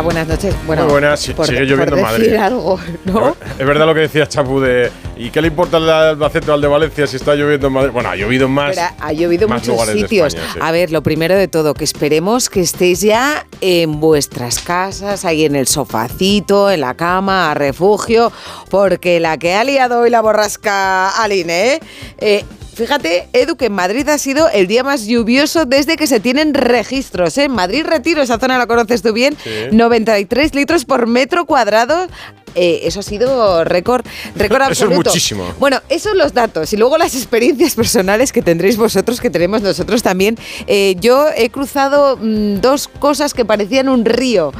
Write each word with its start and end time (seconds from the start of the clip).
Hola, 0.00 0.06
buenas 0.14 0.28
noches. 0.28 0.54
Bueno, 0.66 0.84
Muy 0.84 0.92
buenas, 0.92 1.26
por- 1.36 1.46
sigue 1.46 1.60
lloviendo 1.60 1.90
por 1.90 1.98
en 1.98 2.04
Madrid. 2.04 2.24
decir 2.24 2.38
algo, 2.38 2.80
¿no? 3.04 3.36
Es 3.58 3.66
verdad 3.66 3.84
lo 3.84 3.92
que 3.94 4.00
decía 4.00 4.26
Chapu 4.26 4.58
de. 4.58 4.90
¿Y 5.18 5.28
qué 5.28 5.42
le 5.42 5.48
importa 5.48 5.76
al 5.76 5.90
Albacete 5.90 6.50
o 6.50 6.54
al 6.54 6.60
de 6.62 6.68
Valencia 6.68 7.06
si 7.06 7.16
está 7.16 7.34
lloviendo 7.34 7.66
en 7.66 7.72
Madrid? 7.74 7.90
Bueno, 7.92 8.08
ha 8.08 8.16
llovido 8.16 8.48
más. 8.48 8.74
Pero 8.74 8.88
ha 8.98 9.12
llovido 9.12 9.44
en 9.46 9.52
muchos 9.52 9.68
lugares 9.68 9.94
de 9.94 10.00
sitios. 10.00 10.34
España, 10.34 10.52
sí. 10.54 10.58
A 10.62 10.72
ver, 10.72 10.90
lo 10.90 11.02
primero 11.02 11.34
de 11.36 11.48
todo, 11.48 11.74
que 11.74 11.84
esperemos 11.84 12.48
que 12.48 12.60
estéis 12.62 13.02
ya 13.02 13.44
en 13.60 14.00
vuestras 14.00 14.60
casas, 14.60 15.26
ahí 15.26 15.44
en 15.44 15.54
el 15.54 15.66
sofacito, 15.66 16.70
en 16.70 16.80
la 16.80 16.94
cama, 16.94 17.50
a 17.50 17.54
refugio, 17.54 18.32
porque 18.70 19.20
la 19.20 19.36
que 19.36 19.52
ha 19.54 19.64
liado 19.64 20.00
hoy 20.00 20.08
la 20.08 20.22
borrasca 20.22 21.10
Aline, 21.22 21.74
¿eh? 21.74 21.80
Eh, 22.18 22.44
Fíjate, 22.80 23.28
Edu, 23.34 23.56
que 23.56 23.66
en 23.66 23.74
Madrid 23.74 24.08
ha 24.08 24.16
sido 24.16 24.48
el 24.48 24.66
día 24.66 24.82
más 24.82 25.04
lluvioso 25.04 25.66
desde 25.66 25.96
que 25.96 26.06
se 26.06 26.18
tienen 26.18 26.54
registros. 26.54 27.36
¿eh? 27.36 27.44
En 27.44 27.52
Madrid 27.52 27.84
Retiro, 27.84 28.22
esa 28.22 28.38
zona 28.38 28.56
la 28.56 28.66
conoces 28.66 29.02
tú 29.02 29.12
bien, 29.12 29.36
Sí. 29.44 29.50
93 29.70 30.54
litros 30.54 30.86
por 30.86 31.06
metro 31.06 31.44
cuadrado. 31.44 32.06
Eh, 32.54 32.80
eso 32.84 33.00
ha 33.00 33.02
sido 33.02 33.64
récord, 33.64 34.04
récord 34.36 34.62
Eso 34.70 34.70
es 34.70 34.82
absoluto. 34.82 35.10
muchísimo. 35.10 35.44
Bueno, 35.58 35.80
esos 35.88 36.14
los 36.16 36.34
datos 36.34 36.72
y 36.72 36.76
luego 36.76 36.98
las 36.98 37.14
experiencias 37.14 37.74
personales 37.74 38.32
que 38.32 38.42
tendréis 38.42 38.76
vosotros, 38.76 39.20
que 39.20 39.30
tenemos 39.30 39.62
nosotros 39.62 40.02
también. 40.02 40.36
Eh, 40.66 40.96
yo 41.00 41.26
he 41.36 41.50
cruzado 41.50 42.16
mm, 42.16 42.60
dos 42.60 42.88
cosas 42.88 43.34
que 43.34 43.44
parecían 43.44 43.88
un 43.88 44.04
río. 44.04 44.52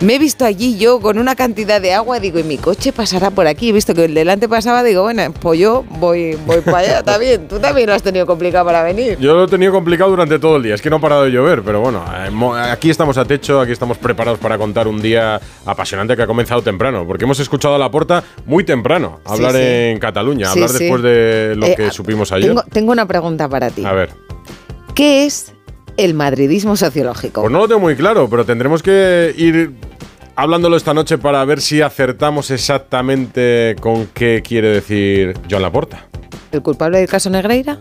Me 0.00 0.14
he 0.14 0.18
visto 0.18 0.44
allí 0.44 0.78
yo 0.78 1.00
con 1.00 1.18
una 1.18 1.34
cantidad 1.34 1.80
de 1.80 1.92
agua, 1.92 2.20
digo, 2.20 2.38
y 2.38 2.44
mi 2.44 2.58
coche 2.58 2.92
pasará 2.92 3.30
por 3.30 3.46
aquí. 3.46 3.70
He 3.70 3.72
visto 3.72 3.94
que 3.94 4.04
el 4.04 4.14
delante 4.14 4.48
pasaba, 4.48 4.82
digo, 4.82 5.02
bueno, 5.02 5.32
pues 5.40 5.58
yo 5.58 5.84
voy, 5.98 6.36
voy 6.46 6.60
para 6.60 6.78
allá, 6.78 7.18
bien. 7.18 7.48
Tú 7.48 7.58
también 7.58 7.88
lo 7.88 7.94
has 7.94 8.02
tenido 8.02 8.26
complicado 8.26 8.64
para 8.64 8.82
venir. 8.82 9.18
Yo 9.18 9.34
lo 9.34 9.44
he 9.44 9.48
tenido 9.48 9.72
complicado 9.72 10.10
durante 10.10 10.38
todo 10.38 10.56
el 10.56 10.62
día. 10.62 10.74
Es 10.74 10.82
que 10.82 10.90
no 10.90 10.96
ha 10.96 11.00
parado 11.00 11.24
de 11.24 11.30
llover, 11.30 11.62
pero 11.62 11.80
bueno, 11.80 12.04
eh, 12.14 12.70
aquí 12.70 12.90
estamos 12.90 13.16
a 13.18 13.24
techo, 13.24 13.60
aquí 13.60 13.72
estamos 13.72 13.98
preparados 13.98 14.38
para 14.38 14.58
contar 14.58 14.88
un 14.88 15.00
día 15.00 15.40
apasionante 15.64 16.16
que 16.16 16.22
ha 16.22 16.26
comenzado 16.26 16.62
temprano, 16.62 17.06
porque 17.06 17.26
hemos 17.30 17.38
escuchado 17.40 17.76
a 17.76 17.78
la 17.78 17.88
porta 17.90 18.24
muy 18.44 18.64
temprano 18.64 19.20
hablar 19.24 19.52
Sí, 19.52 19.58
sí. 19.58 19.64
en 19.64 19.98
Cataluña, 20.00 20.50
hablar 20.50 20.68
después 20.70 21.00
de 21.02 21.54
lo 21.56 21.66
Eh, 21.66 21.74
que 21.76 21.86
ah, 21.86 21.90
supimos 21.92 22.32
ayer. 22.32 22.48
Tengo, 22.48 22.62
tengo 22.64 22.90
una 22.92 23.06
pregunta 23.06 23.48
para 23.48 23.70
ti. 23.70 23.84
A 23.84 23.92
ver. 23.92 24.10
¿Qué 24.96 25.26
es 25.26 25.52
el 25.96 26.14
madridismo 26.14 26.74
sociológico? 26.76 27.42
Pues 27.42 27.52
no 27.52 27.58
lo 27.60 27.68
tengo 27.68 27.80
muy 27.80 27.94
claro, 27.94 28.28
pero 28.28 28.44
tendremos 28.44 28.82
que 28.82 29.32
ir 29.36 29.74
hablándolo 30.34 30.76
esta 30.76 30.92
noche 30.92 31.18
para 31.18 31.44
ver 31.44 31.60
si 31.60 31.80
acertamos 31.82 32.50
exactamente 32.50 33.76
con 33.80 34.06
qué 34.06 34.42
quiere 34.44 34.70
decir 34.70 35.34
Joan 35.48 35.62
Laporta. 35.62 36.06
¿El 36.50 36.62
culpable 36.62 36.98
del 36.98 37.08
caso 37.08 37.30
Negreira? 37.30 37.78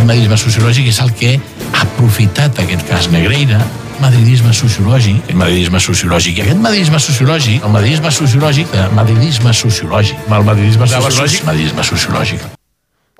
El 0.00 0.06
madridisme 0.08 0.38
sociològic 0.40 0.88
és 0.88 0.98
el 1.04 1.12
que 1.12 1.34
ha 1.36 1.84
aprofitat 1.84 2.58
aquest 2.62 2.86
cas 2.88 3.10
Negreira 3.12 3.60
madridisme 4.00 4.52
sociològic, 4.56 5.28
el 5.28 5.36
madridisme 5.36 5.80
sociològic. 5.84 6.38
I 6.38 6.46
aquest 6.46 6.62
madridisme 6.64 7.00
sociològic, 7.04 7.66
el 7.66 7.74
madridisme 7.74 8.14
sociològic, 8.16 8.72
el 8.80 8.96
madridisme 8.96 9.52
sociològic, 9.52 10.24
el 10.30 10.48
madridisme 10.48 10.88
sociològic, 10.94 11.44
madridisme 11.50 11.86
sociològic. 11.92 12.48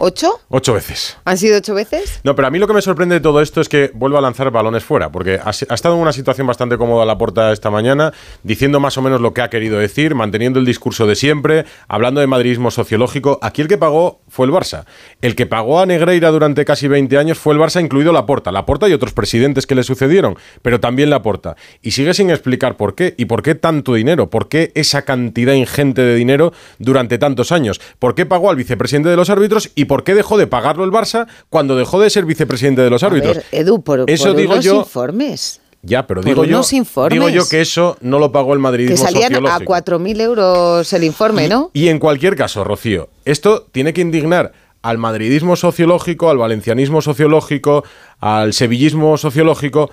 ¿Ocho? 0.03 0.41
Ocho 0.49 0.73
veces. 0.73 1.19
¿Han 1.27 1.37
sido 1.37 1.59
ocho 1.59 1.75
veces? 1.75 2.21
No, 2.25 2.35
pero 2.35 2.49
a 2.49 2.51
mí 2.51 2.59
lo 2.59 2.67
que 2.67 2.73
me 2.73 2.81
sorprende 2.81 3.17
de 3.17 3.21
todo 3.21 3.43
esto 3.43 3.61
es 3.61 3.69
que 3.69 3.91
vuelva 3.93 4.19
a 4.19 4.23
lanzar 4.23 4.51
balones 4.51 4.83
fuera, 4.83 5.13
porque 5.13 5.35
ha, 5.35 5.49
ha 5.49 5.75
estado 5.75 5.95
en 5.95 6.01
una 6.01 6.15
situación 6.15 6.47
bastante 6.47 6.79
cómoda 6.79 7.05
la 7.05 7.19
porta 7.19 7.53
esta 7.53 7.69
mañana, 7.69 8.11
diciendo 8.43 8.81
más 8.81 8.97
o 8.97 9.03
menos 9.03 9.21
lo 9.21 9.35
que 9.35 9.43
ha 9.43 9.51
querido 9.51 9.79
decir, 9.79 10.15
manteniendo 10.15 10.59
el 10.59 10.65
discurso 10.65 11.07
de 11.07 11.17
siempre, 11.17 11.67
hablando 11.87 12.23
de 12.23 12.27
madridismo 12.27 12.71
sociológico. 12.71 13.39
Aquí 13.43 13.61
el 13.61 13.69
que 13.69 13.77
pagó 13.77 14.23
fue 14.27 14.47
el 14.47 14.53
Barça. 14.53 14.87
El 15.21 15.37
que 15.37 15.45
pagó 15.45 15.81
a 15.81 15.85
Negreira 15.85 16.31
durante 16.31 16.65
casi 16.65 16.89
20 16.89 17.19
años 17.19 17.39
fue 17.39 17.53
el 17.53 17.61
Barça, 17.61 17.85
incluido 17.85 18.11
la 18.11 18.25
porta. 18.25 18.53
La 18.53 18.65
porta 18.65 18.89
y 18.89 18.95
otros 18.95 19.13
presidentes 19.13 19.67
que 19.67 19.75
le 19.75 19.83
sucedieron, 19.83 20.39
pero 20.63 20.81
también 20.81 21.11
la 21.11 21.21
porta. 21.21 21.57
Y 21.83 21.91
sigue 21.91 22.15
sin 22.15 22.31
explicar 22.31 22.79
por 22.79 22.95
qué 22.95 23.15
y 23.19 23.27
por 23.27 23.43
qué 23.43 23.55
tanto 23.55 23.93
dinero, 23.93 24.31
por 24.31 24.49
qué 24.49 24.73
esa 24.75 25.03
cantidad 25.03 25.53
ingente 25.53 26.01
de 26.01 26.15
dinero 26.15 26.55
durante 26.79 27.19
tantos 27.19 27.53
años, 27.53 27.83
por 27.99 28.15
qué 28.15 28.25
pagó 28.25 28.49
al 28.49 28.57
vicepresidente 28.57 29.11
de 29.11 29.17
los 29.17 29.29
árbitros 29.29 29.71
y 29.75 29.90
por 29.91 30.05
qué 30.05 30.15
dejó 30.15 30.39
de 30.39 30.47
pagarlo 30.47 30.85
el 30.85 30.93
Barça 30.93 31.27
cuando 31.49 31.75
dejó 31.75 31.99
de 31.99 32.11
ser 32.11 32.25
vicepresidente 32.25 32.81
de 32.81 32.91
los 32.91 33.03
árbitros. 33.03 33.39
A 33.39 33.41
ver, 33.41 33.47
Edu, 33.51 33.83
por, 33.83 34.09
Eso 34.09 34.29
por 34.29 34.37
digo 34.37 34.53
unos 34.53 34.65
yo. 34.65 34.77
informes. 34.77 35.61
Ya, 35.83 36.07
pero 36.07 36.23
digo 36.23 36.45
yo, 36.45 36.63
digo 37.09 37.29
yo 37.29 37.49
que 37.49 37.61
eso 37.61 37.97
no 38.01 38.21
lo 38.21 38.31
pagó 38.31 38.53
el 38.53 38.59
Que 38.59 38.63
madridismo 38.63 39.05
salían 39.05 39.35
a 39.35 39.59
sociológico. 39.59 39.73
4.000 39.73 40.21
euros 40.21 40.93
el 40.93 41.03
informe, 41.03 41.49
¿no? 41.49 41.71
Y 41.73 41.89
en 41.89 41.99
cualquier 41.99 42.37
caso, 42.37 42.63
Rocío, 42.63 43.09
esto 43.25 43.67
tiene 43.73 43.93
que 43.93 44.01
indignar 44.01 44.53
al 44.83 44.99
madridismo 44.99 45.57
sociológico, 45.57 46.31
al 46.31 46.39
valencianismo 46.39 47.03
sociológico, 47.03 47.83
al 48.21 48.53
sevillismo 48.53 49.17
sociológico, 49.19 49.91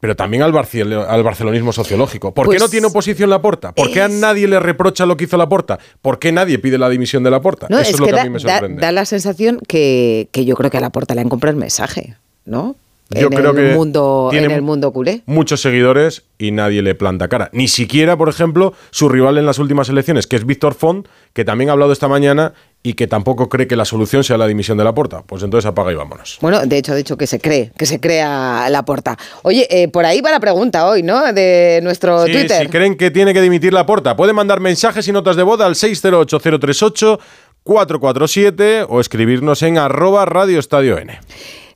pero 0.00 0.14
también 0.16 0.42
al, 0.42 0.54
al 0.56 1.22
barcelonismo 1.22 1.72
sociológico. 1.72 2.32
¿Por 2.34 2.44
qué 2.44 2.48
Pues 2.50 2.60
no 2.60 2.68
tiene 2.68 2.86
oposición 2.86 3.30
la 3.30 3.40
porta? 3.40 3.72
¿Por 3.72 3.90
qué 3.90 4.02
a 4.02 4.08
nadie 4.08 4.46
le 4.46 4.60
reprocha 4.60 5.06
lo 5.06 5.16
que 5.16 5.24
hizo 5.24 5.36
la 5.36 5.48
porta? 5.48 5.78
¿Por 6.02 6.18
qué 6.18 6.32
nadie 6.32 6.58
pide 6.58 6.78
la 6.78 6.88
dimisión 6.88 7.22
de 7.22 7.30
la 7.30 7.40
porta? 7.40 7.66
No, 7.70 7.78
Eso 7.78 7.88
es, 7.90 7.94
es 7.94 8.00
lo 8.00 8.06
que 8.06 8.12
da, 8.12 8.20
a 8.22 8.24
mí 8.24 8.30
me 8.30 8.38
sorprende. 8.40 8.80
da 8.80 8.92
la 8.92 9.04
sensación 9.04 9.60
que, 9.66 10.28
que 10.32 10.44
yo 10.44 10.54
creo 10.56 10.70
que 10.70 10.76
a 10.78 10.80
la 10.80 10.90
puerta 10.90 11.14
le 11.14 11.22
han 11.22 11.28
comprado 11.28 11.52
el 11.54 11.60
mensaje, 11.60 12.16
¿no? 12.44 12.76
Yo 13.10 13.28
en 13.28 13.34
creo 13.34 13.50
el 13.52 13.56
que 13.56 13.74
mundo, 13.76 14.28
tiene 14.32 14.46
en 14.46 14.50
el 14.52 14.62
mundo 14.62 14.92
culé. 14.92 15.22
muchos 15.26 15.60
seguidores 15.60 16.24
y 16.38 16.50
nadie 16.50 16.82
le 16.82 16.96
planta 16.96 17.28
cara. 17.28 17.50
Ni 17.52 17.68
siquiera, 17.68 18.16
por 18.16 18.28
ejemplo, 18.28 18.74
su 18.90 19.08
rival 19.08 19.38
en 19.38 19.46
las 19.46 19.60
últimas 19.60 19.88
elecciones, 19.88 20.26
que 20.26 20.34
es 20.34 20.44
Víctor 20.44 20.74
Font, 20.74 21.06
que 21.32 21.44
también 21.44 21.70
ha 21.70 21.74
hablado 21.74 21.92
esta 21.92 22.08
mañana 22.08 22.52
y 22.88 22.94
que 22.94 23.08
tampoco 23.08 23.48
cree 23.48 23.66
que 23.66 23.74
la 23.74 23.84
solución 23.84 24.22
sea 24.22 24.38
la 24.38 24.46
dimisión 24.46 24.78
de 24.78 24.84
la 24.84 24.94
porta. 24.94 25.22
Pues 25.26 25.42
entonces 25.42 25.66
apaga 25.66 25.90
y 25.90 25.96
vámonos. 25.96 26.38
Bueno, 26.40 26.64
de 26.64 26.78
hecho, 26.78 26.92
ha 26.92 26.94
dicho 26.94 27.16
que 27.16 27.26
se 27.26 27.40
cree, 27.40 27.72
que 27.76 27.84
se 27.84 27.98
crea 27.98 28.68
la 28.70 28.84
puerta. 28.84 29.16
Oye, 29.42 29.66
eh, 29.70 29.88
por 29.88 30.04
ahí 30.04 30.20
va 30.20 30.30
la 30.30 30.38
pregunta 30.38 30.86
hoy, 30.86 31.02
¿no? 31.02 31.32
De 31.32 31.80
nuestro 31.82 32.26
Sí, 32.26 32.32
Twitter. 32.32 32.62
si 32.62 32.68
creen 32.68 32.96
que 32.96 33.10
tiene 33.10 33.34
que 33.34 33.40
dimitir 33.40 33.72
la 33.72 33.84
porta, 33.86 34.14
pueden 34.14 34.36
mandar 34.36 34.60
mensajes 34.60 35.08
y 35.08 35.12
notas 35.12 35.34
de 35.34 35.42
voz 35.42 35.60
al 35.60 35.74
608-038 35.74 37.18
447 37.64 38.86
o 38.88 39.00
escribirnos 39.00 39.60
en 39.62 39.78
arroba 39.78 40.24
Radio 40.24 40.60
Estadio 40.60 40.98
N. 40.98 41.18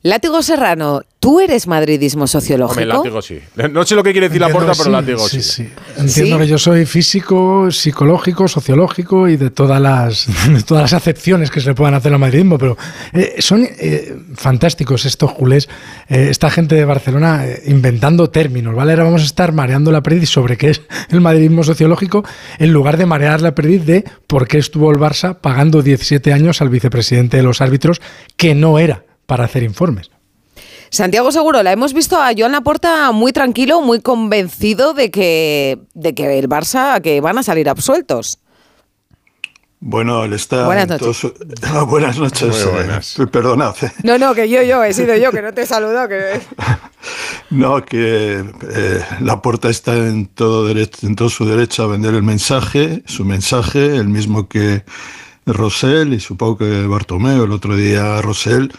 Látigo 0.02 0.42
Serrano, 0.42 1.02
¿tú 1.18 1.40
eres 1.40 1.66
madridismo 1.66 2.26
sociológico? 2.26 2.80
Hombre, 2.80 2.86
látigo 2.86 3.20
sí. 3.20 3.38
No 3.70 3.84
sé 3.84 3.94
lo 3.94 4.02
que 4.02 4.12
quiere 4.12 4.30
decir 4.30 4.40
la 4.40 4.48
porta, 4.48 4.72
que 4.72 4.78
pero 4.78 4.84
sí, 4.84 4.90
látigo 4.90 5.28
sí, 5.28 5.42
sí. 5.42 5.64
sí. 5.64 5.68
Entiendo 5.98 6.36
¿Sí? 6.36 6.42
que 6.42 6.48
yo 6.48 6.56
soy 6.56 6.86
físico, 6.86 7.70
psicológico, 7.70 8.48
sociológico 8.48 9.28
y 9.28 9.36
de 9.36 9.50
todas 9.50 9.78
las, 9.78 10.26
de 10.50 10.62
todas 10.62 10.84
las 10.84 10.92
acepciones 10.94 11.50
que 11.50 11.60
se 11.60 11.68
le 11.68 11.74
puedan 11.74 11.92
hacer 11.92 12.14
al 12.14 12.18
madridismo, 12.18 12.56
pero 12.56 12.78
eh, 13.12 13.34
son 13.40 13.62
eh, 13.62 14.16
fantásticos 14.36 15.04
estos 15.04 15.34
culés, 15.34 15.68
eh, 16.08 16.28
esta 16.30 16.50
gente 16.50 16.76
de 16.76 16.86
Barcelona 16.86 17.46
eh, 17.46 17.62
inventando 17.66 18.30
términos, 18.30 18.74
¿vale? 18.74 18.92
Ahora 18.92 19.04
vamos 19.04 19.20
a 19.20 19.26
estar 19.26 19.52
mareando 19.52 19.92
la 19.92 20.02
perdiz 20.02 20.30
sobre 20.30 20.56
qué 20.56 20.70
es 20.70 20.80
el 21.10 21.20
madridismo 21.20 21.62
sociológico 21.62 22.24
en 22.58 22.72
lugar 22.72 22.96
de 22.96 23.04
marear 23.04 23.42
la 23.42 23.54
perdiz 23.54 23.84
de 23.84 24.04
por 24.26 24.48
qué 24.48 24.56
estuvo 24.56 24.90
el 24.90 24.96
Barça 24.96 25.36
pagando 25.38 25.82
17 25.82 26.32
años 26.32 26.62
al 26.62 26.70
vicepresidente 26.70 27.36
de 27.36 27.42
los 27.42 27.60
árbitros 27.60 28.00
que 28.38 28.54
no 28.54 28.78
era 28.78 29.04
para 29.30 29.44
hacer 29.44 29.62
informes. 29.62 30.10
Santiago 30.90 31.30
Seguro, 31.30 31.62
la 31.62 31.70
hemos 31.70 31.92
visto 31.94 32.20
a 32.20 32.32
Joan 32.36 32.50
Laporta 32.50 33.12
muy 33.12 33.32
tranquilo, 33.32 33.80
muy 33.80 34.00
convencido 34.00 34.92
de 34.92 35.12
que, 35.12 35.78
de 35.94 36.16
que 36.16 36.36
el 36.40 36.48
Barça, 36.48 37.00
que 37.00 37.20
van 37.20 37.38
a 37.38 37.44
salir 37.44 37.68
absueltos. 37.68 38.40
Bueno, 39.78 40.24
él 40.24 40.32
está. 40.32 40.66
Buenas 40.66 40.82
en 40.86 40.88
noches. 40.90 41.00
todo 41.04 41.14
su- 41.14 41.34
Ah, 41.62 41.84
buenas 41.88 42.18
noches. 42.18 42.48
Muy 42.48 42.58
eh, 42.58 42.74
buenas. 42.74 43.16
perdonad. 43.32 43.76
No, 44.02 44.18
no, 44.18 44.34
que 44.34 44.48
yo, 44.48 44.62
yo, 44.62 44.82
he 44.82 44.92
sido 44.92 45.16
yo, 45.16 45.30
que 45.30 45.42
no 45.42 45.54
te 45.54 45.62
he 45.62 45.66
saludado. 45.66 46.08
Que... 46.08 46.40
No, 47.50 47.84
que 47.84 48.44
eh, 48.74 49.04
la 49.20 49.40
puerta 49.42 49.70
está 49.70 49.96
en 49.96 50.26
todo, 50.26 50.66
derecho, 50.66 51.06
en 51.06 51.14
todo 51.14 51.30
su 51.30 51.44
derecho 51.46 51.84
a 51.84 51.86
vender 51.86 52.14
el 52.14 52.22
mensaje, 52.24 53.04
su 53.06 53.24
mensaje, 53.24 53.94
el 53.96 54.08
mismo 54.08 54.48
que 54.48 54.82
Rosell 55.46 56.14
y 56.14 56.20
supongo 56.20 56.58
que 56.58 56.86
Bartomeu. 56.86 57.44
El 57.44 57.52
otro 57.52 57.76
día 57.76 58.20
Rosell, 58.22 58.72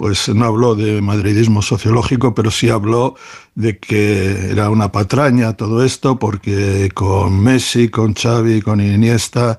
pues 0.00 0.30
no 0.30 0.46
habló 0.46 0.74
de 0.74 1.02
madridismo 1.02 1.60
sociológico, 1.60 2.34
pero 2.34 2.50
sí 2.50 2.70
habló 2.70 3.16
de 3.54 3.76
que 3.76 4.50
era 4.50 4.70
una 4.70 4.90
patraña 4.90 5.58
todo 5.58 5.84
esto, 5.84 6.18
porque 6.18 6.88
con 6.94 7.38
Messi, 7.38 7.90
con 7.90 8.14
Xavi, 8.14 8.62
con 8.62 8.80
Iniesta 8.80 9.58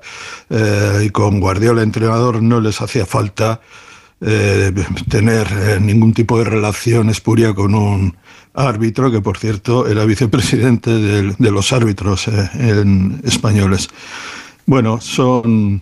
eh, 0.50 1.04
y 1.06 1.10
con 1.10 1.38
Guardiola 1.38 1.84
entrenador 1.84 2.42
no 2.42 2.60
les 2.60 2.80
hacía 2.80 3.06
falta 3.06 3.60
eh, 4.20 4.72
tener 5.08 5.46
eh, 5.52 5.78
ningún 5.80 6.12
tipo 6.12 6.36
de 6.38 6.44
relación 6.44 7.08
espuria 7.08 7.54
con 7.54 7.76
un 7.76 8.16
árbitro 8.52 9.12
que, 9.12 9.20
por 9.20 9.38
cierto, 9.38 9.86
era 9.86 10.04
vicepresidente 10.04 10.90
de 10.90 11.50
los 11.52 11.72
árbitros 11.72 12.28
españoles. 13.22 13.88
Bueno, 14.66 15.00
son, 15.00 15.80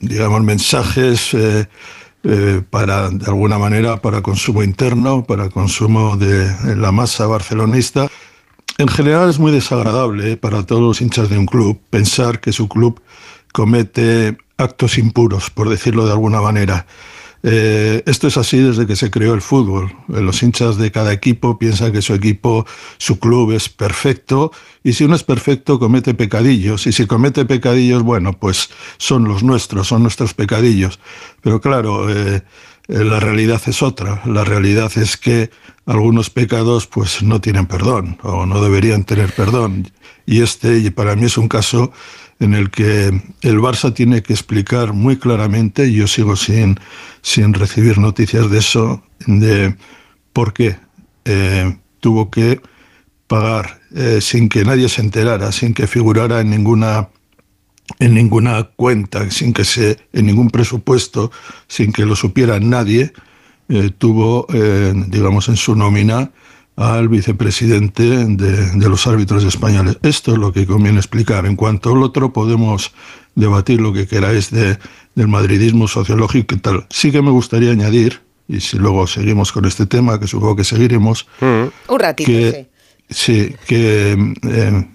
digamos, 0.00 0.42
mensajes 0.42 1.36
eh, 2.24 2.58
eh, 2.58 2.62
para, 2.68 3.10
de 3.10 3.26
alguna 3.26 3.58
manera, 3.58 4.00
para 4.00 4.22
consumo 4.22 4.62
interno, 4.62 5.24
para 5.24 5.48
consumo 5.48 6.16
de 6.16 6.76
la 6.76 6.92
masa 6.92 7.26
barcelonista. 7.26 8.08
en 8.78 8.88
general 8.88 9.28
es 9.30 9.38
muy 9.38 9.52
desagradable 9.52 10.36
para 10.36 10.64
todos 10.64 10.82
los 10.82 11.00
hinchas 11.00 11.28
de 11.28 11.38
un 11.38 11.46
club 11.46 11.80
pensar 11.90 12.40
que 12.40 12.52
su 12.52 12.68
club 12.68 13.00
comete 13.52 14.38
actos 14.56 14.98
impuros, 14.98 15.50
por 15.50 15.68
decirlo 15.68 16.06
de 16.06 16.12
alguna 16.12 16.40
manera. 16.40 16.86
Eh, 17.42 18.02
esto 18.06 18.26
es 18.26 18.36
así 18.36 18.58
desde 18.58 18.86
que 18.86 18.96
se 18.96 19.10
creó 19.10 19.34
el 19.34 19.42
fútbol. 19.42 19.94
Los 20.08 20.42
hinchas 20.42 20.76
de 20.76 20.90
cada 20.90 21.12
equipo 21.12 21.58
piensan 21.58 21.92
que 21.92 22.02
su 22.02 22.14
equipo, 22.14 22.66
su 22.98 23.18
club 23.18 23.52
es 23.52 23.68
perfecto 23.68 24.50
y 24.82 24.94
si 24.94 25.04
uno 25.04 25.14
es 25.14 25.22
perfecto 25.22 25.78
comete 25.78 26.14
pecadillos 26.14 26.86
y 26.86 26.92
si 26.92 27.06
comete 27.06 27.44
pecadillos, 27.44 28.02
bueno, 28.02 28.32
pues 28.32 28.70
son 28.96 29.24
los 29.24 29.42
nuestros, 29.42 29.88
son 29.88 30.02
nuestros 30.02 30.34
pecadillos. 30.34 30.98
Pero 31.40 31.60
claro, 31.60 32.10
eh, 32.10 32.42
eh, 32.88 33.04
la 33.04 33.20
realidad 33.20 33.60
es 33.66 33.82
otra. 33.82 34.22
La 34.26 34.44
realidad 34.44 34.90
es 34.96 35.16
que 35.16 35.50
algunos 35.86 36.30
pecados 36.30 36.86
pues 36.86 37.22
no 37.22 37.40
tienen 37.40 37.66
perdón 37.66 38.18
o 38.22 38.46
no 38.46 38.60
deberían 38.62 39.04
tener 39.04 39.32
perdón. 39.32 39.90
Y 40.26 40.42
este 40.42 40.90
para 40.90 41.14
mí 41.14 41.26
es 41.26 41.38
un 41.38 41.48
caso 41.48 41.92
en 42.40 42.54
el 42.54 42.70
que 42.70 43.08
el 43.42 43.58
Barça 43.58 43.92
tiene 43.92 44.22
que 44.22 44.32
explicar 44.32 44.92
muy 44.92 45.16
claramente, 45.16 45.86
y 45.86 45.94
yo 45.94 46.06
sigo 46.06 46.36
sin, 46.36 46.78
sin 47.22 47.52
recibir 47.54 47.98
noticias 47.98 48.50
de 48.50 48.58
eso, 48.58 49.02
de 49.26 49.76
por 50.32 50.52
qué 50.52 50.76
eh, 51.24 51.76
tuvo 52.00 52.30
que 52.30 52.60
pagar 53.26 53.80
eh, 53.94 54.20
sin 54.20 54.48
que 54.48 54.64
nadie 54.64 54.88
se 54.88 55.02
enterara, 55.02 55.50
sin 55.52 55.74
que 55.74 55.86
figurara 55.86 56.40
en 56.40 56.50
ninguna 56.50 57.08
en 58.00 58.14
ninguna 58.14 58.64
cuenta, 58.64 59.30
sin 59.30 59.54
que 59.54 59.64
se 59.64 59.98
en 60.12 60.26
ningún 60.26 60.50
presupuesto, 60.50 61.32
sin 61.68 61.90
que 61.90 62.04
lo 62.04 62.14
supiera 62.16 62.60
nadie, 62.60 63.14
eh, 63.70 63.90
tuvo, 63.96 64.46
digamos, 65.08 65.48
en 65.48 65.56
su 65.56 65.74
nómina 65.74 66.30
al 66.78 67.08
vicepresidente 67.08 68.04
de, 68.04 68.88
los 68.88 69.06
árbitros 69.08 69.42
españoles. 69.44 69.98
Esto 70.02 70.32
es 70.32 70.38
lo 70.38 70.52
que 70.52 70.64
conviene 70.64 70.98
explicar. 70.98 71.44
En 71.44 71.56
cuanto 71.56 71.92
al 71.92 72.02
otro, 72.04 72.32
podemos 72.32 72.92
debatir 73.34 73.80
lo 73.80 73.92
que 73.92 74.06
queráis 74.06 74.50
de, 74.52 74.78
del 75.16 75.26
madridismo 75.26 75.88
sociológico 75.88 76.54
y 76.54 76.58
tal. 76.58 76.86
Sí 76.88 77.10
que 77.10 77.20
me 77.20 77.30
gustaría 77.30 77.72
añadir, 77.72 78.20
y 78.46 78.60
si 78.60 78.78
luego 78.78 79.08
seguimos 79.08 79.50
con 79.50 79.64
este 79.64 79.86
tema, 79.86 80.20
que 80.20 80.28
supongo 80.28 80.54
que 80.54 80.64
seguiremos, 80.64 81.26
mm. 81.40 81.92
un 81.92 81.98
ratito, 81.98 82.30
que, 82.30 82.68
sí. 83.10 83.56
que 83.66 84.36
eh, 84.48 84.88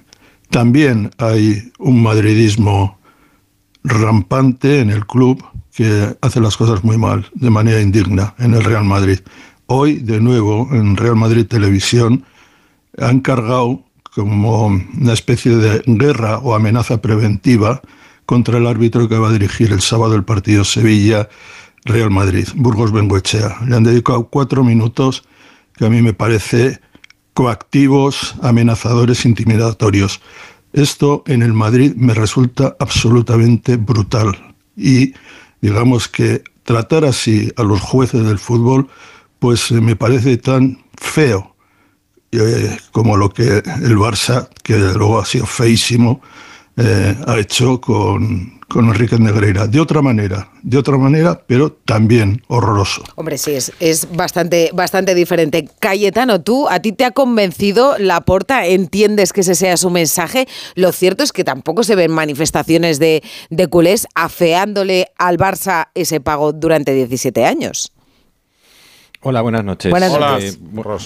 también 0.50 1.12
hay 1.18 1.69
un 1.79 2.01
madridismo 2.01 2.97
rampante 3.83 4.79
en 4.79 4.89
el 4.89 5.06
club 5.06 5.44
que 5.75 6.15
hace 6.21 6.39
las 6.39 6.56
cosas 6.56 6.83
muy 6.86 6.97
mal, 6.97 7.27
de 7.33 7.50
manera 7.50 7.81
indigna, 7.81 8.36
en 8.39 8.53
el 8.53 8.63
Real 8.63 8.86
Madrid. 8.86 9.19
Hoy, 9.68 9.95
de 9.95 10.19
nuevo, 10.19 10.68
en 10.71 10.98
Real 10.98 11.15
Madrid 11.15 11.45
Televisión, 11.48 12.25
han 12.98 13.21
cargado 13.21 13.83
como 14.13 14.68
una 14.68 15.13
especie 15.13 15.56
de 15.56 15.81
guerra 15.86 16.38
o 16.39 16.54
amenaza 16.54 17.01
preventiva 17.01 17.81
contra 18.25 18.57
el 18.57 18.68
árbitro 18.68 19.07
que 19.07 19.18
va 19.18 19.30
a 19.30 19.33
dirigir 19.33 19.71
el 19.71 19.81
sábado 19.81 20.15
el 20.15 20.24
partido 20.24 20.63
Sevilla-Real 20.63 22.12
Madrid, 22.12 22.48
Burgos 22.56 22.92
Bengoechea. 22.92 23.57
Le 23.65 23.75
han 23.75 23.83
dedicado 23.83 24.27
cuatro 24.27 24.63
minutos 24.63 25.24
que 25.75 25.86
a 25.86 25.89
mí 25.89 26.01
me 26.01 26.13
parece 26.13 26.80
coactivos, 27.33 28.36
amenazadores, 28.42 29.25
intimidatorios. 29.25 30.21
Esto 30.74 31.24
en 31.25 31.42
el 31.42 31.54
Madrid 31.54 31.94
me 31.95 32.13
resulta 32.13 32.75
absolutamente 32.80 33.77
brutal 33.77 34.56
y 34.75 35.13
digamos 35.62 36.07
que 36.07 36.44
tratar 36.63 37.06
así 37.06 37.51
a 37.56 37.63
los 37.63 37.81
jueces 37.81 38.25
del 38.25 38.39
fútbol 38.39 38.89
pues 39.43 39.71
eh, 39.71 39.81
me 39.81 39.97
parece 39.97 40.37
tan 40.37 40.85
feo 40.95 41.53
eh, 42.31 42.77
como 42.93 43.17
lo 43.17 43.29
que 43.29 43.43
el 43.43 43.97
Barça, 43.97 44.47
que 44.63 44.77
luego 44.77 45.19
ha 45.19 45.25
sido 45.25 45.45
feísimo, 45.45 46.21
eh, 46.77 47.13
ha 47.27 47.37
hecho 47.37 47.81
con, 47.81 48.61
con 48.69 48.85
Enrique 48.85 49.19
Negreira. 49.19 49.67
De 49.67 49.81
otra 49.81 50.01
manera, 50.01 50.49
de 50.61 50.77
otra 50.77 50.97
manera, 50.97 51.41
pero 51.45 51.73
también 51.73 52.41
horroroso. 52.47 53.03
Hombre, 53.15 53.37
sí, 53.37 53.51
es, 53.51 53.73
es 53.81 54.07
bastante, 54.15 54.69
bastante 54.73 55.13
diferente. 55.13 55.67
Cayetano, 55.79 56.41
tú, 56.41 56.69
¿a 56.69 56.79
ti 56.79 56.93
te 56.93 57.03
ha 57.03 57.11
convencido 57.11 57.97
la 57.97 58.21
porta? 58.21 58.65
¿Entiendes 58.65 59.33
que 59.33 59.41
ese 59.41 59.55
sea 59.55 59.75
su 59.75 59.89
mensaje? 59.89 60.47
Lo 60.75 60.93
cierto 60.93 61.21
es 61.21 61.33
que 61.33 61.43
tampoco 61.43 61.83
se 61.83 61.95
ven 61.95 62.11
manifestaciones 62.11 62.97
de, 62.97 63.21
de 63.49 63.67
culés 63.67 64.07
afeándole 64.15 65.07
al 65.17 65.37
Barça 65.37 65.89
ese 65.95 66.21
pago 66.21 66.53
durante 66.53 66.93
17 66.93 67.45
años. 67.45 67.92
Hola, 69.25 69.41
buenas 69.41 69.63
noches. 69.63 69.89
Buenas 69.89 70.19
noches. 70.19 70.59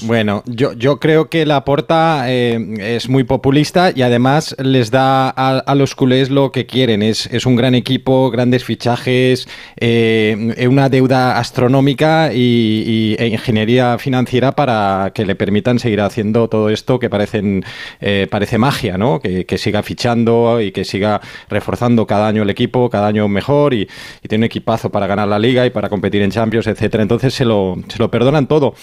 bueno, 0.08 0.42
yo, 0.48 0.74
yo 0.74 1.00
creo 1.00 1.30
que 1.30 1.46
la 1.46 1.64
porta 1.64 2.24
eh, 2.26 2.58
es 2.80 3.10
muy 3.10 3.24
populista 3.24 3.92
y 3.96 4.02
además 4.02 4.56
les 4.58 4.90
da 4.90 5.30
a, 5.30 5.76
los 5.76 5.94
culés 5.94 6.32
lo 6.32 6.52
que 6.52 6.66
quieren. 6.66 7.04
Es, 7.04 7.28
es 7.28 7.46
un 7.46 7.56
gran 7.56 7.76
equipo, 7.76 8.32
grandes 8.32 8.64
fichajes, 8.64 9.48
eh, 9.76 10.68
una 10.68 10.90
deuda 10.90 11.38
astronómica 11.38 12.34
y, 12.34 13.16
e 13.20 13.28
ingeniería 13.28 14.00
financiera 14.00 14.54
para 14.54 15.12
que 15.14 15.24
le 15.24 15.36
permitan 15.36 15.78
seguir 15.78 16.02
haciendo 16.02 16.48
todo 16.48 16.72
esto 16.72 16.98
que 16.98 17.12
parecen, 17.12 17.66
eh, 18.02 18.26
parece 18.32 18.58
magia, 18.58 18.98
¿no? 18.98 19.20
Que, 19.20 19.46
siga 19.58 19.84
fichando 19.84 20.62
y 20.62 20.72
que 20.72 20.86
siga 20.86 21.22
reforzando 21.50 22.06
cada 22.08 22.28
año 22.28 22.44
el 22.44 22.50
equipo, 22.50 22.90
cada 22.90 23.08
año 23.08 23.28
mejor 23.28 23.76
y, 23.76 23.88
tiene 24.28 24.44
un 24.44 24.46
equipazo 24.46 24.90
para 24.90 25.08
ganar 25.08 25.28
la 25.28 25.40
liga 25.40 25.66
y 25.66 25.70
para 25.70 25.88
competir 25.88 26.22
en 26.22 26.32
Champions, 26.32 26.68
etcétera. 26.68 27.02
Entonces 27.02 27.34
se 27.34 27.46
lo, 27.46 27.76
se 27.88 27.98
lo 28.00 28.07
perdonan 28.10 28.48
todo. 28.48 28.74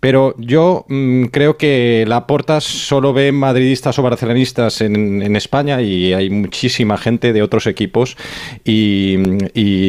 Pero 0.00 0.34
yo 0.38 0.86
mm, 0.88 1.24
creo 1.26 1.56
que 1.56 2.04
la 2.06 2.26
Porta 2.26 2.60
solo 2.60 3.12
ve 3.12 3.32
madridistas 3.32 3.98
o 3.98 4.02
barcelonistas 4.02 4.80
en, 4.80 5.20
España 5.36 5.80
y 5.80 6.12
hay 6.12 6.28
muchísima 6.28 6.98
gente 6.98 7.32
de 7.32 7.42
otros 7.42 7.66
equipos 7.66 8.16
y, 8.64 9.16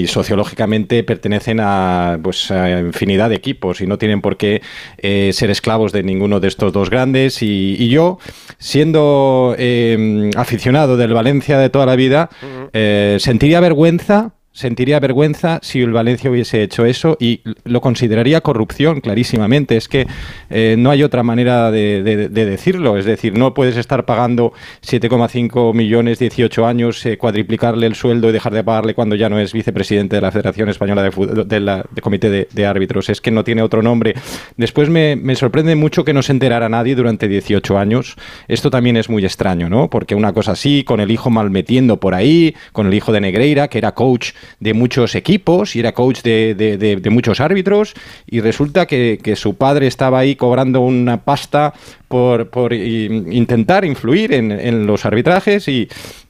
sociológicamente 0.07 1.03
pertenecen 1.03 1.59
a, 1.61 2.19
pues, 2.21 2.51
a 2.51 2.79
infinidad 2.79 3.29
de 3.29 3.35
equipos 3.35 3.81
y 3.81 3.87
no 3.87 3.97
tienen 3.97 4.21
por 4.21 4.37
qué 4.37 4.61
eh, 4.97 5.31
ser 5.33 5.49
esclavos 5.49 5.91
de 5.91 6.03
ninguno 6.03 6.39
de 6.39 6.47
estos 6.47 6.73
dos 6.73 6.89
grandes. 6.89 7.41
Y, 7.41 7.89
yo, 7.89 8.19
siendo 8.57 9.55
eh, 9.57 10.31
aficionado 10.35 10.97
del 10.97 11.13
Valencia 11.13 11.57
de 11.57 11.69
toda 11.69 11.85
la 11.85 11.95
vida, 11.95 12.29
eh, 12.73 13.17
sentiría 13.19 13.59
vergüenza 13.59 14.33
sentiría 14.53 14.99
vergüenza 14.99 15.59
si 15.61 15.81
el 15.81 15.93
Valencia 15.93 16.29
hubiese 16.29 16.61
hecho 16.61 16.85
eso 16.85 17.17
y 17.19 17.41
lo 17.63 17.79
consideraría 17.81 18.41
corrupción 18.41 18.99
clarísimamente. 18.99 19.77
Es 19.77 19.87
que 19.87 20.07
eh, 20.49 20.75
no 20.77 20.91
hay 20.91 21.03
otra 21.03 21.23
manera 21.23 21.71
de, 21.71 22.01
decirlo. 22.29 22.97
Es 22.97 23.05
decir, 23.05 23.37
no 23.37 23.53
puedes 23.53 23.77
estar 23.77 24.05
pagando 24.05 24.53
7,5 24.85 25.73
millones 25.73 26.19
18 26.19 26.65
años, 26.65 27.05
eh, 27.05 27.17
cuadriplicarle 27.17 27.87
el 27.87 27.95
sueldo 27.95 28.29
y 28.29 28.31
dejar 28.33 28.53
de 28.53 28.63
pagarle 28.63 28.93
cuando 28.93 29.15
ya 29.15 29.29
no 29.29 29.39
es 29.39 29.53
vicepresidente 29.53 30.17
de 30.17 30.21
la 30.21 30.31
Federación 30.31 30.69
Española 30.69 31.03
de, 31.03 31.11
Fútbol, 31.11 31.47
de 31.47 32.01
Comité 32.01 32.47
de, 32.51 32.65
Árbitros. 32.65 33.09
Es 33.09 33.21
que 33.21 33.31
no 33.31 33.43
tiene 33.43 33.61
otro 33.61 33.81
nombre. 33.81 34.15
Después 34.57 34.89
me, 34.89 35.15
me, 35.15 35.35
sorprende 35.35 35.75
mucho 35.75 36.03
que 36.03 36.13
no 36.13 36.21
se 36.21 36.31
enterara 36.33 36.69
nadie 36.69 36.95
durante 36.95 37.27
18 37.27 37.77
años. 37.77 38.15
Esto 38.47 38.69
también 38.69 38.97
es 38.97 39.09
muy 39.09 39.23
extraño, 39.23 39.69
¿no? 39.69 39.89
Porque 39.89 40.13
una 40.15 40.33
cosa 40.33 40.51
así, 40.51 40.83
con 40.83 40.99
el 40.99 41.09
hijo 41.09 41.29
malmetiendo 41.29 41.99
por 41.99 42.13
ahí, 42.13 42.55
con 42.73 42.87
el 42.87 42.93
hijo 42.93 43.11
de 43.11 43.21
Negreira, 43.21 43.67
que 43.67 43.77
era 43.77 43.93
coach 43.93 44.31
de 44.59 44.73
muchos 44.73 45.15
equipos 45.15 45.75
y 45.75 45.79
era 45.79 45.93
coach 45.93 46.21
de, 46.21 47.01
muchos 47.09 47.39
árbitros 47.39 47.93
y 48.27 48.41
resulta 48.41 48.85
que, 48.85 49.19
su 49.35 49.55
padre 49.55 49.87
estaba 49.87 50.19
ahí 50.19 50.35
cobrando 50.35 50.81
una 50.81 51.23
pasta 51.23 51.73
por, 52.07 52.49
por 52.49 52.73
intentar 52.73 53.85
influir 53.85 54.33
en, 54.33 54.51
en 54.51 54.85
los 54.85 55.05
arbitrajes 55.05 55.67
y, 55.67 55.87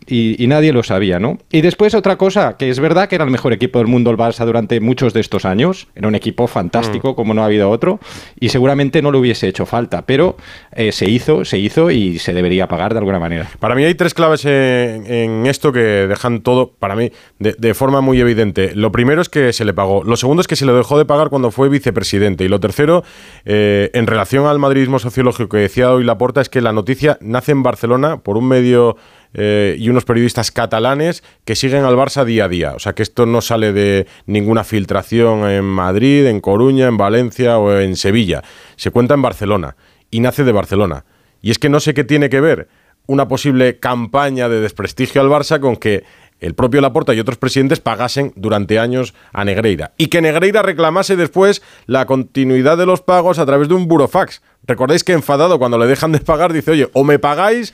y, 0.07 0.47
nadie 0.47 0.73
lo 0.73 0.83
sabía, 0.83 1.19
¿no? 1.19 1.37
Y 1.51 1.61
después 1.61 1.93
otra 1.93 2.17
cosa, 2.17 2.57
que 2.57 2.69
es 2.69 2.79
verdad 2.79 3.07
que 3.07 3.15
era 3.15 3.23
el 3.23 3.29
mejor 3.29 3.53
equipo 3.53 3.79
del 3.79 3.87
mundo 3.87 4.09
el 4.09 4.17
Barça 4.17 4.45
durante 4.45 4.79
muchos 4.79 5.13
de 5.13 5.19
estos 5.19 5.45
años, 5.45 5.87
era 5.95 6.07
un 6.07 6.15
equipo 6.15 6.47
fantástico, 6.47 7.11
mm. 7.11 7.15
como 7.15 7.33
no 7.33 7.43
ha 7.43 7.45
habido 7.45 7.69
otro, 7.69 7.99
y 8.39 8.49
seguramente 8.49 9.01
no 9.01 9.11
le 9.11 9.19
hubiese 9.19 9.47
hecho 9.47 9.65
falta, 9.65 10.05
pero 10.05 10.37
eh, 10.71 10.91
se 10.91 11.09
hizo, 11.09 11.45
se 11.45 11.59
hizo 11.59 11.91
y 11.91 12.19
se 12.19 12.33
debería 12.33 12.67
pagar 12.67 12.93
de 12.93 12.99
alguna 12.99 13.19
manera. 13.19 13.47
Para 13.59 13.75
mí 13.75 13.83
hay 13.83 13.93
tres 13.95 14.13
claves 14.13 14.43
en, 14.45 15.45
esto 15.45 15.71
que 15.71 15.79
dejan 15.79 16.41
todo, 16.41 16.71
para 16.71 16.95
mí, 16.95 17.11
de, 17.39 17.73
forma 17.73 18.01
muy 18.01 18.19
evidente. 18.19 18.75
Lo 18.75 18.91
primero 18.91 19.21
es 19.21 19.29
que 19.29 19.53
se 19.53 19.65
le 19.65 19.73
pagó, 19.73 20.03
lo 20.03 20.17
segundo 20.17 20.41
es 20.41 20.47
que 20.47 20.55
se 20.55 20.65
le 20.65 20.73
dejó 20.73 20.97
de 20.97 21.05
pagar 21.05 21.29
cuando 21.29 21.51
fue 21.51 21.69
vicepresidente, 21.69 22.43
y 22.43 22.47
lo 22.47 22.59
tercero, 22.59 23.03
eh, 23.45 23.91
en 23.93 24.07
relación 24.07 24.45
al 24.47 24.59
madridismo 24.59 24.99
sociológico 24.99 25.49
que 25.49 25.57
decía 25.57 25.91
hoy 25.91 26.03
Laporta, 26.03 26.41
es 26.41 26.49
que 26.49 26.61
la 26.61 26.73
noticia 26.73 27.17
nace 27.21 27.51
en 27.51 27.63
Barcelona 27.63 28.17
por 28.17 28.37
un 28.37 28.47
medio 28.47 28.97
eh, 29.33 29.75
y 29.79 29.89
unos 29.89 30.05
periodistas 30.05 30.51
catalanes 30.51 31.23
que 31.45 31.55
siguen 31.55 31.83
al 31.83 31.95
Barça 31.95 32.25
día 32.25 32.45
a 32.45 32.49
día. 32.49 32.73
O 32.75 32.79
sea 32.79 32.93
que 32.93 33.03
esto 33.03 33.25
no 33.25 33.41
sale 33.41 33.73
de 33.73 34.07
ninguna 34.25 34.63
filtración 34.63 35.49
en 35.49 35.65
Madrid, 35.65 36.25
en 36.27 36.41
Coruña, 36.41 36.87
en 36.87 36.97
Valencia 36.97 37.57
o 37.57 37.77
en 37.79 37.95
Sevilla. 37.95 38.43
Se 38.75 38.91
cuenta 38.91 39.13
en 39.13 39.21
Barcelona 39.21 39.75
y 40.09 40.19
nace 40.19 40.43
de 40.43 40.51
Barcelona. 40.51 41.05
Y 41.41 41.51
es 41.51 41.59
que 41.59 41.69
no 41.69 41.79
sé 41.79 41.93
qué 41.93 42.03
tiene 42.03 42.29
que 42.29 42.41
ver 42.41 42.67
una 43.07 43.27
posible 43.27 43.79
campaña 43.79 44.47
de 44.47 44.61
desprestigio 44.61 45.21
al 45.21 45.29
Barça 45.29 45.59
con 45.59 45.75
que 45.75 46.03
el 46.39 46.55
propio 46.55 46.81
Laporta 46.81 47.13
y 47.13 47.19
otros 47.19 47.37
presidentes 47.37 47.79
pagasen 47.79 48.33
durante 48.35 48.79
años 48.79 49.13
a 49.31 49.45
Negreira. 49.45 49.93
Y 49.97 50.07
que 50.07 50.21
Negreira 50.21 50.63
reclamase 50.63 51.15
después 51.15 51.61
la 51.85 52.05
continuidad 52.05 52.77
de 52.77 52.87
los 52.87 53.01
pagos 53.01 53.37
a 53.37 53.45
través 53.45 53.69
de 53.69 53.75
un 53.75 53.87
burofax. 53.87 54.41
Recordéis 54.65 55.03
que 55.03 55.13
enfadado 55.13 55.59
cuando 55.59 55.77
le 55.77 55.85
dejan 55.85 56.11
de 56.11 56.19
pagar 56.19 56.51
dice, 56.51 56.71
oye, 56.71 56.89
o 56.93 57.03
me 57.03 57.19
pagáis 57.19 57.73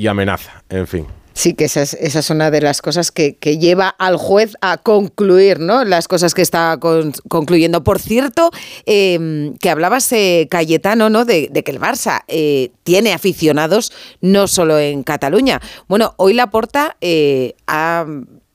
y 0.00 0.06
amenaza. 0.06 0.62
En 0.70 0.86
fin. 0.86 1.06
Sí, 1.34 1.52
que 1.54 1.64
esa 1.66 1.82
es, 1.82 2.30
una 2.30 2.50
de 2.50 2.60
las 2.60 2.80
cosas 2.80 3.12
que, 3.12 3.36
lleva 3.58 3.88
al 3.88 4.16
juez 4.16 4.54
a 4.62 4.78
concluir, 4.78 5.60
¿no? 5.60 5.84
Las 5.84 6.08
cosas 6.08 6.32
que 6.34 6.42
está 6.42 6.78
con- 6.80 7.12
concluyendo. 7.28 7.84
Por 7.84 7.98
cierto, 7.98 8.50
eh, 8.86 9.52
que 9.60 9.70
hablabas, 9.70 10.10
eh, 10.12 10.48
Cayetano, 10.50 11.10
¿no? 11.10 11.24
De, 11.24 11.48
de 11.50 11.62
que 11.62 11.70
el 11.70 11.80
Barça 11.80 12.22
eh, 12.28 12.72
tiene 12.82 13.12
aficionados 13.12 13.92
no 14.22 14.48
solo 14.48 14.78
en 14.78 15.02
Cataluña. 15.02 15.60
Bueno, 15.86 16.14
hoy 16.16 16.32
Laporta 16.32 16.96
eh, 17.00 17.54
ha 17.66 18.06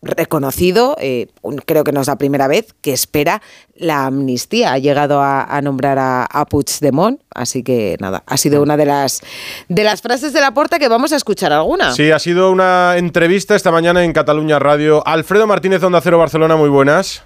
reconocido, 0.06 0.96
eh, 1.00 1.28
creo 1.66 1.84
que 1.84 1.92
no 1.92 2.02
es 2.02 2.08
la 2.08 2.18
primera 2.18 2.48
vez, 2.48 2.74
que 2.82 2.94
espera 2.94 3.42
la 3.76 4.06
amnistía. 4.06 4.72
Ha 4.72 4.78
llegado 4.78 5.22
a, 5.22 5.44
a 5.44 5.62
nombrar 5.62 6.00
a, 6.00 6.26
a 6.26 6.46
Puigdemont, 6.46 7.20
así 7.34 7.64
que 7.64 7.98
nada, 8.00 8.24
ha 8.26 8.38
sido 8.38 8.62
una 8.62 8.78
de 8.78 8.86
las, 8.86 9.22
de 9.68 9.84
las 9.84 10.02
frases 10.02 10.32
de 10.32 10.42
Laporta 10.42 10.80
que 10.80 10.88
vamos 10.88 11.12
a 11.12 11.18
escuchar 11.18 11.52
alguna. 11.52 11.92
Sí, 11.94 12.12
ha 12.12 12.20
sido 12.20 12.52
una 12.52 12.96
entrevista 12.98 13.56
esta 13.56 13.72
mañana 13.72 14.04
en 14.04 14.14
Cataluña 14.14 14.60
Radio. 14.60 15.06
Alfredo 15.06 15.48
Martínez, 15.48 15.84
Onda 15.84 16.00
Cero 16.02 16.20
Barcelona, 16.20 16.56
muy 16.56 16.70
buenas. 16.70 17.24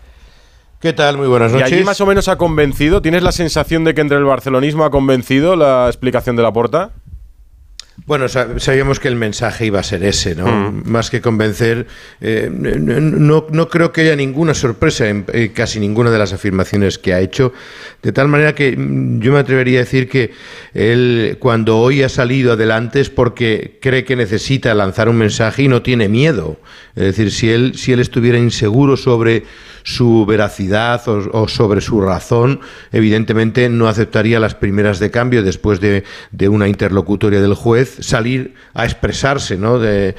¿Qué 0.80 0.94
tal? 0.94 1.18
Muy 1.18 1.28
buenas 1.28 1.52
¿Y 1.52 1.56
noches. 1.56 1.74
allí 1.74 1.84
más 1.84 2.00
o 2.00 2.06
menos 2.06 2.30
ha 2.30 2.38
convencido? 2.38 3.02
¿Tienes 3.02 3.22
la 3.22 3.34
sensación 3.34 3.84
de 3.84 3.94
que 3.94 4.00
entre 4.00 4.18
el 4.18 4.24
barcelonismo 4.24 4.86
ha 4.86 4.90
convencido 4.92 5.58
la 5.58 5.88
explicación 5.88 6.38
de 6.38 6.44
la 6.44 6.54
porta? 6.54 6.92
Bueno, 8.06 8.28
sa- 8.28 8.60
sabíamos 8.60 9.00
que 9.00 9.08
el 9.08 9.16
mensaje 9.16 9.66
iba 9.66 9.80
a 9.80 9.84
ser 9.84 10.04
ese, 10.04 10.34
¿no? 10.36 10.48
Mm. 10.72 10.84
Más 10.90 11.10
que 11.10 11.22
convencer, 11.22 11.86
eh, 12.22 12.50
no, 12.52 13.00
no- 13.00 13.48
no 13.52 13.70
creo 13.70 13.92
que 13.92 14.02
haya 14.02 14.16
ninguna 14.16 14.54
sorpresa 14.54 15.08
en 15.10 15.26
eh, 15.34 15.52
casi 15.54 15.80
ninguna 15.80 16.10
de 16.10 16.18
las 16.18 16.34
afirmaciones 16.34 16.98
que 16.98 17.14
ha 17.14 17.20
hecho, 17.20 17.54
de 18.02 18.12
tal 18.12 18.28
manera 18.28 18.56
que 18.56 18.76
mm, 18.76 19.20
yo 19.22 19.32
me 19.34 19.40
atrevería 19.40 19.80
a 19.80 19.84
decir 19.84 20.08
que 20.10 20.32
él 20.74 21.38
cuando 21.40 21.78
hoy 21.78 22.02
ha 22.04 22.10
salido 22.10 22.54
adelante 22.54 23.00
es 23.00 23.10
porque 23.10 23.78
cree 23.82 24.04
que 24.06 24.16
necesita 24.16 24.74
lanzar 24.74 25.10
un 25.10 25.18
mensaje 25.18 25.64
y 25.64 25.68
no 25.68 25.82
tiene 25.82 26.10
miedo. 26.10 26.60
Es 26.96 27.04
decir, 27.04 27.32
si 27.32 27.50
él, 27.50 27.74
si 27.76 27.92
él 27.94 28.00
estuviera 28.00 28.38
inseguro 28.38 28.98
sobre 28.98 29.44
su 29.84 30.26
veracidad 30.26 31.02
o, 31.08 31.48
sobre 31.48 31.82
su 31.82 32.02
razón, 32.02 32.60
evidentemente 32.92 33.70
no 33.70 33.88
aceptaría 33.88 34.40
las 34.40 34.56
primeras 34.56 35.00
de 35.00 35.12
cambio 35.12 35.44
después 35.44 35.80
de, 35.80 36.04
de 36.32 36.50
una 36.50 36.68
interlocutoria 36.68 37.42
del 37.42 37.54
juez 37.54 37.98
salir 38.02 38.54
a 38.74 38.86
expresarse, 38.86 39.58
¿no? 39.58 39.80
De- 39.80 40.16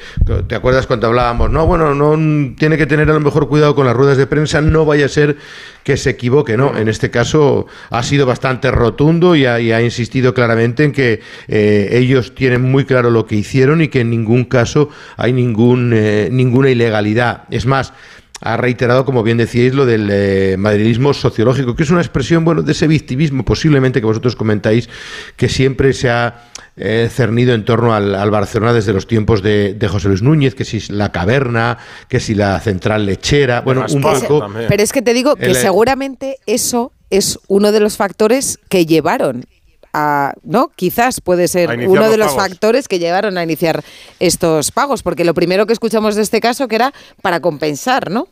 ¿Te 0.47 0.55
acuerdas 0.55 0.87
cuando 0.87 1.07
hablábamos? 1.07 1.49
No, 1.51 1.65
bueno, 1.67 1.95
no 1.95 2.55
tiene 2.57 2.77
que 2.77 2.85
tener 2.85 3.09
a 3.09 3.13
lo 3.13 3.19
mejor 3.19 3.47
cuidado 3.47 3.75
con 3.75 3.85
las 3.85 3.95
ruedas 3.95 4.17
de 4.17 4.27
prensa, 4.27 4.61
no 4.61 4.85
vaya 4.85 5.05
a 5.05 5.09
ser 5.09 5.37
que 5.83 5.97
se 5.97 6.11
equivoque, 6.11 6.57
¿no? 6.57 6.77
En 6.77 6.87
este 6.87 7.09
caso 7.09 7.65
ha 7.89 8.03
sido 8.03 8.25
bastante 8.25 8.69
rotundo 8.71 9.35
y 9.35 9.45
ha, 9.45 9.59
y 9.59 9.71
ha 9.71 9.81
insistido 9.81 10.33
claramente 10.33 10.83
en 10.83 10.91
que 10.91 11.21
eh, 11.47 11.89
ellos 11.93 12.35
tienen 12.35 12.61
muy 12.61 12.85
claro 12.85 13.09
lo 13.09 13.25
que 13.25 13.35
hicieron 13.35 13.81
y 13.81 13.87
que 13.87 14.01
en 14.01 14.11
ningún 14.11 14.45
caso 14.45 14.89
hay 15.17 15.33
ningún, 15.33 15.91
eh, 15.95 16.29
ninguna 16.31 16.69
ilegalidad. 16.69 17.43
Es 17.49 17.65
más, 17.65 17.93
ha 18.41 18.57
reiterado, 18.57 19.05
como 19.05 19.23
bien 19.23 19.37
decíais, 19.37 19.73
lo 19.73 19.85
del 19.85 20.09
eh, 20.11 20.55
madridismo 20.57 21.13
sociológico, 21.13 21.75
que 21.75 21.83
es 21.83 21.89
una 21.91 22.01
expresión, 22.01 22.43
bueno, 22.43 22.63
de 22.63 22.71
ese 22.71 22.87
victimismo 22.87 23.45
posiblemente 23.45 23.99
que 23.99 24.05
vosotros 24.07 24.35
comentáis, 24.35 24.89
que 25.35 25.47
siempre 25.47 25.93
se 25.93 26.09
ha 26.09 26.45
eh, 26.75 27.09
cernido 27.11 27.53
en 27.53 27.65
torno 27.65 27.93
al, 27.93 28.15
al 28.15 28.31
Barcelona 28.31 28.73
desde 28.73 28.93
los 28.93 29.05
tiempos 29.05 29.43
de, 29.43 29.73
de 29.75 29.87
José 29.87 30.07
Luis 30.07 30.21
Núñez, 30.23 30.55
que 30.55 30.65
si 30.65 30.79
la 30.91 31.11
caverna, 31.11 31.77
que 32.07 32.19
si 32.19 32.33
la 32.33 32.59
central 32.59 33.05
lechera, 33.05 33.61
bueno, 33.61 33.85
un 33.89 34.01
poco... 34.01 34.47
Pero 34.67 34.81
es 34.81 34.91
que 34.91 35.01
te 35.01 35.13
digo 35.13 35.35
que 35.35 35.45
El- 35.47 35.55
seguramente 35.55 36.37
eso 36.47 36.93
es 37.09 37.37
uno 37.47 37.71
de 37.71 37.79
los 37.81 37.97
factores 37.97 38.57
que 38.69 38.85
llevaron 38.85 39.45
a, 39.93 40.33
¿no? 40.43 40.71
Quizás 40.75 41.21
puede 41.21 41.47
ser 41.47 41.69
uno 41.87 42.09
de 42.09 42.17
los 42.17 42.35
factores 42.35 42.87
que 42.87 42.99
llevaron 42.99 43.37
a 43.37 43.43
iniciar 43.43 43.83
estos 44.19 44.71
pagos, 44.71 45.03
porque 45.03 45.25
lo 45.25 45.33
primero 45.33 45.65
que 45.65 45.73
escuchamos 45.73 46.15
de 46.15 46.21
este 46.21 46.39
caso 46.41 46.67
que 46.67 46.75
era 46.75 46.93
para 47.21 47.39
compensar, 47.39 48.09
¿no? 48.11 48.27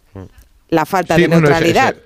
La 0.69 0.85
falta 0.85 1.15
Sí, 1.15 1.21
de 1.23 1.27
bueno, 1.27 1.41
neutralidad. 1.41 1.89
esa- 1.95 2.03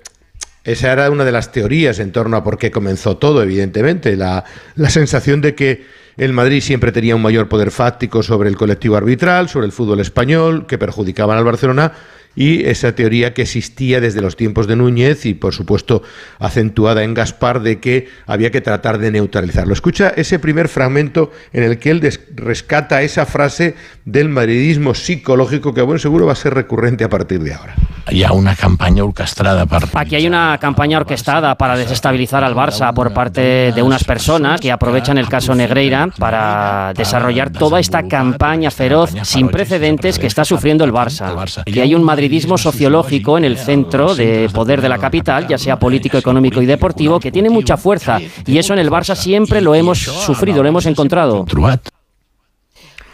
Esa 0.64 0.92
era 0.92 1.10
una 1.10 1.24
de 1.26 1.32
las 1.32 1.52
teorías 1.52 1.98
en 1.98 2.10
torno 2.10 2.38
a 2.38 2.42
por 2.42 2.56
qué 2.56 2.70
comenzó 2.70 3.18
todo, 3.18 3.42
evidentemente. 3.42 4.16
La, 4.16 4.44
la 4.76 4.88
sensación 4.88 5.42
de 5.42 5.54
que 5.54 5.84
el 6.16 6.32
Madrid 6.32 6.62
siempre 6.62 6.90
tenía 6.90 7.14
un 7.14 7.20
mayor 7.20 7.50
poder 7.50 7.70
fáctico 7.70 8.22
sobre 8.22 8.48
el 8.48 8.56
colectivo 8.56 8.96
arbitral, 8.96 9.50
sobre 9.50 9.66
el 9.66 9.72
fútbol 9.72 10.00
español, 10.00 10.66
que 10.66 10.78
perjudicaban 10.78 11.36
al 11.36 11.44
Barcelona, 11.44 11.92
y 12.36 12.64
esa 12.64 12.94
teoría 12.94 13.34
que 13.34 13.42
existía 13.42 14.00
desde 14.00 14.20
los 14.20 14.36
tiempos 14.36 14.66
de 14.66 14.76
Núñez 14.76 15.26
y, 15.26 15.34
por 15.34 15.54
supuesto, 15.54 16.02
acentuada 16.38 17.04
en 17.04 17.14
Gaspar 17.14 17.60
de 17.60 17.80
que 17.80 18.08
había 18.26 18.50
que 18.50 18.60
tratar 18.60 18.98
de 18.98 19.10
neutralizarlo. 19.10 19.72
Escucha 19.72 20.12
ese 20.16 20.38
primer 20.38 20.68
fragmento 20.68 21.30
en 21.52 21.64
el 21.64 21.78
que 21.78 21.90
él 21.90 22.02
rescata 22.34 23.02
esa 23.02 23.26
frase 23.26 23.74
del 24.04 24.28
madridismo 24.28 24.94
psicológico 24.94 25.74
que, 25.74 25.80
a 25.80 25.84
buen 25.84 25.98
seguro, 25.98 26.26
va 26.26 26.32
a 26.32 26.36
ser 26.36 26.54
recurrente 26.54 27.04
a 27.04 27.08
partir 27.08 27.40
de 27.40 27.54
ahora. 27.54 27.74
Hi 28.10 28.22
ha 28.22 28.32
una 28.32 28.54
campanya 28.54 29.02
orquestrada 29.02 29.64
per... 29.64 29.84
Aquí 29.94 30.14
hay 30.16 30.26
una 30.26 30.58
campaña 30.58 30.98
orquestada 30.98 31.54
para 31.54 31.74
desestabilizar 31.74 32.44
al 32.44 32.54
Barça 32.54 32.92
por 32.92 33.14
parte 33.14 33.72
de 33.72 33.82
unas 33.82 34.04
personas 34.04 34.60
que 34.60 34.70
aprovechan 34.70 35.16
el 35.16 35.26
caso 35.26 35.54
Negreira 35.54 36.08
para 36.18 36.92
desarrollar 36.94 37.50
toda 37.50 37.80
esta 37.80 38.06
campaña 38.06 38.70
feroz 38.70 39.10
sin 39.22 39.48
precedentes 39.48 40.18
que 40.18 40.26
está 40.26 40.44
sufriendo 40.44 40.84
el 40.84 40.92
Barça. 40.92 41.62
Y 41.64 41.80
hay 41.80 41.94
un 41.94 42.04
madridismo 42.24 42.56
sociológico 42.56 43.36
en 43.36 43.44
el 43.44 43.58
centro 43.58 44.14
de 44.14 44.48
poder 44.50 44.80
de 44.80 44.88
la 44.88 44.96
capital, 44.96 45.46
ya 45.46 45.58
sea 45.58 45.78
político, 45.78 46.16
económico 46.16 46.62
y 46.62 46.66
deportivo, 46.66 47.20
que 47.20 47.30
tiene 47.30 47.50
mucha 47.50 47.76
fuerza. 47.76 48.18
Y 48.46 48.56
eso 48.56 48.72
en 48.72 48.78
el 48.78 48.90
Barça 48.90 49.14
siempre 49.14 49.60
lo 49.60 49.74
hemos 49.74 49.98
sufrido, 49.98 50.62
lo 50.62 50.68
hemos 50.70 50.86
encontrado. 50.86 51.44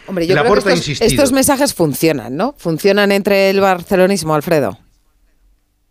Hombre, 0.07 0.27
yo 0.27 0.35
creo 0.35 0.63
que 0.63 0.73
estos, 0.73 1.01
estos 1.01 1.31
mensajes 1.33 1.73
funcionan, 1.73 2.37
¿no? 2.37 2.55
Funcionan 2.57 3.11
entre 3.11 3.49
el 3.49 3.59
barcelonismo, 3.59 4.33
Alfredo. 4.33 4.77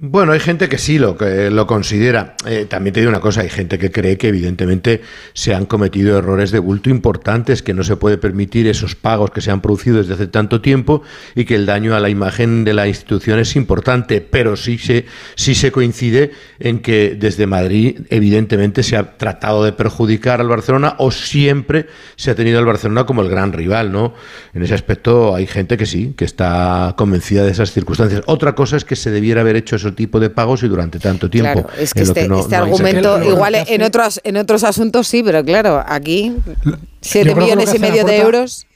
Bueno, 0.03 0.33
hay 0.33 0.41
gente 0.41 0.71
que 0.71 0.79
sí 0.79 0.99
lo, 0.99 1.15
que 1.15 1.51
lo 1.51 1.67
considera. 1.67 2.35
Eh, 2.47 2.65
también 2.67 2.95
te 2.95 3.01
digo 3.01 3.11
una 3.11 3.21
cosa, 3.21 3.43
hay 3.43 3.51
gente 3.51 3.79
que 3.79 3.93
cree 3.93 4.17
que 4.17 4.29
evidentemente 4.29 5.03
se 5.35 5.55
han 5.55 5.67
cometido 5.67 6.17
errores 6.17 6.53
de 6.53 6.59
bulto 6.59 6.89
importantes, 6.89 7.63
que 7.63 7.75
no 7.75 7.85
se 7.85 7.97
puede 7.97 8.17
permitir 8.17 8.67
esos 8.67 8.95
pagos 8.95 9.31
que 9.31 9.43
se 9.43 9.51
han 9.51 9.61
producido 9.61 9.99
desde 9.99 10.15
hace 10.15 10.27
tanto 10.27 10.63
tiempo 10.63 11.03
y 11.35 11.45
que 11.45 11.55
el 11.55 11.67
daño 11.67 11.95
a 11.95 12.01
la 12.01 12.09
imagen 12.09 12.65
de 12.65 12.73
la 12.73 12.89
institución 12.89 13.41
es 13.41 13.57
importante, 13.57 14.23
pero 14.23 14.57
sí 14.57 14.79
se, 14.79 15.05
sí 15.35 15.55
se 15.55 15.71
coincide 15.71 16.31
en 16.61 16.81
que 16.81 17.15
desde 17.21 17.47
Madrid 17.47 18.01
evidentemente 18.09 18.83
se 18.83 18.97
ha 18.97 19.19
tratado 19.19 19.65
de 19.65 19.75
perjudicar 19.75 20.41
al 20.41 20.49
Barcelona 20.49 20.95
o 20.97 21.11
siempre 21.11 21.89
se 22.17 22.31
ha 22.31 22.35
tenido 22.35 22.59
al 22.59 22.65
Barcelona 22.65 23.05
como 23.05 23.21
el 23.21 23.29
gran 23.29 23.53
rival, 23.53 23.93
¿no? 23.93 24.15
En 24.55 24.63
ese 24.63 24.73
aspecto 24.73 25.35
hay 25.35 25.47
gente 25.47 25.77
que 25.77 25.85
sí, 25.85 26.15
que 26.17 26.25
está 26.25 26.95
convencida 26.97 27.45
de 27.45 27.51
esas 27.51 27.73
circunstancias. 27.73 28.23
Otra 28.25 28.55
cosa 28.55 28.79
es 28.79 28.87
que 28.87 28.97
se 28.97 29.11
debiera 29.11 29.43
haber 29.43 29.57
hecho 29.57 29.77
tipo 29.93 30.21
de 30.21 30.31
pagos 30.31 30.63
y 30.63 30.69
durante 30.69 30.99
tanto 30.99 31.29
tiempo. 31.31 31.63
Claro, 31.65 31.69
es 31.79 31.95
que 31.95 32.03
este, 32.03 32.29
no- 32.29 32.41
este 32.41 32.57
no 32.57 32.63
argumento, 32.65 33.23
igual 33.23 33.57
que 33.67 33.75
en 33.75 33.83
otros, 33.83 34.21
en 34.25 34.37
otros 34.37 34.65
asuntos 34.65 35.07
sí, 35.09 35.23
pero 35.23 35.45
claro, 35.45 35.83
aquí 35.87 36.35
Yo 36.65 36.73
7 37.01 37.23
creo 37.23 37.35
que 37.35 37.41
lo 37.41 37.47
millones 37.47 37.71
que 37.71 37.77
y 37.77 37.81
medio 37.81 38.05
de 38.05 38.19
euros. 38.19 38.67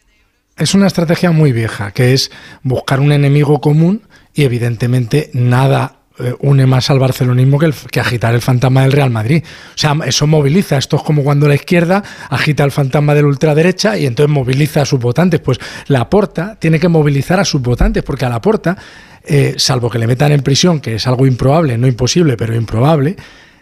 Es 0.56 0.74
una 0.74 0.86
estrategia 0.86 1.32
muy 1.32 1.50
vieja, 1.52 1.90
que 1.90 2.12
es 2.12 2.30
buscar 2.62 3.00
un 3.00 3.10
enemigo 3.12 3.60
común 3.60 4.02
y 4.34 4.44
evidentemente 4.44 5.30
nada 5.32 5.96
une 6.40 6.66
más 6.66 6.90
al 6.90 6.98
barcelonismo 7.00 7.58
que, 7.58 7.66
el- 7.66 7.74
que 7.90 8.00
agitar 8.00 8.34
el 8.34 8.40
fantasma 8.40 8.82
del 8.82 8.92
Real 8.92 9.10
Madrid. 9.10 9.42
O 9.44 9.78
sea, 9.78 9.96
eso 10.06 10.26
moviliza. 10.26 10.78
Esto 10.78 10.96
es 10.96 11.02
como 11.02 11.24
cuando 11.24 11.48
la 11.48 11.54
izquierda 11.56 12.02
agita 12.30 12.62
el 12.64 12.70
fantasma 12.70 13.14
de 13.14 13.22
la 13.22 13.28
ultraderecha 13.28 13.98
y 13.98 14.06
entonces 14.06 14.32
moviliza 14.32 14.82
a 14.82 14.84
sus 14.84 15.00
votantes. 15.00 15.40
Pues 15.40 15.58
la 15.88 16.08
porta 16.08 16.56
tiene 16.58 16.78
que 16.78 16.88
movilizar 16.88 17.40
a 17.40 17.44
sus 17.44 17.60
votantes, 17.60 18.02
porque 18.04 18.24
a 18.24 18.28
la 18.28 18.40
porta, 18.40 18.76
eh, 19.24 19.54
salvo 19.56 19.90
que 19.90 19.98
le 19.98 20.06
metan 20.06 20.30
en 20.32 20.42
prisión, 20.42 20.80
que 20.80 20.94
es 20.96 21.06
algo 21.06 21.26
improbable, 21.26 21.76
no 21.78 21.86
imposible, 21.88 22.36
pero 22.36 22.54
improbable, 22.54 23.16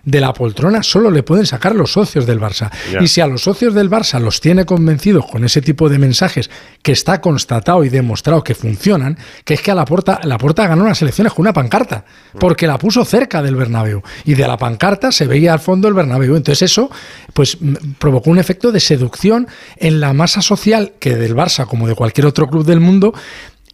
de 0.05 0.21
la 0.21 0.33
poltrona 0.33 0.83
solo 0.83 1.11
le 1.11 1.23
pueden 1.23 1.47
sacar 1.47 1.75
los 1.75 1.93
socios 1.93 2.27
del 2.27 2.41
Barça. 2.41 2.71
Y 3.01 3.09
si 3.09 3.21
a 3.21 3.27
los 3.27 3.43
socios 3.43 3.75
del 3.75 3.91
Barça 3.91 4.19
los 4.19 4.41
tiene 4.41 4.65
convencidos 4.65 5.27
con 5.27 5.45
ese 5.45 5.63
tipo 5.63 5.89
de 5.89 5.99
mensajes 5.99 6.51
que 6.83 6.93
está 6.93 7.21
constatado 7.21 7.85
y 7.85 7.89
demostrado 7.89 8.43
que 8.43 8.55
funcionan, 8.55 9.17
que 9.45 9.55
es 9.55 9.63
que 9.63 9.71
a 9.71 9.75
la 9.75 9.85
porta, 9.85 10.21
la 10.25 10.39
porta 10.39 10.67
ganó 10.67 10.85
unas 10.85 11.01
elecciones 11.03 11.33
con 11.33 11.45
una 11.45 11.53
pancarta, 11.53 12.05
porque 12.39 12.67
la 12.67 12.79
puso 12.79 13.05
cerca 13.05 13.43
del 13.43 13.55
Bernabéu 13.55 14.03
y 14.25 14.35
de 14.35 14.47
la 14.47 14.57
pancarta 14.57 15.13
se 15.13 15.27
veía 15.27 15.53
al 15.53 15.61
fondo 15.61 15.89
el 15.89 15.95
Bernabéu. 15.95 16.37
Entonces 16.37 16.71
eso 16.71 16.91
pues 17.33 17.59
provocó 17.99 18.31
un 18.31 18.39
efecto 18.39 18.73
de 18.73 18.81
seducción 18.81 19.47
en 19.77 20.01
la 20.01 20.13
masa 20.13 20.43
social 20.43 20.93
que 20.99 21.17
del 21.17 21.37
Barça 21.37 21.67
como 21.67 21.87
de 21.87 21.95
cualquier 21.95 22.27
otro 22.27 22.49
club 22.49 22.65
del 22.65 22.81
mundo 22.81 23.15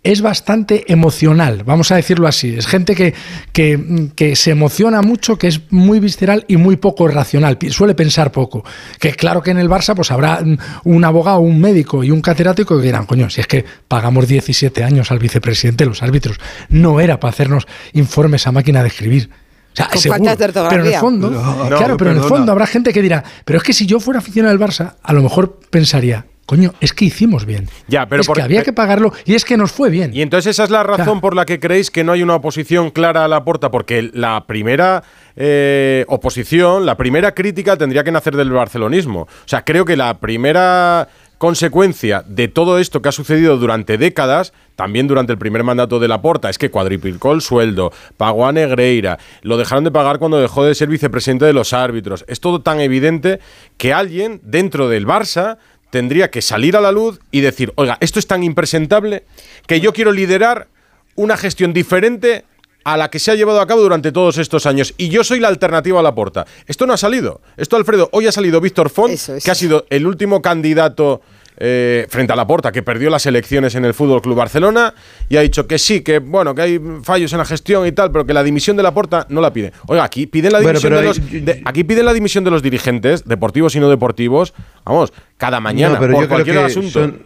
es 0.02 0.22
bastante 0.22 0.90
emocional, 0.92 1.64
vamos 1.64 1.90
a 1.90 1.96
decirlo 1.96 2.28
así. 2.28 2.54
Es 2.56 2.66
gente 2.66 2.94
que, 2.94 3.14
que, 3.52 4.10
que, 4.14 4.36
se 4.36 4.52
emociona 4.52 5.02
mucho, 5.02 5.36
que 5.36 5.48
es 5.48 5.60
muy 5.70 5.98
visceral 6.00 6.44
y 6.48 6.56
muy 6.56 6.76
poco 6.76 7.08
racional, 7.08 7.58
suele 7.70 7.94
pensar 7.94 8.30
poco. 8.30 8.64
Que 9.00 9.12
claro 9.12 9.42
que 9.42 9.50
en 9.50 9.58
el 9.58 9.68
Barça 9.68 9.94
pues 9.94 10.10
habrá 10.10 10.42
un 10.84 11.04
abogado, 11.04 11.40
un 11.40 11.60
médico 11.60 12.04
y 12.04 12.10
un 12.10 12.20
catedrático 12.20 12.78
que 12.78 12.84
dirán, 12.84 13.06
coño, 13.06 13.28
si 13.28 13.40
es 13.40 13.46
que 13.46 13.64
pagamos 13.88 14.28
17 14.28 14.84
años 14.84 15.10
al 15.10 15.18
vicepresidente 15.18 15.84
de 15.84 15.90
los 15.90 16.02
árbitros, 16.02 16.38
no 16.68 17.00
era 17.00 17.18
para 17.18 17.30
hacernos 17.30 17.66
informes 17.92 18.46
a 18.46 18.52
máquina 18.52 18.82
de 18.82 18.88
escribir. 18.88 19.30
O 19.72 19.76
sea, 19.76 19.90
seguro, 19.96 20.34
pero 20.70 20.80
en 20.80 20.86
el 20.86 20.94
fondo, 20.94 21.30
no, 21.30 21.68
claro, 21.68 21.96
pero 21.96 22.10
en 22.12 22.16
el 22.18 22.22
fondo 22.24 22.50
habrá 22.50 22.66
gente 22.66 22.92
que 22.92 23.02
dirá, 23.02 23.22
pero 23.44 23.58
es 23.58 23.62
que 23.62 23.72
si 23.72 23.86
yo 23.86 24.00
fuera 24.00 24.18
aficionado 24.18 24.56
del 24.56 24.66
Barça, 24.66 24.94
a 25.02 25.12
lo 25.12 25.22
mejor 25.22 25.60
pensaría, 25.70 26.26
Coño, 26.48 26.72
es 26.80 26.94
que 26.94 27.04
hicimos 27.04 27.44
bien. 27.44 27.68
Ya, 27.88 28.06
pero 28.08 28.22
es 28.22 28.28
que 28.30 28.40
había 28.40 28.62
que 28.62 28.72
pagarlo 28.72 29.12
y 29.26 29.34
es 29.34 29.44
que 29.44 29.58
nos 29.58 29.70
fue 29.70 29.90
bien. 29.90 30.14
Y 30.14 30.22
entonces 30.22 30.52
esa 30.52 30.64
es 30.64 30.70
la 30.70 30.82
razón 30.82 31.20
por 31.20 31.36
la 31.36 31.44
que 31.44 31.60
creéis 31.60 31.90
que 31.90 32.04
no 32.04 32.12
hay 32.12 32.22
una 32.22 32.36
oposición 32.36 32.90
clara 32.90 33.26
a 33.26 33.28
la 33.28 33.44
porta, 33.44 33.70
porque 33.70 34.08
la 34.14 34.46
primera 34.46 35.02
eh, 35.36 36.06
oposición, 36.08 36.86
la 36.86 36.96
primera 36.96 37.34
crítica 37.34 37.76
tendría 37.76 38.02
que 38.02 38.12
nacer 38.12 38.34
del 38.34 38.50
barcelonismo. 38.50 39.24
O 39.24 39.28
sea, 39.44 39.62
creo 39.62 39.84
que 39.84 39.94
la 39.94 40.20
primera 40.20 41.08
consecuencia 41.36 42.24
de 42.26 42.48
todo 42.48 42.78
esto 42.78 43.02
que 43.02 43.10
ha 43.10 43.12
sucedido 43.12 43.58
durante 43.58 43.98
décadas, 43.98 44.54
también 44.74 45.06
durante 45.06 45.32
el 45.32 45.38
primer 45.38 45.64
mandato 45.64 46.00
de 46.00 46.08
Laporta, 46.08 46.48
es 46.48 46.56
que 46.56 46.70
cuadriplicó 46.70 47.32
el 47.32 47.42
sueldo, 47.42 47.92
pagó 48.16 48.46
a 48.46 48.52
Negreira, 48.52 49.18
lo 49.42 49.58
dejaron 49.58 49.84
de 49.84 49.90
pagar 49.90 50.18
cuando 50.18 50.40
dejó 50.40 50.64
de 50.64 50.74
ser 50.74 50.88
vicepresidente 50.88 51.44
de 51.44 51.52
los 51.52 51.74
árbitros. 51.74 52.24
Es 52.26 52.40
todo 52.40 52.62
tan 52.62 52.80
evidente 52.80 53.38
que 53.76 53.92
alguien 53.92 54.40
dentro 54.42 54.88
del 54.88 55.06
Barça 55.06 55.58
tendría 55.90 56.30
que 56.30 56.42
salir 56.42 56.76
a 56.76 56.80
la 56.80 56.92
luz 56.92 57.20
y 57.30 57.40
decir, 57.40 57.72
oiga, 57.76 57.96
esto 58.00 58.18
es 58.18 58.26
tan 58.26 58.42
impresentable 58.42 59.24
que 59.66 59.80
yo 59.80 59.92
quiero 59.92 60.12
liderar 60.12 60.68
una 61.14 61.36
gestión 61.36 61.72
diferente 61.72 62.44
a 62.84 62.96
la 62.96 63.10
que 63.10 63.18
se 63.18 63.30
ha 63.30 63.34
llevado 63.34 63.60
a 63.60 63.66
cabo 63.66 63.82
durante 63.82 64.12
todos 64.12 64.38
estos 64.38 64.64
años. 64.64 64.94
Y 64.96 65.08
yo 65.08 65.24
soy 65.24 65.40
la 65.40 65.48
alternativa 65.48 66.00
a 66.00 66.02
la 66.02 66.14
porta. 66.14 66.46
Esto 66.66 66.86
no 66.86 66.92
ha 66.92 66.96
salido. 66.96 67.40
Esto, 67.56 67.76
Alfredo, 67.76 68.08
hoy 68.12 68.26
ha 68.26 68.32
salido 68.32 68.60
Víctor 68.60 68.88
Font, 68.88 69.12
es. 69.12 69.44
que 69.44 69.50
ha 69.50 69.54
sido 69.54 69.84
el 69.90 70.06
último 70.06 70.40
candidato 70.40 71.20
eh, 71.58 72.06
frente 72.08 72.32
a 72.32 72.36
la 72.36 72.46
porta, 72.46 72.72
que 72.72 72.82
perdió 72.82 73.10
las 73.10 73.26
elecciones 73.26 73.74
en 73.74 73.84
el 73.84 73.94
Fútbol 73.94 74.22
Club 74.22 74.36
Barcelona, 74.36 74.94
y 75.28 75.36
ha 75.36 75.40
dicho 75.40 75.66
que 75.66 75.78
sí, 75.78 76.02
que 76.02 76.20
bueno, 76.20 76.54
que 76.54 76.62
hay 76.62 76.80
fallos 77.02 77.32
en 77.32 77.38
la 77.38 77.44
gestión 77.44 77.86
y 77.86 77.92
tal, 77.92 78.12
pero 78.12 78.24
que 78.24 78.32
la 78.32 78.42
dimisión 78.42 78.76
de 78.76 78.82
la 78.82 78.94
porta 78.94 79.26
no 79.28 79.40
la 79.40 79.52
pide. 79.52 79.72
Oiga, 79.86 80.04
aquí 80.04 80.26
piden 80.26 80.52
la 80.52 80.60
dimisión, 80.60 80.92
bueno, 80.92 81.12
de, 81.12 81.18
los, 81.18 81.30
de, 81.44 81.62
aquí 81.64 81.84
piden 81.84 82.04
la 82.04 82.12
dimisión 82.12 82.44
de 82.44 82.50
los 82.50 82.62
dirigentes, 82.62 83.24
deportivos 83.24 83.74
y 83.74 83.80
no 83.80 83.88
deportivos, 83.88 84.54
vamos, 84.84 85.12
cada 85.36 85.60
mañana, 85.60 85.94
no, 85.94 86.00
pero 86.00 86.12
por 86.14 86.22
yo 86.22 86.28
cualquier 86.28 86.56
creo 86.56 86.66
que 86.66 86.72
asunto. 86.72 86.90
Son, 86.90 87.22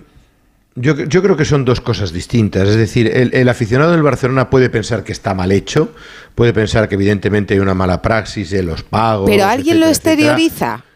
yo, 0.74 0.96
yo, 0.96 1.22
creo 1.22 1.36
que 1.36 1.44
son 1.44 1.66
dos 1.66 1.82
cosas 1.82 2.12
distintas. 2.12 2.66
Es 2.66 2.76
decir, 2.76 3.10
el, 3.14 3.34
el, 3.34 3.48
aficionado 3.50 3.92
del 3.92 4.02
Barcelona 4.02 4.48
puede 4.48 4.70
pensar 4.70 5.04
que 5.04 5.12
está 5.12 5.34
mal 5.34 5.52
hecho, 5.52 5.92
puede 6.34 6.54
pensar 6.54 6.88
que 6.88 6.94
evidentemente 6.94 7.52
hay 7.52 7.60
una 7.60 7.74
mala 7.74 8.00
praxis 8.00 8.50
de 8.50 8.62
los 8.62 8.82
pagos. 8.82 9.28
Pero 9.28 9.44
alguien 9.44 9.76
etcétera, 9.76 9.86
lo 9.86 9.92
exterioriza. 9.92 10.66
Etcétera. 10.74 10.91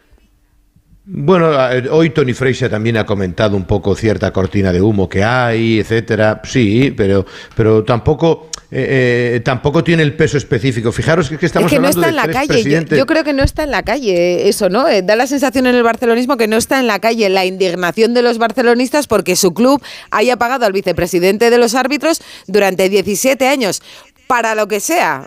Bueno, 1.09 1.51
hoy 1.91 2.09
Tony 2.09 2.33
Fraser 2.33 2.69
también 2.69 2.97
ha 2.97 3.05
comentado 3.05 3.55
un 3.55 3.63
poco 3.63 3.95
cierta 3.95 4.33
cortina 4.33 4.73
de 4.73 4.81
humo 4.81 5.07
que 5.07 5.23
hay, 5.23 5.79
etcétera. 5.79 6.41
Sí, 6.43 6.93
pero, 6.97 7.25
pero 7.55 7.85
tampoco, 7.85 8.49
eh, 8.69 9.35
eh, 9.35 9.39
tampoco 9.39 9.85
tiene 9.85 10.03
el 10.03 10.17
peso 10.17 10.37
específico. 10.37 10.91
Fijaros 10.91 11.29
que, 11.29 11.35
es 11.35 11.39
que 11.39 11.45
estamos 11.45 11.71
es 11.71 11.77
que 11.77 11.81
no 11.81 11.87
hablando 11.87 12.07
está 12.07 12.09
en 12.09 12.15
la 12.27 12.33
calle. 12.33 12.47
Presidentes... 12.49 12.97
Yo, 12.97 13.03
yo, 13.03 13.05
creo 13.05 13.23
que 13.23 13.31
no 13.31 13.43
está 13.43 13.63
en 13.63 13.71
la 13.71 13.83
calle 13.83 14.49
eso, 14.49 14.67
¿no? 14.67 14.89
Eh, 14.89 15.01
da 15.01 15.15
la 15.15 15.27
sensación 15.27 15.65
en 15.67 15.75
el 15.75 15.83
barcelonismo 15.83 16.35
que 16.35 16.49
no 16.49 16.57
está 16.57 16.77
en 16.77 16.87
la 16.87 16.99
calle 16.99 17.29
la 17.29 17.45
indignación 17.45 18.13
de 18.13 18.21
los 18.21 18.37
barcelonistas 18.37 19.07
porque 19.07 19.37
su 19.37 19.53
club 19.53 19.81
haya 20.11 20.35
pagado 20.35 20.65
al 20.65 20.73
vicepresidente 20.73 21.49
de 21.49 21.57
los 21.57 21.73
árbitros 21.73 22.21
durante 22.47 22.89
17 22.89 23.47
años 23.47 23.81
para 24.27 24.55
lo 24.55 24.67
que 24.67 24.81
sea 24.81 25.25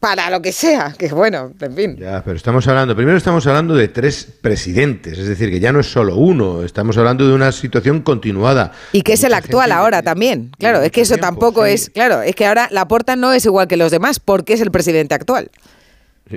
para 0.00 0.30
lo 0.30 0.42
que 0.42 0.52
sea, 0.52 0.94
que 0.96 1.08
bueno, 1.08 1.52
en 1.60 1.74
fin. 1.74 1.96
Ya, 1.96 2.22
pero 2.24 2.36
estamos 2.36 2.66
hablando, 2.68 2.94
primero 2.94 3.16
estamos 3.16 3.46
hablando 3.46 3.74
de 3.74 3.88
tres 3.88 4.28
presidentes, 4.40 5.18
es 5.18 5.26
decir, 5.26 5.50
que 5.50 5.58
ya 5.58 5.72
no 5.72 5.80
es 5.80 5.90
solo 5.90 6.16
uno, 6.16 6.62
estamos 6.62 6.96
hablando 6.98 7.26
de 7.26 7.34
una 7.34 7.50
situación 7.50 8.02
continuada. 8.02 8.72
Y 8.92 9.02
que 9.02 9.14
es 9.14 9.24
el 9.24 9.34
actual 9.34 9.72
ahora 9.72 10.02
también, 10.02 10.50
claro, 10.58 10.82
es 10.82 10.92
que 10.92 11.00
eso 11.00 11.14
tiempo, 11.14 11.26
tampoco 11.26 11.66
sí. 11.66 11.72
es, 11.72 11.90
claro, 11.90 12.22
es 12.22 12.34
que 12.34 12.46
ahora 12.46 12.68
la 12.70 12.86
porta 12.86 13.16
no 13.16 13.32
es 13.32 13.44
igual 13.46 13.68
que 13.68 13.76
los 13.76 13.90
demás 13.90 14.20
porque 14.20 14.52
es 14.52 14.60
el 14.60 14.70
presidente 14.70 15.14
actual. 15.14 15.50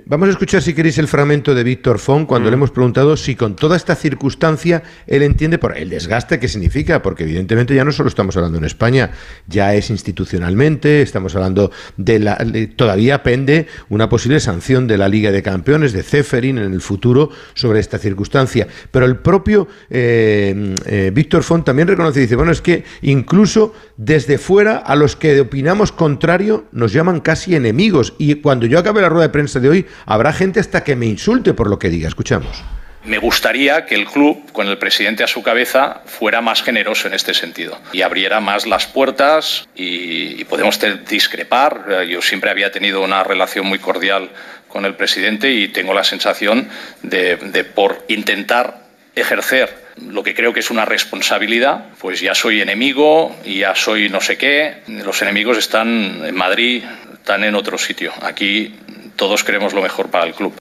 Vamos 0.05 0.27
a 0.27 0.31
escuchar, 0.33 0.61
si 0.61 0.75
queréis, 0.75 0.99
el 0.99 1.07
fragmento 1.07 1.55
de 1.55 1.63
Víctor 1.63 1.97
Font 1.97 2.27
cuando 2.27 2.47
mm. 2.47 2.51
le 2.51 2.55
hemos 2.57 2.69
preguntado 2.69 3.17
si 3.17 3.35
con 3.35 3.55
toda 3.55 3.75
esta 3.75 3.95
circunstancia 3.95 4.83
él 5.07 5.23
entiende 5.23 5.57
por 5.57 5.75
el 5.75 5.89
desgaste 5.89 6.39
que 6.39 6.47
significa, 6.47 7.01
porque 7.01 7.23
evidentemente 7.23 7.73
ya 7.73 7.83
no 7.83 7.91
solo 7.91 8.07
estamos 8.07 8.37
hablando 8.37 8.59
en 8.59 8.65
España, 8.65 9.09
ya 9.47 9.73
es 9.73 9.89
institucionalmente, 9.89 11.01
estamos 11.01 11.35
hablando 11.35 11.71
de 11.97 12.19
la. 12.19 12.35
De, 12.35 12.67
todavía 12.67 13.23
pende 13.23 13.65
una 13.89 14.09
posible 14.09 14.39
sanción 14.39 14.85
de 14.85 14.99
la 14.99 15.07
Liga 15.07 15.31
de 15.31 15.41
Campeones, 15.41 15.91
de 15.91 16.03
Ceferin 16.03 16.59
en 16.59 16.71
el 16.71 16.81
futuro 16.81 17.31
sobre 17.55 17.79
esta 17.79 17.97
circunstancia. 17.97 18.67
Pero 18.91 19.07
el 19.07 19.17
propio 19.17 19.67
eh, 19.89 20.75
eh, 20.85 21.09
Víctor 21.11 21.41
Font 21.41 21.65
también 21.65 21.87
reconoce 21.87 22.19
y 22.19 22.21
dice: 22.23 22.35
bueno, 22.35 22.51
es 22.51 22.61
que 22.61 22.83
incluso 23.01 23.73
desde 23.99 24.37
fuera 24.37 24.77
a 24.77 24.95
los 24.95 25.17
que 25.17 25.41
opinamos 25.41 25.91
contrario 25.91 26.63
nos 26.71 26.93
llaman 26.93 27.19
casi 27.19 27.53
enemigos. 27.53 28.13
Y 28.17 28.35
cuando 28.35 28.65
yo 28.65 28.79
acabe 28.79 29.01
la 29.01 29.09
rueda 29.09 29.27
de 29.27 29.33
prensa 29.33 29.59
de 29.59 29.67
hoy, 29.67 29.85
habrá 30.05 30.31
gente 30.31 30.61
hasta 30.61 30.85
que 30.85 30.95
me 30.95 31.05
insulte 31.05 31.53
por 31.53 31.69
lo 31.69 31.77
que 31.79 31.89
diga. 31.89 32.07
Escuchamos. 32.07 32.63
Me 33.03 33.17
gustaría 33.17 33.85
que 33.85 33.95
el 33.95 34.05
club, 34.05 34.53
con 34.53 34.67
el 34.69 34.77
presidente 34.77 35.25
a 35.25 35.27
su 35.27 35.43
cabeza, 35.43 36.01
fuera 36.05 36.39
más 36.39 36.63
generoso 36.63 37.09
en 37.09 37.13
este 37.13 37.33
sentido 37.33 37.77
y 37.91 38.01
abriera 38.01 38.39
más 38.39 38.65
las 38.65 38.87
puertas 38.87 39.67
y, 39.75 40.39
y 40.39 40.45
podemos 40.45 40.79
discrepar. 41.09 42.05
Yo 42.07 42.21
siempre 42.21 42.51
había 42.51 42.71
tenido 42.71 43.03
una 43.03 43.25
relación 43.25 43.65
muy 43.65 43.79
cordial 43.79 44.29
con 44.69 44.85
el 44.85 44.95
presidente 44.95 45.51
y 45.51 45.67
tengo 45.67 45.93
la 45.93 46.05
sensación 46.05 46.69
de 47.01 47.65
por 47.75 48.05
intentar 48.07 48.88
ejercer 49.21 49.89
lo 50.07 50.23
que 50.23 50.33
creo 50.33 50.53
que 50.53 50.61
es 50.61 50.71
una 50.71 50.85
responsabilidad, 50.85 51.85
pues 51.99 52.21
ya 52.21 52.33
soy 52.33 52.61
enemigo 52.61 53.35
ya 53.45 53.75
soy 53.75 54.09
no 54.09 54.21
sé 54.21 54.37
qué. 54.37 54.77
Los 54.87 55.21
enemigos 55.21 55.57
están 55.57 56.23
en 56.25 56.35
Madrid, 56.35 56.83
están 57.13 57.43
en 57.43 57.55
otro 57.55 57.77
sitio. 57.77 58.13
Aquí 58.21 58.75
todos 59.15 59.43
queremos 59.43 59.73
lo 59.73 59.81
mejor 59.81 60.09
para 60.09 60.25
el 60.25 60.33
club. 60.33 60.53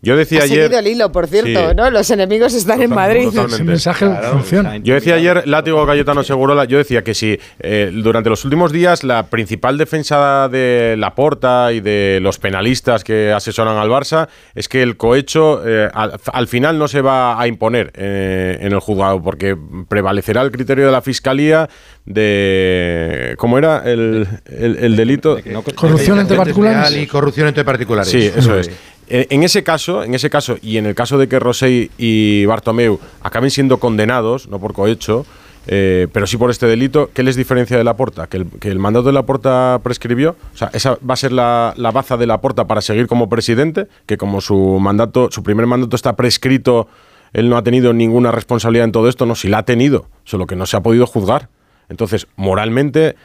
Yo 0.00 0.16
decía 0.16 0.40
ha 0.40 0.44
ayer. 0.44 0.72
el 0.72 0.86
hilo, 0.86 1.12
por 1.12 1.26
cierto, 1.26 1.70
sí. 1.70 1.74
¿no? 1.76 1.90
Los 1.90 2.10
enemigos 2.10 2.54
están 2.54 2.78
Total, 2.78 2.90
en 2.90 2.94
Madrid. 2.94 3.24
Totalmente. 3.24 3.64
mensaje 3.64 4.06
claro, 4.06 4.32
funciona. 4.32 4.76
Yo 4.78 4.94
decía 4.94 5.14
ayer, 5.14 5.46
Látigo 5.46 5.86
Cayetano 5.86 6.24
Segurola, 6.24 6.64
yo 6.64 6.78
decía 6.78 7.02
que 7.04 7.14
si 7.14 7.38
eh, 7.60 7.90
durante 7.92 8.30
los 8.30 8.44
últimos 8.44 8.72
días 8.72 9.04
la 9.04 9.24
principal 9.24 9.78
defensa 9.78 10.48
de 10.48 10.96
la 10.98 11.14
porta 11.14 11.72
y 11.72 11.80
de 11.80 12.18
los 12.20 12.38
penalistas 12.38 13.04
que 13.04 13.32
asesoran 13.32 13.76
al 13.76 13.88
Barça 13.88 14.28
es 14.54 14.68
que 14.68 14.82
el 14.82 14.96
cohecho 14.96 15.62
eh, 15.66 15.88
al, 15.92 16.18
al, 16.32 16.48
final 16.48 16.78
no 16.78 16.88
se 16.88 17.00
va 17.00 17.40
a 17.40 17.46
imponer 17.46 17.92
eh, 17.94 18.58
en 18.60 18.72
el 18.72 18.80
juzgado 18.80 19.22
porque 19.22 19.56
prevalecerá 19.88 20.42
el 20.42 20.50
criterio 20.50 20.86
de 20.86 20.92
la 20.92 21.02
fiscalía 21.02 21.68
de. 22.04 23.34
¿Cómo 23.38 23.58
era 23.58 23.82
el, 23.84 24.26
el, 24.46 24.76
el 24.76 24.96
delito? 24.96 25.38
No, 25.46 25.62
corrupción 25.62 26.18
entre 26.18 26.36
particulares. 26.36 26.96
Y 26.96 27.06
corrupción 27.06 27.48
entre 27.48 27.64
particulares. 27.64 28.10
Sí, 28.10 28.30
eso 28.34 28.58
es. 28.58 28.70
En 29.14 29.42
ese 29.42 29.62
caso, 29.62 30.04
en 30.04 30.14
ese 30.14 30.30
caso, 30.30 30.56
y 30.62 30.78
en 30.78 30.86
el 30.86 30.94
caso 30.94 31.18
de 31.18 31.28
que 31.28 31.38
Rosell 31.38 31.90
y 31.98 32.46
Bartomeu 32.46 32.98
acaben 33.20 33.50
siendo 33.50 33.76
condenados, 33.76 34.48
no 34.48 34.58
por 34.58 34.72
cohecho, 34.72 35.26
eh, 35.66 36.08
pero 36.14 36.26
sí 36.26 36.38
por 36.38 36.50
este 36.50 36.66
delito, 36.66 37.10
¿qué 37.12 37.22
les 37.22 37.36
diferencia 37.36 37.76
de 37.76 37.84
la 37.84 37.94
porta? 37.94 38.26
¿Que 38.26 38.38
el, 38.62 38.78
mandato 38.78 39.08
de 39.08 39.12
la 39.12 39.24
porta 39.24 39.78
prescribió? 39.82 40.36
O 40.54 40.56
sea, 40.56 40.70
esa 40.72 40.96
va 41.08 41.12
a 41.12 41.16
ser 41.18 41.32
la, 41.32 41.74
la 41.76 41.90
baza 41.90 42.16
de 42.16 42.26
la 42.26 42.40
porta 42.40 42.66
para 42.66 42.80
seguir 42.80 43.06
como 43.06 43.28
presidente, 43.28 43.86
que 44.06 44.16
como 44.16 44.40
su 44.40 44.78
mandato, 44.80 45.28
su 45.30 45.42
primer 45.42 45.66
mandato 45.66 45.94
está 45.94 46.16
prescrito, 46.16 46.88
él 47.34 47.50
no 47.50 47.58
ha 47.58 47.62
tenido 47.62 47.92
ninguna 47.92 48.32
responsabilidad 48.32 48.86
en 48.86 48.92
todo 48.92 49.10
esto, 49.10 49.26
no, 49.26 49.34
si 49.34 49.48
la 49.48 49.58
ha 49.58 49.64
tenido, 49.64 50.06
solo 50.24 50.46
que 50.46 50.56
no 50.56 50.64
se 50.64 50.78
ha 50.78 50.80
podido 50.80 51.06
juzgar. 51.06 51.50
Entonces, 51.88 52.26
moralmente, 52.36 53.16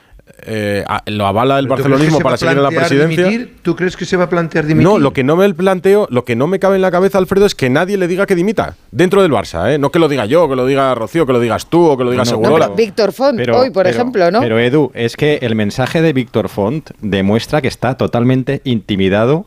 eh, 0.44 0.84
lo 1.08 1.28
avala 1.28 1.60
el 1.60 1.68
barcelonismo 1.68 2.20
para 2.20 2.38
seguir 2.38 2.58
en 2.58 2.64
la 2.64 2.70
presidencia. 2.70 3.26
Dimitir? 3.26 3.56
¿Tú 3.62 3.76
crees 3.76 3.98
que 3.98 4.06
se 4.06 4.18
va 4.18 4.26
a 4.26 4.30
plantear 4.30 4.66
dimitir? 4.66 4.88
No, 4.88 4.98
lo 5.00 5.14
que 5.14 5.24
no 5.24 5.36
me 5.36 5.54
planteo, 5.54 6.08
lo 6.10 6.26
que 6.26 6.36
no 6.36 6.48
me 6.48 6.60
cabe 6.60 6.76
en 6.76 6.82
la 6.82 6.92
cabeza, 6.92 7.18
Alfredo, 7.18 7.46
es 7.46 7.56
que 7.56 7.70
nadie 7.70 7.98
le 7.98 8.08
diga 8.08 8.26
que 8.26 8.36
dimita 8.36 8.76
dentro 8.92 9.22
del 9.22 9.32
Barça, 9.32 9.74
¿eh? 9.74 9.78
No 9.78 9.92
que 9.92 10.00
lo 10.00 10.08
diga 10.08 10.26
yo, 10.26 10.48
que 10.48 10.56
lo 10.56 10.66
diga 10.66 10.94
Rocío, 10.96 11.26
que 11.26 11.34
lo 11.34 11.40
digas 11.40 11.68
tú 11.68 11.86
o 11.86 11.98
que 11.98 12.04
lo 12.04 12.12
diga 12.12 12.24
no, 12.24 12.30
Segurola. 12.30 12.68
No, 12.68 12.76
Víctor 12.76 13.12
Font, 13.14 13.38
pero, 13.38 13.60
hoy, 13.60 13.72
por 13.72 13.84
pero, 13.84 13.96
ejemplo, 13.96 14.32
¿no? 14.32 14.40
Pero 14.40 14.60
Edu, 14.60 14.92
es 14.94 15.16
que 15.16 15.40
el 15.42 15.56
mensaje 15.56 16.02
de 16.02 16.14
Víctor 16.14 16.50
Font 16.50 16.92
demuestra 17.02 17.62
que 17.62 17.68
está 17.68 17.96
totalmente 17.96 18.62
intimidado 18.64 19.46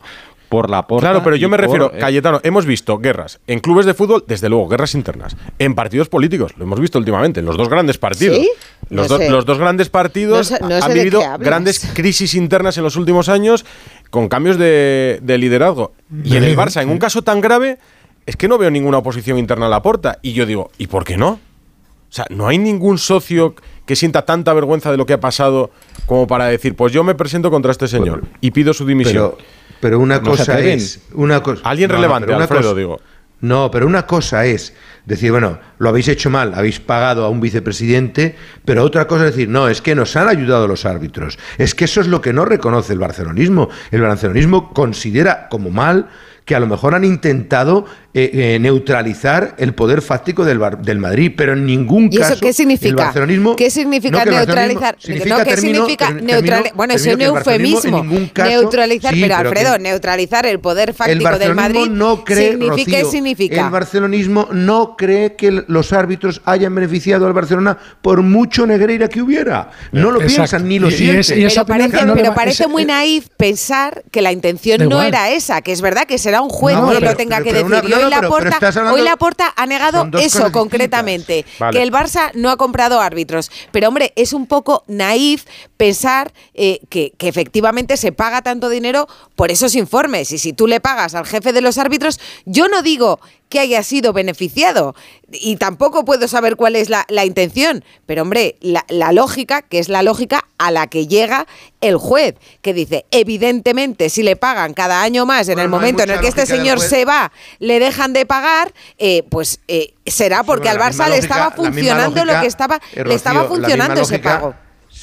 por 0.51 0.69
la 0.69 0.85
porta. 0.85 1.07
Claro, 1.07 1.23
pero 1.23 1.37
yo 1.37 1.47
me 1.47 1.55
por, 1.55 1.65
refiero, 1.65 1.93
eh, 1.93 1.97
Cayetano, 1.97 2.41
hemos 2.43 2.65
visto 2.65 2.97
guerras 2.97 3.39
en 3.47 3.61
clubes 3.61 3.85
de 3.85 3.93
fútbol, 3.93 4.25
desde 4.27 4.49
luego, 4.49 4.67
guerras 4.67 4.93
internas, 4.95 5.37
en 5.57 5.75
partidos 5.75 6.09
políticos, 6.09 6.51
lo 6.57 6.65
hemos 6.65 6.77
visto 6.77 6.99
últimamente, 6.99 7.39
en 7.39 7.45
los 7.45 7.55
dos 7.55 7.69
grandes 7.69 7.97
partidos. 7.97 8.35
¿Sí? 8.35 8.51
Los, 8.89 9.09
no 9.09 9.17
do, 9.17 9.17
sé. 9.17 9.29
los, 9.29 9.45
dos 9.45 9.57
grandes 9.59 9.87
partidos 9.87 10.51
no 10.51 10.57
sé, 10.57 10.61
no 10.61 10.75
han 10.75 10.93
vivido 10.93 11.21
grandes 11.39 11.79
crisis 11.93 12.35
internas 12.35 12.77
en 12.77 12.83
los 12.83 12.97
últimos 12.97 13.29
años 13.29 13.65
con 14.09 14.27
cambios 14.27 14.57
de, 14.57 15.19
de 15.21 15.37
liderazgo. 15.37 15.93
Y 16.21 16.35
en 16.35 16.43
el 16.43 16.57
Barça, 16.57 16.81
en 16.81 16.89
un 16.89 16.97
caso 16.97 17.21
tan 17.21 17.39
grave, 17.39 17.77
es 18.25 18.35
que 18.35 18.49
no 18.49 18.57
veo 18.57 18.69
ninguna 18.69 18.97
oposición 18.97 19.37
interna 19.37 19.67
a 19.67 19.69
la 19.69 19.81
porta. 19.81 20.19
Y 20.21 20.33
yo 20.33 20.45
digo, 20.45 20.69
¿y 20.77 20.87
por 20.87 21.05
qué 21.05 21.15
no? 21.15 21.29
O 21.29 22.13
sea, 22.13 22.25
no 22.29 22.49
hay 22.49 22.57
ningún 22.57 22.97
socio 22.97 23.55
que 23.85 23.95
sienta 23.95 24.23
tanta 24.23 24.51
vergüenza 24.51 24.91
de 24.91 24.97
lo 24.97 25.05
que 25.05 25.13
ha 25.13 25.21
pasado 25.21 25.71
como 26.07 26.27
para 26.27 26.47
decir, 26.47 26.75
pues 26.75 26.91
yo 26.91 27.05
me 27.05 27.15
presento 27.15 27.49
contra 27.49 27.71
este 27.71 27.87
señor 27.87 28.23
y 28.41 28.51
pido 28.51 28.73
su 28.73 28.85
dimisión. 28.85 29.35
Pero, 29.37 29.60
pero 29.81 29.99
una 29.99 30.17
No 30.19 30.23
cosa 30.29 30.59
es. 30.59 31.01
Una 31.13 31.43
cosa, 31.43 31.61
Alguien 31.65 31.89
relevante, 31.89 32.27
pero 32.27 32.37
una 32.37 32.43
Alfredo, 32.45 32.61
cosa- 32.69 32.75
digo. 32.77 33.01
No, 33.41 33.71
pero 33.71 33.87
una 33.87 34.05
cosa 34.05 34.45
es 34.45 34.73
decir, 35.07 35.31
bueno, 35.31 35.57
lo 35.79 35.89
habéis 35.89 36.07
hecho 36.09 36.29
mal, 36.29 36.53
habéis 36.53 36.79
pagado 36.79 37.25
a 37.25 37.29
un 37.29 37.41
vicepresidente, 37.41 38.35
pero 38.65 38.83
otra 38.83 39.07
cosa 39.07 39.25
es 39.25 39.31
decir, 39.33 39.49
no, 39.49 39.67
es 39.67 39.81
que 39.81 39.95
nos 39.95 40.15
han 40.15 40.27
ayudado 40.29 40.67
los 40.67 40.85
árbitros. 40.85 41.39
Es 41.57 41.73
que 41.73 41.85
eso 41.85 42.01
es 42.01 42.07
lo 42.07 42.21
que 42.21 42.33
no 42.33 42.45
reconoce 42.45 42.93
el 42.93 42.99
barcelonismo. 42.99 43.69
El 43.89 44.01
barcelonismo 44.01 44.71
considera 44.73 45.49
como 45.49 45.71
mal 45.71 46.07
que 46.45 46.55
a 46.55 46.59
lo 46.59 46.67
mejor 46.67 46.95
han 46.95 47.03
intentado 47.03 47.85
eh, 48.13 48.29
eh, 48.33 48.59
neutralizar 48.59 49.55
el 49.57 49.73
poder 49.73 50.01
fáctico 50.01 50.43
del, 50.43 50.59
Bar- 50.59 50.81
del 50.81 50.97
Madrid, 50.97 51.31
pero 51.37 51.53
en 51.53 51.65
ningún 51.65 52.09
¿Y 52.11 52.17
caso 52.17 52.33
eso 52.33 52.41
qué 52.41 52.49
el 52.49 52.53
significa? 52.53 53.05
barcelonismo 53.05 53.55
¿Qué 53.55 53.69
significa 53.69 54.25
No, 54.25 54.31
el 54.31 54.37
neutralizar? 54.37 54.95
significa, 54.99 55.37
no, 55.37 55.43
¿qué 55.45 55.49
termino, 55.51 55.75
significa 55.75 56.05
termino, 56.07 56.27
neutralizar? 56.33 56.75
Bueno, 56.75 56.93
es 56.95 57.05
un 57.05 57.09
el 57.11 57.21
eufemismo. 57.21 57.97
en 57.99 58.07
ningún 58.09 58.27
caso- 58.29 58.49
neutralizar, 58.49 59.13
Sí, 59.13 59.21
pero 59.21 59.35
pero 59.37 59.49
Alfredo, 59.49 59.73
que- 59.73 59.79
neutralizar 59.79 60.45
el 60.45 60.59
poder 60.59 60.89
el 60.89 60.95
fáctico 60.95 61.37
del 61.39 61.55
Madrid. 61.55 61.85
no 61.89 62.23
cree, 62.25 62.51
significa, 62.51 62.91
¿Qué 62.91 62.97
Rocío, 63.03 63.11
significa? 63.11 63.65
El 63.65 63.69
barcelonismo 63.71 64.49
no 64.51 64.95
cree 64.97 65.35
que 65.35 65.47
el- 65.47 65.65
los 65.67 65.93
árbitros 65.93 66.41
hayan 66.45 66.73
beneficiado 66.75 67.27
al 67.27 67.33
Barcelona 67.33 67.77
por 68.01 68.21
mucho 68.23 68.65
Negreira 68.67 69.07
que 69.07 69.21
hubiera. 69.21 69.69
No 69.91 70.11
lo 70.11 70.19
Exacto. 70.21 70.35
piensan 70.35 70.67
ni 70.67 70.79
lo 70.79 70.89
Y- 70.89 70.93
y 70.93 70.97
sienten. 70.97 71.39
y 71.39 71.45
pero 71.47 71.65
parece, 71.65 72.05
no 72.05 72.15
le 72.15 72.21
pero 72.21 72.29
va- 72.31 72.35
parece 72.35 72.63
ese- 72.63 72.71
muy 72.71 72.83
naif 72.83 73.27
pensar 73.37 74.03
que 74.11 74.21
la 74.21 74.31
intención 74.33 74.79
no 74.79 74.85
igual. 74.85 75.07
era 75.07 75.29
esa, 75.29 75.61
que 75.61 75.71
es 75.71 75.81
verdad 75.81 76.05
que 76.05 76.17
será 76.31 76.41
un 76.41 76.49
juez 76.49 76.75
No, 76.77 76.87
quien 76.87 76.99
pero- 76.99 77.11
lo 77.11 77.17
tenga 77.17 77.37
pero- 77.37 77.43
que 77.45 77.51
pero 77.51 77.69
decir. 77.69 77.83
una- 77.85 77.89
y 77.89 77.93
hoy 77.93 78.03
no, 78.03 78.09
la 78.21 78.27
Porta, 78.29 78.49
estás 78.49 78.77
hablando- 78.77 78.97
hoy 78.97 79.05
la 79.05 79.17
Porta 79.17 79.53
ha 79.55 79.65
negado 79.65 80.07
eso 80.19 80.51
concretamente, 80.51 81.45
Vale. 81.59 81.77
que 81.77 81.83
el 81.83 81.91
Barça 81.91 82.31
no 82.33 82.49
ha 82.49 82.57
comprado 82.57 83.01
árbitros. 83.01 83.51
Pero 83.71 83.89
hombre, 83.89 84.13
es 84.15 84.31
un 84.33 84.47
poco 84.47 84.83
naif 84.87 85.43
pensar 85.77 86.31
eh, 86.53 86.79
que, 86.89 87.11
que 87.17 87.27
efectivamente 87.27 87.97
se 87.97 88.11
paga 88.11 88.41
tanto 88.41 88.69
dinero 88.69 89.07
por 89.35 89.51
esos 89.51 89.75
informes. 89.75 90.31
Y 90.31 90.37
si 90.37 90.53
tú 90.53 90.67
le 90.67 90.79
pagas 90.79 91.15
al 91.15 91.25
jefe 91.25 91.51
de 91.53 91.61
los 91.61 91.77
árbitros, 91.77 92.19
yo 92.45 92.67
no 92.67 92.81
digo 92.81 93.19
que 93.51 93.59
haya 93.59 93.83
sido 93.83 94.13
beneficiado 94.13 94.95
y 95.29 95.57
tampoco 95.57 96.05
puedo 96.05 96.27
saber 96.27 96.55
cuál 96.55 96.75
es 96.75 96.89
la, 96.89 97.05
la 97.09 97.25
intención. 97.25 97.83
Pero 98.07 98.23
hombre, 98.23 98.55
la, 98.61 98.85
la 98.87 99.11
lógica, 99.11 99.61
que 99.61 99.77
es 99.77 99.89
la 99.89 100.01
lógica 100.01 100.45
a 100.57 100.71
la 100.71 100.87
que 100.87 101.05
llega 101.05 101.45
el 101.81 101.97
juez, 101.97 102.35
que 102.61 102.73
dice, 102.73 103.05
evidentemente, 103.11 104.09
si 104.09 104.23
le 104.23 104.35
pagan 104.35 104.73
cada 104.73 105.03
año 105.03 105.25
más 105.25 105.49
en 105.49 105.55
Bueno, 105.55 105.65
el 105.65 105.71
no 105.71 105.77
momento 105.77 106.03
en 106.03 106.11
el 106.11 106.19
que 106.21 106.27
este 106.29 106.45
señor 106.45 106.79
se 106.79 107.05
va, 107.05 107.31
le 107.59 107.79
dejan 107.79 108.13
de 108.13 108.25
pagar, 108.25 108.73
eh, 108.97 109.23
pues 109.29 109.59
eh, 109.67 109.93
será 110.05 110.43
porque 110.43 110.69
al 110.69 110.79
Barça 110.79 111.09
le 111.09 111.17
estaba 111.17 111.51
funcionando 111.51 112.23
lo 112.23 112.39
que 112.39 112.47
estaba, 112.47 112.77
eh, 112.77 112.79
le 112.95 113.03
Rocío, 113.03 113.15
estaba 113.17 113.43
funcionando 113.45 114.01
ese 114.01 114.19
pago. 114.19 114.55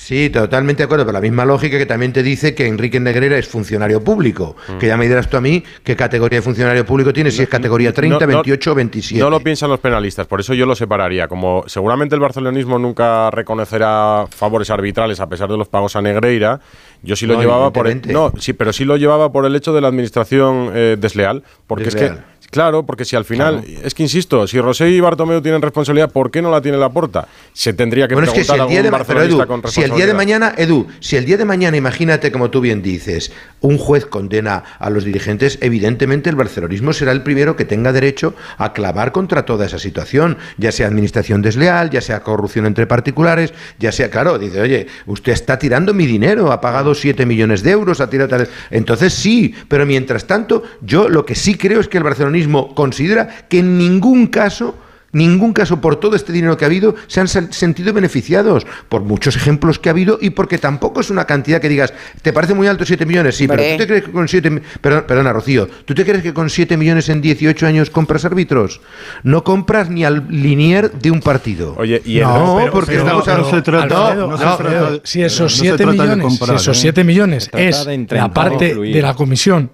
Sí, 0.08 0.30
totalmente 0.30 0.78
de 0.78 0.84
acuerdo, 0.86 1.04
pero 1.04 1.12
la 1.12 1.20
misma 1.20 1.44
lógica 1.44 1.76
que 1.76 1.84
también 1.84 2.14
te 2.14 2.22
dice 2.22 2.54
que 2.54 2.66
Enrique 2.66 2.98
Negreira 2.98 3.36
es 3.36 3.46
funcionario 3.46 4.02
público. 4.02 4.56
Mm. 4.66 4.78
Que 4.78 4.86
ya 4.86 4.96
me 4.96 5.06
dirás 5.06 5.28
tú 5.28 5.36
a 5.36 5.42
mí 5.42 5.62
qué 5.84 5.96
categoría 5.96 6.38
de 6.38 6.42
funcionario 6.42 6.86
público 6.86 7.12
tiene, 7.12 7.30
si 7.30 7.42
es 7.42 7.48
categoría 7.50 7.92
30, 7.92 8.14
No, 8.14 8.20
no, 8.20 8.26
28 8.38 8.72
o 8.72 8.74
27. 8.74 9.22
No 9.22 9.28
lo 9.28 9.40
piensan 9.40 9.68
los 9.68 9.80
penalistas, 9.80 10.26
por 10.26 10.40
eso 10.40 10.54
yo 10.54 10.64
lo 10.64 10.74
separaría. 10.74 11.28
Como 11.28 11.62
seguramente 11.66 12.14
el 12.14 12.22
barcelonismo 12.22 12.78
nunca 12.78 13.30
reconocerá 13.30 14.24
favores 14.30 14.70
arbitrales 14.70 15.20
a 15.20 15.28
pesar 15.28 15.50
de 15.50 15.58
los 15.58 15.68
pagos 15.68 15.94
a 15.94 16.00
Negreira, 16.00 16.58
yo 17.02 17.14
sí 17.14 17.26
lo 17.26 17.34
No, 17.34 17.40
llevaba 17.42 17.70
por 17.70 17.86
el, 17.86 18.00
no, 18.10 18.32
sí, 18.38 18.54
pero 18.54 18.72
sí 18.72 18.86
lo 18.86 18.96
llevaba 18.96 19.30
por 19.30 19.44
el 19.44 19.54
hecho 19.56 19.74
de 19.74 19.82
la 19.82 19.88
administración 19.88 20.70
eh, 20.72 20.96
desleal, 20.98 21.42
porque 21.66 21.88
es 21.88 21.92
Desleal. 21.92 22.16
que 22.16 22.22
Claro, 22.50 22.86
porque 22.86 23.04
si 23.04 23.14
al 23.14 23.26
final, 23.26 23.62
es 23.84 23.94
que 23.94 24.02
insisto, 24.02 24.46
si 24.46 24.58
Rosé 24.58 24.88
y 24.88 25.00
Bartomeu 25.00 25.42
tienen 25.42 25.60
responsabilidad, 25.60 26.10
¿por 26.10 26.30
qué 26.30 26.40
no 26.40 26.50
la 26.50 26.62
tiene 26.62 26.78
la 26.78 26.88
porta? 26.88 27.28
Se 27.52 27.74
tendría 27.74 28.08
que 28.08 28.14
Bueno, 28.14 28.28
es 28.28 28.34
que 28.34 28.42
si 28.42 28.52
preguntar 28.52 28.76
el 28.76 28.82
día 28.82 28.98
a 28.98 29.04
de 29.04 29.24
Edu, 29.26 29.46
con 29.46 29.70
si 29.70 29.82
el 29.82 29.90
día 29.90 30.06
de 30.06 30.14
mañana, 30.14 30.54
Edu, 30.56 30.86
si 31.00 31.16
el 31.16 31.26
día 31.26 31.36
de 31.36 31.44
mañana, 31.44 31.76
imagínate 31.76 32.32
como 32.32 32.48
tú 32.50 32.62
bien 32.62 32.80
dices, 32.80 33.32
un 33.60 33.76
juez 33.76 34.06
condena 34.06 34.64
a 34.78 34.88
los 34.88 35.04
dirigentes, 35.04 35.58
evidentemente 35.60 36.30
el 36.30 36.36
barcelonismo 36.36 36.94
será 36.94 37.12
el 37.12 37.22
primero 37.22 37.54
que 37.54 37.66
tenga 37.66 37.92
derecho 37.92 38.34
a 38.56 38.72
clavar 38.72 39.12
contra 39.12 39.44
toda 39.44 39.66
esa 39.66 39.78
situación, 39.78 40.38
ya 40.56 40.72
sea 40.72 40.86
administración 40.86 41.42
desleal, 41.42 41.90
ya 41.90 42.00
sea 42.00 42.22
corrupción 42.22 42.64
entre 42.64 42.86
particulares, 42.86 43.52
ya 43.78 43.92
sea, 43.92 44.10
claro, 44.10 44.38
dice, 44.38 44.58
oye, 44.62 44.86
usted 45.04 45.32
está 45.32 45.58
tirando 45.58 45.92
mi 45.92 46.06
dinero, 46.06 46.50
ha 46.50 46.62
pagado 46.62 46.94
7 46.94 47.26
millones 47.26 47.62
de 47.62 47.72
euros, 47.72 48.00
ha 48.00 48.08
tirado 48.08 48.30
tal. 48.30 48.48
Entonces 48.70 49.12
sí, 49.12 49.54
pero 49.68 49.84
mientras 49.84 50.26
tanto, 50.26 50.62
yo 50.80 51.10
lo 51.10 51.26
que 51.26 51.34
sí 51.34 51.58
creo 51.58 51.80
es 51.80 51.88
que 51.88 51.98
el 51.98 52.04
barcelonismo 52.04 52.37
considera 52.74 53.28
que 53.48 53.58
en 53.60 53.78
ningún 53.78 54.26
caso 54.28 54.74
ningún 55.10 55.54
caso 55.54 55.80
por 55.80 55.96
todo 55.96 56.16
este 56.16 56.34
dinero 56.34 56.58
que 56.58 56.66
ha 56.66 56.68
habido 56.68 56.94
se 57.06 57.20
han 57.20 57.28
sentido 57.28 57.94
beneficiados 57.94 58.66
por 58.90 59.00
muchos 59.00 59.36
ejemplos 59.36 59.78
que 59.78 59.88
ha 59.88 59.92
habido 59.92 60.18
y 60.20 60.28
porque 60.30 60.58
tampoco 60.58 61.00
es 61.00 61.08
una 61.08 61.24
cantidad 61.24 61.62
que 61.62 61.70
digas, 61.70 61.94
¿te 62.20 62.30
parece 62.34 62.52
muy 62.52 62.66
alto 62.66 62.84
7 62.84 63.06
millones? 63.06 63.34
Sí, 63.34 63.48
pero. 63.48 63.62
¿tú 63.62 63.78
te 63.78 63.86
crees 63.86 64.04
que 64.04 64.12
con 64.12 64.28
7 64.28 64.50
mi- 64.50 64.60
perdón, 64.82 65.04
perdona, 65.08 65.32
Rocío, 65.32 65.66
¿tú 65.86 65.94
te 65.94 66.04
crees 66.04 66.22
que 66.22 66.34
con 66.34 66.50
7 66.50 66.76
millones 66.76 67.08
en 67.08 67.22
18 67.22 67.66
años 67.66 67.88
compras 67.88 68.26
árbitros? 68.26 68.82
No 69.22 69.42
compras 69.44 69.88
ni 69.88 70.04
al 70.04 70.26
linier 70.28 70.92
de 70.92 71.10
un 71.10 71.20
partido. 71.20 71.74
Oye, 71.78 72.02
y 72.04 72.18
el- 72.18 72.24
no, 72.24 72.56
pero- 72.58 72.72
porque 72.72 72.90
pero- 72.92 73.02
estamos 73.04 73.24
pero, 73.24 73.38
no, 73.38 73.50
se 73.50 73.62
trata- 73.62 73.86
no, 73.86 74.04
Alfredo, 74.06 74.26
no, 74.28 74.36
Alfredo, 74.36 74.90
no, 74.90 75.00
Si 75.04 75.22
esos 75.22 75.40
No 75.40 75.48
se 75.48 75.56
7 75.62 75.76
trata 75.78 75.90
de 75.90 75.98
millones, 76.02 76.24
comprar, 76.26 76.48
si 76.50 76.54
esos 76.62 76.76
¿eh? 76.76 76.80
7 76.82 77.04
millones 77.04 77.44
Se 77.44 77.50
trata 77.50 77.64
es 77.94 78.10
la 78.10 78.30
parte 78.34 78.74
de 78.74 79.00
la 79.02 79.14
comisión. 79.14 79.70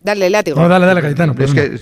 Dale, 0.00 0.30
látigo. 0.30 0.60
No, 0.60 0.68
dale, 0.68 0.86
dale, 0.86 1.02
Cayetano. 1.02 1.32
es 1.32 1.38
perdona. 1.52 1.62
que 1.62 1.78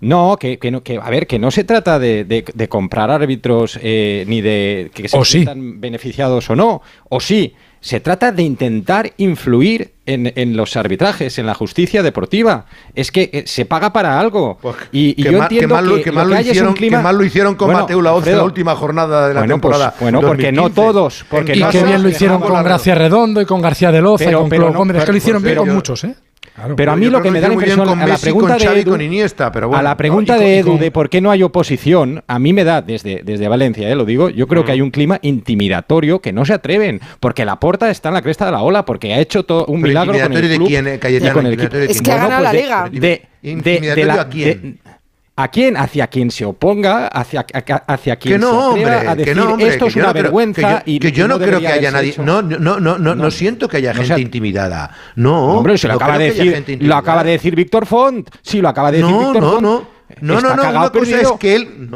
No, 0.00 0.36
que, 0.40 0.58
que 0.58 0.70
no, 0.70 0.82
que 0.82 0.98
a 1.02 1.10
ver, 1.10 1.26
que 1.26 1.38
no 1.38 1.50
se 1.50 1.64
trata 1.64 1.98
de, 1.98 2.24
de- 2.24 2.44
de 2.52 2.68
comprar 2.68 3.10
árbitros 3.10 3.78
eh, 3.82 4.24
ni 4.26 4.40
de 4.40 4.90
que 4.94 5.08
se 5.08 5.16
O 5.16 5.24
sí. 5.24 5.32
sientan 5.38 5.80
beneficiados 5.80 6.48
o 6.50 6.56
no, 6.56 6.82
o 7.08 7.20
sí. 7.20 7.54
Se 7.80 8.00
trata 8.00 8.32
de 8.32 8.42
intentar 8.42 9.12
influir 9.18 9.92
en, 10.06 10.32
en 10.36 10.56
los 10.56 10.74
arbitrajes, 10.74 11.38
en 11.38 11.44
la 11.44 11.52
justicia 11.52 12.02
deportiva. 12.02 12.64
Es 12.94 13.12
que 13.12 13.28
eh, 13.30 13.42
se 13.46 13.66
paga 13.66 13.92
para 13.92 14.18
algo. 14.18 14.56
Pues, 14.62 14.76
y 14.90 15.10
y 15.10 15.14
que 15.22 15.24
yo 15.24 15.32
mal- 15.38 15.48
que 15.48 15.54
entiendo 15.56 15.74
mal 15.74 15.86
lo- 15.86 15.94
que, 15.96 16.02
que 16.04 16.10
lo 16.10 16.14
mal 16.16 16.28
que 16.28 16.34
lo 16.34 16.40
hicieron- 16.40 16.74
clima- 16.74 16.96
que 16.98 17.02
mal 17.02 17.18
lo 17.18 17.24
hicieron 17.24 17.54
con 17.56 17.66
Bueno, 17.68 17.80
Mateo 17.82 18.00
Laoz 18.00 18.20
en 18.20 18.24
la 18.24 18.30
Alfredo, 18.36 18.44
última 18.46 18.74
jornada 18.74 19.28
de 19.28 19.34
la 19.34 19.40
bueno, 19.40 19.60
pues- 19.60 19.72
temporada. 19.74 19.94
bueno, 20.00 20.20
porque 20.22 20.50
no 20.50 20.62
2015. 20.62 20.74
todos, 20.92 21.24
porque 21.28 21.56
Y 21.56 21.60
no 21.60 21.68
qué 21.68 21.72
casa 21.80 21.86
bien 21.88 22.02
lo 22.02 22.08
hicieron 22.08 22.40
con 22.40 22.54
la- 22.54 22.62
Gracia 22.62 22.94
Redondo 22.94 23.42
y 23.42 23.44
con 23.44 23.60
García 23.60 23.92
de 23.92 24.00
Loza 24.00 24.24
y 24.24 24.26
Pero- 24.28 24.40
con 24.40 24.48
pero 24.48 24.70
no, 24.70 24.78
Gómez. 24.78 24.96
Es 24.96 25.02
que 25.02 25.06
lo 25.08 25.12
pues, 25.12 25.22
hicieron 25.22 25.42
bien 25.42 25.56
pues, 25.56 25.66
con 25.68 25.74
muchos, 25.76 26.04
¿eh? 26.04 26.14
Claro. 26.54 26.76
Pero 26.76 26.92
a 26.92 26.96
mí 26.96 27.06
lo 27.06 27.20
que 27.20 27.32
me 27.32 27.40
da 27.40 27.48
la 27.48 27.54
impresión, 27.54 27.84
con 27.84 28.00
a 28.00 28.06
la 28.06 28.16
pregunta 28.16 28.56
con 28.56 28.74
de 28.74 28.80
Edu, 28.80 28.90
con 28.92 29.00
Iniesta, 29.00 29.50
pero 29.50 29.66
bueno. 29.68 29.80
a 29.80 29.82
la 29.82 29.96
pregunta 29.96 30.34
No, 30.34 30.38
con- 30.38 30.46
de 30.46 30.58
Edu 30.58 30.70
con- 30.72 30.78
de 30.80 30.90
por 30.92 31.10
qué 31.10 31.20
no 31.20 31.32
hay 31.32 31.42
oposición, 31.42 32.22
a 32.28 32.38
mí 32.38 32.52
me 32.52 32.62
da 32.62 32.80
desde, 32.80 33.22
desde 33.24 33.48
Valencia, 33.48 33.88
eh, 33.90 33.96
lo 33.96 34.04
digo, 34.04 34.30
yo 34.30 34.46
creo 34.46 34.64
que 34.64 34.70
hay 34.70 34.80
un 34.80 34.92
clima 34.92 35.18
intimidatorio 35.22 36.20
que 36.20 36.32
no 36.32 36.44
se 36.44 36.52
atreven, 36.54 37.00
porque 37.18 37.44
la 37.44 37.58
porta 37.58 37.90
está 37.90 38.10
en 38.10 38.14
la 38.14 38.22
cresta 38.22 38.46
de 38.46 38.52
la 38.52 38.62
ola, 38.62 38.84
porque 38.84 39.12
ha 39.14 39.18
hecho 39.18 39.42
todo 39.42 39.66
un 39.66 39.80
Pero 39.80 39.88
milagro 39.88 40.12
con 40.12 40.20
el 40.20 40.20
intimidatorio 40.22 40.48
de 40.50 40.56
club 40.56 40.68
quién, 40.68 40.86
eh, 40.86 40.94
y 40.94 40.98
Cayetano, 40.98 41.32
con 41.34 41.46
el 41.46 41.52
equipo. 41.54 41.76
de 41.76 41.84
Es 41.86 42.00
que 42.02 42.12
ha 42.12 42.14
Bueno, 42.14 42.28
ganado 42.28 42.42
pues 42.52 42.52
la 42.52 42.52
de- 42.52 42.62
liga. 42.62 42.84
De, 42.84 43.00
de- 43.00 43.28
de 43.42 43.50
¿Intimidatorio 43.50 44.06
la- 44.06 44.20
a 44.22 44.28
quién? 44.28 44.78
¿A 45.36 45.48
quién? 45.48 45.76
Hacia 45.76 46.06
quien 46.06 46.30
se 46.30 46.44
oponga, 46.44 47.08
hacia, 47.08 47.44
hacia 47.88 48.16
quien 48.16 48.34
Que 48.34 48.38
no, 48.38 48.50
se 48.52 48.56
hombre, 48.68 48.84
a 48.94 49.14
decir 49.16 49.34
que 49.34 49.40
no, 49.40 49.52
hombre, 49.54 49.66
esto 49.68 49.86
que 49.86 49.88
es 49.90 49.96
una 49.96 50.04
no 50.06 50.12
creo- 50.12 50.22
vergüenza 50.22 50.82
que 50.84 50.92
yo, 50.92 50.94
y 50.96 50.98
que 51.00 51.12
yo 51.12 51.26
no, 51.26 51.38
creo 51.40 51.58
que 51.60 51.66
haya 51.66 51.90
nadie. 51.90 52.10
hecho. 52.10 52.22
No, 52.22 52.40
no, 52.40 52.56
no, 52.58 52.78
no, 52.78 52.98
no, 52.98 53.14
no 53.16 53.30
siento 53.32 53.68
que 53.68 53.78
haya 53.78 53.92
gente 53.92 54.06
sea- 54.06 54.18
intimidada. 54.20 54.90
No, 55.16 55.54
hombre, 55.56 55.76
se 55.76 55.88
lo 55.88 55.94
no 55.94 55.96
acaba 55.96 56.18
de 56.18 56.32
decir, 56.32 56.78
lo 56.82 56.94
acaba 56.94 57.24
de 57.24 57.32
decir 57.32 57.56
Víctor 57.56 57.84
Font. 57.84 58.28
Sí, 58.42 58.60
lo 58.60 58.68
acaba 58.68 58.92
de 58.92 58.98
decir 58.98 59.10
No, 59.12 59.18
Víctor 59.18 59.42
no, 59.42 59.50
Font. 59.50 59.62
no. 59.62 59.88
No, 60.20 60.40
no, 60.40 60.54
no. 60.54 60.70
Una 60.70 60.90
cosa 60.90 61.20
es 61.20 61.32
que 61.32 61.56
él. 61.56 61.90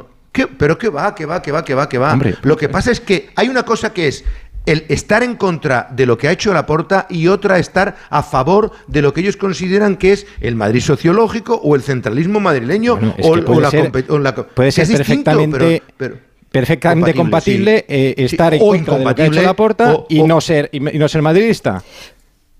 pero 0.59 0.77
que 0.77 0.89
va, 0.89 1.15
que 1.15 1.25
va, 1.25 1.41
que 1.41 1.53
va, 1.53 1.65
que 1.65 1.75
va, 1.75 1.89
que 1.89 1.99
va. 1.99 2.13
Hombre. 2.15 2.35
Lo 2.43 2.57
que 2.57 2.69
pasa 2.69 2.91
es 2.91 3.01
que 3.01 3.31
hay 3.37 3.49
una 3.49 3.63
cosa 3.63 3.93
que 3.93 4.09
es 4.09 4.25
el 4.71 4.85
estar 4.89 5.23
en 5.23 5.37
contra 5.37 5.89
de 5.91 6.07
lo 6.07 6.19
que 6.19 6.29
ha 6.29 6.33
hecho 6.33 6.53
Laporta 6.53 7.07
y 7.09 7.27
otra 7.29 7.59
estar 7.59 7.97
a 8.11 8.23
favor 8.23 8.71
de 8.87 9.03
lo 9.03 9.13
que 9.13 9.21
ellos 9.21 9.37
consideran 9.37 9.97
que 9.97 10.13
es 10.13 10.27
el 10.41 10.55
Madrid 10.57 10.81
sociológico 10.81 11.55
o 11.55 11.75
el 11.75 11.83
centralismo 11.83 12.41
madrileño 12.41 12.97
Bueno, 12.97 13.15
o, 13.23 13.61
la 13.61 13.71
ser- 13.71 14.05
o 14.09 14.19
la 14.19 14.35
puede 14.35 14.73
ser 14.73 14.83
es 14.85 14.89
distinto, 14.99 15.31
perfectamente- 15.33 15.83
pero- 15.97 16.15
pero- 16.17 16.29
Perfectamente 16.51 17.13
compatible, 17.15 17.79
sí. 17.81 17.85
eh, 17.89 18.15
Sí, 18.17 18.25
estar 18.25 18.55
en 18.55 18.63
o 18.63 18.67
contra 18.69 18.95
de 18.99 19.05
lo 19.05 19.15
que 19.15 19.23
ha 19.23 19.25
hecho 19.27 19.35
incompatible, 19.35 19.43
Laporta 19.43 19.95
o- 19.95 20.07
y, 20.09 20.21
o- 20.21 20.27
no 20.27 20.41
ser, 20.41 20.71
y 20.73 20.81
no 20.81 21.07
ser 21.09 21.21
madridista. 21.21 21.83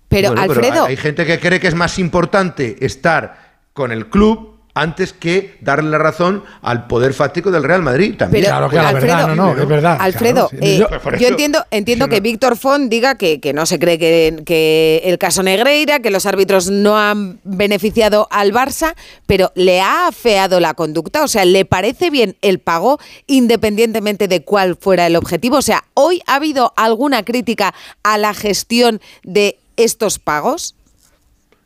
Pero 0.09 0.29
Bueno, 0.29 0.43
Alfredo, 0.43 0.85
hay, 0.85 0.91
hay 0.91 0.97
gente 0.97 1.25
que 1.25 1.39
cree 1.39 1.59
que 1.59 1.69
es 1.69 1.75
más 1.75 1.99
importante 1.99 2.77
estar 2.85 3.61
con 3.73 3.91
el 3.93 4.07
club 4.09 4.58
antes 4.75 5.13
que 5.13 5.57
darle 5.61 5.91
la 5.91 5.99
razón 5.99 6.45
al 6.63 6.87
poder 6.87 7.13
fáctico 7.13 7.51
del 7.51 7.65
Real 7.65 7.83
Madrid. 7.83 8.15
También. 8.17 8.45
Pero, 8.45 8.55
Claro, 8.57 8.69
claro, 8.71 8.89
Alfredo, 8.89 9.17
verdad, 9.17 9.35
no, 9.35 9.55
no, 9.55 9.63
es 9.63 9.69
verdad. 9.69 9.97
Alfredo, 10.01 10.49
claro, 10.49 10.65
eh, 10.65 10.79
Yo- 11.19 11.29
entiendo, 11.71 12.09
que 12.09 12.17
no- 12.17 12.23
Víctor 12.23 12.57
Font 12.57 12.89
diga 12.89 13.17
que, 13.17 13.41
que 13.41 13.53
no 13.53 13.67
se 13.67 13.79
cree 13.79 13.99
que, 13.99 14.43
que 14.47 15.01
el 15.05 15.19
caso 15.19 15.43
Negreira, 15.43 15.99
que 16.01 16.11
los 16.11 16.27
árbitros 16.27 16.71
no 16.71 16.97
han 16.99 17.41
beneficiado 17.45 18.29
al 18.31 18.53
Barça, 18.53 18.95
pero 19.27 19.51
le 19.57 19.81
ha 19.81 20.07
afeado 20.09 20.61
la 20.61 20.75
conducta, 20.75 21.25
o 21.25 21.29
sea, 21.29 21.45
¿le 21.45 21.65
parece 21.65 22.11
bien 22.11 22.37
el 22.43 22.61
pago 22.61 22.99
independientemente 23.27 24.29
de 24.29 24.43
cuál 24.43 24.77
fuera 24.77 25.07
el 25.07 25.17
objetivo? 25.17 25.57
O 25.57 25.63
sea, 25.63 25.85
¿hoy 25.95 26.21
ha 26.27 26.37
habido 26.37 26.73
alguna 26.77 27.25
crítica 27.25 27.75
a 28.03 28.19
la 28.19 28.35
gestión 28.35 29.01
de 29.25 29.59
estos 29.77 30.19
pagos? 30.19 30.75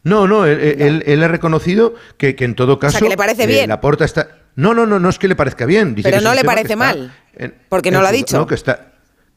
No, 0.05 0.27
no, 0.27 0.47
él, 0.47 0.59
él- 0.81 1.03
él 1.07 1.23
ha 1.23 1.29
reconocido 1.29 1.95
que, 2.17 2.35
que 2.35 2.45
en 2.45 2.55
todo 2.55 2.79
caso. 2.79 2.99
que 2.99 3.09
le 3.09 3.17
parece 3.17 3.47
bien. 3.47 3.69
La 3.69 3.81
porta 3.81 4.05
está. 4.05 4.29
No, 4.57 4.75
no, 4.75 4.85
no, 4.87 4.99
no 4.99 5.09
es 5.09 5.19
que 5.19 5.29
le 5.29 5.37
parezca 5.37 5.65
bien. 5.67 5.95
dice 5.95 6.09
Pero 6.09 6.19
que 6.21 6.25
no 6.25 6.35
le 6.35 6.45
parece 6.45 6.77
mal, 6.77 7.15
en- 7.37 7.55
porque 7.69 7.89
en 7.89 7.95
no 7.95 8.03
lo 8.03 8.09
ha 8.09 8.13
dicho. 8.13 8.37
No, 8.37 8.47
que 8.47 8.55
está. 8.55 8.89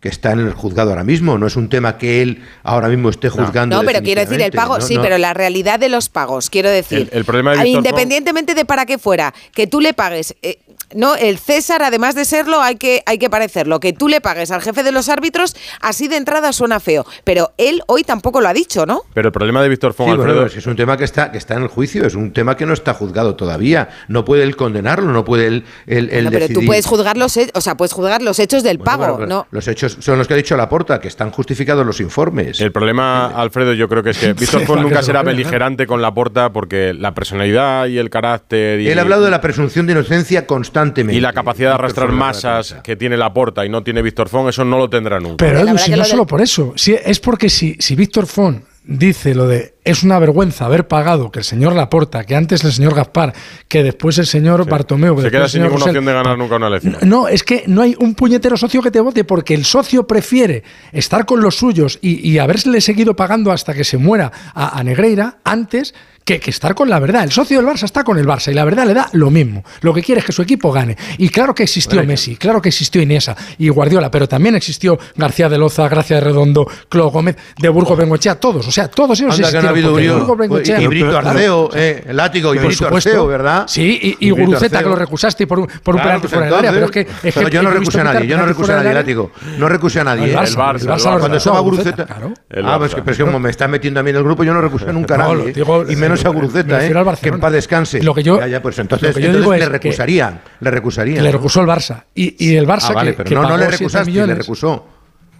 que 0.01 0.09
está 0.09 0.33
en 0.33 0.39
el 0.39 0.53
juzgado 0.53 0.91
ahora 0.91 1.03
mismo, 1.03 1.37
no 1.39 1.47
es 1.47 1.55
un 1.55 1.67
tema 1.67 1.97
que 1.97 2.21
él 2.21 2.43
ahora 2.63 2.89
mismo 2.89 3.09
esté 3.09 3.29
juzgando. 3.29 3.75
No, 3.77 3.83
pero 3.83 4.01
quiero 4.03 4.21
decir, 4.21 4.39
el 4.39 4.51
pago, 4.51 4.79
sí, 4.81 4.95
no. 4.97 5.01
pero 5.01 5.17
la 5.17 5.33
realidad 5.33 5.79
de 5.79 5.89
los 5.89 6.09
pagos, 6.09 6.49
quiero 6.51 6.69
decir. 6.69 7.09
El- 7.11 7.17
el 7.19 7.25
problema 7.25 7.51
de 7.55 7.63
Víctor 7.63 7.77
Independientemente 7.85 8.53
de 8.53 8.65
para 8.65 8.85
qué 8.85 8.99
fuera, 8.99 9.33
que 9.53 9.65
tú 9.65 9.79
le 9.81 9.93
pagues. 9.93 10.35
eh, 10.43 10.59
no, 10.95 11.15
el 11.15 11.37
César, 11.37 11.83
además 11.83 12.15
de 12.15 12.25
serlo, 12.25 12.61
hay 12.61 12.75
que, 12.77 13.03
hay 13.05 13.17
que 13.17 13.29
parecerlo. 13.29 13.79
Que 13.79 13.93
tú 13.93 14.07
le 14.07 14.21
pagues 14.21 14.51
al 14.51 14.61
jefe 14.61 14.83
de 14.83 14.91
los 14.91 15.09
árbitros, 15.09 15.55
así 15.81 16.07
de 16.07 16.15
entrada 16.17 16.51
suena 16.53 16.79
feo. 16.79 17.05
Pero 17.23 17.53
él 17.57 17.81
hoy 17.87 18.03
tampoco 18.03 18.41
lo 18.41 18.47
ha 18.47 18.53
dicho, 18.53 18.85
¿no? 18.85 19.01
Pero 19.13 19.27
el 19.27 19.31
problema 19.33 19.61
de 19.61 19.69
Víctor 19.69 19.93
Fon, 19.93 20.07
Sí, 20.07 20.15
bueno, 20.15 20.23
Alfredo, 20.23 20.45
es 20.47 20.53
que 20.53 20.59
es 20.59 20.67
un 20.67 20.75
tema 20.75 20.97
que 20.97 21.03
está, 21.03 21.31
que 21.31 21.37
está 21.37 21.55
en 21.55 21.63
el 21.63 21.67
juicio, 21.69 22.05
es 22.05 22.15
un 22.15 22.31
tema 22.33 22.55
que 22.57 22.65
no 22.65 22.73
está 22.73 22.93
juzgado 22.93 23.35
todavía. 23.35 23.89
No 24.07 24.25
puede 24.25 24.43
él 24.43 24.55
condenarlo, 24.55 25.11
no 25.11 25.25
puede 25.25 25.47
él, 25.47 25.65
él- 25.87 26.09
él 26.11 26.25
No, 26.25 26.31
pero 26.31 26.47
tú 26.47 26.65
puedes 26.65 26.85
juzgar 26.85 27.17
los, 27.17 27.35
he- 27.37 27.51
o 27.53 27.61
sea, 27.61 27.75
puedes 27.75 27.93
juzgar 27.93 28.21
los 28.21 28.39
hechos 28.39 28.63
del 28.63 28.77
Bueno, 28.77 28.85
pago, 28.99 29.17
bueno, 29.17 29.27
¿no? 29.27 29.47
Los 29.51 29.67
hechos 29.67 29.97
son 29.99 30.17
los 30.17 30.27
que 30.27 30.33
ha 30.33 30.37
dicho 30.37 30.55
Laporta, 30.57 30.99
que 30.99 31.07
están 31.07 31.31
justificados 31.31 31.85
los 31.85 31.99
informes. 31.99 32.59
El 32.61 32.71
problema, 32.71 33.27
Alfredo, 33.27 33.73
yo 33.73 33.87
creo 33.89 34.03
que 34.03 34.11
es 34.11 34.17
que 34.17 34.33
Víctor 34.55 34.65
para 34.65 34.81
nunca 34.81 35.03
será 35.03 35.23
beligerante 35.23 35.85
con 35.87 36.01
la 36.01 36.13
porta 36.13 36.51
porque 36.51 36.93
la 36.93 37.13
personalidad 37.13 37.87
y 37.87 37.97
el 37.97 38.09
carácter 38.09 38.79
y, 38.79 38.87
Él 38.89 38.99
ha 38.99 39.01
hablado 39.01 39.23
de 39.25 39.31
la 39.31 39.41
presunción 39.41 39.85
de 39.87 39.93
inocencia 39.93 40.45
constantemente. 40.85 41.17
y 41.17 41.21
la 41.21 41.33
capacidad 41.33 41.69
de 41.69 41.75
arrastrar 41.75 42.11
masas 42.11 42.75
que 42.83 42.95
tiene 42.95 43.17
la 43.17 43.33
porta 43.33 43.65
y 43.65 43.69
no 43.69 43.83
tiene 43.83 44.01
Víctor 44.01 44.29
Font, 44.29 44.49
eso 44.49 44.63
no 44.65 44.77
lo 44.77 44.89
tendrá 44.89 45.19
nunca. 45.19 45.37
Pero 45.37 45.59
Edu, 45.59 45.77
si 45.77 45.91
no 45.91 46.03
solo 46.05 46.25
por 46.25 46.41
eso, 46.41 46.73
si, 46.75 46.93
es 46.93 47.19
porque 47.19 47.49
si, 47.49 47.75
si 47.79 47.95
Víctor 47.95 48.27
Font 48.27 48.63
dice 48.87 49.33
lo 49.33 49.47
de 49.47 49.73
es 49.83 50.03
una 50.03 50.19
vergüenza 50.19 50.65
haber 50.65 50.87
pagado 50.87 51.31
que 51.31 51.39
el 51.39 51.45
señor 51.45 51.73
Laporta, 51.73 52.23
que 52.23 52.35
antes 52.35 52.63
el 52.63 52.71
señor 52.71 52.95
Gaspar, 52.95 53.33
que 53.67 53.83
después 53.83 54.17
el 54.17 54.25
señor 54.25 54.67
Bartomeu, 54.67 55.15
que 55.15 55.23
Se 55.23 55.31
queda 55.31 55.47
sin 55.47 55.61
ninguna 55.61 55.79
Rosell, 55.79 55.97
opción 55.97 56.05
de 56.05 56.13
ganar 56.13 56.37
nunca 56.37 56.55
una 56.55 56.67
elección. 56.67 56.97
no, 57.01 57.27
es 57.27 57.43
que 57.43 57.63
no 57.67 57.81
hay 57.81 57.95
un 57.99 58.15
puñetero 58.15 58.57
socio 58.57 58.81
que 58.81 58.91
te 58.91 58.99
vote 58.99 59.23
porque 59.23 59.53
el 59.53 59.65
socio 59.65 60.07
prefiere 60.07 60.63
estar 60.91 61.25
con 61.25 61.41
los 61.41 61.55
suyos 61.55 61.99
y, 62.01 62.27
y 62.27 62.39
haberle 62.39 62.81
seguido 62.81 63.15
pagando 63.15 63.51
hasta 63.51 63.73
que 63.73 63.83
se 63.83 63.97
muera 63.97 64.31
a, 64.53 64.79
a 64.79 64.83
Negreira 64.83 65.39
antes 65.43 65.93
que, 66.25 66.39
que 66.39 66.49
estar 66.49 66.73
con 66.75 66.89
la 66.89 66.99
verdad. 66.99 67.23
El 67.23 67.31
socio 67.31 67.57
del 67.59 67.67
Barça 67.67 67.83
está 67.83 68.03
con 68.03 68.17
el 68.17 68.25
Barça 68.25 68.51
y 68.51 68.55
la 68.55 68.65
verdad 68.65 68.85
le 68.85 68.93
da 68.95 69.07
lo 69.13 69.29
mismo. 69.29 69.63
Lo 69.81 69.93
que 69.93 70.01
quiere 70.01 70.19
es 70.19 70.25
que 70.25 70.31
su 70.31 70.41
equipo 70.41 70.71
gane. 70.71 70.97
Y 71.19 71.29
claro 71.29 71.53
que 71.53 71.63
existió 71.63 72.03
Messi, 72.03 72.35
claro 72.35 72.61
que 72.61 72.69
existió 72.69 73.01
Iniesa 73.01 73.35
y 73.59 73.69
Guardiola, 73.69 74.09
pero 74.11 74.27
también 74.27 74.55
existió 74.55 74.97
García 75.15 75.47
de 75.49 75.57
Loza, 75.57 75.87
Gracia 75.87 76.15
de 76.17 76.21
Redondo, 76.21 76.67
Clo 76.89 77.09
Gómez, 77.11 77.35
de 77.57 77.69
Burgos 77.69 77.97
Bengochea, 77.97 78.35
todos. 78.39 78.67
O 78.67 78.71
sea, 78.71 78.87
todos 78.89 79.19
ellos 79.19 79.37
no 79.39 79.45
existieron. 79.47 79.95
brío. 79.95 80.17
Burgos 80.19 80.37
Bengoechea- 80.37 80.81
Y 80.81 80.87
Brito. 80.87 81.15
Arceo, 81.17 81.69
eh, 81.75 82.03
el 82.07 82.17
látigo, 82.17 82.53
y 82.53 82.57
Por 82.57 82.67
Brito 82.67 82.85
supuesto. 82.85 83.09
Arceo, 83.09 83.27
¿verdad? 83.27 83.65
Sí, 83.67 83.99
y, 84.19 84.27
y 84.27 84.31
Brito 84.31 84.47
Guruceta, 84.47 84.79
que 84.83 84.89
lo 84.89 84.95
recusaste 84.95 85.45
por 85.47 85.59
un, 85.59 85.67
por 85.67 85.95
un 85.95 86.01
Claro, 86.01 86.21
penalti 86.21 86.21
pues 86.27 86.31
fuera 86.33 86.45
del 86.47 86.55
área. 86.55 86.71
Pero 86.71 86.85
es 86.85 86.91
que, 86.91 86.99
es 87.01 87.07
que 87.21 87.31
pero 87.33 87.49
yo 87.49 87.61
no 87.63 87.69
recuse 87.69 88.01
a 88.01 88.03
nadie, 88.03 88.27
yo 88.27 88.37
no 88.37 88.45
recuse 88.47 88.71
a 88.71 88.75
nadie, 88.77 88.89
área. 88.89 89.01
látigo. 89.01 89.31
No 89.59 89.69
recuse 89.69 89.99
a 89.99 90.03
nadie. 90.03 90.23
El 90.25 90.31
eh. 90.31 90.35
Barça, 90.35 90.69
el 90.75 90.81
el 90.81 90.89
el. 91.13 91.19
Cuando 91.19 91.37
estaba 91.37 91.59
Guruceta. 91.59 92.07
El 92.49 92.65
Ah, 92.65 92.77
pues 92.79 92.95
pero 92.95 93.11
es 93.11 93.17
que 93.17 93.23
como 93.23 93.39
me 93.39 93.49
está 93.51 93.67
metiendo 93.67 93.99
a 93.99 94.03
mí 94.03 94.09
en 94.09 94.15
el 94.15 94.23
grupo, 94.23 94.43
yo 94.43 94.53
no 94.53 94.61
recusé 94.61 94.91
nunca 94.91 95.15
a 95.15 95.17
No, 95.19 95.35
nadie. 95.35 95.53
¿eh? 95.55 95.85
y 95.89 95.95
menos 95.95 96.14
a 96.23 96.29
me 96.29 96.35
Guruceta, 96.35 96.85
¿eh? 96.85 96.93
Que 97.21 97.29
en 97.29 97.39
paz 97.39 97.51
descanse. 97.51 98.01
Lo 98.03 98.13
que 98.13 98.23
yo- 98.23 98.39
ya, 98.39 98.47
ya, 98.47 98.61
pues 98.61 98.77
entonces, 98.79 99.09
lo 99.09 99.13
que 99.15 99.21
yo 99.21 99.27
entonces 99.27 99.41
digo 99.41 99.53
le 99.55 99.69
recusarían. 99.69 100.41
Le 100.59 100.71
recusarían. 100.71 101.23
Le 101.23 101.31
recusó 101.31 101.61
el 101.61 101.67
Barça. 101.67 102.03
Y, 102.13 102.35
y 102.45 102.55
el 102.55 102.67
Barça 102.67 102.87
Ah, 102.89 102.93
vale, 102.93 103.11
que, 103.11 103.17
pero 103.17 103.29
que 103.29 103.35
no, 103.35 103.41
no 103.41 103.47
pagó 103.49 103.57
le 103.57 103.65
7 103.65 103.77
recusaste, 103.77 104.05
le 104.05 104.11
millones, 104.11 104.37
recusó. 104.37 104.87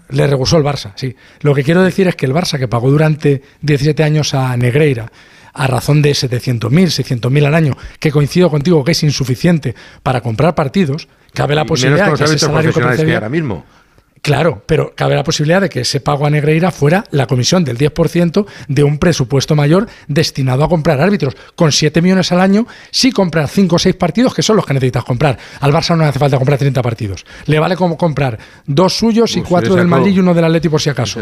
le 0.09 0.27
recusó 0.27 0.57
el 0.57 0.63
Barça, 0.63 0.91
sí. 0.95 1.15
Lo 1.41 1.53
que 1.55 1.63
quiero 1.63 1.81
decir 1.83 2.07
es 2.07 2.15
que 2.15 2.25
el 2.25 2.33
Barça, 2.33 2.57
que 2.59 2.67
pagó 2.67 2.89
durante 2.91 3.41
17 3.61 4.03
años 4.03 4.33
a 4.33 4.55
Negreira, 4.57 5.11
a 5.53 5.67
razón 5.67 6.01
de 6.01 6.11
700.000, 6.11 6.69
600.000 6.69 7.45
al 7.45 7.55
año, 7.55 7.77
que 7.99 8.11
coincido 8.11 8.49
contigo 8.49 8.83
que 8.83 8.91
es 8.91 9.03
insuficiente 9.03 9.73
para 10.03 10.19
comprar 10.21 10.53
partidos, 10.53 11.07
cabe 11.33 11.55
la 11.55 11.65
posibilidad 11.65 12.11
de 12.11 12.17
que 12.17 12.23
ese 12.25 12.39
salario 12.39 12.73
que 12.73 12.79
que 13.05 13.13
ahora 13.15 13.29
mismo. 13.29 13.65
Claro, 14.25 14.63
pero 14.65 14.91
cabe 14.95 15.13
la 15.13 15.23
posibilidad 15.23 15.61
de 15.61 15.69
que 15.69 15.81
ese 15.81 15.99
pago 15.99 16.25
a 16.25 16.31
Negreira 16.31 16.71
fuera 16.71 17.03
la 17.11 17.27
comisión 17.27 17.63
del 17.63 17.77
10% 17.77 18.47
de 18.67 18.83
un 18.83 18.97
presupuesto 18.97 19.55
mayor 19.55 19.87
destinado 20.07 20.63
a 20.63 20.67
comprar 20.67 20.99
árbitros. 20.99 21.35
Con 21.55 21.71
7 21.71 22.01
millones 22.01 22.31
al 22.31 22.41
año, 22.41 22.65
sí 22.89 23.11
comprar 23.11 23.47
5 23.47 23.75
o 23.75 23.77
6 23.77 23.93
partidos, 23.95 24.33
que 24.33 24.41
son 24.41 24.55
los 24.55 24.65
que 24.65 24.73
necesitas 24.73 25.03
comprar. 25.03 25.37
Al 25.59 25.71
Barça 25.71 25.95
no 25.95 26.01
le 26.01 26.09
hace 26.09 26.17
falta 26.17 26.37
comprar 26.37 26.57
30 26.57 26.81
partidos. 26.81 27.23
Le 27.45 27.59
vale 27.59 27.75
como 27.75 27.97
comprar 27.99 28.39
dos 28.65 28.93
suyos 28.97 29.37
y 29.37 29.41
Uf, 29.41 29.47
cuatro 29.47 29.75
le 29.75 29.81
del 29.81 29.87
Madrid 29.87 30.13
y 30.15 30.19
uno 30.19 30.33
del 30.33 30.45
Atlético 30.45 30.71
por 30.71 30.81
si 30.81 30.89
acaso. 30.89 31.19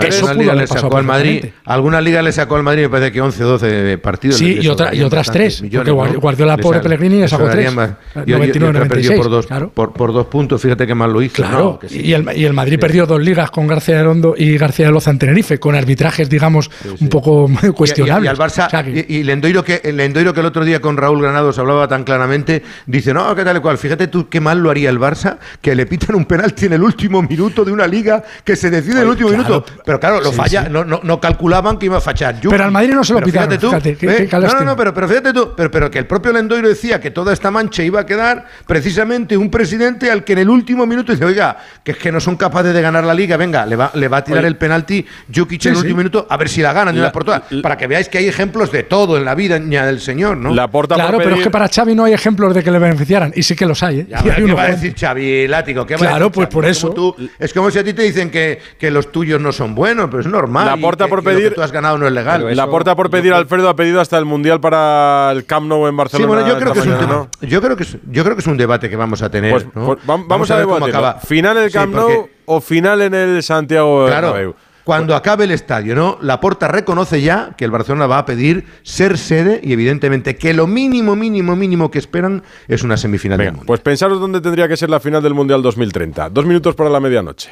Que 0.00 0.08
eso 0.08 0.26
pudo 0.32 0.54
le 0.54 0.66
sacó 0.66 0.96
al 0.96 1.04
Madrid, 1.04 1.44
alguna 1.66 2.00
liga 2.00 2.22
le 2.22 2.32
sacó 2.32 2.56
al 2.56 2.62
Madrid, 2.62 2.84
me 2.84 2.88
parece 2.88 3.12
que 3.12 3.20
11 3.20 3.44
o 3.44 3.48
12 3.48 3.98
partidos. 3.98 4.38
Sí, 4.38 4.60
y, 4.62 4.68
otra- 4.68 4.94
y 4.94 5.02
otras 5.02 5.26
bastantes 5.26 5.56
tres, 5.58 5.62
millones, 5.62 5.92
porque 5.94 6.12
¿no? 6.14 6.20
Guardiola, 6.20 6.56
pobre 6.56 6.80
Pellegrini, 6.80 7.20
le 7.20 7.28
sacó 7.28 7.42
sobrarían 7.42 7.74
tres. 7.74 7.76
más. 7.76 7.90
Eh, 7.90 8.24
Y- 8.26 8.30
y- 8.30 8.34
y 8.34 8.38
99, 8.38 8.78
otra 8.78 8.88
perdió 8.88 9.10
por 9.10 9.16
96, 9.26 9.30
dos, 9.30 9.46
claro. 9.46 9.70
por, 9.74 9.92
por 9.92 10.12
dos 10.14 10.26
puntos, 10.28 10.62
fíjate 10.62 10.86
qué 10.86 10.94
mal 10.94 11.12
lo 11.12 11.20
hizo. 11.20 11.34
Claro, 11.34 11.58
No, 11.58 11.78
que 11.78 11.88
y, 11.94 12.14
el, 12.14 12.26
y 12.34 12.45
el 12.46 12.52
Madrid 12.54 12.78
perdió 12.78 13.06
dos 13.06 13.20
ligas 13.20 13.50
con 13.50 13.66
García 13.66 13.96
de 13.98 14.04
Rondo 14.04 14.34
y 14.36 14.56
García 14.58 14.86
de 14.86 14.92
Loza 14.92 15.10
en 15.10 15.18
Tenerife, 15.18 15.58
con 15.58 15.74
arbitrajes, 15.74 16.28
digamos, 16.28 16.70
un 17.00 17.08
poco 17.08 17.48
Y- 17.62 17.66
y- 17.66 17.70
cuestionables. 17.70 18.26
Y, 18.26 18.28
al 18.28 18.36
Barça, 18.38 18.66
O 18.66 18.70
sea 18.70 18.82
que- 18.84 19.04
y, 19.08 19.16
y 19.16 19.22
Lendoiro, 19.24 19.62
que, 19.64 19.80
el 19.84 19.96
Lendoiro 19.96 20.32
que 20.32 20.40
el 20.40 20.46
otro 20.46 20.64
día 20.64 20.80
con 20.80 20.96
Raúl 20.96 21.20
Granados 21.22 21.58
hablaba 21.58 21.88
tan 21.88 22.04
claramente, 22.04 22.62
dice, 22.86 23.12
no, 23.12 23.34
qué 23.34 23.44
tal 23.44 23.56
y 23.56 23.60
cual, 23.60 23.78
fíjate 23.78 24.06
tú 24.08 24.28
qué 24.28 24.40
mal 24.40 24.58
lo 24.60 24.70
haría 24.70 24.90
el 24.90 24.98
Barça, 24.98 25.38
que 25.60 25.74
le 25.74 25.86
pitan 25.86 26.14
un 26.16 26.24
penalti 26.24 26.66
en 26.66 26.72
el 26.74 26.82
último 26.82 27.22
minuto 27.22 27.64
de 27.64 27.72
una 27.72 27.86
liga 27.86 28.22
que 28.44 28.56
se 28.56 28.70
decide 28.70 28.92
en 28.96 28.98
el 29.02 29.08
último 29.08 29.28
claro. 29.30 29.44
minuto. 29.44 29.66
Pero 29.84 30.00
claro, 30.00 30.20
lo 30.20 30.32
falla. 30.32 30.68
No, 30.68 30.84
no, 30.84 31.00
no 31.02 31.20
calculaban 31.20 31.78
que 31.78 31.86
iba 31.86 31.98
a 31.98 32.00
fachar. 32.00 32.36
Pero 32.48 32.64
al 32.64 32.70
Madrid 32.70 32.94
no 32.94 33.04
se 33.04 33.12
lo 33.12 33.20
pitaron, 33.20 33.48
Fíjate 33.50 33.58
tú, 33.60 33.68
fíjate, 33.70 33.96
qué- 33.96 34.22
¿eh? 34.24 34.28
qué 34.28 34.36
no, 34.38 34.46
no, 34.48 34.60
no, 34.64 34.76
pero, 34.76 34.92
pero 34.94 35.08
fíjate 35.08 35.32
tú, 35.32 35.52
pero, 35.56 35.70
pero 35.70 35.90
que 35.90 35.98
el 35.98 36.06
propio 36.06 36.32
Lendoiro 36.32 36.68
decía 36.68 37.00
que 37.00 37.10
toda 37.10 37.32
esta 37.32 37.50
mancha 37.50 37.82
iba 37.82 38.00
a 38.00 38.06
quedar 38.06 38.46
precisamente 38.66 39.36
un 39.36 39.50
presidente 39.50 40.10
al 40.10 40.24
que 40.24 40.34
en 40.34 40.40
el 40.40 40.48
último 40.50 40.86
minuto 40.86 41.12
dice, 41.12 41.24
oiga, 41.24 41.56
que 41.82 41.92
es 41.92 41.96
que 41.98 42.12
no 42.12 42.20
son 42.20 42.35
capaces 42.36 42.72
de 42.74 42.80
ganar 42.82 43.04
la 43.04 43.14
liga, 43.14 43.36
venga, 43.36 43.66
le 43.66 43.76
va, 43.76 43.90
le 43.94 44.08
va 44.08 44.18
a 44.18 44.24
tirar 44.24 44.40
Oye. 44.40 44.48
el 44.48 44.56
penalti 44.56 45.04
Jukic 45.34 45.60
Sí, 45.62 45.68
en 45.68 45.74
el 45.74 45.76
sí. 45.78 45.82
último 45.82 45.98
minuto, 45.98 46.26
a 46.28 46.36
ver 46.36 46.48
si 46.48 46.62
la 46.62 46.72
ganan 46.72 46.94
de 46.94 47.00
La- 47.00 47.06
una 47.06 47.12
por 47.12 47.24
todas, 47.24 47.42
para 47.62 47.76
que 47.76 47.86
veáis 47.86 48.08
que 48.08 48.18
hay 48.18 48.26
ejemplos 48.28 48.70
de 48.72 48.82
todo 48.82 49.16
en 49.16 49.24
la 49.24 49.34
vida 49.34 49.58
ña, 49.58 49.86
del 49.86 50.00
señor, 50.00 50.36
¿no? 50.36 50.54
La 50.54 50.68
porta 50.68 50.94
Claro, 50.94 51.18
pero 51.18 51.30
es 51.30 51.34
pedir- 51.36 51.44
que 51.44 51.50
para 51.50 51.68
Xavi 51.68 51.94
no 51.94 52.04
hay 52.04 52.12
ejemplos 52.12 52.54
de 52.54 52.62
que 52.62 52.70
le 52.70 52.78
beneficiaran. 52.78 53.32
Y 53.34 53.42
sí 53.42 53.54
que 53.56 53.66
los 53.66 53.82
hay, 53.82 54.00
¿eh? 54.00 54.06
Ya, 54.08 54.22
¿Qué 54.36 54.52
va 54.52 54.62
a 54.62 54.68
decir 54.68 54.94
Xavi 54.98 55.48
Látigo? 55.48 55.86
¿Qué 55.86 55.94
va 55.96 56.06
a 56.06 56.08
Claro, 56.08 56.26
decir 56.26 56.32
pues 56.34 56.44
Xavi? 56.46 56.52
por 56.54 56.62
Como 56.64 56.70
eso. 56.70 56.90
tú- 56.90 57.16
es 57.38 57.52
como 57.52 57.70
si 57.70 57.78
a 57.78 57.84
ti 57.84 57.92
te 57.92 58.02
dicen 58.02 58.30
que, 58.30 58.58
que 58.78 58.90
los 58.90 59.10
tuyos 59.12 59.40
no 59.40 59.52
son 59.52 59.74
buenos, 59.74 60.06
pero 60.10 60.20
es 60.20 60.26
normal. 60.26 60.66
La 60.66 60.76
Porta 60.76 61.04
que- 61.04 61.10
por 61.10 61.20
y 61.20 61.24
lo 61.24 61.30
que 61.30 61.36
pedir- 61.36 61.54
tú 61.54 61.62
has 61.62 61.72
ganado 61.72 61.98
no 61.98 62.06
es 62.06 62.12
legal. 62.12 62.54
La 62.56 62.66
porta 62.66 62.94
por 62.94 63.10
pedir, 63.10 63.32
Alfredo 63.32 63.68
ha 63.68 63.76
pedido 63.76 64.00
hasta 64.00 64.16
el 64.18 64.24
Mundial 64.24 64.60
para 64.60 65.30
el 65.32 65.44
Camp 65.46 65.66
Nou 65.66 65.86
en 65.86 65.92
Sí, 65.92 65.96
Barcelona. 65.96 66.26
bueno, 66.28 66.48
yo 66.48 66.58
creo, 66.58 66.72
que 66.72 66.78
es 66.80 66.86
un 66.86 66.98
tema, 66.98 67.28
yo, 67.42 67.60
creo 67.62 67.76
que 67.76 67.82
es, 67.82 67.96
yo 68.10 68.22
creo 68.24 68.34
que 68.36 68.40
es 68.40 68.46
un 68.46 68.56
debate 68.56 68.88
que 68.90 68.96
vamos 68.96 69.22
a 69.22 69.30
tener. 69.30 69.52
Pues, 69.52 69.66
¿no? 69.74 69.86
pues 69.86 69.98
vam- 70.06 70.26
vamos, 70.26 70.50
a, 70.50 70.56
ver 70.56 70.64
cómo 70.66 70.84
acaba. 70.86 71.14
¿Final 71.20 71.56
en 71.58 71.62
el 71.64 71.70
Sí, 71.70 71.78
Camp 71.78 71.94
Nou 71.94 72.25
o 72.46 72.60
final 72.60 73.02
en 73.02 73.14
el 73.14 73.42
Santiago 73.42 74.06
Claro, 74.06 74.28
Bernabéu? 74.32 74.54
cuando 74.84 75.16
acabe 75.16 75.44
el 75.44 75.50
estadio, 75.50 75.96
¿no? 75.96 76.16
Laporta 76.20 76.68
reconoce 76.68 77.20
ya 77.20 77.54
que 77.58 77.64
el 77.64 77.72
Barcelona 77.72 78.06
va 78.06 78.18
a 78.18 78.24
pedir 78.24 78.66
ser 78.84 79.18
sede 79.18 79.60
y 79.62 79.72
evidentemente 79.72 80.36
que 80.36 80.54
lo 80.54 80.68
mínimo, 80.68 81.16
mínimo, 81.16 81.56
mínimo 81.56 81.90
que 81.90 81.98
esperan 81.98 82.44
es 82.68 82.84
una 82.84 82.96
semifinal 82.96 83.36
del 83.38 83.46
Venga, 83.48 83.56
mundo. 83.56 83.66
pues 83.66 83.80
pensaros 83.80 84.20
dónde 84.20 84.40
tendría 84.40 84.68
que 84.68 84.76
ser 84.76 84.88
la 84.88 85.00
final 85.00 85.22
del 85.22 85.34
Mundial 85.34 85.60
2030. 85.60 86.30
Dos 86.30 86.46
minutos 86.46 86.74
para 86.76 86.88
la 86.88 87.00
medianoche. 87.00 87.50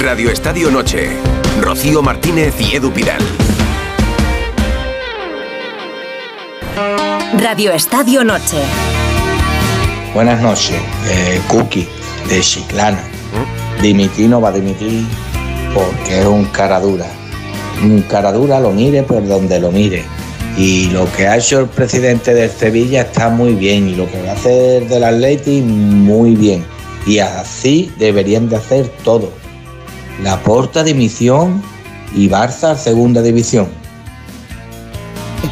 Radio 0.00 0.30
Estadio 0.30 0.70
Noche. 0.70 1.10
Rocío 1.60 2.00
Martínez 2.02 2.54
y 2.60 2.76
Edu 2.76 2.90
Pidal. 2.90 3.20
Radio 7.38 7.72
Estadio 7.72 8.24
Noche. 8.24 8.58
Buenas 10.14 10.40
noches, 10.40 10.80
eh, 11.10 11.40
Cookie 11.48 11.86
de 12.28 12.40
Chiclana. 12.40 13.02
Dimitir 13.82 14.28
no 14.28 14.40
va 14.40 14.48
a 14.48 14.52
dimitir 14.52 15.04
porque 15.74 16.20
es 16.20 16.26
un 16.26 16.44
cara 16.46 16.80
dura. 16.80 17.06
Un 17.82 18.02
cara 18.02 18.32
dura 18.32 18.58
lo 18.60 18.70
mire 18.70 19.02
por 19.02 19.26
donde 19.26 19.60
lo 19.60 19.70
mire. 19.70 20.04
Y 20.56 20.88
lo 20.90 21.10
que 21.12 21.26
ha 21.26 21.36
hecho 21.36 21.60
el 21.60 21.66
presidente 21.66 22.32
del 22.32 22.50
Sevilla 22.50 23.02
está 23.02 23.28
muy 23.28 23.54
bien. 23.54 23.88
Y 23.88 23.94
lo 23.94 24.10
que 24.10 24.22
va 24.22 24.30
a 24.30 24.34
hacer 24.34 24.88
del 24.88 25.04
Atleti 25.04 25.60
muy 25.60 26.34
bien. 26.34 26.64
Y 27.06 27.18
así 27.18 27.92
deberían 27.98 28.48
de 28.48 28.56
hacer 28.56 28.88
todo. 29.04 29.30
La 30.22 30.42
porta 30.42 30.82
dimisión 30.82 31.62
y 32.14 32.28
Barça 32.28 32.76
segunda 32.76 33.20
división. 33.20 33.68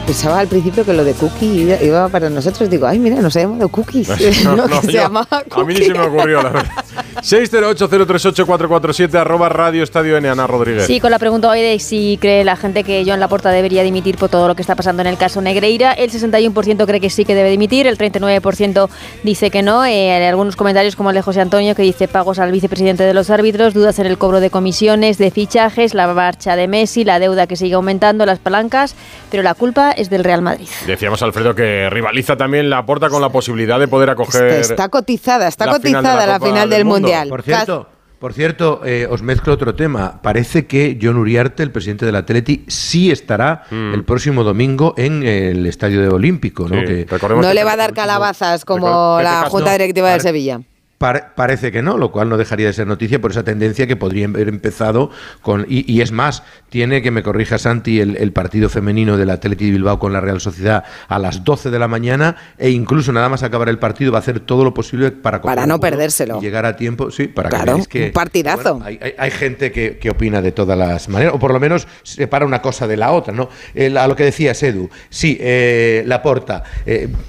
Pensaba 0.07 0.41
al 0.41 0.49
principio 0.49 0.85
que 0.85 0.93
lo 0.93 1.03
de 1.05 1.15
Cookie 1.15 1.77
iba- 1.83 2.09
para 2.09 2.29
nosotros. 2.29 2.69
Digo, 2.69 2.87
ay, 2.87 2.99
mira, 2.99 3.17
nos 3.21 3.35
ha 3.37 3.41
llamado 3.41 3.69
Cookies. 3.69 4.09
No, 4.45 4.67
que 4.81 4.87
se 4.87 4.93
yo- 4.93 5.01
llamaba 5.03 5.27
a 5.31 5.39
mí 5.39 5.45
Cookie. 5.51 5.75
ni 5.75 5.85
se 5.87 5.93
me 5.95 6.01
ocurrió, 6.01 6.43
la 6.43 6.51
verdad. 6.51 6.73
608-038-447 7.17 9.15
arroba 9.15 9.49
Radio 9.49 9.83
Estadio 9.83 10.17
N, 10.17 10.29
Ana 10.29 10.47
Rodríguez. 10.47 10.87
Sí, 10.87 11.01
con 11.01 11.11
la 11.11 11.19
pregunta 11.19 11.49
hoy 11.49 11.61
de 11.61 11.79
si 11.79 12.19
cree 12.21 12.45
la 12.45 12.57
gente 12.57 12.85
que 12.85 13.03
Joan 13.07 13.21
Laporta 13.21 13.51
debería 13.51 13.83
dimitir 13.83 14.17
por 14.17 14.29
todo 14.29 14.47
lo 14.47 14.55
que 14.55 14.63
está 14.63 14.75
pasando 14.77 15.03
en 15.03 15.09
el 15.09 15.17
caso 15.17 15.41
Negreira. 15.41 15.93
El 15.93 16.11
61% 16.11 16.87
cree 16.87 17.01
que 17.01 17.11
sí 17.11 17.25
que 17.25 17.35
debe 17.35 17.51
dimitir, 17.51 17.87
el 17.87 17.99
39% 17.99 18.89
dice 19.23 19.51
que 19.51 19.63
no. 19.63 19.85
Eh, 19.85 20.13
hay 20.13 20.25
algunos 20.25 20.57
comentarios 20.57 20.97
como 20.97 21.11
el 21.11 21.17
de 21.17 21.23
José 21.23 21.41
Antonio 21.41 21.75
que 21.75 21.83
dice 21.83 22.09
pagos 22.09 22.39
al 22.39 22.53
vicepresidente 22.53 23.03
de 23.05 23.15
los 23.15 23.31
árbitros, 23.31 23.75
dudas 23.75 23.99
en 23.99 24.07
el 24.07 24.19
cobro 24.19 24.41
de 24.41 24.51
comisiones, 24.51 25.19
de 25.19 25.31
fichajes, 25.31 25.95
la 25.95 26.07
marcha 26.13 26.57
de 26.57 26.69
Messi, 26.69 27.05
la 27.05 27.19
deuda 27.19 27.47
que 27.47 27.57
sigue 27.57 27.75
aumentando, 27.75 28.27
las 28.27 28.39
palancas, 28.39 28.95
pero 29.31 29.43
la 29.43 29.55
culpa 29.55 29.93
es 29.93 30.11
del 30.11 30.25
Real 30.25 30.43
Madrid. 30.43 30.69
Decíamos, 30.87 31.23
Alfredo, 31.23 31.55
que 31.55 31.89
rivaliza 31.91 32.37
también 32.37 32.71
la 32.71 32.85
porta 32.85 33.09
con 33.09 33.23
la 33.23 33.31
posibilidad 33.31 33.79
de 33.79 33.89
poder 33.89 34.11
acoger. 34.11 34.45
Está, 34.45 34.61
está 34.61 34.89
cotizada, 34.89 35.49
está 35.49 35.67
la 35.67 35.81
final 35.81 36.03
de 36.03 36.09
cotizada 36.09 36.27
la 36.27 36.41
final 36.41 36.71
del 36.71 36.75
del 36.75 36.85
Mundo. 36.85 37.04
Mundial. 37.05 37.29
Por 37.29 37.43
cierto, 37.43 37.89
por 38.19 38.33
cierto 38.33 38.81
eh, 38.85 39.07
os 39.11 39.23
mezclo 39.23 39.53
otro 39.53 39.75
tema. 39.75 40.21
Parece 40.23 40.67
que 40.67 40.99
John 41.01 41.17
Uriarte, 41.17 41.63
el 41.63 41.71
presidente 41.71 42.07
del 42.07 42.17
Atleti, 42.17 42.65
sí 42.69 43.11
estará 43.11 43.65
Mm. 43.71 43.95
el 43.95 44.05
próximo 44.05 44.45
domingo 44.45 44.95
en 44.97 45.23
el 45.23 45.67
Estadio 45.67 46.01
de 46.01 46.09
Olímpico, 46.09 46.69
¿no? 46.69 46.81
Sí, 46.81 46.87
Que 46.87 47.07
recordemos 47.09 47.43
No 47.45 47.49
que 47.51 47.55
le 47.55 47.65
va 47.65 47.73
a 47.73 47.77
dar 47.77 47.93
calabazas 47.93 48.65
como 48.65 49.19
la 49.23 49.47
Junta 49.51 49.73
Directiva 49.73 50.11
de 50.13 50.21
Sevilla. 50.21 50.61
Pare- 50.99 51.25
parece 51.35 51.73
que 51.73 51.83
no, 51.83 51.99
lo 51.99 52.13
cual 52.13 52.29
no 52.29 52.37
dejaría 52.37 52.67
de 52.69 52.73
ser 52.73 52.87
noticia 52.87 53.21
por 53.21 53.33
esa 53.33 53.43
tendencia 53.43 53.87
que 53.87 53.97
podría 53.97 54.27
haber 54.27 54.49
empezado 54.49 55.11
con. 55.43 55.67
Y, 55.69 55.91
y 55.93 56.01
es 56.03 56.13
más, 56.13 56.45
tiene 56.71 57.03
que 57.03 57.11
me 57.11 57.23
corrija 57.23 57.59
Santi 57.59 58.01
el, 58.01 58.17
el 58.17 58.33
partido 58.33 58.69
femenino 58.69 59.17
del 59.17 59.31
Atleti 59.31 59.67
de 59.67 59.71
Bilbao 59.73 59.99
con 59.99 60.13
la 60.13 60.21
Real 60.21 60.41
Sociedad 60.41 60.85
a 61.09 61.19
las 61.19 61.43
12 61.45 61.71
de 61.71 61.79
la 61.81 61.89
mañana 61.89 62.37
e 62.59 62.71
incluso 62.71 63.13
nada 63.13 63.29
más 63.29 63.43
acabar 63.43 63.69
el 63.69 63.79
partido 63.79 64.13
va 64.13 64.19
a 64.19 64.21
hacer 64.21 64.39
todo 64.41 64.63
lo 64.65 64.73
posible 64.73 65.11
para 65.11 65.43
Para 65.43 65.67
no 65.67 65.81
perdérselo. 65.81 66.39
y 66.39 66.43
llegar 66.43 66.65
a 66.65 66.77
tiempo. 66.77 67.11
Sí, 67.11 67.27
para 67.27 67.49
Claro, 67.49 67.79
que 67.89 68.07
un 68.07 68.13
partidazo. 68.13 68.75
bueno, 68.77 68.87
hay, 68.87 68.99
hay- 69.03 69.15
hay 69.19 69.31
gente 69.33 69.73
que, 69.73 69.99
que 69.99 70.11
opina 70.11 70.41
de 70.43 70.53
todas 70.53 70.79
las 70.79 71.09
maneras, 71.09 71.35
o 71.35 71.39
por 71.41 71.53
lo 71.53 71.59
menos 71.61 71.89
separa 72.05 72.47
una 72.47 72.63
cosa 72.63 72.87
de 72.87 72.97
la 72.97 73.11
otra, 73.13 73.35
¿no? 73.35 73.49
El- 73.75 73.97
a 73.99 74.07
lo 74.07 74.15
que 74.15 74.25
decías, 74.25 74.63
Edu, 74.63 74.89
sí, 75.11 75.37
eh, 75.41 76.05
la 76.07 76.23
porta. 76.23 76.63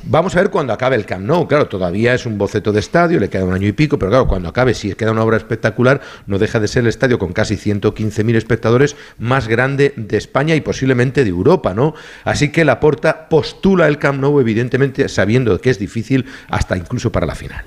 vamos 0.04 0.36
a 0.36 0.39
ver 0.41 0.49
cuando 0.51 0.71
acabe 0.71 0.95
el 0.95 1.06
Camp 1.06 1.25
Nou. 1.25 1.47
Claro, 1.47 1.67
todavía 1.67 2.13
es 2.13 2.25
un 2.28 2.38
boceto 2.38 2.71
de 2.71 2.80
estadio, 2.80 3.19
le 3.19 3.28
queda 3.30 3.43
un 3.43 3.55
año 3.56 3.68
y 3.68 3.72
pico, 3.72 3.98
pero 3.98 4.12
claro, 4.12 4.28
cuando 4.28 4.50
acabe, 4.50 4.74
si 4.74 4.94
queda 4.94 5.12
una 5.12 5.24
obra 5.24 5.38
espectacular, 5.38 6.02
no 6.28 6.38
deja 6.38 6.60
de 6.60 6.68
ser 6.68 6.84
el 6.84 6.89
estadio 6.89 7.18
con 7.18 7.34
casi 7.34 7.56
115.000 7.56 8.36
espectadores 8.36 8.96
más 9.18 9.48
grande 9.48 9.94
de 9.96 10.18
España 10.18 10.56
y 10.56 10.62
posiblemente 10.62 11.24
de 11.24 11.30
Europa, 11.30 11.74
¿no? 11.74 11.96
Así 12.24 12.52
que 12.52 12.65
la 12.65 12.80
porta 12.80 13.28
postula 13.30 13.88
el 13.88 13.98
Camp 13.98 14.20
Nou, 14.20 14.39
evidentemente, 14.39 15.10
sabiendo 15.10 15.60
que 15.60 15.70
es 15.70 15.80
difícil 15.80 16.26
hasta 16.50 16.78
incluso 16.78 17.12
para 17.12 17.26
la 17.26 17.36
final. 17.36 17.65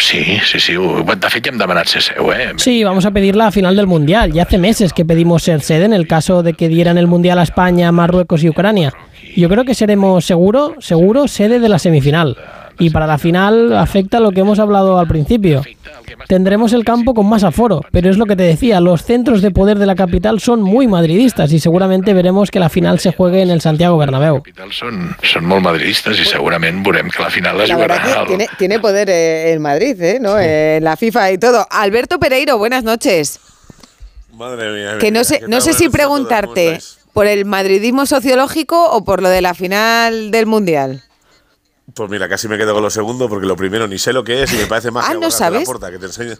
Sí, 0.00 0.38
sí, 0.44 0.58
sí. 0.58 0.72
De 0.74 1.30
fet, 1.30 1.44
ja 1.46 1.52
hem 1.52 1.58
demanat 1.58 1.86
ser 1.86 2.02
seu, 2.02 2.32
eh? 2.32 2.52
Sí, 2.58 2.82
vamos 2.82 3.06
a 3.06 3.12
pedir 3.12 3.36
la 3.36 3.52
final 3.52 3.76
del 3.76 3.86
Mundial. 3.86 4.32
Ya 4.32 4.42
hace 4.42 4.58
meses 4.58 4.92
que 4.92 5.04
pedimos 5.04 5.44
ser 5.44 5.60
sede 5.60 5.84
en 5.84 5.92
el 5.92 6.08
caso 6.08 6.42
de 6.42 6.54
que 6.54 6.68
dieran 6.68 6.98
el 6.98 7.06
Mundial 7.06 7.38
a 7.38 7.44
España, 7.44 7.92
Marruecos 7.92 8.42
y 8.42 8.48
Ucrania. 8.48 8.92
Yo 9.36 9.48
creo 9.48 9.64
que 9.64 9.74
seremos 9.74 10.24
seguro, 10.26 10.74
seguro 10.80 11.28
sede 11.28 11.60
de 11.60 11.68
la 11.68 11.78
semifinal. 11.78 12.36
Y 12.78 12.90
para 12.90 13.06
la 13.06 13.18
final 13.18 13.76
afecta 13.76 14.20
lo 14.20 14.32
que 14.32 14.40
hemos 14.40 14.58
hablado 14.58 14.98
al 14.98 15.06
principio. 15.06 15.62
Tendremos 16.28 16.72
el 16.72 16.84
campo 16.84 17.14
con 17.14 17.26
más 17.26 17.44
aforo, 17.44 17.82
pero 17.90 18.10
es 18.10 18.16
lo 18.16 18.26
que 18.26 18.36
te 18.36 18.42
decía, 18.42 18.80
los 18.80 19.04
centros 19.04 19.42
de 19.42 19.50
poder 19.50 19.78
de 19.78 19.86
la 19.86 19.94
capital 19.94 20.40
son 20.40 20.62
muy 20.62 20.86
madridistas 20.86 21.52
y 21.52 21.60
seguramente 21.60 22.14
veremos 22.14 22.50
que 22.50 22.60
la 22.60 22.68
final 22.68 22.98
se 22.98 23.12
juegue 23.12 23.42
en 23.42 23.50
el 23.50 23.60
Santiago 23.60 23.98
Bernabéu. 23.98 24.42
Són, 24.74 25.14
són 25.22 25.46
molt 25.46 25.62
madridistes 25.64 26.18
i 26.20 26.26
segurament 26.26 26.82
veurem 26.84 27.10
que 27.12 27.22
la 27.22 27.30
final 27.30 27.58
la 27.58 27.66
La 27.66 28.26
tiene, 28.26 28.46
tiene 28.58 28.78
poder 28.80 29.10
eh, 29.10 29.52
en 29.52 29.62
Madrid, 29.62 30.00
¿eh? 30.00 30.18
¿no? 30.20 30.38
Eh, 30.38 30.78
la 30.80 30.96
FIFA 30.96 31.32
y 31.32 31.38
todo. 31.38 31.66
Alberto 31.70 32.18
Pereiro, 32.18 32.58
buenas 32.58 32.84
noches. 32.84 33.40
Madre 34.32 34.72
mía. 34.72 34.98
Que 34.98 35.10
no 35.10 35.24
sé, 35.24 35.40
¿qué 35.40 35.48
no 35.48 35.60
sé 35.60 35.72
si 35.74 35.88
Buenas 35.88 36.08
noches 36.08 36.30
a 36.30 36.42
todos, 36.42 36.48
¿cómo 36.48 36.48
preguntarte 36.48 36.80
por 37.14 37.26
el 37.26 37.46
madridismo 37.46 38.04
sociológico 38.04 38.90
o 38.90 39.04
por 39.04 39.22
lo 39.22 39.30
de 39.30 39.40
la 39.40 39.54
final 39.54 40.30
del 40.30 40.46
Mundial. 40.46 41.02
Pues 41.94 42.10
mira, 42.10 42.28
casi 42.28 42.48
me 42.48 42.58
quedo 42.58 42.74
con 42.74 42.82
lo 42.82 42.90
segundo 42.90 43.28
porque 43.28 43.46
lo 43.46 43.56
primero 43.56 43.86
ni 43.86 43.98
sé 43.98 44.12
lo 44.12 44.24
que 44.24 44.42
es 44.42 44.52
y 44.52 44.56
me 44.56 44.66
parece 44.66 44.90
más 44.90 45.04
Ah, 45.08 45.12
que 45.12 45.18
¿no 45.20 45.30
sabes? 45.30 45.60
la 45.60 45.64
puerta, 45.64 45.90
que 45.90 45.98
te 45.98 46.06
enseña, 46.06 46.36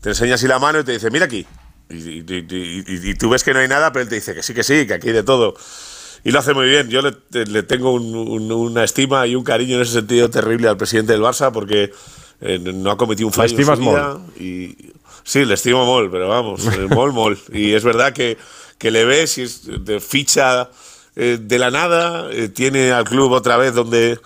te 0.00 0.08
enseña 0.10 0.34
así 0.34 0.46
la 0.48 0.58
mano 0.58 0.80
y 0.80 0.84
te 0.84 0.92
dice, 0.92 1.10
mira 1.10 1.26
aquí. 1.26 1.46
Y, 1.88 1.94
y- 1.94 2.24
y- 2.28 2.84
y- 2.86 3.10
y 3.10 3.14
tú 3.14 3.28
ves 3.30 3.44
que 3.44 3.54
no 3.54 3.60
hay 3.60 3.68
nada, 3.68 3.92
pero 3.92 4.02
él 4.02 4.08
te 4.08 4.16
dice 4.16 4.34
que 4.34 4.42
sí, 4.42 4.52
que 4.54 4.64
sí, 4.64 4.86
que 4.86 4.94
aquí 4.94 5.08
hay 5.08 5.14
de 5.14 5.22
todo. 5.22 5.54
Y 6.24 6.32
lo 6.32 6.40
hace 6.40 6.52
muy 6.54 6.68
bien. 6.68 6.88
Yo 6.88 7.00
le, 7.02 7.14
le 7.46 7.62
tengo 7.62 7.92
un- 7.92 8.14
un- 8.16 8.50
una 8.50 8.82
estima 8.82 9.24
y 9.28 9.36
un 9.36 9.44
cariño 9.44 9.76
en 9.76 9.82
ese 9.82 9.92
sentido 9.92 10.28
terrible 10.28 10.68
al 10.68 10.76
presidente 10.76 11.12
del 11.12 11.22
Barça 11.22 11.52
porque 11.52 11.92
eh, 12.40 12.58
no 12.58 12.90
ha 12.90 12.96
cometido 12.96 13.28
un 13.28 13.32
¿Le 13.32 13.36
fallo 13.36 13.56
en 13.56 13.64
su 13.64 13.72
estimas 13.72 13.78
vida. 13.78 14.18
Y, 14.44 14.92
sí, 15.22 15.44
le 15.44 15.54
estimo 15.54 15.86
mol, 15.86 16.10
pero 16.10 16.28
vamos, 16.28 16.66
eh, 16.66 16.86
mol, 16.90 17.12
mol. 17.12 17.38
Y 17.52 17.74
es 17.74 17.84
verdad 17.84 18.12
que, 18.12 18.36
que 18.78 18.90
le 18.90 19.04
ves 19.04 19.38
y 19.38 19.42
es 19.42 19.62
de 19.84 20.00
ficha 20.00 20.68
eh, 21.14 21.38
de 21.40 21.58
la 21.60 21.70
nada, 21.70 22.28
eh, 22.32 22.48
tiene 22.48 22.90
al 22.90 23.04
club 23.04 23.30
otra 23.30 23.56
vez 23.56 23.72
donde, 23.74 24.18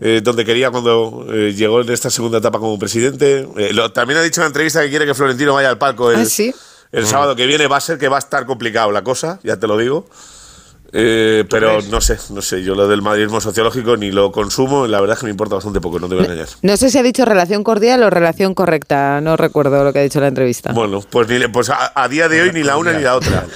eh, 0.00 0.20
donde 0.22 0.44
quería 0.44 0.70
cuando 0.70 1.26
eh, 1.30 1.52
llegó 1.54 1.80
en 1.80 1.90
esta 1.90 2.10
segunda 2.10 2.38
etapa 2.38 2.58
como 2.58 2.78
presidente. 2.78 3.46
Eh, 3.56 3.72
lo- 3.72 3.92
también 3.92 4.18
ha 4.18 4.22
dicho 4.22 4.40
en 4.40 4.44
la 4.44 4.46
entrevista 4.48 4.82
que 4.82 4.90
quiere 4.90 5.06
que 5.06 5.14
Florentino 5.14 5.54
vaya 5.54 5.68
al 5.68 5.78
palco 5.78 6.10
el, 6.10 6.20
Ah, 6.20 6.24
sí. 6.24 6.54
el 6.92 7.06
sábado 7.06 7.36
que 7.36 7.46
viene. 7.46 7.66
Va 7.66 7.76
a 7.76 7.80
ser 7.80 7.98
que 7.98 8.08
va 8.08 8.16
a 8.16 8.20
estar 8.20 8.46
complicado 8.46 8.90
la 8.90 9.02
cosa, 9.04 9.38
ya 9.42 9.56
te 9.58 9.66
lo 9.66 9.76
digo. 9.76 10.06
Eh, 10.94 11.44
pero 11.48 11.80
no 11.90 12.02
sé, 12.02 12.18
no 12.34 12.42
sé, 12.42 12.62
yo 12.62 12.74
lo 12.74 12.86
del 12.86 13.00
madridismo 13.00 13.40
sociológico 13.40 13.96
ni 13.96 14.10
lo 14.10 14.30
consumo, 14.30 14.86
la 14.86 15.00
verdad 15.00 15.14
es 15.14 15.20
que 15.20 15.26
me 15.26 15.30
importa 15.30 15.54
bastante 15.54 15.80
poco, 15.80 15.98
no 15.98 16.06
te 16.06 16.14
voy 16.14 16.24
a 16.24 16.26
engañar. 16.26 16.48
No 16.60 16.76
sé 16.76 16.90
si 16.90 16.98
ha 16.98 17.02
dicho 17.02 17.24
relación 17.24 17.64
cordial 17.64 18.02
o 18.02 18.10
relación 18.10 18.54
correcta. 18.54 19.20
No 19.22 19.38
recuerdo 19.38 19.82
lo 19.84 19.92
que 19.94 20.00
ha 20.00 20.02
dicho 20.02 20.18
en 20.18 20.22
la 20.24 20.28
entrevista. 20.28 20.72
Bueno, 20.72 21.00
pues, 21.08 21.28
ni 21.28 21.38
le- 21.38 21.48
pues 21.48 21.70
a, 21.70 21.92
a 21.94 22.08
día 22.08 22.28
de 22.28 22.42
hoy 22.42 22.52
ni 22.52 22.62
la 22.62 22.76
una 22.76 22.92
ni 22.92 23.02
la 23.02 23.16
otra. 23.16 23.46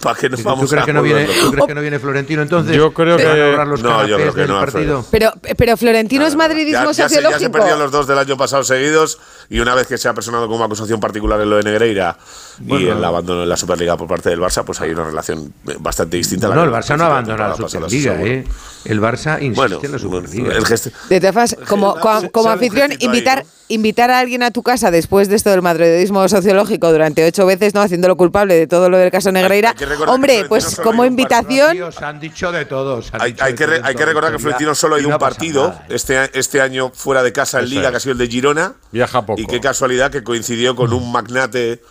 ¿Para 0.00 0.14
qué 0.18 0.28
nos 0.28 0.42
¿Tú 0.42 0.48
vamos 0.48 0.70
crees 0.70 0.82
a 0.84 0.86
que 0.86 0.92
no 0.92 1.02
viene? 1.02 1.24
¿tú 1.26 1.50
crees 1.50 1.66
que 1.66 1.74
no 1.74 1.80
viene 1.80 1.98
Florentino 1.98 2.42
entonces? 2.42 2.76
Yo 2.76 2.92
creo 2.92 3.16
¿Te 3.16 3.24
van 3.24 3.60
a 3.60 3.64
que- 3.64 3.70
los 3.70 3.82
No, 3.82 4.06
yo 4.06 4.16
creo 4.16 4.34
que 4.34 4.46
no, 4.46 4.60
partido? 4.60 5.04
Pero, 5.10 5.32
pero 5.56 5.76
Florentino 5.76 6.24
es 6.26 6.36
madridismo 6.36 6.84
Ya, 6.84 6.92
ya 6.92 6.94
se, 6.94 7.02
ya 7.02 7.08
se 7.08 7.14
sociológico. 7.16 7.50
perdieron 7.52 7.80
los 7.80 7.90
dos 7.90 8.06
del 8.06 8.18
año 8.18 8.36
pasado 8.36 8.62
seguidos 8.62 9.18
y 9.48 9.58
una 9.58 9.74
vez 9.74 9.88
que 9.88 9.98
se 9.98 10.08
ha 10.08 10.14
personado 10.14 10.46
como 10.46 10.62
acusación 10.64 11.00
particular 11.00 11.40
en 11.40 11.50
lo 11.50 11.56
de 11.56 11.64
Negreira 11.64 12.16
y 12.60 12.64
Bueno. 12.68 12.92
el 12.92 13.04
abandono 13.04 13.40
de 13.40 13.46
la 13.46 13.56
Superliga 13.56 13.96
por 13.96 14.06
parte 14.06 14.28
del 14.30 14.38
Barça, 14.38 14.62
pues 14.64 14.80
hay 14.80 14.90
una 14.90 15.04
relación 15.04 15.52
bastante 15.80 16.16
distinta. 16.16 16.46
a 16.46 16.50
la 16.50 16.59
No, 16.60 16.76
el 16.76 16.82
Barça 16.84 16.96
no 16.96 17.04
abandona 17.04 17.48
la 17.48 17.54
Superliga. 17.56 18.14
¿eh? 18.22 18.44
El 18.84 19.00
Barça 19.00 19.34
insiste 19.42 19.54
Bueno, 19.56 19.80
en 19.82 19.92
la 19.92 19.98
Superliga. 19.98 20.54
el 20.54 20.64
gesto- 20.64 20.90
De 21.08 21.20
todas 21.20 21.34
formas, 21.34 21.56
como, 21.68 21.96
como, 22.32 22.48
anfitrión, 22.50 22.92
ahí, 22.92 22.96
invitar, 23.00 23.44
invitar 23.68 24.10
a 24.10 24.18
alguien 24.20 24.42
a 24.42 24.50
tu 24.50 24.62
casa 24.62 24.90
después 24.90 25.28
de 25.28 25.36
esto 25.36 25.50
del 25.50 25.60
madridismo 25.60 26.26
sociológico 26.28 26.90
durante 26.90 27.26
ocho 27.26 27.44
veces, 27.44 27.74
¿no? 27.74 27.82
Haciéndolo 27.82 28.16
culpable 28.16 28.54
de 28.54 28.66
todo 28.66 28.88
lo 28.88 28.96
del 28.96 29.10
caso 29.10 29.30
Negreira. 29.32 29.74
Hombre, 30.06 30.46
pues 30.48 30.76
como 30.76 31.02
hay 31.02 31.08
invitación. 31.10 31.72
Tíos, 31.72 32.00
han 32.00 32.18
dicho 32.20 32.50
de 32.52 32.64
todos. 32.64 33.10
Hay, 33.12 33.36
hay 33.38 33.54
que, 33.54 33.66
re- 33.66 33.80
hay 33.84 33.94
que 33.94 34.06
recordar 34.06 34.32
que 34.32 34.38
Florentino 34.38 34.74
solo 34.74 34.94
ha 34.94 34.98
y 34.98 35.02
ido 35.02 35.10
no 35.10 35.16
un 35.16 35.20
partido 35.20 35.68
nada. 35.68 35.86
este, 35.90 36.38
este 36.38 36.60
año 36.62 36.90
fuera 36.94 37.22
de 37.22 37.32
casa 37.34 37.58
en 37.60 37.68
Liga, 37.68 37.84
es. 37.84 37.90
que 37.90 37.96
ha 37.98 38.00
sido 38.00 38.12
el 38.12 38.18
de 38.18 38.28
Girona. 38.28 38.72
Viaja 38.92 39.26
poco. 39.26 39.40
Y 39.40 39.46
qué 39.46 39.60
casualidad 39.60 40.10
que 40.10 40.24
coincidió 40.24 40.74
con 40.74 40.92
un 40.94 41.12
magnate 41.12 41.82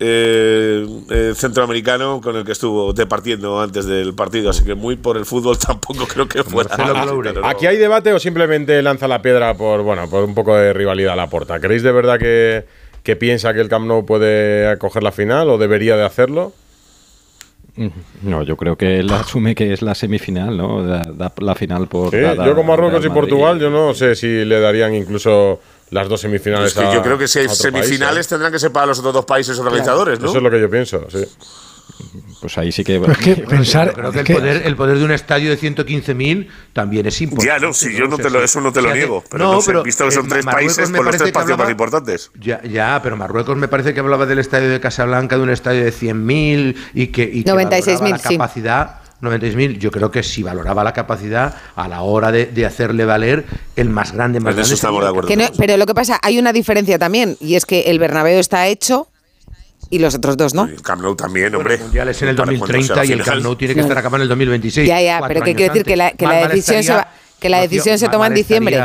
eh, 0.00 0.86
eh, 1.10 1.32
centroamericano 1.34 2.20
con 2.20 2.36
el 2.36 2.44
que 2.44 2.52
estuvo 2.52 2.92
departiendo 2.92 3.60
antes 3.60 3.86
del 3.86 4.14
partido. 4.14 4.50
Así 4.50 4.64
que 4.64 4.74
muy 4.74 4.96
por 4.96 5.16
el 5.16 5.24
fútbol 5.24 5.58
tampoco 5.66 6.06
creo 6.06 6.28
que 6.28 6.44
fuera. 6.44 6.70
¿Aquí 7.44 7.66
hay 7.66 7.76
debate 7.76 8.12
o 8.12 8.18
simplemente 8.18 8.80
lanza 8.82 9.08
la 9.08 9.22
piedra 9.22 9.54
por 9.54 9.82
bueno 9.82 10.08
por 10.08 10.24
un 10.24 10.34
poco 10.34 10.56
de 10.56 10.72
rivalidad 10.72 11.14
a 11.14 11.16
la 11.16 11.28
puerta? 11.28 11.58
¿Creéis 11.58 11.82
de 11.82 11.92
verdad 11.92 12.18
que, 12.18 12.64
que 13.02 13.16
piensa 13.16 13.52
que 13.54 13.60
el 13.60 13.68
Camp 13.68 13.86
Nou 13.86 14.06
puede 14.06 14.68
acoger 14.68 15.02
la 15.02 15.12
final 15.12 15.50
o 15.50 15.58
debería 15.58 15.96
de 15.96 16.04
hacerlo? 16.04 16.52
No, 18.22 18.42
yo 18.42 18.56
creo 18.56 18.76
que 18.76 18.98
él 18.98 19.10
asume 19.12 19.54
que 19.54 19.72
es 19.72 19.82
la 19.82 19.94
semifinal, 19.94 20.56
¿no? 20.56 20.84
Da, 20.84 21.02
da 21.12 21.32
la 21.38 21.54
final 21.54 21.88
por. 21.88 22.10
Sí, 22.10 22.18
dada 22.18 22.44
yo 22.46 22.54
con 22.54 22.66
Marruecos 22.66 23.04
y. 23.04 23.08
Portugal, 23.08 23.58
yo 23.58 23.70
no 23.70 23.94
sé 23.94 24.14
si 24.14 24.44
le 24.44 24.60
darían 24.60 24.94
incluso 24.94 25.60
las 25.90 26.08
dos 26.08 26.20
semifinales 26.20 26.68
Es 26.72 26.78
que 26.78 26.84
a- 26.84 26.94
yo 26.94 27.02
creo 27.02 27.18
que 27.18 27.28
si 27.28 27.38
hay 27.40 27.46
país, 27.46 27.58
semifinales 27.58 28.26
¿eh? 28.26 28.28
tendrán 28.30 28.52
que 28.52 28.58
ser 28.58 28.72
para 28.72 28.86
los 28.86 28.98
otros 28.98 29.14
dos 29.14 29.24
países 29.24 29.58
organizadores, 29.58 30.18
¿no? 30.20 30.26
Eso 30.28 30.36
es 30.38 30.42
lo 30.42 30.50
que 30.50 30.60
yo 30.60 30.70
pienso, 30.70 31.06
sí. 31.10 31.24
Pues 32.40 32.56
ahí 32.58 32.70
sí 32.70 32.84
que. 32.84 33.00
Pero 33.00 33.12
es 33.12 33.18
que 33.18 33.34
pensar. 33.48 33.92
Creo 33.92 34.12
que 34.12 34.20
el 34.20 34.24
que- 34.24 34.34
poder, 34.34 34.62
el 34.66 34.76
poder 34.76 34.98
de 34.98 35.04
un 35.04 35.10
estadio 35.10 35.50
de 35.50 35.56
115.000 35.58 36.48
también 36.72 37.06
es 37.06 37.20
importante. 37.20 37.60
Ya, 37.60 37.66
no, 37.66 37.72
sí, 37.74 37.92
yo 37.96 38.06
no 38.06 38.16
te 38.16 38.30
lo- 38.30 38.42
eso 38.42 38.60
no 38.60 38.72
te 38.72 38.80
lo 38.80 38.94
niego. 38.94 39.24
Pero 39.28 39.44
no, 39.52 39.60
sé, 39.60 39.72
visto 39.82 40.04
que 40.04 40.08
eh, 40.10 40.12
son 40.12 40.28
tres 40.28 40.44
Marruecos 40.44 40.76
países, 40.76 40.94
por 40.96 41.04
los 41.06 41.16
tres 41.16 41.26
que 41.28 41.32
partidos 41.32 41.58
más 41.58 41.70
importantes. 41.70 42.30
Ya, 42.38 42.62
ya, 42.62 43.00
pero 43.02 43.16
Marruecos 43.16 43.56
me 43.56 43.66
parece 43.66 43.94
que 43.94 44.00
hablaba 44.00 44.26
del 44.26 44.38
estadio 44.38 44.68
de 44.70 44.78
Casablanca, 44.78 45.36
de 45.36 45.42
un 45.42 45.50
estadio 45.50 45.82
de 45.84 45.92
100.000 45.92 46.76
y 46.94 47.08
que, 47.08 47.24
y 47.24 47.42
que 47.42 47.50
96.000, 47.50 47.54
valoraba 47.98 48.10
la 48.10 48.18
sí. 48.18 48.36
Capacidad. 49.20 49.28
96.000, 49.58 49.78
yo 49.78 49.90
creo 49.90 50.10
que 50.10 50.22
si 50.22 50.42
valoraba 50.42 50.84
la 50.84 50.92
capacidad 50.92 51.54
a 51.76 51.88
la 51.88 52.02
hora 52.02 52.30
de, 52.32 52.46
de 52.46 52.66
hacerle 52.66 53.04
valer 53.04 53.44
el 53.76 53.88
más 53.90 54.12
grande, 54.12 54.40
más 54.40 54.54
En 54.54 54.60
eso 54.60 54.68
grande. 54.68 54.74
estamos 54.74 55.02
de 55.02 55.08
acuerdo. 55.08 55.28
Que 55.28 55.36
no- 55.36 55.48
pero 55.56 55.76
lo 55.76 55.86
que 55.86 55.94
pasa, 55.94 56.18
hay 56.22 56.38
una 56.38 56.52
diferencia 56.52 56.98
también, 56.98 57.36
y 57.40 57.54
es 57.56 57.66
que 57.66 57.82
el 57.82 57.98
Bernabéu 57.98 58.38
está 58.38 58.66
hecho 58.66 59.08
y 59.90 59.98
los 60.00 60.14
otros 60.14 60.36
dos 60.36 60.54
no. 60.54 60.64
El 60.66 60.82
Camp 60.82 61.00
Nou 61.02 61.14
también, 61.16 61.46
Bueno, 61.46 61.58
hombre. 61.58 61.74
el 61.76 61.80
Mundial 61.80 62.08
es 62.08 62.20
en 62.22 62.28
el 62.28 62.36
Para 62.36 62.46
cuando 62.46 62.66
2030 62.66 62.94
sea 62.94 63.04
y 63.04 63.12
el. 63.12 63.24
Camp 63.24 63.42
Nou 63.42 63.56
tiene 63.56 63.74
que 63.74 63.80
estar 63.80 63.96
acabado 63.98 64.16
en 64.16 64.22
el 64.22 64.28
2026. 64.28 64.86
Ya, 64.88 65.00
ya, 65.00 65.20
pero 65.26 65.40
que 65.42 65.50
años 65.50 65.56
quiero 65.56 65.72
decir 65.74 65.86
que 65.86 65.96
la- 65.96 66.10
que 66.12 66.26
la 66.26 66.48
decisión 66.48 66.82
se 66.82 66.92
va- 66.92 67.08
que 67.40 67.48
la 67.48 67.60
decisión 67.60 67.98
se 67.98 68.08
toma 68.08 68.26
en 68.26 68.34
diciembre. 68.34 68.78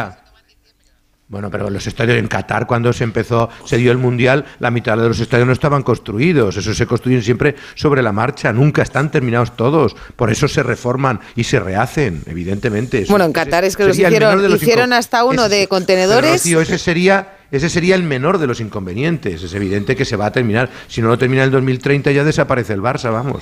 Bueno, 1.33 1.49
pero 1.49 1.67
los 1.71 1.87
estadios 1.87 2.17
en 2.19 2.27
Qatar, 2.27 2.67
cuando 2.67 2.93
se 2.93 3.03
empezó, 3.03 3.49
se 3.65 3.77
dio 3.77 3.91
el 3.91 3.97
Mundial, 3.97 4.45
la 4.59 4.69
mitad 4.69 4.95
de 4.95 5.07
los 5.07 5.19
estadios 5.19 5.47
no 5.47 5.53
estaban 5.53 5.81
construidos. 5.81 6.55
Eso 6.57 6.75
se 6.75 6.85
construyen 6.85 7.23
siempre 7.23 7.55
sobre 7.73 8.03
la 8.03 8.11
marcha, 8.11 8.53
nunca 8.53 8.83
están 8.83 9.09
terminados 9.09 9.55
todos. 9.57 9.95
Por 10.15 10.29
eso 10.29 10.47
se 10.47 10.61
reforman 10.61 11.19
y 11.35 11.43
se 11.45 11.59
rehacen, 11.59 12.21
evidentemente. 12.27 12.99
Eso- 13.01 13.11
Bueno, 13.11 13.25
en 13.25 13.33
Qatar 13.33 13.63
es 13.65 13.75
que 13.75 13.83
los 13.83 13.97
hicieron- 13.97 14.43
los 14.43 14.61
hicieron 14.61 14.93
hasta 14.93 15.25
uno 15.25 15.49
de 15.49 15.67
contenedores. 15.67 16.21
pero, 16.21 16.33
Rocío, 16.33 16.61
ese 16.61 16.77
sería, 16.77 17.37
ese 17.51 17.67
sería 17.67 17.95
el 17.95 18.03
menor 18.03 18.37
de 18.37 18.45
los 18.45 18.59
inconvenientes. 18.61 19.41
Es 19.41 19.55
evidente 19.55 19.95
que 19.95 20.05
se 20.05 20.15
va 20.15 20.27
a 20.27 20.31
terminar. 20.31 20.69
Si 20.87 21.01
no 21.01 21.07
lo 21.07 21.17
termina 21.17 21.41
en 21.41 21.47
el 21.47 21.51
2030 21.51 22.11
ya 22.11 22.23
desaparece 22.23 22.73
el 22.73 22.81
Barça, 22.81 23.11
vamos. 23.11 23.41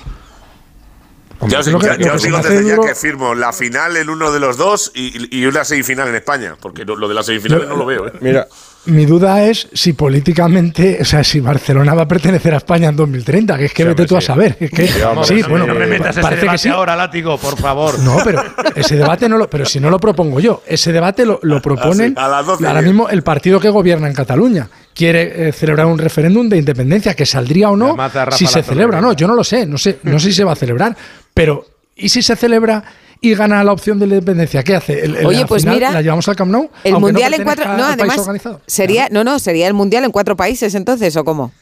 Ya 1.48 1.60
os, 1.60 1.66
Lo 1.68 1.78
que- 1.78 1.90
os 1.90 2.22
digo 2.22 2.38
desde 2.38 2.64
ya 2.68 2.76
duro- 2.76 2.86
que 2.88 2.94
firmo 2.94 3.34
la 3.34 3.52
final 3.52 3.96
en 3.96 4.08
uno 4.08 4.30
de 4.30 4.38
los 4.40 4.56
dos 4.56 4.92
y, 4.94 5.36
y 5.36 5.46
una 5.46 5.64
semifinal 5.64 6.08
en 6.08 6.14
España, 6.14 6.56
porque 6.60 6.84
lo, 6.84 6.96
lo 6.96 7.08
de 7.08 7.14
las 7.14 7.26
semifinales 7.26 7.68
no 7.68 7.76
lo 7.76 7.84
veo. 7.86 8.06
¿eh? 8.06 8.12
Mira, 8.20 8.46
Mi 8.84 9.06
duda 9.06 9.44
es 9.44 9.68
si 9.72 9.92
políticamente, 9.92 10.98
o 11.00 11.04
sea, 11.04 11.22
si 11.22 11.40
Barcelona 11.40 11.94
va 11.94 12.02
a 12.02 12.08
pertenecer 12.08 12.54
a 12.54 12.56
España 12.58 12.88
en 12.88 12.96
2030, 12.96 13.56
que 13.58 13.64
es 13.66 13.72
que 13.72 13.82
Sí, 13.82 13.88
vete 13.88 14.02
hombre, 14.02 14.06
tú 14.08 14.16
a 14.16 14.20
saber. 14.20 14.56
Es 14.60 14.70
que, 14.70 14.88
Sí, 14.88 15.42
bueno, 15.48 15.66
no 15.66 15.74
me 15.74 15.86
metas 15.86 16.10
ese 16.16 16.20
parece 16.20 16.40
que 16.40 16.46
debate 16.46 16.58
sí. 16.58 16.68
ahora, 16.68 16.96
látigo, 16.96 17.38
por 17.38 17.56
favor. 17.58 17.98
No, 18.00 18.16
pero 18.24 18.42
ese 18.74 18.96
debate 18.96 19.28
no 19.28 19.36
lo, 19.38 19.48
pero 19.48 19.64
si 19.66 19.78
no 19.80 19.88
lo 19.90 19.98
propongo 19.98 20.40
yo, 20.40 20.62
ese 20.66 20.92
debate 20.92 21.24
lo, 21.26 21.38
lo 21.42 21.60
proponen 21.62 22.14
a 22.18 22.28
las 22.28 22.46
12 22.46 22.66
ahora 22.66 22.80
bien. 22.80 22.92
mismo 22.92 23.08
el 23.08 23.22
partido 23.22 23.60
que 23.60 23.68
gobierna 23.68 24.08
en 24.08 24.14
Cataluña. 24.14 24.68
Quiere 24.94 25.48
eh, 25.48 25.52
celebrar 25.52 25.86
un 25.86 25.98
referéndum 25.98 26.48
de 26.50 26.58
independencia, 26.58 27.14
que 27.14 27.24
saldría 27.24 27.70
o 27.70 27.76
no, 27.76 27.96
si 28.32 28.46
se 28.46 28.62
celebra 28.62 28.98
o 28.98 29.00
no. 29.00 29.12
Yo 29.14 29.26
no 29.26 29.34
lo 29.34 29.42
sé, 29.44 29.64
no 29.64 29.78
sé, 29.78 29.98
no 30.02 30.18
sé 30.18 30.26
si 30.26 30.32
se 30.34 30.44
va 30.44 30.52
a 30.52 30.56
celebrar, 30.56 30.94
pero 31.34 31.64
¿y 31.96 32.08
si 32.08 32.22
se 32.22 32.36
celebra 32.36 32.84
y 33.20 33.34
gana 33.34 33.62
la 33.62 33.72
opción 33.72 33.98
de 33.98 34.06
la 34.06 34.14
independencia? 34.14 34.62
¿Qué 34.64 34.74
hace? 34.76 35.04
El- 35.04 35.16
el- 35.16 35.26
Oye, 35.26 35.46
pues 35.46 35.62
final 35.62 35.76
mira, 35.76 35.90
¿La 35.92 36.02
llevamos 36.02 36.26
al 36.28 36.36
Camp 36.36 36.50
Nou? 36.50 36.70
El 36.84 36.98
mundial 36.98 37.34
en 37.34 37.44
cuatro. 37.44 37.76
No, 37.76 37.84
además. 37.86 38.20
Sería, 38.66 39.08
no, 39.10 39.22
no, 39.24 39.38
sería 39.38 39.68
el 39.68 39.74
mundial 39.74 40.04
en 40.04 40.10
cuatro 40.10 40.36
países 40.36 40.74
entonces, 40.74 41.14
¿o 41.16 41.24
cómo? 41.24 41.52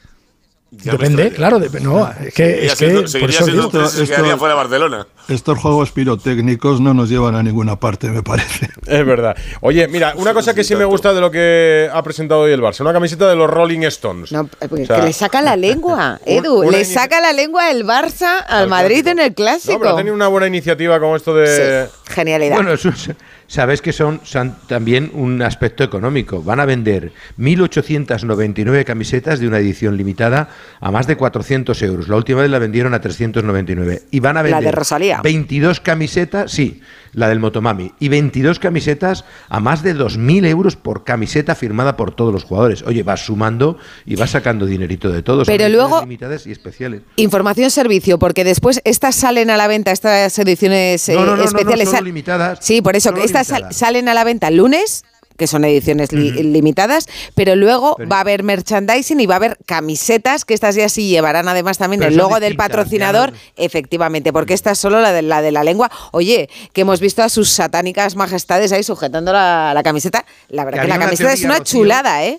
Ya 0.73 0.93
Depende, 0.93 1.33
claro, 1.33 1.59
de- 1.59 1.81
no, 1.81 2.09
es 2.25 2.33
que, 2.33 2.66
es 2.66 2.77
que 2.77 2.87
por 3.18 3.29
eso 3.29 3.45
Esto- 3.45 3.71
quedaría 4.07 4.27
esto- 4.29 4.39
fuera 4.39 4.55
Barcelona. 4.55 5.05
Estos 5.29 5.59
juegos 5.59 5.91
pirotécnicos 5.91 6.81
no 6.81 6.95
nos 6.95 7.09
llevan 7.09 7.35
a 7.35 7.43
ninguna 7.43 7.75
parte, 7.75 8.09
me 8.09 8.23
parece. 8.23 8.68
Es 8.87 9.05
verdad. 9.05 9.37
Oye, 9.62 9.89
mira, 9.89 10.12
una 10.16 10.33
cosa 10.33 10.55
que 10.55 10.62
sí 10.62 10.77
me 10.77 10.85
gusta 10.85 11.12
de 11.12 11.21
lo 11.21 11.29
que 11.31 11.91
ha 11.93 12.01
presentado 12.05 12.43
hoy 12.43 12.53
el 12.53 12.61
Barça, 12.61 12.83
una 12.83 12.93
camiseta 12.93 13.29
de 13.29 13.35
los 13.35 13.51
Rolling 13.51 13.81
Stones. 13.83 14.31
No, 14.31 14.47
porque 14.47 14.85
O 14.85 14.87
sea, 14.87 14.97
que 15.01 15.03
le 15.07 15.12
saca 15.12 15.43
la 15.43 15.57
lengua, 15.57 16.21
Edu. 16.27 16.71
le 16.71 16.85
saca 16.85 17.21
la 17.21 17.33
lengua 17.33 17.68
el 17.73 17.85
Barça 17.85 18.45
al 18.47 18.68
Madrid 18.68 19.05
en 19.09 19.18
el 19.18 19.31
No, 19.31 19.35
pero 19.35 19.35
clásico. 19.35 19.89
ha 19.89 19.97
tenido 19.97 20.14
una 20.14 20.29
buena 20.29 20.47
iniciativa 20.47 21.01
como 21.01 21.16
esto 21.16 21.35
de. 21.35 21.87
Sí, 21.89 22.12
genialidad. 22.12 22.55
Bueno, 22.55 22.73
eso 22.75 22.91
es- 22.91 23.11
sabes 23.51 23.83
que 23.83 23.93
son, 23.93 24.21
son 24.23 24.55
también 24.69 25.11
un 25.13 25.43
aspecto 25.43 25.83
económico. 25.83 26.41
Van 26.41 26.61
a 26.61 26.65
vender 26.65 27.13
1.899 27.37 28.85
camisetas 28.85 29.41
de 29.41 29.49
una 29.49 29.59
edición 29.59 29.97
limitada 29.97 30.49
a 30.81 30.91
más 30.93 31.09
de 31.09 31.17
400 31.17 31.83
euros. 31.83 32.09
La 32.09 32.15
última 32.15 32.43
vez 32.43 32.51
la 32.51 32.61
vendieron 32.61 32.95
a 32.95 33.01
399. 33.01 34.03
Y 34.13 34.21
van 34.21 34.37
a 34.37 34.43
La 34.43 34.49
de 34.49 34.55
vender 34.55 34.75
Rosalía. 34.77 35.21
22 35.23 35.81
camisetas, 35.81 36.53
sí, 36.53 36.81
la 37.13 37.29
del 37.29 37.41
Motomami. 37.41 37.93
Y 37.99 38.09
22 38.09 38.59
camisetas 38.59 39.25
a 39.49 39.61
más 39.61 39.83
de 39.83 39.95
2.000 39.97 40.47
euros 40.47 40.77
por 40.77 41.05
camiseta 41.05 41.55
firmada 41.55 41.97
por 41.97 42.15
todos 42.15 42.33
los 42.33 42.45
jugadores. 42.45 42.83
Oye, 42.83 43.03
vas 43.03 43.25
sumando 43.25 43.79
y 44.07 44.17
vas 44.17 44.31
sacando 44.31 44.67
dinerito 44.67 45.11
de 45.11 45.23
todos. 45.23 45.47
Pero 45.47 45.69
luego- 45.69 46.01
limitadas 46.01 46.47
y 46.47 46.53
especiales. 46.53 47.03
Información 47.17 47.71
servicio, 47.71 48.19
porque 48.19 48.45
después 48.45 48.81
estas 48.85 49.15
salen 49.17 49.51
a 49.51 49.57
la 49.57 49.67
venta, 49.69 49.91
estas 49.93 50.39
ediciones 50.39 51.09
eh, 51.09 51.15
No, 51.15 51.21
no, 51.21 51.27
no, 51.27 51.37
no, 51.37 51.43
no, 51.43 51.45
especiales. 51.45 51.89
solo 51.91 52.03
limitadas. 52.03 52.59
Sí, 52.63 52.83
por 52.83 52.97
eso, 52.97 53.13
que 53.15 53.25
estas 53.25 53.47
sal- 53.47 53.73
salen 53.73 54.09
a 54.09 54.15
la 54.15 54.25
venta 54.25 54.49
el 54.49 54.57
lunes 54.57 55.05
que 55.41 55.47
son 55.47 55.64
ediciones 55.64 56.12
li- 56.12 56.30
limitadas, 56.43 57.09
pero 57.34 57.57
luego 57.57 57.97
va 58.12 58.18
a 58.18 58.20
haber 58.20 58.43
merchandising 58.43 59.18
y 59.20 59.24
va 59.26 59.36
a 59.36 59.36
haber 59.38 59.57
camisetas, 59.64 60.45
que 60.45 60.53
estas 60.53 60.74
ya 60.74 60.91
sí 60.91 61.09
llevarán 61.09 61.49
además 61.49 61.78
también 61.78 62.01
Pero 62.01 62.11
el 62.11 62.18
logo 62.18 62.41
del 62.41 62.53
ya 62.53 62.59
patrocinador, 62.59 63.32
efectivamente, 63.57 64.34
porque 64.34 64.53
esta 64.53 64.72
es 64.72 64.78
solo 64.78 65.01
la 65.01 65.12
de, 65.12 65.22
la 65.22 65.41
de 65.41 65.51
la 65.51 65.64
lengua. 65.64 65.91
Oye, 66.12 66.51
que 66.74 66.82
hemos 66.82 67.01
visto 67.01 67.22
a 67.22 67.30
sus 67.30 67.49
satánicas 67.49 68.16
majestades 68.16 68.70
ahí 68.72 68.82
sujetando 68.82 69.32
la, 69.32 69.72
la 69.74 69.82
camiseta. 69.82 70.26
La 70.51 70.66
verdad 70.66 70.80
Que 70.82 70.86
que, 70.86 70.93
la 70.93 70.99
camiseta 70.99 71.32
es 71.32 71.43
una 71.45 71.59
Rocío, 71.59 71.80
chulada, 71.80 72.22
¿eh? 72.26 72.38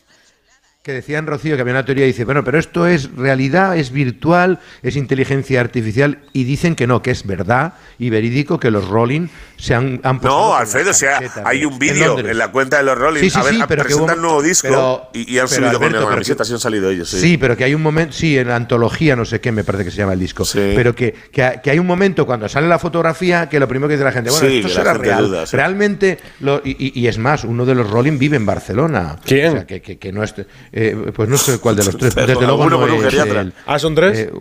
Que 0.84 0.93
decían 0.93 1.27
Rocío 1.27 1.55
que 1.55 1.61
había 1.61 1.73
una 1.75 1.86
teoría 1.86 2.07
dice 2.07 2.25
bueno 2.25 2.43
pero 2.43 2.57
esto 2.57 2.88
es 2.88 3.15
realidad 3.15 3.77
es 3.77 3.91
virtual 3.91 4.59
es 4.82 4.95
inteligencia 4.95 5.61
artificial 5.61 6.17
y 6.34 6.43
dicen 6.43 6.75
que 6.75 6.88
no 6.88 7.03
que 7.03 7.11
es 7.11 7.23
verdad 7.27 7.73
y 7.99 8.09
verídico 8.09 8.59
que 8.59 8.71
los 8.71 8.88
Rolling 8.88 9.27
se 9.57 9.75
han, 9.75 9.99
han 10.03 10.19
No, 10.23 10.55
Alfredo, 10.55 10.89
o 10.89 10.93
sea, 10.93 11.19
hay 11.45 11.65
un 11.65 11.77
vídeo 11.77 12.17
en 12.17 12.36
la 12.36 12.51
cuenta 12.51 12.77
de 12.77 12.84
los 12.84 12.97
Rolling. 12.97 13.19
Sí, 13.21 13.29
sí, 13.29 13.38
a 13.39 13.43
ver, 13.43 13.53
sí, 13.53 13.61
pero 13.67 13.86
que 13.86 13.93
hubo- 13.93 14.05
un 14.11 14.19
nuevo 14.19 14.41
disco 14.41 14.67
pero- 14.67 15.09
y, 15.13 15.36
y 15.36 15.38
han 15.38 15.47
subido 15.47 15.77
con 15.79 15.93
la 15.93 15.99
camiseta, 16.09 16.41
que- 16.41 16.47
sí 16.47 16.53
han 16.53 16.59
salido 16.59 16.89
ellos. 16.89 17.07
Sí, 17.11 17.19
Sí, 17.19 17.38
pero 17.38 17.55
que 17.55 17.65
hay 17.65 17.75
un 17.75 17.84
momento, 17.84 18.13
sí, 18.13 18.39
en 18.39 18.47
la 18.47 18.55
antología, 18.55 19.15
no 19.15 19.23
sé 19.23 19.39
qué, 19.39 19.51
me 19.51 19.63
parece 19.63 19.86
que 19.86 19.91
se 19.91 19.97
llama 19.97 20.13
el 20.13 20.19
disco, 20.19 20.45
pero 20.51 20.95
que, 20.95 21.13
que, 21.32 21.59
que 21.63 21.69
hay 21.69 21.77
un 21.77 21.86
momento 21.86 22.25
cuando 22.25 22.49
sale 22.49 22.67
la 22.67 22.79
fotografía 22.79 23.49
que 23.49 23.59
lo 23.59 23.67
primero 23.67 23.88
que 23.88 23.93
dice 23.97 24.03
la 24.03 24.11
gente, 24.13 24.32
bueno, 24.32 24.47
esto 24.47 24.69
será 24.69 24.95
real. 24.95 25.27
duda. 25.27 25.45
Realmente, 25.51 26.17
lo- 26.39 26.59
y, 26.65 26.71
y- 26.95 26.99
y 26.99 27.05
es 27.07 27.19
más, 27.19 27.43
uno 27.43 27.63
de 27.63 27.75
los 27.75 27.88
Rolling 27.88 28.17
vive 28.17 28.38
en 28.38 28.47
Barcelona. 28.47 29.17
¿Quién? 29.23 29.49
O 29.49 29.51
sea, 29.51 29.67
que, 29.67 29.79
que- 29.84 29.99
que 29.99 30.11
no 30.11 30.23
es, 30.23 30.34
eh, 30.74 31.11
pues 31.15 31.28
no 31.30 31.38
sé 31.38 31.59
cuál 31.59 31.76
de 31.76 31.84
los 31.86 31.97
tres, 31.97 32.13
Pero 32.15 32.28
desde 32.28 32.41
luego 32.41 32.63
alguno 32.63 32.78
no 32.80 32.88
con 32.88 32.91
un 32.99 33.05
es 33.05 33.11
geriatra. 33.13 33.41
el- 33.41 33.53
Ah, 33.65 33.80
son 33.80 33.95
tres. 33.95 34.19
eh, 34.19 34.32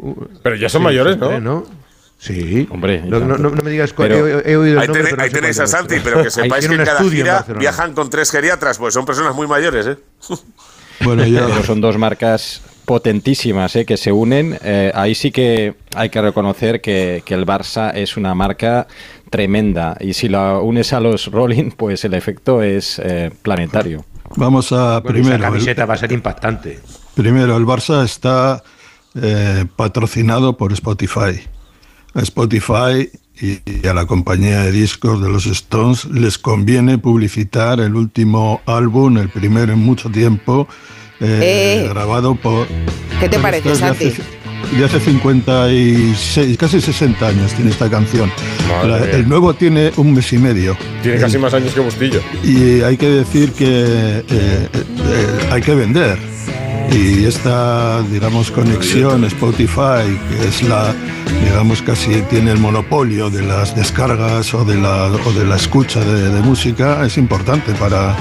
Pero 0.43 0.57
ya 0.57 0.69
son 0.69 0.81
sí, 0.81 0.85
mayores, 0.85 1.17
son 1.19 1.45
¿no? 1.45 1.63
tres, 1.63 1.77
Sí. 2.23 2.69
Hombre, 2.71 3.01
No, 3.07 3.19
no- 3.19 3.39
no- 3.39 3.49
no 3.49 3.63
me 3.63 3.71
digas 3.71 3.95
cuál, 3.95 4.09
Pero- 4.11 4.27
he, 4.41 4.53
he 4.53 4.57
oído 4.59 4.75
el 4.75 4.79
Ahí, 4.81 4.87
nombre, 4.89 5.05
tenéis- 5.05 5.33
pero 5.33 5.47
ahí 5.47 5.53
a 5.59 5.67
Santi, 5.67 5.95
pero 6.05 6.23
que 6.23 6.31
sepáis 6.31 6.69
que 6.69 6.75
en 6.75 6.85
cada 6.85 7.01
en 7.01 7.11
gira 7.11 7.47
viajan 7.59 7.95
con 7.95 8.11
tres 8.11 8.31
geriatras, 8.31 8.77
pues 8.77 8.93
son 8.93 9.07
personas 9.07 9.35
muy 9.35 9.47
mayores, 9.47 9.87
¿eh? 9.87 9.97
Bueno, 11.03 11.23
Pero 11.25 11.65
son 11.65 11.81
dos 11.81 11.97
marcas 11.97 12.61
potentísimas 12.85 13.75
¿eh? 13.75 13.87
que 13.87 13.97
se 13.97 14.13
unen. 14.13 14.59
Eh, 14.63 14.93
ahí 14.95 15.15
sí 15.15 15.31
que 15.33 15.75
hay 15.97 16.11
que 16.11 16.21
reconocer 16.21 16.83
que, 16.83 17.23
que 17.25 17.33
el 17.33 17.47
Barça 17.47 17.93
es 17.95 18.19
una 18.19 18.35
marca 18.35 18.87
tremenda 19.31 19.97
y 19.99 20.13
si 20.13 20.29
la 20.29 20.59
unes 20.59 20.93
a 20.93 21.01
los 21.01 21.29
Rolling, 21.33 21.71
pues 21.71 22.05
el 22.05 22.13
efecto 22.13 22.63
es 22.63 23.01
eh, 23.03 23.31
planetario. 23.41 24.05
Vamos 24.37 24.73
a 24.73 24.77
Bueno, 24.77 24.97
esa 24.99 25.03
primero. 25.03 25.35
el- 25.37 25.41
camiseta 25.43 25.87
va 25.87 25.95
a 25.95 25.97
ser 25.99 26.13
impactante. 26.13 26.81
Primero, 27.15 27.57
el 27.57 27.65
Barça 27.65 28.05
está 28.05 28.63
eh, 29.21 29.65
patrocinado 29.77 30.57
por 30.57 30.73
Spotify. 30.73 31.41
A 32.15 32.21
Spotify 32.23 33.11
y, 33.41 33.59
y 33.71 33.87
a 33.87 33.95
la 33.95 34.07
compañía 34.07 34.61
de 34.63 34.73
discos 34.73 35.21
de 35.23 35.29
los 35.29 35.47
Stones 35.47 36.05
les 36.07 36.39
conviene 36.39 36.99
publicitar 36.99 37.81
el 37.81 37.95
último 37.97 38.61
álbum, 38.67 39.19
el 39.19 39.29
primero 39.29 39.73
en 39.73 39.79
mucho 39.81 40.11
tiempo, 40.11 40.69
eh, 41.21 41.83
Eh. 41.85 41.89
grabado 41.89 42.35
por... 42.35 42.67
¿Qué 43.19 43.29
te 43.29 43.39
parece, 43.39 43.75
Santi? 43.75 44.13
De 44.77 44.85
hace 44.85 45.01
56, 45.01 46.57
casi 46.57 46.81
60 46.81 47.27
años 47.27 47.53
tiene 47.55 47.71
esta 47.71 47.91
canción. 47.91 48.31
La- 48.87 48.99
el 49.05 49.29
nuevo 49.29 49.53
tiene 49.53 49.93
un 49.97 50.15
mes 50.15 50.33
y 50.33 50.39
medio. 50.39 50.77
Tiene 51.03 51.17
El- 51.17 51.23
casi 51.23 51.39
más 51.39 51.53
años 51.55 51.73
que 51.75 51.81
Bustillo. 51.81 52.21
y 52.45 52.81
hay 52.83 52.97
que 52.97 53.09
decir 53.09 53.53
que 53.53 53.67
eh, 53.67 54.25
eh, 54.31 54.69
hay 55.51 55.61
que 55.61 55.75
vender. 55.75 56.19
Y 56.93 57.25
esta, 57.25 58.03
digamos, 58.11 58.51
conexión 58.51 59.25
Spotify, 59.25 60.07
que 60.29 60.49
es 60.49 60.63
la, 60.63 60.93
digamos, 61.45 61.83
casi 61.83 62.23
tiene 62.31 62.51
el 62.53 62.59
monopolio 62.59 63.29
de 63.31 63.43
las 63.43 63.77
descargas 63.77 64.53
o 64.55 64.65
de 64.65 64.77
la, 64.77 65.07
o 65.07 65.33
de 65.33 65.45
la 65.45 65.57
escucha 65.57 66.01
de, 66.01 66.31
de 66.31 66.41
música, 66.41 67.05
es 67.07 67.17
importante 67.17 67.73
para, 67.75 68.17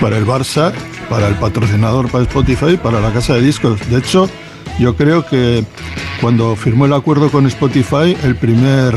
para 0.00 0.18
el 0.18 0.26
Barça, 0.26 0.72
para 1.08 1.28
el 1.28 1.34
patrocinador, 1.36 2.10
para 2.10 2.24
Spotify, 2.24 2.76
para 2.82 3.00
la 3.00 3.10
casa 3.12 3.34
de 3.34 3.42
discos. 3.42 3.78
De 3.88 3.98
hecho, 3.98 4.28
yo 4.78 4.96
creo 4.96 5.26
que 5.26 5.64
cuando 6.20 6.56
firmó 6.56 6.86
el 6.86 6.92
acuerdo 6.92 7.30
con 7.30 7.46
Spotify, 7.46 8.16
el 8.24 8.36
primer 8.36 8.96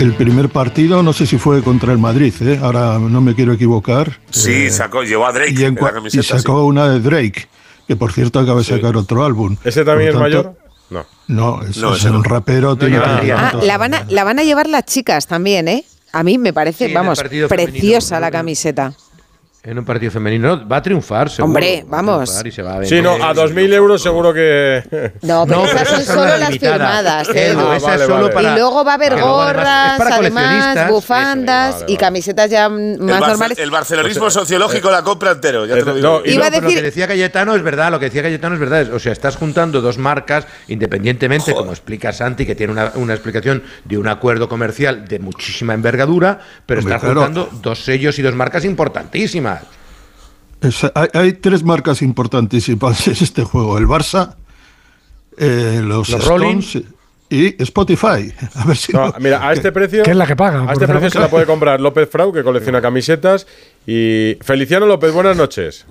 el 0.00 0.14
primer 0.14 0.48
partido, 0.48 1.02
no 1.02 1.12
sé 1.12 1.26
si 1.26 1.38
fue 1.38 1.60
contra 1.62 1.92
el 1.92 1.98
Madrid, 1.98 2.32
¿eh? 2.42 2.60
ahora 2.62 3.00
no 3.00 3.20
me 3.20 3.34
quiero 3.34 3.52
equivocar. 3.52 4.20
Sí, 4.30 4.52
eh, 4.66 4.70
sacó, 4.70 5.02
llevó 5.02 5.26
a 5.26 5.32
Drake 5.32 5.50
y, 5.56 5.62
en 5.64 5.68
en 5.70 5.74
la 5.74 5.80
cua- 5.80 5.92
camiseta. 5.94 6.20
y 6.36 6.38
sacó 6.38 6.64
una 6.66 6.88
de 6.88 7.00
Drake, 7.00 7.48
que 7.88 7.96
por 7.96 8.12
cierto 8.12 8.38
acaba 8.38 8.58
de 8.60 8.64
sacar 8.64 8.96
otro 8.96 9.24
álbum. 9.24 9.56
¿Ese 9.64 9.84
también 9.84 10.10
es 10.10 10.14
mayor? 10.16 10.56
No. 10.90 11.04
No, 11.26 11.62
es, 11.62 11.76
No, 11.78 11.94
es 11.96 12.04
un 12.04 12.12
no. 12.12 12.22
rapero. 12.22 12.76
tiene 12.76 12.98
Ah, 12.98 13.52
la 13.60 13.76
van, 13.76 13.94
a, 13.94 14.04
la 14.08 14.22
van 14.24 14.38
a 14.38 14.44
llevar 14.44 14.68
las 14.68 14.84
chicas 14.84 15.26
también, 15.26 15.66
¿eh? 15.66 15.84
A 16.12 16.22
mí 16.22 16.38
me 16.38 16.52
parece, 16.52 16.86
Sí, 16.86 16.94
vamos, 16.94 17.18
femenino, 17.20 17.48
preciosa 17.48 18.20
la 18.20 18.30
camiseta. 18.30 18.94
En 19.68 19.78
un 19.78 19.84
partido 19.84 20.10
femenino 20.10 20.56
no, 20.56 20.66
va 20.66 20.78
a 20.78 20.82
triunfar, 20.82 21.28
seguro. 21.28 21.44
Hombre, 21.50 21.82
Va 21.84 21.98
a 21.98 22.02
vamos. 22.02 22.24
triunfar 22.24 22.46
y 22.46 22.52
se 22.52 22.62
va 22.62 22.78
a 22.78 22.84
Sí, 22.86 23.02
no, 23.02 23.12
a 23.16 23.34
2.000 23.34 23.74
euros 23.74 24.02
seguro 24.02 24.32
que. 24.32 24.82
No, 25.20 25.44
pero 25.46 25.60
No, 25.60 25.66
esas 25.66 25.82
pero 25.82 25.90
son 25.96 26.04
solo 26.06 26.36
las 26.38 26.58
firmadas, 26.58 27.28
Edu, 27.28 27.38
Edu. 27.38 27.60
Ah, 27.68 27.76
esa 27.76 27.86
vale, 27.88 28.00
es 28.02 28.08
solo 28.08 28.22
vale. 28.22 28.34
para- 28.34 28.48
y 28.50 28.54
luego 28.58 28.82
va 28.82 28.92
a 28.92 28.94
haber 28.94 29.12
además 29.12 29.28
gorras, 29.30 30.00
además, 30.00 30.88
bufandas 30.90 31.76
y 31.80 31.82
vale, 31.82 31.96
camisetas 31.98 32.50
ya 32.50 32.64
El, 32.64 32.98
más 32.98 33.20
normales. 33.20 33.58
el 33.58 33.70
barcelonismo 33.70 34.30
sociológico 34.30 34.90
la 34.90 35.02
compra 35.02 35.32
entero, 35.32 35.66
ya 35.66 35.74
te 35.74 35.82
lo 35.84 35.90
Eh, 35.92 35.94
digo. 35.96 36.08
no, 36.20 36.22
y 36.24 36.32
Iba 36.32 36.46
a 36.46 36.50
decir- 36.50 36.62
Lo 36.62 36.70
que 36.70 36.82
decía 36.82 37.06
Cayetano 37.06 37.54
es 37.54 37.62
verdad, 37.62 37.90
lo 37.90 37.98
que 37.98 38.06
decía 38.06 38.22
Cayetano 38.22 38.54
es 38.54 38.60
verdad. 38.60 38.94
O 38.94 38.98
sea, 38.98 39.12
estás 39.12 39.36
juntando 39.36 39.82
dos 39.82 39.98
marcas 39.98 40.46
independientemente, 40.68 41.52
como 41.52 41.72
explica 41.72 42.10
Santi, 42.14 42.46
que 42.46 42.54
tiene 42.54 42.72
una, 42.72 42.92
una 42.94 43.12
explicación 43.12 43.62
de 43.84 43.98
un 43.98 44.08
acuerdo 44.08 44.48
comercial 44.48 45.06
de 45.06 45.18
muchísima 45.18 45.74
envergadura, 45.74 46.38
pero 46.64 46.80
Hombre, 46.80 46.94
estás 46.94 47.04
claro. 47.12 47.20
juntando 47.26 47.50
dos 47.60 47.84
sellos 47.84 48.18
y 48.18 48.22
dos 48.22 48.34
marcas 48.34 48.64
importantísimas. 48.64 49.57
Es- 50.60 50.84
hay, 50.94 51.08
hay 51.12 51.32
tres 51.34 51.62
marcas 51.62 52.02
importantísimas 52.02 53.06
en 53.06 53.12
este 53.14 53.44
juego: 53.44 53.78
el 53.78 53.86
Barça, 53.86 54.34
eh, 55.36 55.80
los, 55.84 56.08
Los 56.08 56.24
Rolling. 56.26 56.60
Y 57.30 57.62
Spotify. 57.62 58.32
A 58.54 58.64
ver 58.64 58.76
si 58.76 58.90
No, 58.92 59.08
no- 59.08 59.14
mira, 59.20 59.46
a 59.46 59.52
este 59.52 59.70
precio. 59.70 60.02
Que 60.02 60.12
es 60.12 60.16
la 60.16 60.26
que 60.26 60.34
paga, 60.34 60.62
A 60.66 60.72
este 60.72 60.88
precio 60.88 61.10
se 61.10 61.18
la 61.20 61.28
puede 61.28 61.44
comprar 61.44 61.78
López 61.78 62.08
Frau, 62.10 62.32
que 62.32 62.42
colecciona 62.42 62.80
camisetas. 62.80 63.46
Y 63.86 64.38
Feliciano 64.40 64.86
López, 64.86 65.12
buenas 65.12 65.36
noches. 65.36 65.84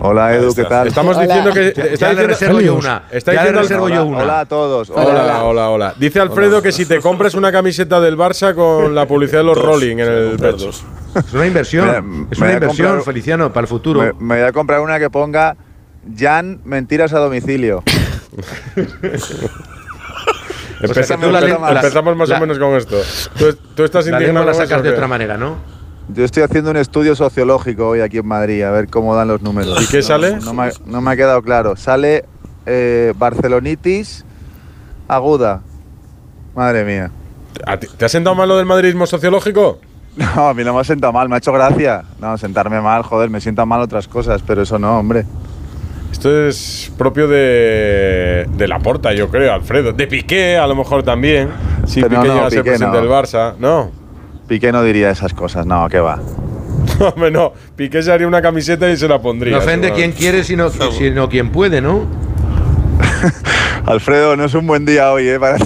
Hola 0.00 0.34
Edu, 0.34 0.54
¿qué 0.54 0.64
tal? 0.64 0.86
Estamos 0.88 1.18
diciendo 1.18 1.52
que. 1.54 1.72
Ya- 1.74 1.84
está 1.84 2.08
ya 2.08 2.12
le 2.12 2.26
diciendo- 2.26 2.26
reservo 2.26 2.60
yo 2.60 2.74
una. 2.74 3.04
Está 3.10 3.32
Ya 3.32 3.44
le 3.44 3.48
diciendo 3.52 3.60
reservo 3.62 3.88
yo 3.88 3.94
Hola, 3.94 4.04
una. 4.04 4.18
Hola 4.24 4.40
a 4.40 4.44
todos. 4.46 4.90
Hola, 4.90 5.02
Hola, 5.04 5.22
hola, 5.22 5.44
hola. 5.46 5.70
hola. 5.70 5.94
Dice 5.98 6.20
Alfredo 6.20 6.60
que 6.60 6.70
si 6.70 6.84
te 6.84 7.00
compras 7.00 7.32
una 7.34 7.50
camiseta 7.50 7.98
del 8.02 8.18
Barça 8.18 8.54
con 8.54 8.94
la 8.94 9.06
publicidad 9.08 9.38
de 9.38 9.44
los 9.44 9.56
Dos. 9.56 9.64
Rolling 9.64 9.96
en 9.96 10.00
el 10.00 10.36
pecho. 10.38 10.70
Es 11.14 11.32
una 11.32 11.46
inversión. 11.46 11.86
Me- 11.86 12.26
es 12.30 12.38
una 12.38 12.52
inversión, 12.52 12.88
comprar- 12.88 13.04
Feliciano, 13.04 13.52
para 13.52 13.64
el 13.64 13.68
futuro. 13.68 14.00
Me, 14.00 14.12
me 14.14 14.34
voy 14.40 14.48
a 14.48 14.52
comprar 14.52 14.80
una 14.80 14.98
que 14.98 15.10
ponga 15.10 15.56
Jan, 16.18 16.60
mentiras 16.64 17.12
a 17.14 17.18
domicilio. 17.18 17.82
Empeza- 20.80 21.00
esa 21.00 21.16
me 21.16 21.28
gusta 21.28 21.46
empe- 21.46 21.58
más. 21.60 21.76
empezamos 21.76 22.16
más 22.16 22.28
La- 22.28 22.36
o 22.38 22.40
menos 22.40 22.58
con 22.58 22.74
esto. 22.74 22.96
Tú, 23.38 23.56
tú 23.74 23.84
estás 23.84 24.06
La 24.06 24.12
indignado 24.18 24.44
la 24.44 24.52
con 24.52 24.60
eso, 24.62 24.68
sacas 24.68 24.80
¿o 24.80 24.82
de 24.82 24.90
otra 24.90 25.06
manera, 25.08 25.36
¿no? 25.38 25.56
Yo 26.08 26.24
estoy 26.24 26.42
haciendo 26.42 26.70
un 26.70 26.76
estudio 26.76 27.16
sociológico 27.16 27.88
hoy 27.88 28.00
aquí 28.00 28.18
en 28.18 28.26
Madrid, 28.26 28.62
a 28.62 28.70
ver 28.70 28.88
cómo 28.88 29.14
dan 29.16 29.28
los 29.28 29.40
números. 29.40 29.80
¿Y 29.82 29.86
qué 29.86 30.02
sale? 30.02 30.36
No, 30.44 30.52
me, 30.52 30.64
ha- 30.64 30.72
no 30.84 31.00
me 31.00 31.10
ha 31.12 31.16
quedado 31.16 31.40
claro. 31.42 31.76
Sale 31.76 32.24
eh, 32.66 33.14
Barcelonitis 33.16 34.24
aguda. 35.08 35.62
Madre 36.54 36.84
mía. 36.84 37.10
¿A 37.66 37.78
ti- 37.78 37.86
¿Te 37.96 38.04
ha 38.04 38.08
sentado 38.08 38.36
mal 38.36 38.48
lo 38.48 38.58
del 38.58 38.66
madridismo 38.66 39.06
sociológico? 39.06 39.78
No, 40.36 40.48
a 40.48 40.54
mí 40.54 40.62
no 40.62 40.72
me 40.74 40.80
ha 40.80 40.84
sentado 40.84 41.12
mal, 41.12 41.28
me 41.28 41.34
ha 41.34 41.38
hecho 41.38 41.52
gracia. 41.52 42.04
No, 42.20 42.38
sentarme 42.38 42.80
mal, 42.80 43.02
joder, 43.02 43.30
me 43.30 43.40
sientan 43.40 43.66
mal 43.68 43.80
otras 43.80 44.06
cosas, 44.06 44.42
pero 44.46 44.62
eso 44.62 44.78
no, 44.78 44.98
hombre. 44.98 45.24
Esto 46.12 46.46
es 46.46 46.92
propio 46.96 47.26
de, 47.26 48.46
de 48.56 48.68
la 48.68 48.78
porta, 48.78 49.12
yo 49.12 49.28
creo, 49.28 49.52
Alfredo. 49.52 49.92
De 49.92 50.06
Piqué, 50.06 50.56
a 50.56 50.66
lo 50.68 50.76
mejor 50.76 51.02
también. 51.02 51.48
Si 51.86 52.00
Pero 52.00 52.14
no, 52.14 52.20
Piqué 52.22 52.28
no, 52.28 52.34
llega 52.34 52.46
a 52.46 52.50
ser 52.50 52.58
Piqué 52.60 52.70
presidente 52.70 52.96
no. 52.96 53.02
del 53.02 53.10
Barça. 53.10 53.54
No. 53.58 53.90
Piqué 54.46 54.70
no 54.70 54.82
diría 54.84 55.10
esas 55.10 55.34
cosas, 55.34 55.66
no, 55.66 55.88
¿qué 55.88 55.98
va? 55.98 56.20
Hombre, 57.14 57.30
no. 57.32 57.52
Piqué 57.74 58.02
se 58.02 58.12
haría 58.12 58.28
una 58.28 58.40
camiseta 58.40 58.88
y 58.88 58.96
se 58.96 59.08
la 59.08 59.20
pondría. 59.20 59.56
No 59.56 59.58
ofende 59.62 59.92
quien 59.92 60.12
quiere, 60.12 60.44
sino, 60.44 60.70
sino 60.70 61.28
quien 61.28 61.50
puede, 61.50 61.80
¿no? 61.80 62.02
Alfredo, 63.86 64.36
no 64.36 64.44
es 64.44 64.54
un 64.54 64.66
buen 64.66 64.84
día 64.84 65.10
hoy, 65.12 65.28
¿eh? 65.28 65.40
Para- 65.40 65.56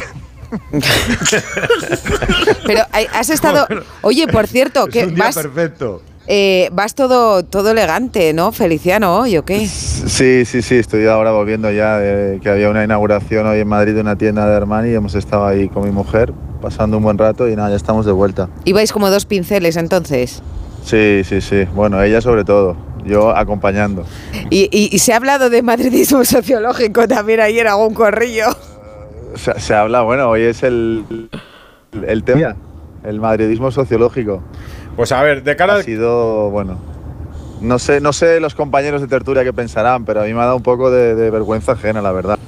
Pero 2.66 2.80
has 3.14 3.30
estado. 3.30 3.66
Oye, 4.02 4.26
por 4.28 4.46
cierto, 4.46 4.86
que 4.86 5.04
un 5.04 5.14
día 5.14 5.24
vas, 5.24 5.36
perfecto. 5.36 6.02
eh, 6.26 6.68
vas 6.72 6.94
todo, 6.94 7.44
todo 7.44 7.70
elegante, 7.70 8.32
¿no? 8.32 8.52
Feliciano 8.52 9.16
hoy, 9.18 9.36
¿o 9.38 9.44
qué? 9.44 9.66
Sí, 9.66 10.44
sí, 10.44 10.62
sí, 10.62 10.76
estoy 10.76 11.06
ahora 11.06 11.30
volviendo 11.32 11.70
ya, 11.70 11.98
de 11.98 12.40
que 12.40 12.48
había 12.48 12.70
una 12.70 12.84
inauguración 12.84 13.46
hoy 13.46 13.60
en 13.60 13.68
Madrid 13.68 13.94
de 13.94 14.00
una 14.00 14.16
tienda 14.16 14.46
de 14.48 14.56
Armani 14.56 14.90
y 14.90 14.94
hemos 14.94 15.14
estado 15.14 15.46
ahí 15.46 15.68
con 15.68 15.84
mi 15.84 15.90
mujer 15.90 16.32
pasando 16.60 16.96
un 16.96 17.02
buen 17.04 17.18
rato 17.18 17.48
y 17.48 17.54
nada, 17.56 17.70
ya 17.70 17.76
estamos 17.76 18.04
de 18.06 18.12
vuelta. 18.12 18.48
Ibais 18.64 18.92
como 18.92 19.10
dos 19.10 19.24
pinceles 19.26 19.76
entonces. 19.76 20.42
Sí, 20.84 21.22
sí, 21.24 21.40
sí, 21.40 21.64
bueno, 21.74 22.02
ella 22.02 22.20
sobre 22.20 22.44
todo, 22.44 22.76
yo 23.04 23.36
acompañando. 23.36 24.04
Y, 24.50 24.68
y- 24.72 24.88
y 24.94 24.98
se 25.00 25.12
ha 25.12 25.16
hablado 25.16 25.50
de 25.50 25.62
madridismo 25.62 26.24
sociológico 26.26 27.06
también 27.06 27.40
ayer, 27.40 27.68
algún 27.68 27.94
corrillo. 27.94 28.46
Se, 29.38 29.58
se 29.60 29.74
habla, 29.74 30.02
bueno, 30.02 30.28
hoy 30.28 30.42
es 30.42 30.62
el, 30.62 31.28
el 32.06 32.24
tema, 32.24 32.56
el 33.04 33.20
madridismo 33.20 33.70
sociológico. 33.70 34.42
Pues 34.96 35.12
a 35.12 35.22
ver, 35.22 35.42
de 35.44 35.54
cara 35.56 35.76
Ha 35.76 35.82
sido, 35.82 36.50
bueno, 36.50 36.76
no 37.60 37.78
sé, 37.78 38.00
no 38.00 38.12
sé 38.12 38.40
los 38.40 38.54
compañeros 38.54 39.00
de 39.00 39.06
tertulia 39.06 39.44
qué 39.44 39.52
pensarán, 39.52 40.04
pero 40.04 40.20
a 40.22 40.24
mí 40.24 40.34
me 40.34 40.40
ha 40.40 40.44
dado 40.44 40.56
un 40.56 40.62
poco 40.62 40.90
de, 40.90 41.14
de 41.14 41.30
vergüenza 41.30 41.72
ajena, 41.72 42.02
la 42.02 42.12
verdad. 42.12 42.38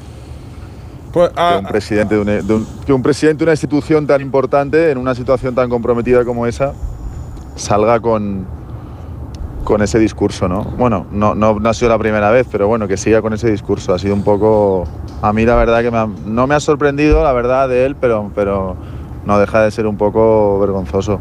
Pues, 1.12 1.30
ah, 1.36 1.54
que, 1.58 1.64
un 1.64 1.70
presidente 1.70 2.14
de 2.14 2.20
una, 2.20 2.32
de 2.42 2.54
un- 2.54 2.66
que 2.86 2.92
un 2.92 3.02
presidente 3.02 3.38
de 3.38 3.44
una 3.44 3.52
institución 3.52 4.06
tan 4.06 4.20
importante, 4.20 4.90
en 4.90 4.98
una 4.98 5.14
situación 5.14 5.54
tan 5.54 5.68
comprometida 5.68 6.24
como 6.24 6.46
esa, 6.46 6.72
salga 7.56 8.00
con, 8.00 8.46
con 9.64 9.82
ese 9.82 9.98
discurso, 9.98 10.48
¿no? 10.48 10.62
Bueno, 10.64 11.06
no, 11.12 11.34
no, 11.34 11.58
no 11.60 11.68
ha 11.68 11.74
sido 11.74 11.90
la 11.90 11.98
primera 11.98 12.30
vez, 12.30 12.46
pero 12.50 12.66
bueno, 12.68 12.88
que 12.88 12.96
siga 12.96 13.20
con 13.22 13.32
ese 13.32 13.50
discurso. 13.50 13.94
Ha 13.94 13.98
sido 13.98 14.14
un 14.14 14.22
poco... 14.24 14.84
A 15.22 15.32
mí 15.32 15.44
la 15.44 15.54
verdad 15.56 15.82
que 15.82 15.90
me 15.90 15.98
ha- 15.98 16.08
no 16.26 16.46
me 16.46 16.54
ha 16.54 16.60
sorprendido, 16.60 17.22
la 17.22 17.32
verdad, 17.32 17.68
de 17.68 17.84
él, 17.86 17.94
pero, 18.00 18.30
pero 18.34 18.76
no 19.26 19.38
deja 19.38 19.62
de 19.62 19.70
ser 19.70 19.86
un 19.86 19.96
poco 19.96 20.58
vergonzoso. 20.58 21.20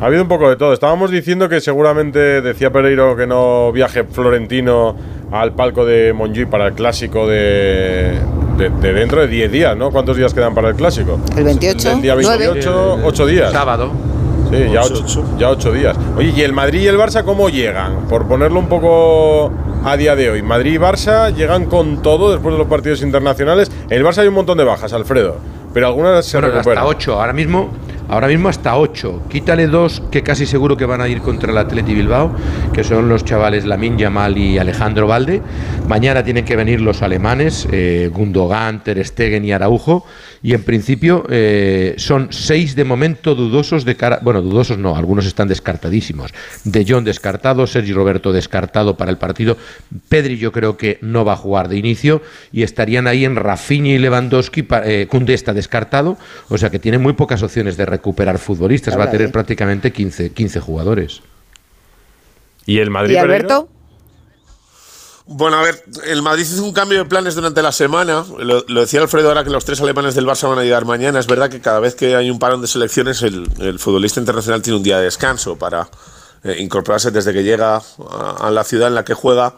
Ha 0.00 0.06
habido 0.06 0.22
un 0.22 0.28
poco 0.28 0.48
de 0.48 0.56
todo. 0.56 0.72
Estábamos 0.72 1.10
diciendo 1.10 1.48
que 1.48 1.60
seguramente 1.60 2.18
decía 2.40 2.72
Pereiro 2.72 3.16
que 3.16 3.26
no 3.26 3.70
viaje 3.70 4.04
Florentino 4.04 4.96
al 5.30 5.52
palco 5.52 5.84
de 5.84 6.12
Montjuic 6.12 6.48
para 6.48 6.66
el 6.68 6.72
clásico 6.74 7.26
de, 7.28 8.18
de, 8.56 8.70
de 8.70 8.92
dentro 8.92 9.20
de 9.20 9.28
10 9.28 9.52
días, 9.52 9.76
¿no? 9.76 9.90
¿Cuántos 9.90 10.16
días 10.16 10.34
quedan 10.34 10.54
para 10.54 10.68
el 10.70 10.74
clásico? 10.74 11.20
El 11.36 11.44
28, 11.44 11.90
El 11.92 12.02
día 12.02 12.14
28, 12.16 12.98
8 13.04 13.26
días. 13.26 13.52
Sábado. 13.52 13.90
Sí, 14.56 14.72
ya 14.72 14.82
8 14.82 15.24
ya 15.38 15.50
ocho 15.50 15.72
días. 15.72 15.96
Oye, 16.16 16.32
¿y 16.36 16.40
el 16.42 16.52
Madrid 16.52 16.82
y 16.82 16.86
el 16.86 16.96
Barça 16.98 17.24
cómo 17.24 17.48
llegan? 17.48 18.06
Por 18.08 18.26
ponerlo 18.26 18.58
un 18.60 18.68
poco 18.68 19.52
a 19.84 19.96
día 19.96 20.14
de 20.16 20.30
hoy. 20.30 20.42
Madrid 20.42 20.74
y 20.74 20.78
Barça 20.78 21.34
llegan 21.34 21.66
con 21.66 22.02
todo 22.02 22.32
después 22.32 22.54
de 22.54 22.58
los 22.58 22.68
partidos 22.68 23.02
internacionales. 23.02 23.70
En 23.90 23.98
el 23.98 24.04
Barça 24.04 24.18
hay 24.18 24.28
un 24.28 24.34
montón 24.34 24.58
de 24.58 24.64
bajas, 24.64 24.92
Alfredo. 24.92 25.36
Pero 25.72 25.88
algunas 25.88 26.24
se 26.24 26.36
Bueno, 26.38 26.54
recuperan. 26.54 26.78
hasta 26.84 26.88
8. 26.88 27.20
Ahora 27.20 27.32
mismo, 27.32 27.68
ahora 28.08 28.28
mismo 28.28 28.48
hasta 28.48 28.76
8. 28.78 29.22
Quítale 29.28 29.66
dos 29.66 30.02
que 30.12 30.22
casi 30.22 30.46
seguro 30.46 30.76
que 30.76 30.86
van 30.86 31.00
a 31.00 31.08
ir 31.08 31.20
contra 31.20 31.50
el 31.50 31.58
Atleti 31.58 31.94
Bilbao, 31.94 32.30
que 32.72 32.84
son 32.84 33.08
los 33.08 33.24
chavales 33.24 33.64
Lamin 33.64 33.98
Yamal 33.98 34.38
y 34.38 34.56
Alejandro 34.58 35.08
Valde. 35.08 35.42
Mañana 35.88 36.22
tienen 36.22 36.44
que 36.44 36.54
venir 36.54 36.80
los 36.80 37.02
alemanes, 37.02 37.66
eh, 37.72 38.08
Gundogan, 38.12 38.84
Ter 38.84 39.04
Stegen 39.04 39.44
y 39.44 39.50
Araujo. 39.52 40.06
Y 40.46 40.52
en 40.52 40.62
principio 40.62 41.24
eh, 41.30 41.94
son 41.96 42.28
seis 42.30 42.76
de 42.76 42.84
momento 42.84 43.34
dudosos 43.34 43.86
de 43.86 43.96
cara. 43.96 44.18
Bueno, 44.20 44.42
dudosos 44.42 44.76
no, 44.76 44.94
algunos 44.94 45.24
están 45.24 45.48
descartadísimos. 45.48 46.34
De 46.64 46.84
Jong 46.86 47.02
descartado, 47.04 47.66
Sergi 47.66 47.94
Roberto 47.94 48.30
descartado 48.30 48.94
para 48.94 49.10
el 49.10 49.16
partido. 49.16 49.56
Pedri 50.10 50.36
yo 50.36 50.52
creo 50.52 50.76
que 50.76 50.98
no 51.00 51.24
va 51.24 51.32
a 51.32 51.36
jugar 51.36 51.68
de 51.68 51.78
inicio 51.78 52.20
y 52.52 52.62
estarían 52.62 53.06
ahí 53.06 53.24
en 53.24 53.36
Rafinha 53.36 53.94
y 53.94 53.98
Lewandowski. 53.98 54.64
pa- 54.64 54.82
Eh, 54.84 55.08
está 55.28 55.54
descartado, 55.54 56.18
o 56.50 56.58
sea 56.58 56.68
que 56.68 56.78
tiene 56.78 56.98
muy 56.98 57.14
pocas 57.14 57.42
opciones 57.42 57.78
de 57.78 57.86
recuperar 57.86 58.38
futbolistas. 58.38 58.98
Va 58.98 59.04
a 59.04 59.10
tener 59.10 59.32
prácticamente 59.32 59.92
15, 59.92 60.32
15 60.32 60.60
jugadores. 60.60 61.22
¿Y 62.66 62.80
el 62.80 62.90
Madrid 62.90 63.14
¿Y 63.14 63.16
Alberto? 63.16 63.70
Bueno, 65.26 65.56
a 65.56 65.62
ver, 65.62 65.82
el 66.04 66.20
Madrid 66.20 66.42
hizo 66.42 66.62
un 66.62 66.74
cambio 66.74 66.98
de 66.98 67.04
planes 67.06 67.34
durante 67.34 67.62
la 67.62 67.72
semana. 67.72 68.26
Lo, 68.38 68.62
lo 68.68 68.80
decía 68.82 69.00
Alfredo 69.00 69.28
ahora 69.28 69.42
que 69.42 69.48
los 69.48 69.64
tres 69.64 69.80
alemanes 69.80 70.14
del 70.14 70.26
Barça 70.26 70.48
van 70.48 70.58
a 70.58 70.64
llegar 70.64 70.84
mañana. 70.84 71.18
Es 71.18 71.26
verdad 71.26 71.48
que 71.48 71.60
cada 71.60 71.80
vez 71.80 71.94
que 71.94 72.14
hay 72.14 72.30
un 72.30 72.38
parón 72.38 72.60
de 72.60 72.66
selecciones, 72.66 73.22
el, 73.22 73.48
el 73.58 73.78
futbolista 73.78 74.20
internacional 74.20 74.60
tiene 74.60 74.76
un 74.76 74.82
día 74.82 74.98
de 74.98 75.04
descanso 75.04 75.56
para 75.56 75.88
eh, 76.42 76.56
incorporarse 76.58 77.10
desde 77.10 77.32
que 77.32 77.42
llega 77.42 77.76
a, 77.76 78.36
a 78.38 78.50
la 78.50 78.64
ciudad 78.64 78.88
en 78.88 78.94
la 78.94 79.04
que 79.06 79.14
juega 79.14 79.56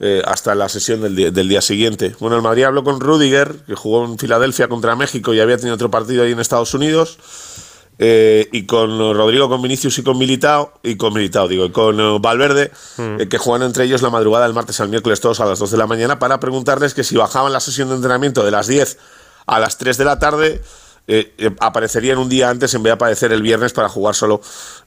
eh, 0.00 0.22
hasta 0.26 0.54
la 0.54 0.68
sesión 0.68 1.00
del 1.00 1.16
día, 1.16 1.30
del 1.30 1.48
día 1.48 1.62
siguiente. 1.62 2.14
Bueno, 2.20 2.36
el 2.36 2.42
Madrid 2.42 2.64
habló 2.64 2.84
con 2.84 3.00
Rudiger, 3.00 3.64
que 3.66 3.74
jugó 3.74 4.04
en 4.04 4.18
Filadelfia 4.18 4.68
contra 4.68 4.96
México 4.96 5.32
y 5.32 5.40
había 5.40 5.56
tenido 5.56 5.76
otro 5.76 5.90
partido 5.90 6.24
ahí 6.24 6.32
en 6.32 6.40
Estados 6.40 6.74
Unidos. 6.74 7.18
Eh, 7.98 8.48
y 8.52 8.66
con 8.66 8.98
Rodrigo, 9.14 9.48
con 9.48 9.62
Vinicius 9.62 9.98
y 9.98 10.02
con 10.02 10.18
Militao, 10.18 10.72
y 10.82 10.96
con 10.96 11.14
Militao, 11.14 11.48
digo, 11.48 11.64
y 11.64 11.70
con 11.70 11.98
eh, 11.98 12.18
Valverde, 12.20 12.70
eh, 12.98 13.26
que 13.28 13.38
juegan 13.38 13.66
entre 13.66 13.84
ellos 13.84 14.02
la 14.02 14.10
madrugada 14.10 14.44
del 14.44 14.54
martes 14.54 14.80
al 14.80 14.88
miércoles, 14.88 15.20
todos 15.20 15.40
a 15.40 15.46
las 15.46 15.58
2 15.58 15.70
de 15.70 15.76
la 15.76 15.86
mañana, 15.86 16.18
para 16.18 16.40
preguntarles 16.40 16.94
que 16.94 17.04
si 17.04 17.16
bajaban 17.16 17.52
la 17.52 17.60
sesión 17.60 17.88
de 17.88 17.96
entrenamiento 17.96 18.44
de 18.44 18.50
las 18.50 18.66
10 18.66 18.98
a 19.46 19.60
las 19.60 19.78
3 19.78 19.96
de 19.96 20.04
la 20.04 20.18
tarde, 20.18 20.62
eh, 21.08 21.34
eh, 21.38 21.50
aparecerían 21.60 22.18
un 22.18 22.28
día 22.28 22.50
antes 22.50 22.74
en 22.74 22.82
vez 22.82 22.90
de 22.90 22.94
aparecer 22.94 23.32
el 23.32 23.40
viernes 23.40 23.72
para 23.72 23.88
jugar 23.88 24.16
solo, 24.16 24.40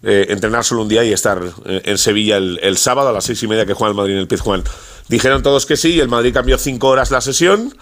eh, 0.03 0.25
entrenar 0.29 0.65
solo 0.65 0.81
un 0.81 0.89
día 0.89 1.03
y 1.05 1.13
estar 1.13 1.41
en 1.65 1.97
Sevilla 1.97 2.35
el, 2.35 2.59
el 2.61 2.77
sábado 2.77 3.09
a 3.09 3.13
las 3.13 3.23
seis 3.23 3.41
y 3.43 3.47
media 3.47 3.65
que 3.65 3.73
juega 3.73 3.91
el 3.91 3.95
Madrid 3.95 4.13
en 4.13 4.19
el 4.19 4.27
Pizjuán. 4.27 4.63
Dijeron 5.07 5.43
todos 5.43 5.65
que 5.65 5.77
sí, 5.77 5.93
y 5.93 5.99
el 6.01 6.09
Madrid 6.09 6.33
cambió 6.33 6.57
cinco 6.57 6.89
horas 6.89 7.11
la 7.11 7.21
sesión. 7.21 7.73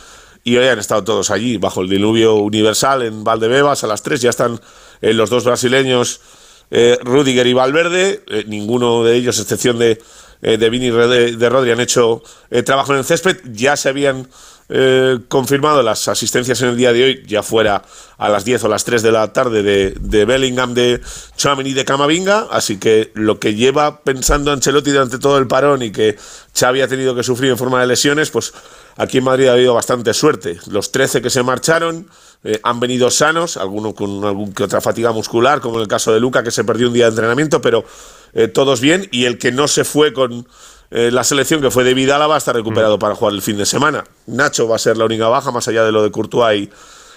Y 0.43 0.55
hoy 0.55 0.67
han 0.67 0.79
estado 0.79 1.03
todos 1.03 1.29
allí, 1.29 1.57
bajo 1.57 1.81
el 1.81 1.89
diluvio 1.89 2.35
universal 2.35 3.01
en 3.01 3.25
Valdebebas 3.25 3.83
a 3.83 3.87
las 3.87 4.01
3. 4.01 4.21
Ya 4.21 4.29
están 4.29 4.61
eh, 5.01 5.13
los 5.13 5.29
dos 5.29 5.43
brasileños, 5.43 6.21
eh, 6.69 6.97
Rudiger 7.01 7.47
y 7.47 7.53
Valverde. 7.53 8.23
Eh, 8.27 8.43
ninguno 8.47 9.03
de 9.03 9.15
ellos, 9.15 9.39
excepción 9.39 9.79
de, 9.79 10.01
eh, 10.41 10.57
de 10.57 10.69
Vini 10.69 10.89
de, 10.89 11.35
de 11.35 11.49
Rodri, 11.49 11.71
han 11.71 11.79
hecho 11.79 12.21
trabajo 12.65 12.93
en 12.93 12.99
el 12.99 13.05
césped. 13.05 13.37
Ya 13.51 13.75
se 13.75 13.89
habían 13.89 14.27
eh, 14.69 15.19
confirmado 15.29 15.81
las 15.81 16.07
asistencias 16.09 16.61
en 16.61 16.69
el 16.69 16.77
día 16.77 16.91
de 16.91 17.03
hoy, 17.03 17.23
ya 17.25 17.41
fuera 17.41 17.83
a 18.17 18.29
las 18.29 18.43
10 18.43 18.65
o 18.65 18.67
las 18.67 18.83
3 18.83 19.01
de 19.01 19.11
la 19.11 19.31
tarde 19.31 19.63
de, 19.63 19.95
de 19.99 20.25
Bellingham, 20.25 20.73
de 20.73 20.99
Chouameni 21.37 21.69
y 21.69 21.73
de 21.73 21.85
Camavinga. 21.85 22.47
Así 22.51 22.77
que 22.77 23.11
lo 23.13 23.39
que 23.39 23.55
lleva 23.55 24.01
pensando 24.01 24.51
Ancelotti 24.51 24.91
durante 24.91 25.19
todo 25.19 25.37
el 25.37 25.47
parón 25.47 25.83
y 25.83 25.91
que 25.91 26.17
Xavi 26.57 26.81
ha 26.81 26.87
tenido 26.87 27.15
que 27.15 27.23
sufrir 27.23 27.51
en 27.51 27.57
forma 27.57 27.79
de 27.79 27.87
lesiones, 27.87 28.29
pues 28.29 28.53
aquí 28.97 29.19
en 29.19 29.23
Madrid 29.23 29.47
ha 29.47 29.53
habido 29.53 29.73
bastante 29.73 30.13
suerte. 30.13 30.57
Los 30.67 30.91
13 30.91 31.21
que 31.21 31.29
se 31.29 31.43
marcharon 31.43 32.09
eh, 32.43 32.59
han 32.63 32.79
venido 32.79 33.09
sanos, 33.09 33.57
algunos 33.57 33.93
con 33.93 34.25
algún 34.25 34.53
que 34.53 34.63
otra 34.63 34.81
fatiga 34.81 35.11
muscular, 35.11 35.61
como 35.61 35.75
en 35.75 35.83
el 35.83 35.87
caso 35.87 36.13
de 36.13 36.19
Luca, 36.19 36.43
que 36.43 36.51
se 36.51 36.63
perdió 36.63 36.87
un 36.87 36.93
día 36.93 37.05
de 37.05 37.11
entrenamiento, 37.11 37.61
pero 37.61 37.85
eh, 38.33 38.47
todos 38.47 38.81
bien. 38.81 39.07
Y 39.11 39.25
el 39.25 39.37
que 39.37 39.51
no 39.51 39.67
se 39.67 39.83
fue 39.83 40.13
con 40.13 40.47
eh, 40.89 41.11
la 41.11 41.23
selección, 41.23 41.61
que 41.61 41.71
fue 41.71 41.83
David 41.83 42.09
Álava, 42.11 42.37
está 42.37 42.53
recuperado 42.53 42.97
para 42.97 43.15
jugar 43.15 43.33
el 43.33 43.41
fin 43.41 43.57
de 43.57 43.65
semana. 43.65 44.03
Nacho 44.27 44.67
va 44.67 44.77
a 44.77 44.79
ser 44.79 44.97
la 44.97 45.05
única 45.05 45.27
baja, 45.27 45.51
más 45.51 45.67
allá 45.67 45.83
de 45.83 45.91
lo 45.91 46.03
de 46.03 46.11
Courtois 46.11 46.69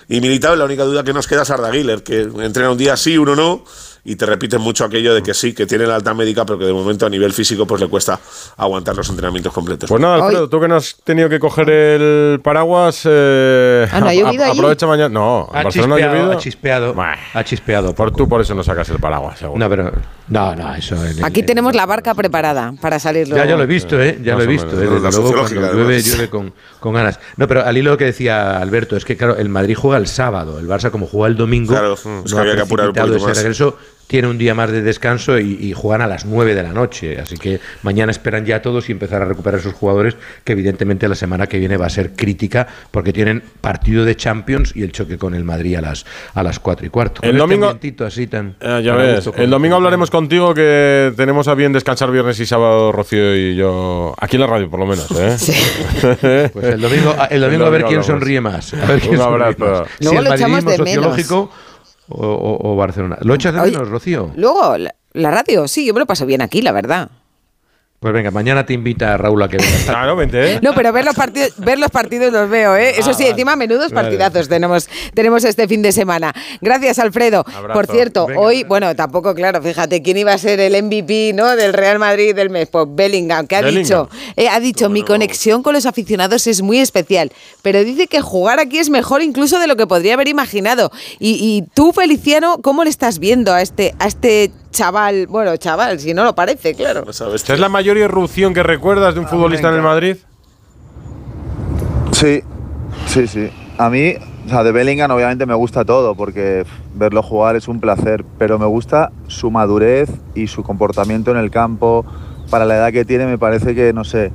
y, 0.08 0.16
y 0.16 0.20
Militao. 0.20 0.56
La 0.56 0.64
única 0.64 0.84
duda 0.84 1.04
que 1.04 1.12
nos 1.12 1.26
queda 1.26 1.42
es 1.42 1.50
Arda 1.50 1.70
Güler, 1.70 2.02
que 2.02 2.22
entrena 2.22 2.70
un 2.70 2.78
día 2.78 2.96
sí, 2.96 3.16
uno 3.16 3.36
no, 3.36 3.64
y 4.04 4.16
te 4.16 4.26
repiten 4.26 4.60
mucho 4.60 4.84
aquello 4.84 5.14
de 5.14 5.22
que 5.22 5.34
sí, 5.34 5.52
que 5.52 5.66
tiene 5.66 5.86
la 5.86 5.96
alta 5.96 6.14
médica, 6.14 6.44
pero 6.46 6.58
que 6.58 6.64
de 6.64 6.72
momento 6.72 7.06
a 7.06 7.10
nivel 7.10 7.32
físico 7.32 7.66
pues 7.66 7.80
le 7.80 7.88
cuesta 7.88 8.18
aguantar 8.56 8.96
los 8.96 9.08
entrenamientos 9.10 9.52
completos. 9.52 9.88
Pues 9.88 10.00
nada, 10.00 10.16
Alfredo, 10.24 10.48
tú 10.48 10.60
que 10.60 10.68
no 10.68 10.76
has 10.76 10.96
tenido 11.04 11.28
que 11.28 11.38
coger 11.38 11.68
el 11.70 12.40
paraguas, 12.42 13.02
eh, 13.04 13.86
Ah, 13.92 14.00
¿no 14.00 14.06
ha 14.08 14.14
llovido 14.14 14.44
allí? 14.44 14.58
aprovecha 14.58 14.86
mañana. 14.86 15.08
No, 15.10 15.48
Ha 15.52 15.62
Barcelona 15.64 15.94
ha 15.94 15.98
chispeado, 15.98 16.14
llovido. 16.16 16.32
ha 16.32 16.36
chispeado, 16.38 16.94
ha 17.34 17.44
chispeado. 17.44 17.94
Por 17.94 18.10
tú 18.12 18.28
por 18.28 18.40
eso 18.40 18.54
no 18.54 18.62
sacas 18.62 18.88
el 18.90 18.98
paraguas, 18.98 19.38
seguro. 19.38 19.58
No, 19.58 19.68
pero 19.68 19.92
no, 20.28 20.54
no, 20.56 20.74
eso. 20.74 20.94
el- 21.04 21.22
Aquí 21.24 21.42
tenemos 21.42 21.74
la 21.74 21.86
barca 21.86 22.14
preparada 22.14 22.72
para 22.80 22.98
salir 22.98 23.26
Ya, 23.26 23.34
luego. 23.34 23.48
ya 23.50 23.56
lo 23.56 23.62
he 23.64 23.66
visto, 23.66 24.00
¿eh? 24.00 24.18
Ya 24.22 24.34
Más 24.34 24.44
lo 24.44 24.50
he 24.50 24.52
visto. 24.52 24.66
menos. 24.68 24.82
¿eh? 24.82 25.00
Desde 25.00 25.20
luego, 25.20 25.34
cuando 25.40 25.72
llueve, 25.74 26.02
llueve 26.02 26.28
con, 26.30 26.52
con 26.80 26.94
ganas. 26.94 27.18
No, 27.36 27.46
pero 27.48 27.64
al 27.64 27.76
hilo 27.76 27.96
que 27.96 28.06
decía 28.06 28.58
Alberto, 28.58 28.96
es 28.96 29.04
que, 29.04 29.16
claro, 29.16 29.36
el 29.36 29.48
Madrid 29.48 29.74
juega 29.78 29.98
el 29.98 30.06
sábado. 30.06 30.58
El 30.58 30.68
Barça, 30.68 30.90
como 30.90 31.06
juega 31.06 31.28
el 31.28 31.36
domingo, 31.36 31.72
Claro, 31.72 31.96
no 32.04 32.22
es 32.24 32.32
que 32.32 32.38
ha 32.38 32.40
había 32.42 32.54
que 32.56 32.62
apurar 32.62 32.88
un 32.88 32.94
poquito 32.94 33.16
ese 33.16 33.26
más. 33.26 33.36
regreso. 33.38 33.76
Tiene 34.10 34.26
un 34.26 34.38
día 34.38 34.56
más 34.56 34.72
de 34.72 34.82
descanso 34.82 35.38
y, 35.38 35.56
y 35.60 35.72
juegan 35.72 36.02
a 36.02 36.08
las 36.08 36.24
9 36.26 36.56
de 36.56 36.64
la 36.64 36.72
noche. 36.72 37.20
Así 37.20 37.36
que 37.36 37.60
mañana 37.84 38.10
esperan 38.10 38.44
ya 38.44 38.60
todos 38.60 38.88
y 38.88 38.92
empezar 38.92 39.22
a 39.22 39.24
recuperar 39.24 39.60
esos 39.60 39.72
jugadores, 39.72 40.16
que 40.42 40.50
evidentemente 40.50 41.06
la 41.06 41.14
semana 41.14 41.46
que 41.46 41.58
viene 41.60 41.76
va 41.76 41.86
a 41.86 41.90
ser 41.90 42.16
crítica, 42.16 42.66
porque 42.90 43.12
tienen 43.12 43.40
partido 43.60 44.04
de 44.04 44.16
Champions 44.16 44.72
y 44.74 44.82
el 44.82 44.90
choque 44.90 45.16
con 45.16 45.32
el 45.34 45.44
Madrid 45.44 45.76
a 45.76 45.80
las, 45.80 46.06
a 46.34 46.42
las 46.42 46.58
4 46.58 46.86
y 46.86 46.88
cuarto. 46.90 47.20
El 47.22 47.28
Con 47.30 47.36
este 47.36 47.38
domingo- 47.38 47.66
ambientito 47.66 48.04
así 48.04 48.26
tan. 48.26 48.56
Ya 48.60 48.94
a 48.94 48.96
ves. 48.96 49.28
con- 49.28 49.40
El 49.40 49.48
domingo 49.48 49.76
hablaremos 49.76 50.10
contigo 50.10 50.52
que 50.54 51.12
tenemos 51.16 51.46
a 51.46 51.54
bien 51.54 51.72
descansar 51.72 52.10
viernes 52.10 52.40
y 52.40 52.46
sábado, 52.46 52.90
Rocío 52.90 53.36
y 53.36 53.54
yo. 53.54 54.16
Aquí 54.18 54.34
en 54.34 54.40
la 54.40 54.48
radio, 54.48 54.68
por 54.68 54.80
lo 54.80 54.86
menos, 54.86 55.08
¿eh? 55.12 55.36
Pues 56.52 56.64
el 56.66 56.80
domingo, 56.80 57.14
el 57.30 57.40
domingo 57.40 57.66
a 57.66 57.70
ver 57.70 57.84
quién 57.84 58.02
sonríe 58.02 58.40
más. 58.40 58.74
A 58.74 58.86
ver 58.86 58.98
quién 59.00 59.12
Un 59.12 59.18
sonríe 59.18 59.44
abrazo. 59.46 59.64
más. 59.82 59.88
Si 59.98 60.04
Luego 60.04 60.18
el 60.18 60.24
lo 60.24 60.34
echamos 60.34 60.64
madridismo 60.64 60.84
de 60.84 61.10
menos. 61.12 61.16
O, 62.10 62.26
o- 62.26 62.72
o 62.72 62.76
Barcelona. 62.76 63.16
¿Lo 63.22 63.34
echas 63.34 63.54
de 63.54 63.60
menos, 63.62 63.88
Rocío? 63.88 64.30
Luego, 64.36 64.76
la, 64.76 64.94
la 65.12 65.30
radio, 65.30 65.66
sí, 65.68 65.86
yo 65.86 65.94
me 65.94 66.00
lo 66.00 66.06
paso 66.06 66.26
bien 66.26 66.42
aquí, 66.42 66.62
la 66.62 66.72
verdad. 66.72 67.10
Pues 68.00 68.14
venga, 68.14 68.30
mañana 68.30 68.64
te 68.64 68.72
invita 68.72 69.14
Raúl 69.18 69.42
a 69.42 69.48
que 69.50 69.58
vengas. 69.58 69.82
Claro, 69.84 70.16
vente, 70.16 70.54
¿eh? 70.54 70.60
No, 70.62 70.72
pero 70.74 70.90
ver 70.90 71.04
los 71.04 71.14
partidos, 71.14 71.52
ver 71.58 71.78
los 71.78 71.90
partidos 71.90 72.32
los 72.32 72.48
veo, 72.48 72.74
¿eh? 72.74 72.94
Eso 72.98 73.10
Ah, 73.10 73.12
sí, 73.12 73.24
vale. 73.24 73.30
encima 73.32 73.56
menudos 73.56 73.92
Vale. 73.92 74.08
partidazos 74.08 74.48
tenemos, 74.48 74.88
tenemos 75.12 75.44
este 75.44 75.68
fin 75.68 75.82
de 75.82 75.92
semana. 75.92 76.32
Gracias, 76.62 76.98
Alfredo. 76.98 77.44
Abrazo. 77.46 77.74
Por 77.78 77.86
cierto, 77.86 78.26
Venga. 78.26 78.40
hoy, 78.40 78.64
bueno, 78.64 78.96
tampoco, 78.96 79.34
claro, 79.34 79.60
fíjate, 79.60 80.00
¿quién 80.00 80.16
iba 80.16 80.32
a 80.32 80.38
ser 80.38 80.60
el 80.60 80.82
MVP, 80.82 81.32
¿no? 81.34 81.54
Del 81.56 81.74
Real 81.74 81.98
Madrid 81.98 82.34
del 82.34 82.48
mes? 82.48 82.68
Pues 82.70 82.86
Bellingham, 82.88 83.46
que 83.46 83.56
ha 83.56 83.60
Bellingham. 83.60 83.82
dicho, 83.84 84.08
eh, 84.34 84.48
ha 84.48 84.58
dicho, 84.60 84.88
mi 84.88 85.02
conexión 85.04 85.62
con 85.62 85.74
los 85.74 85.84
aficionados 85.84 86.46
es 86.46 86.62
muy 86.62 86.78
especial, 86.80 87.30
pero 87.60 87.84
dice 87.84 88.06
que 88.06 88.22
jugar 88.22 88.60
aquí 88.60 88.78
es 88.78 88.88
mejor 88.88 89.20
incluso 89.20 89.58
de 89.58 89.66
lo 89.66 89.76
que 89.76 89.86
podría 89.86 90.14
haber 90.14 90.28
imaginado. 90.28 90.90
Y, 91.18 91.32
y 91.38 91.64
tú, 91.74 91.92
Feliciano, 91.92 92.62
¿cómo 92.62 92.82
le 92.82 92.88
estás 92.88 93.18
viendo 93.18 93.52
a 93.52 93.60
este, 93.60 93.94
a 93.98 94.06
este 94.06 94.50
chaval? 94.70 95.26
Bueno, 95.26 95.56
chaval, 95.56 95.98
si 96.00 96.14
no 96.14 96.24
lo 96.24 96.34
parece, 96.34 96.74
claro. 96.74 97.04
¿Esta 97.08 97.54
es 97.54 97.60
la 97.60 97.68
mayor 97.68 97.96
irrupción 97.96 98.54
que 98.54 98.62
recuerdas 98.62 99.14
de 99.14 99.20
un 99.20 99.26
futbolista 99.26 99.68
en 99.68 99.74
el 99.74 99.82
Madrid? 99.82 100.16
Sí, 102.12 102.42
sí, 103.06 103.26
sí. 103.26 103.50
A 103.78 103.88
mí, 103.88 104.14
o 104.46 104.48
sea, 104.48 104.62
de 104.62 104.72
Bellingham 104.72 105.10
obviamente 105.10 105.46
me 105.46 105.54
gusta 105.54 105.84
todo 105.84 106.14
porque 106.14 106.64
verlo 106.94 107.22
jugar 107.22 107.56
es 107.56 107.68
un 107.68 107.80
placer, 107.80 108.24
pero 108.38 108.58
me 108.58 108.66
gusta 108.66 109.10
su 109.26 109.50
madurez 109.50 110.10
y 110.34 110.46
su 110.48 110.62
comportamiento 110.62 111.30
en 111.30 111.38
el 111.38 111.50
campo. 111.50 112.04
Para 112.50 112.64
la 112.64 112.76
edad 112.76 112.92
que 112.92 113.04
tiene 113.04 113.26
me 113.26 113.38
parece 113.38 113.74
que, 113.74 113.92
no 113.92 114.04
sé, 114.04 114.32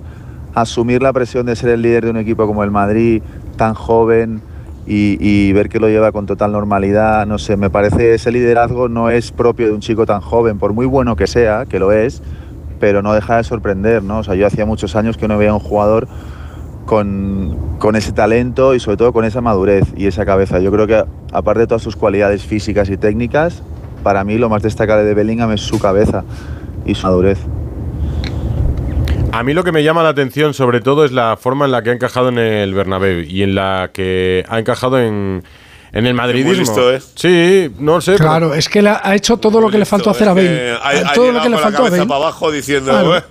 asumir 0.54 1.04
la 1.04 1.12
presión 1.14 1.46
de 1.46 1.56
ser 1.56 1.70
el 1.70 1.82
líder 1.82 2.06
de 2.06 2.12
un 2.12 2.18
equipo 2.18 2.48
como 2.48 2.64
el 2.64 2.72
Madrid, 2.72 3.22
tan 3.58 3.74
joven, 3.74 4.42
y, 4.88 5.52
ver 5.54 5.70
que 5.70 5.80
lo 5.80 5.90
lleva 5.90 6.12
con 6.12 6.26
total 6.26 6.52
normalidad, 6.52 7.26
no 7.26 7.38
sé, 7.40 7.58
me 7.58 7.70
parece 7.70 8.14
ese 8.14 8.32
liderazgo 8.32 8.88
no 8.88 9.10
es 9.10 9.32
propio 9.32 9.68
de 9.68 9.74
un 9.74 9.80
chico 9.80 10.06
tan 10.06 10.22
joven, 10.22 10.60
por 10.60 10.74
muy 10.74 10.86
bueno 10.86 11.16
que 11.16 11.28
sea, 11.28 11.66
que 11.66 11.80
lo 11.80 11.92
es, 11.92 12.22
pero 12.80 13.02
no 13.02 13.14
deja 13.14 13.38
de 13.38 13.44
sorprender, 13.44 14.04
¿no? 14.04 14.20
O 14.20 14.24
sea, 14.24 14.36
yo 14.36 14.46
hacía 14.46 14.66
muchos 14.66 14.96
años 14.96 15.18
que 15.18 15.28
no 15.28 15.38
veía 15.38 15.54
un 15.54 15.60
jugador 15.60 16.08
con, 16.86 17.58
con 17.80 17.96
ese 17.96 18.12
talento 18.12 18.76
y 18.76 18.80
sobre 18.80 18.98
todo 18.98 19.12
con 19.12 19.26
esa 19.26 19.42
madurez 19.42 19.86
y 19.98 20.06
esa 20.06 20.26
cabeza. 20.26 20.60
Yo 20.60 20.72
creo 20.72 20.86
que 20.86 21.04
aparte 21.34 21.62
de 21.62 21.68
todas 21.68 21.82
sus 21.82 21.96
cualidades 21.96 22.44
físicas 22.44 22.90
y 22.90 22.98
técnicas, 22.98 23.64
para 24.04 24.24
mí 24.24 24.38
lo 24.38 24.50
más 24.50 24.62
destacable 24.62 25.04
de 25.04 25.16
Bellingham 25.16 25.52
es 25.52 25.62
su 25.62 25.80
cabeza 25.80 26.24
y 26.86 26.94
su 26.94 27.08
madurez. 27.08 27.40
A 29.38 29.44
mí 29.44 29.54
lo 29.54 29.64
que 29.66 29.72
me 29.74 29.84
llama 29.84 30.02
la 30.02 30.10
atención 30.10 30.54
sobre 30.54 30.80
todo 30.80 31.04
es 31.04 31.12
la 31.12 31.36
forma 31.36 31.66
en 31.66 31.72
la 31.72 31.82
que 31.84 31.90
ha 31.90 31.94
encajado 31.94 32.30
en 32.30 32.38
el 32.38 32.74
Bernabéu 32.74 33.20
y 33.22 33.44
en 33.44 33.54
la 33.54 33.90
que 33.94 34.46
ha 34.48 34.60
encajado 34.60 34.98
en, 34.98 35.44
en 35.92 36.08
el 36.08 36.14
madridismo. 36.14 36.54
listo, 36.54 36.94
¿eh? 36.94 37.02
Sí, 37.16 37.70
no 37.80 38.00
sé. 38.00 38.14
pero- 38.14 38.24
Claro, 38.30 38.54
es 38.54 38.70
que 38.70 38.82
le 38.82 38.90
ha 38.92 39.14
hecho 39.14 39.36
todo 39.38 39.60
lo 39.60 39.70
que 39.70 39.78
le 39.78 39.86
faltó 39.86 40.10
hacer 40.10 40.30
a 40.30 40.34
Bale. 40.34 40.72
Ha, 40.72 40.90
ha 41.10 41.14
todo 41.14 41.34
lo 41.34 41.42
que 41.42 41.50
le 41.50 41.58
faltó 41.58 41.86
a 41.86 41.90
Bale. 41.90 42.06
para 42.06 42.16
abajo 42.16 42.50
diciendo, 42.50 42.92
Claro. 42.92 43.18
"Eh". 43.18 43.24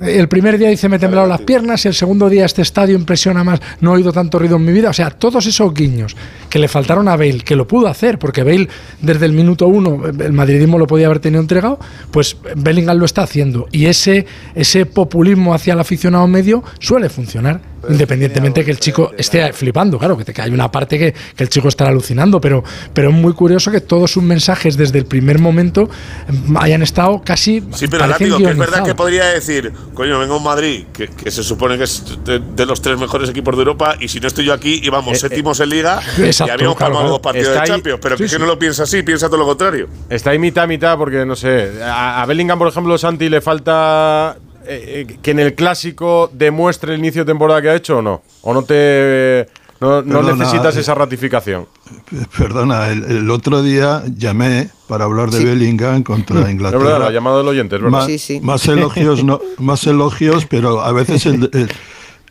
El 0.00 0.28
primer 0.28 0.58
día 0.58 0.68
dice 0.68 0.88
me 0.88 0.98
temblaron 0.98 1.28
las 1.28 1.40
piernas 1.40 1.84
y 1.84 1.88
el 1.88 1.94
segundo 1.94 2.28
día 2.28 2.44
este 2.44 2.62
estadio 2.62 2.96
impresiona 2.96 3.42
más, 3.42 3.60
no 3.80 3.90
he 3.90 3.96
oído 3.96 4.12
tanto 4.12 4.38
ruido 4.38 4.56
en 4.56 4.64
mi 4.64 4.72
vida. 4.72 4.90
O 4.90 4.92
sea, 4.92 5.10
todos 5.10 5.46
esos 5.46 5.74
guiños 5.74 6.16
que 6.48 6.58
le 6.58 6.68
faltaron 6.68 7.08
a 7.08 7.16
Bale, 7.16 7.40
que 7.40 7.56
lo 7.56 7.66
pudo 7.66 7.88
hacer, 7.88 8.18
porque 8.18 8.44
Bale 8.44 8.68
desde 9.00 9.26
el 9.26 9.32
minuto 9.32 9.66
uno, 9.66 10.02
el 10.06 10.32
madridismo 10.32 10.78
lo 10.78 10.86
podía 10.86 11.06
haber 11.06 11.18
tenido 11.18 11.40
entregado, 11.40 11.78
pues 12.12 12.36
Bellingham 12.56 12.98
lo 12.98 13.04
está 13.04 13.22
haciendo. 13.22 13.66
Y 13.72 13.86
ese, 13.86 14.26
ese 14.54 14.86
populismo 14.86 15.52
hacia 15.52 15.72
el 15.72 15.80
aficionado 15.80 16.26
medio 16.28 16.62
suele 16.78 17.08
funcionar, 17.08 17.60
independientemente 17.88 18.64
que 18.64 18.70
el 18.70 18.78
chico 18.78 19.12
esté 19.16 19.52
flipando. 19.52 19.98
Claro, 19.98 20.16
que, 20.16 20.24
te- 20.24 20.32
que 20.32 20.42
hay 20.42 20.50
una 20.50 20.70
parte 20.70 20.98
que, 20.98 21.14
que 21.36 21.44
el 21.44 21.48
chico 21.48 21.68
estará 21.68 21.90
alucinando, 21.90 22.40
pero, 22.40 22.62
pero 22.92 23.10
es 23.10 23.14
muy 23.14 23.32
curioso 23.32 23.70
que 23.70 23.80
todos 23.80 24.10
sus 24.12 24.22
mensajes 24.22 24.76
desde 24.76 24.98
el 24.98 25.06
primer 25.06 25.38
momento 25.38 25.88
mm, 26.28 26.56
hayan 26.58 26.82
estado 26.82 27.20
casi... 27.24 27.62
Sí, 27.74 27.88
pero 27.88 28.06
látigo, 28.06 28.38
que 28.38 28.50
es 28.50 28.56
verdad 28.58 28.84
que 28.84 28.94
podría 28.94 29.26
decir, 29.26 29.72
coño, 29.94 30.18
vengo 30.18 30.36
a 30.36 30.40
Madrid, 30.40 30.84
que, 30.92 31.08
que 31.08 31.30
se 31.30 31.42
supone 31.42 31.76
que 31.78 31.84
es 31.84 32.02
de, 32.24 32.40
de 32.40 32.66
los 32.66 32.80
tres 32.82 32.98
mejores 32.98 33.28
equipos 33.30 33.54
de 33.56 33.60
Europa, 33.62 33.96
y 34.00 34.08
si 34.08 34.20
no 34.20 34.28
estoy 34.28 34.44
yo 34.46 34.52
aquí, 34.52 34.80
íbamos 34.82 35.14
Eh, 35.16 35.20
séptimos 35.20 35.60
en 35.60 35.68
Liga 35.70 36.00
exacto, 36.18 36.50
y 36.52 36.54
habíamos 36.54 36.76
claro, 36.76 37.02
dos 37.08 37.20
partidos 37.20 37.48
Está 37.48 37.60
de 37.62 37.66
Champions. 37.68 37.98
Pero 38.02 38.16
Sí, 38.16 38.22
que, 38.24 38.28
sí. 38.28 38.36
no 38.38 38.46
lo 38.46 38.58
piensa 38.58 38.82
así, 38.84 39.02
piensa 39.02 39.26
todo 39.28 39.38
lo 39.38 39.46
contrario. 39.46 39.88
Está 40.10 40.30
ahí 40.30 40.38
mitad 40.38 40.66
mitad 40.66 40.96
porque 40.98 41.24
no 41.24 41.36
sé. 41.36 41.82
A, 41.82 42.22
a 42.22 42.26
Bellingham, 42.26 42.58
por 42.58 42.68
ejemplo, 42.68 42.96
Santi 42.98 43.28
le 43.28 43.40
falta 43.40 44.36
eh, 44.68 45.06
eh, 45.08 45.18
que 45.22 45.30
en 45.30 45.38
el 45.40 45.54
clásico 45.54 46.30
demuestre 46.32 46.92
el 46.94 46.98
inicio 47.00 47.24
de 47.24 47.32
temporada 47.32 47.62
que 47.62 47.70
ha 47.70 47.74
hecho 47.74 47.98
o 47.98 48.02
no. 48.02 48.22
O 48.42 48.52
no 48.54 48.62
te 48.62 49.46
no, 49.80 50.02
no 50.02 50.20
Perdona, 50.20 50.44
necesitas 50.44 50.76
eh, 50.76 50.80
esa 50.80 50.94
ratificación. 50.94 51.66
Perdona, 52.36 52.88
el, 52.88 53.04
el 53.04 53.30
otro 53.30 53.62
día 53.62 54.02
llamé 54.16 54.70
para 54.88 55.04
hablar 55.04 55.30
de 55.30 55.44
Bellingham 55.44 56.02
contra 56.02 56.40
Es 56.44 56.50
Inglaterra. 56.50 56.82
verdad, 56.84 56.98
la 57.00 57.10
llamada 57.10 57.38
del 57.38 57.48
oyente, 57.48 57.76
es 57.76 57.82
verdad. 57.82 58.08
Más, 58.08 58.42
más 58.42 58.68
elogios, 58.68 59.22
no, 59.24 59.40
más 59.58 59.86
elogios, 59.86 60.46
pero 60.46 60.80
a 60.82 60.92
veces 60.92 61.26
el, 61.26 61.50
el- 61.52 61.70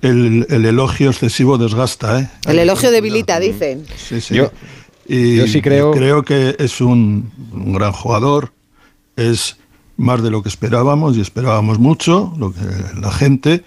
el- 0.01 0.45
el 0.49 0.65
elogio 0.65 1.09
excesivo 1.09 1.57
desgasta. 1.57 2.19
¿eh? 2.19 2.29
El 2.47 2.59
elogio 2.59 2.91
debilita, 2.91 3.39
dicen. 3.39 3.85
Sí, 3.95 4.21
sí. 4.21 4.35
Yo- 4.35 4.51
y 5.07 5.37
yo 5.37 5.47
sí 5.47 5.61
creo- 5.61 5.91
creo 5.91 6.23
que 6.23 6.55
es 6.59 6.81
un, 6.81 7.31
un 7.53 7.73
gran 7.73 7.93
jugador, 7.93 8.51
es 9.15 9.57
más 9.97 10.21
de 10.23 10.29
lo 10.31 10.41
que 10.43 10.49
esperábamos 10.49 11.17
y 11.17 11.21
esperábamos 11.21 11.79
mucho, 11.79 12.33
lo 12.37 12.53
que 12.53 12.61
la 13.01 13.11
gente, 13.11 13.63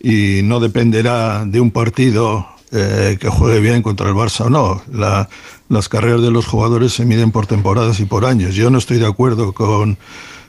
y 0.00 0.40
no 0.44 0.60
dependerá 0.60 1.44
de 1.44 1.60
un 1.60 1.70
partido 1.70 2.46
eh, 2.70 3.16
que 3.20 3.28
juegue 3.28 3.60
bien 3.60 3.82
contra 3.82 4.08
el 4.08 4.14
Barça 4.14 4.46
o 4.46 4.50
no. 4.50 4.82
La- 4.92 5.28
las 5.68 5.88
carreras 5.88 6.20
de 6.20 6.30
los 6.30 6.44
jugadores 6.46 6.92
se 6.92 7.06
miden 7.06 7.30
por 7.30 7.46
temporadas 7.46 7.98
y 8.00 8.04
por 8.04 8.26
años. 8.26 8.54
Yo 8.54 8.68
no 8.68 8.76
estoy 8.76 8.98
de 8.98 9.06
acuerdo 9.06 9.54
con, 9.54 9.96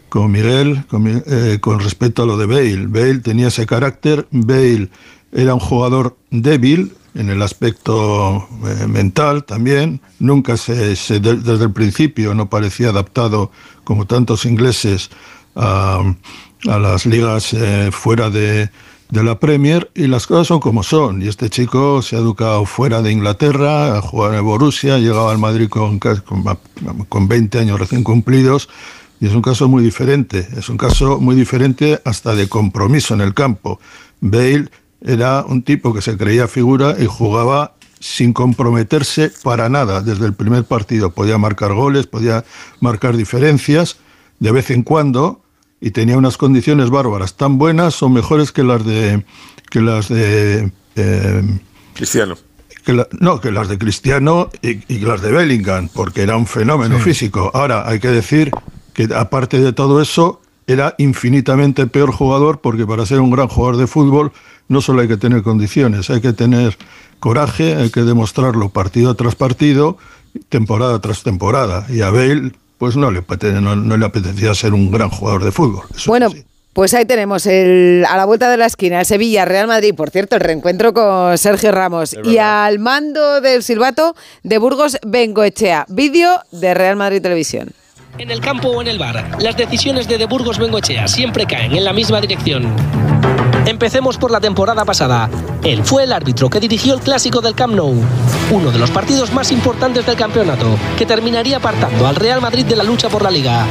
con 0.09 0.29
Miguel 0.31 0.83
con, 0.89 1.23
eh, 1.25 1.59
con 1.61 1.79
respecto 1.79 2.23
a 2.23 2.25
lo 2.25 2.35
de 2.37 2.45
Bale. 2.45 2.87
Bale 2.87 3.19
tenía 3.19 3.47
ese 3.47 3.65
carácter, 3.65 4.27
Bale 4.31 4.89
era 5.31 5.53
un 5.53 5.61
jugador 5.61 6.17
débil 6.29 6.91
en 7.15 7.29
el 7.29 7.41
aspecto 7.41 8.47
eh, 8.65 8.87
mental 8.87 9.43
también, 9.43 10.01
nunca 10.19 10.57
se, 10.57 10.95
se- 10.95 11.19
de- 11.19 11.35
desde 11.37 11.65
el 11.65 11.71
principio 11.71 12.33
no 12.33 12.49
parecía 12.49 12.89
adaptado 12.89 13.51
como 13.83 14.05
tantos 14.05 14.45
ingleses 14.45 15.09
a, 15.55 16.01
a 16.67 16.79
las 16.79 17.05
ligas 17.05 17.53
eh, 17.53 17.89
fuera 17.91 18.29
de, 18.29 18.69
la 19.11 19.39
Premier 19.39 19.91
y 19.93 20.07
las 20.07 20.25
cosas 20.25 20.47
son 20.47 20.59
como 20.59 20.81
son. 20.81 21.21
Y 21.21 21.27
este 21.27 21.47
chico 21.51 22.01
se 22.01 22.15
ha 22.15 22.19
educado 22.19 22.65
fuera 22.65 23.03
de 23.03 23.11
Inglaterra, 23.11 23.97
a 23.97 24.01
jugar 24.01 24.33
en 24.33 24.43
Borussia, 24.43 24.95
ha 24.95 24.99
llegado 24.99 25.29
al 25.29 25.37
Madrid 25.37 25.69
con, 25.69 25.99
con 27.09 27.27
20 27.27 27.59
años 27.59 27.79
recién 27.79 28.03
cumplidos 28.03 28.69
y 29.19 29.27
es 29.27 29.33
un 29.33 29.41
caso 29.41 29.67
muy 29.69 29.83
diferente, 29.83 30.47
es 30.57 30.67
un 30.67 30.77
caso 30.77 31.19
muy 31.19 31.35
diferente 31.35 32.01
hasta 32.03 32.35
de 32.35 32.49
compromiso 32.49 33.13
en 33.13 33.21
el 33.21 33.33
campo. 33.33 33.79
Bale 34.19 34.69
era 35.03 35.43
un 35.43 35.63
tipo 35.63 35.93
que 35.93 36.01
se 36.01 36.17
creía 36.17 36.47
figura 36.47 36.95
y 36.99 37.05
jugaba 37.05 37.75
sin 37.99 38.33
comprometerse 38.33 39.31
para 39.43 39.69
nada 39.69 40.01
desde 40.01 40.25
el 40.25 40.33
primer 40.33 40.63
partido. 40.65 41.11
Podía 41.11 41.37
marcar 41.37 41.73
goles, 41.73 42.07
podía 42.07 42.43
marcar 42.79 43.15
diferencias 43.15 43.97
de 44.39 44.51
vez 44.51 44.71
en 44.71 44.83
cuando 44.83 45.41
y 45.79 45.91
tenía 45.91 46.17
unas 46.17 46.37
condiciones 46.37 46.89
bárbaras, 46.89 47.35
tan 47.35 47.57
buenas 47.57 48.01
o 48.03 48.09
mejores 48.09 48.51
que 48.51 48.63
las 48.63 48.85
de 48.85 49.25
que 49.69 49.81
las 49.81 50.07
de 50.09 50.71
eh, 50.95 51.59
Cristiano. 51.93 52.35
que 52.85 52.93
la- 52.93 53.07
no, 53.19 53.39
que 53.41 53.51
las 53.51 53.67
de 53.69 53.77
Cristiano 53.77 54.49
y, 54.61 54.81
y 54.93 54.99
las 54.99 55.21
de 55.21 55.31
Bellingham, 55.31 55.89
porque 55.93 56.21
era 56.23 56.35
un 56.37 56.45
fenómeno 56.47 56.99
físico. 56.99 57.51
Ahora, 57.53 57.87
hay 57.87 57.99
que 57.99 58.09
decir 58.09 58.51
que 58.93 59.09
aparte 59.15 59.59
de 59.59 59.73
todo 59.73 60.01
eso, 60.01 60.41
era 60.67 60.95
infinitamente 60.97 61.87
peor 61.87 62.11
jugador, 62.13 62.61
porque 62.61 62.85
para 62.85 63.05
ser 63.05 63.19
un 63.19 63.31
gran 63.31 63.47
jugador 63.49 63.75
de 63.77 63.87
fútbol 63.87 64.31
no 64.67 64.81
solo 64.81 65.01
hay 65.01 65.07
que 65.07 65.17
tener 65.17 65.43
condiciones, 65.43 66.09
hay 66.09 66.21
que 66.21 66.33
tener 66.33 66.77
coraje, 67.19 67.75
hay 67.75 67.89
que 67.89 68.01
demostrarlo 68.01 68.69
partido 68.69 69.15
tras 69.15 69.35
partido, 69.35 69.97
temporada 70.49 70.99
tras 70.99 71.23
temporada. 71.23 71.85
Y 71.89 72.01
a 72.01 72.09
Bale, 72.09 72.51
pues 72.77 72.95
no 72.95 73.11
le, 73.11 73.23
no, 73.61 73.75
no 73.75 73.97
le 73.97 74.05
apetecía 74.05 74.53
ser 74.53 74.73
un 74.73 74.91
gran 74.91 75.09
jugador 75.09 75.43
de 75.43 75.51
fútbol. 75.51 75.85
Eso 75.95 76.11
Bueno, 76.11 76.29
pues 76.73 76.93
ahí 76.95 77.05
tenemos 77.05 77.45
el, 77.45 78.03
a 78.09 78.17
la 78.17 78.25
vuelta 78.25 78.49
de 78.49 78.57
la 78.57 78.65
esquina 78.65 78.99
el 78.99 79.05
Sevilla, 79.05 79.45
Real 79.45 79.67
Madrid, 79.67 79.93
por 79.95 80.09
cierto, 80.09 80.35
el 80.35 80.41
reencuentro 80.41 80.93
con 80.93 81.37
Sergio 81.37 81.71
Ramos 81.71 82.15
y 82.23 82.39
al 82.39 82.79
mando 82.79 83.41
del 83.41 83.61
silbato 83.61 84.15
de 84.41 84.57
Burgos 84.57 84.97
Bengoechea. 85.05 85.85
Vídeo 85.87 86.41
de 86.51 86.73
Real 86.73 86.95
Madrid 86.95 87.21
Televisión. 87.21 87.69
En 88.19 88.29
el 88.29 88.41
campo 88.41 88.69
o 88.69 88.81
en 88.81 88.87
el 88.87 88.99
bar, 88.99 89.37
las 89.41 89.57
decisiones 89.57 90.07
de 90.07 90.19
De 90.19 90.25
Burgos 90.25 90.59
Bengoechea 90.59 91.07
siempre 91.07 91.47
caen 91.47 91.75
en 91.75 91.83
la 91.83 91.93
misma 91.93 92.21
dirección. 92.21 92.71
Empecemos 93.65 94.17
por 94.17 94.29
la 94.29 94.39
temporada 94.39 94.85
pasada. 94.85 95.29
Él 95.63 95.83
fue 95.83 96.03
el 96.03 96.13
árbitro 96.13 96.47
que 96.47 96.59
dirigió 96.59 96.93
el 96.93 96.99
clásico 96.99 97.41
del 97.41 97.55
Camp 97.55 97.73
Nou, 97.73 97.95
uno 98.51 98.71
de 98.71 98.77
los 98.77 98.91
partidos 98.91 99.33
más 99.33 99.51
importantes 99.51 100.05
del 100.05 100.15
campeonato, 100.15 100.77
que 100.95 101.07
terminaría 101.07 101.57
apartando 101.57 102.05
al 102.05 102.15
Real 102.15 102.39
Madrid 102.39 102.65
de 102.65 102.75
la 102.75 102.83
lucha 102.83 103.09
por 103.09 103.23
la 103.23 103.31
liga. 103.31 103.65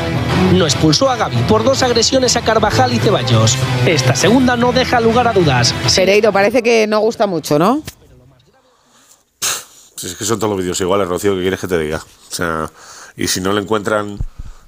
No 0.55 0.65
expulsó 0.65 1.09
a 1.09 1.17
Gaby 1.17 1.37
por 1.49 1.63
dos 1.63 1.85
agresiones 1.85 2.35
a 2.37 2.41
Carvajal 2.41 2.93
y 2.93 2.99
Ceballos. 2.99 3.57
Esta 3.87 4.17
segunda 4.17 4.57
no 4.57 4.73
deja 4.73 5.01
lugar 5.01 5.29
a 5.29 5.33
dudas. 5.33 5.73
Pereiro, 5.95 6.33
parece 6.33 6.65
que 6.65 6.89
no 6.89 6.99
gusta 6.99 7.29
mucho, 7.29 7.61
¿no? 7.61 7.81
Si 9.97 10.09
es 10.09 10.17
que 10.17 10.25
son 10.25 10.41
todos 10.41 10.51
los 10.51 10.61
vídeos 10.61 10.81
iguales, 10.81 11.07
Rocío, 11.07 11.37
¿qué 11.37 11.43
quieres 11.43 11.61
que 11.61 11.69
te 11.69 11.79
diga? 11.79 11.99
O 11.99 12.35
sea, 12.35 12.69
y 13.17 13.29
si 13.29 13.41
no 13.41 13.53
le 13.53 13.61
encuentran 13.61 14.19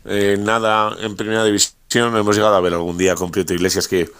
eh, 0.05 0.37
nada 0.39 0.97
en 1.01 1.17
primera 1.17 1.45
división, 1.45 2.17
hemos 2.17 2.37
llegado 2.37 2.55
a 2.55 2.61
ver 2.61 2.75
algún 2.75 2.99
día 2.99 3.15
con 3.15 3.31
Prieto 3.31 3.55
Iglesias 3.55 3.89
que 3.89 4.11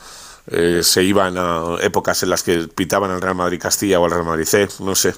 eh, 0.47 0.81
se 0.83 1.03
iban 1.03 1.37
a 1.39 1.77
épocas 1.81 2.23
en 2.23 2.31
las 2.31 2.43
que 2.43 2.69
pitaban 2.69 3.11
al 3.11 3.21
Real 3.21 3.35
Madrid 3.35 3.61
Castilla 3.61 3.99
o 3.99 4.05
al 4.05 4.11
Real 4.11 4.25
Madrid 4.25 4.45
C, 4.45 4.69
no 4.81 4.95
sé. 4.95 5.15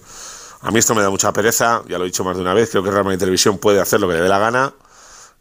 A 0.61 0.71
mí 0.71 0.79
esto 0.79 0.95
me 0.95 1.03
da 1.03 1.11
mucha 1.11 1.33
pereza, 1.33 1.83
ya 1.89 1.99
lo 1.99 2.05
he 2.05 2.07
dicho 2.07 2.25
más 2.25 2.37
de 2.37 2.43
una 2.43 2.55
vez, 2.55 2.71
creo 2.71 2.83
que 2.83 2.91
Real 2.91 3.05
Madrid 3.05 3.19
Televisión 3.19 3.59
puede 3.59 3.81
hacer 3.81 4.01
lo 4.01 4.09
que 4.09 4.15
le 4.15 4.21
dé 4.21 4.29
la 4.29 4.39
gana, 4.39 4.73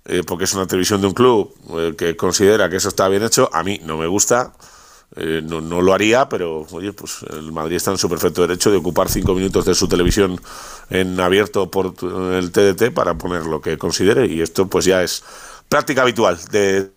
eh, 0.06 0.24
porque 0.26 0.44
es 0.44 0.54
una 0.54 0.68
televisión 0.68 1.02
de 1.02 1.08
un 1.08 1.14
club 1.14 1.54
eh, 1.78 1.96
que 1.98 2.16
considera 2.16 2.70
que 2.70 2.78
eso 2.78 2.90
está 2.90 3.08
bien 3.08 3.24
hecho, 3.24 3.50
a 3.54 3.64
mí 3.64 3.80
no 3.84 3.98
me 3.98 4.08
gusta, 4.08 4.54
eh, 5.18 5.42
no, 5.44 5.62
no 5.62 5.82
lo 5.82 5.94
haría, 5.94 6.28
pero 6.30 6.66
oye, 6.72 6.92
pues 6.94 7.20
el 7.32 7.52
Madrid 7.52 7.76
está 7.78 7.92
en 7.92 7.98
su 7.98 8.10
perfecto 8.10 8.42
derecho 8.42 8.72
de 8.72 8.78
ocupar 8.78 9.10
cinco 9.10 9.34
minutos 9.34 9.66
de 9.66 9.74
su 9.76 9.88
televisión 9.88 10.40
en 10.90 11.20
abierto 11.20 11.70
por 11.72 11.94
tu- 11.94 12.32
el 12.34 12.52
TDT 12.52 12.92
para 12.94 13.14
poner 13.16 13.46
lo 13.46 13.62
que 13.62 13.78
considere 13.78 14.26
y 14.28 14.42
esto 14.42 14.68
pues 14.68 14.86
ya 14.86 15.04
es 15.04 15.24
práctica 15.70 16.02
habitual 16.02 16.38
de 16.52 16.90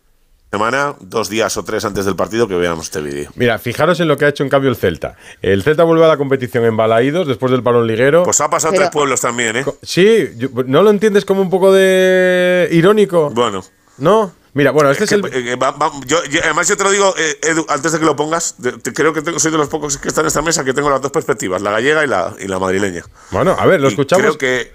semana, 0.51 0.95
dos 1.01 1.29
días 1.29 1.55
o 1.59 1.63
tres 1.63 1.85
antes 1.85 2.07
del 2.07 2.17
partido 2.17 2.49
que 2.49 2.55
veamos 2.55 2.87
este 2.87 3.03
vídeo. 3.03 3.31
Mira, 3.35 3.59
fijaros 3.59 4.01
en 4.01 4.09
lo 4.09 4.17
que 4.17 4.25
ha 4.25 4.29
hecho 4.29 4.43
en 4.43 4.49
cambio 4.49 4.71
el 4.71 4.77
Celta. 4.77 5.15
El 5.43 5.63
Celta 5.63 5.85
vuelve 5.85 6.07
a 6.07 6.09
la 6.09 6.17
competición 6.17 6.65
en 6.65 6.75
Balaídos 6.75 7.27
después 7.29 7.53
del 7.53 7.63
parón 7.63 7.87
liguero. 7.87 8.23
Pues 8.23 8.41
ha 8.41 8.49
pasado 8.49 8.73
tres 8.75 8.89
pueblos 8.91 9.21
también, 9.21 9.57
¿eh? 9.57 9.65
Sí, 9.83 10.31
yo- 10.39 10.49
¿no 10.67 10.83
lo 10.83 10.89
entiendes 10.91 11.27
como 11.27 11.43
un 11.43 11.51
poco 11.51 11.71
de 11.73 12.67
irónico? 12.73 13.29
Bueno. 13.31 13.63
¿No? 13.99 14.33
Mira, 14.59 14.73
bueno, 14.73 14.91
este 14.91 15.05
es, 15.05 15.11
que, 15.11 15.15
el... 15.17 15.49
eh, 15.49 15.55
va- 15.57 15.71
va- 15.71 15.93
yo- 16.05 16.25
yo- 16.25 16.41
además 16.43 16.67
yo 16.69 16.77
te 16.77 16.83
lo 16.83 16.91
digo, 16.91 17.15
eh, 17.17 17.39
Edu, 17.43 17.65
antes 17.69 17.93
de 17.93 17.99
que 18.01 18.05
lo 18.05 18.17
pongas, 18.17 18.57
de- 18.59 18.73
te- 18.73 18.93
creo 18.93 19.13
que 19.13 19.23
tengo, 19.23 19.39
soy 19.39 19.53
de 19.53 19.57
los 19.57 19.69
pocos 19.69 19.97
que 19.99 20.09
están 20.09 20.25
en 20.25 20.29
esta 20.29 20.43
mesa 20.43 20.65
que 20.65 20.75
tengo 20.75 20.91
las 20.91 21.01
dos 21.01 21.13
perspectivas, 21.13 21.63
la 21.63 21.71
gallega 21.71 22.05
y 22.05 22.09
la, 22.09 22.35
y 22.41 22.49
la 22.49 22.59
madrileña. 22.59 23.05
Bueno, 23.31 23.57
a 23.59 23.65
ver, 23.67 23.81
lo 23.81 23.87
Y 23.89 23.93
escuchamos. 23.93 24.37
Creo 24.37 24.39
que... 24.39 24.73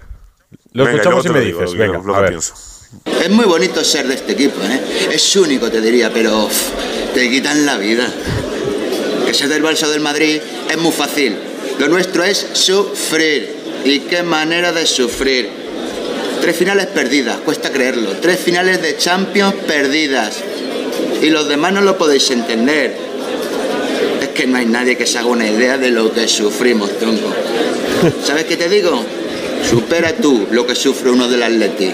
Lo 0.72 0.84
Venga, 0.84 0.96
escuchamos 0.96 1.24
y 1.24 1.28
te 1.28 1.32
me 1.34 1.38
lo 1.40 1.44
digo, 1.44 1.60
dices. 1.60 1.74
lo 1.74 1.78
que- 1.82 1.86
Venga, 1.90 2.02
lo 2.06 2.14
a 2.14 2.16
que 2.16 2.22
ver. 2.22 2.30
pienso. 2.30 2.54
Es 3.22 3.30
muy 3.30 3.44
bonito 3.44 3.84
ser 3.84 4.08
de 4.08 4.14
este 4.14 4.32
equipo, 4.32 4.62
¿eh? 4.62 5.08
Es 5.12 5.36
único, 5.36 5.70
te 5.70 5.80
diría, 5.80 6.10
pero 6.12 6.44
uf, 6.46 6.54
te 7.12 7.28
quitan 7.28 7.66
la 7.66 7.76
vida. 7.76 8.08
Que 9.26 9.34
ser 9.34 9.48
del 9.48 9.62
Barça 9.62 9.84
o 9.84 9.90
del 9.90 10.00
Madrid 10.00 10.40
es 10.70 10.78
muy 10.78 10.92
fácil. 10.92 11.36
Lo 11.78 11.88
nuestro 11.88 12.24
es 12.24 12.46
sufrir. 12.54 13.54
¿Y 13.84 14.00
qué 14.00 14.22
manera 14.22 14.72
de 14.72 14.86
sufrir? 14.86 15.63
Tres 16.44 16.56
finales 16.56 16.88
perdidas, 16.88 17.38
cuesta 17.38 17.72
creerlo. 17.72 18.10
Tres 18.20 18.38
finales 18.38 18.82
de 18.82 18.98
Champions 18.98 19.54
perdidas. 19.66 20.40
Y 21.22 21.30
los 21.30 21.48
demás 21.48 21.72
no 21.72 21.80
lo 21.80 21.96
podéis 21.96 22.30
entender. 22.32 22.94
Es 24.20 24.28
que 24.28 24.46
no 24.46 24.58
hay 24.58 24.66
nadie 24.66 24.98
que 24.98 25.06
se 25.06 25.16
haga 25.16 25.28
una 25.28 25.48
idea 25.48 25.78
de 25.78 25.90
lo 25.90 26.12
que 26.12 26.28
sufrimos, 26.28 26.98
tronco. 26.98 27.32
¿Sabes 28.26 28.44
qué 28.44 28.58
te 28.58 28.68
digo? 28.68 29.02
Supera 29.66 30.12
tú 30.16 30.46
lo 30.50 30.66
que 30.66 30.74
sufre 30.74 31.08
uno 31.08 31.28
del 31.28 31.44
Atleti. 31.44 31.90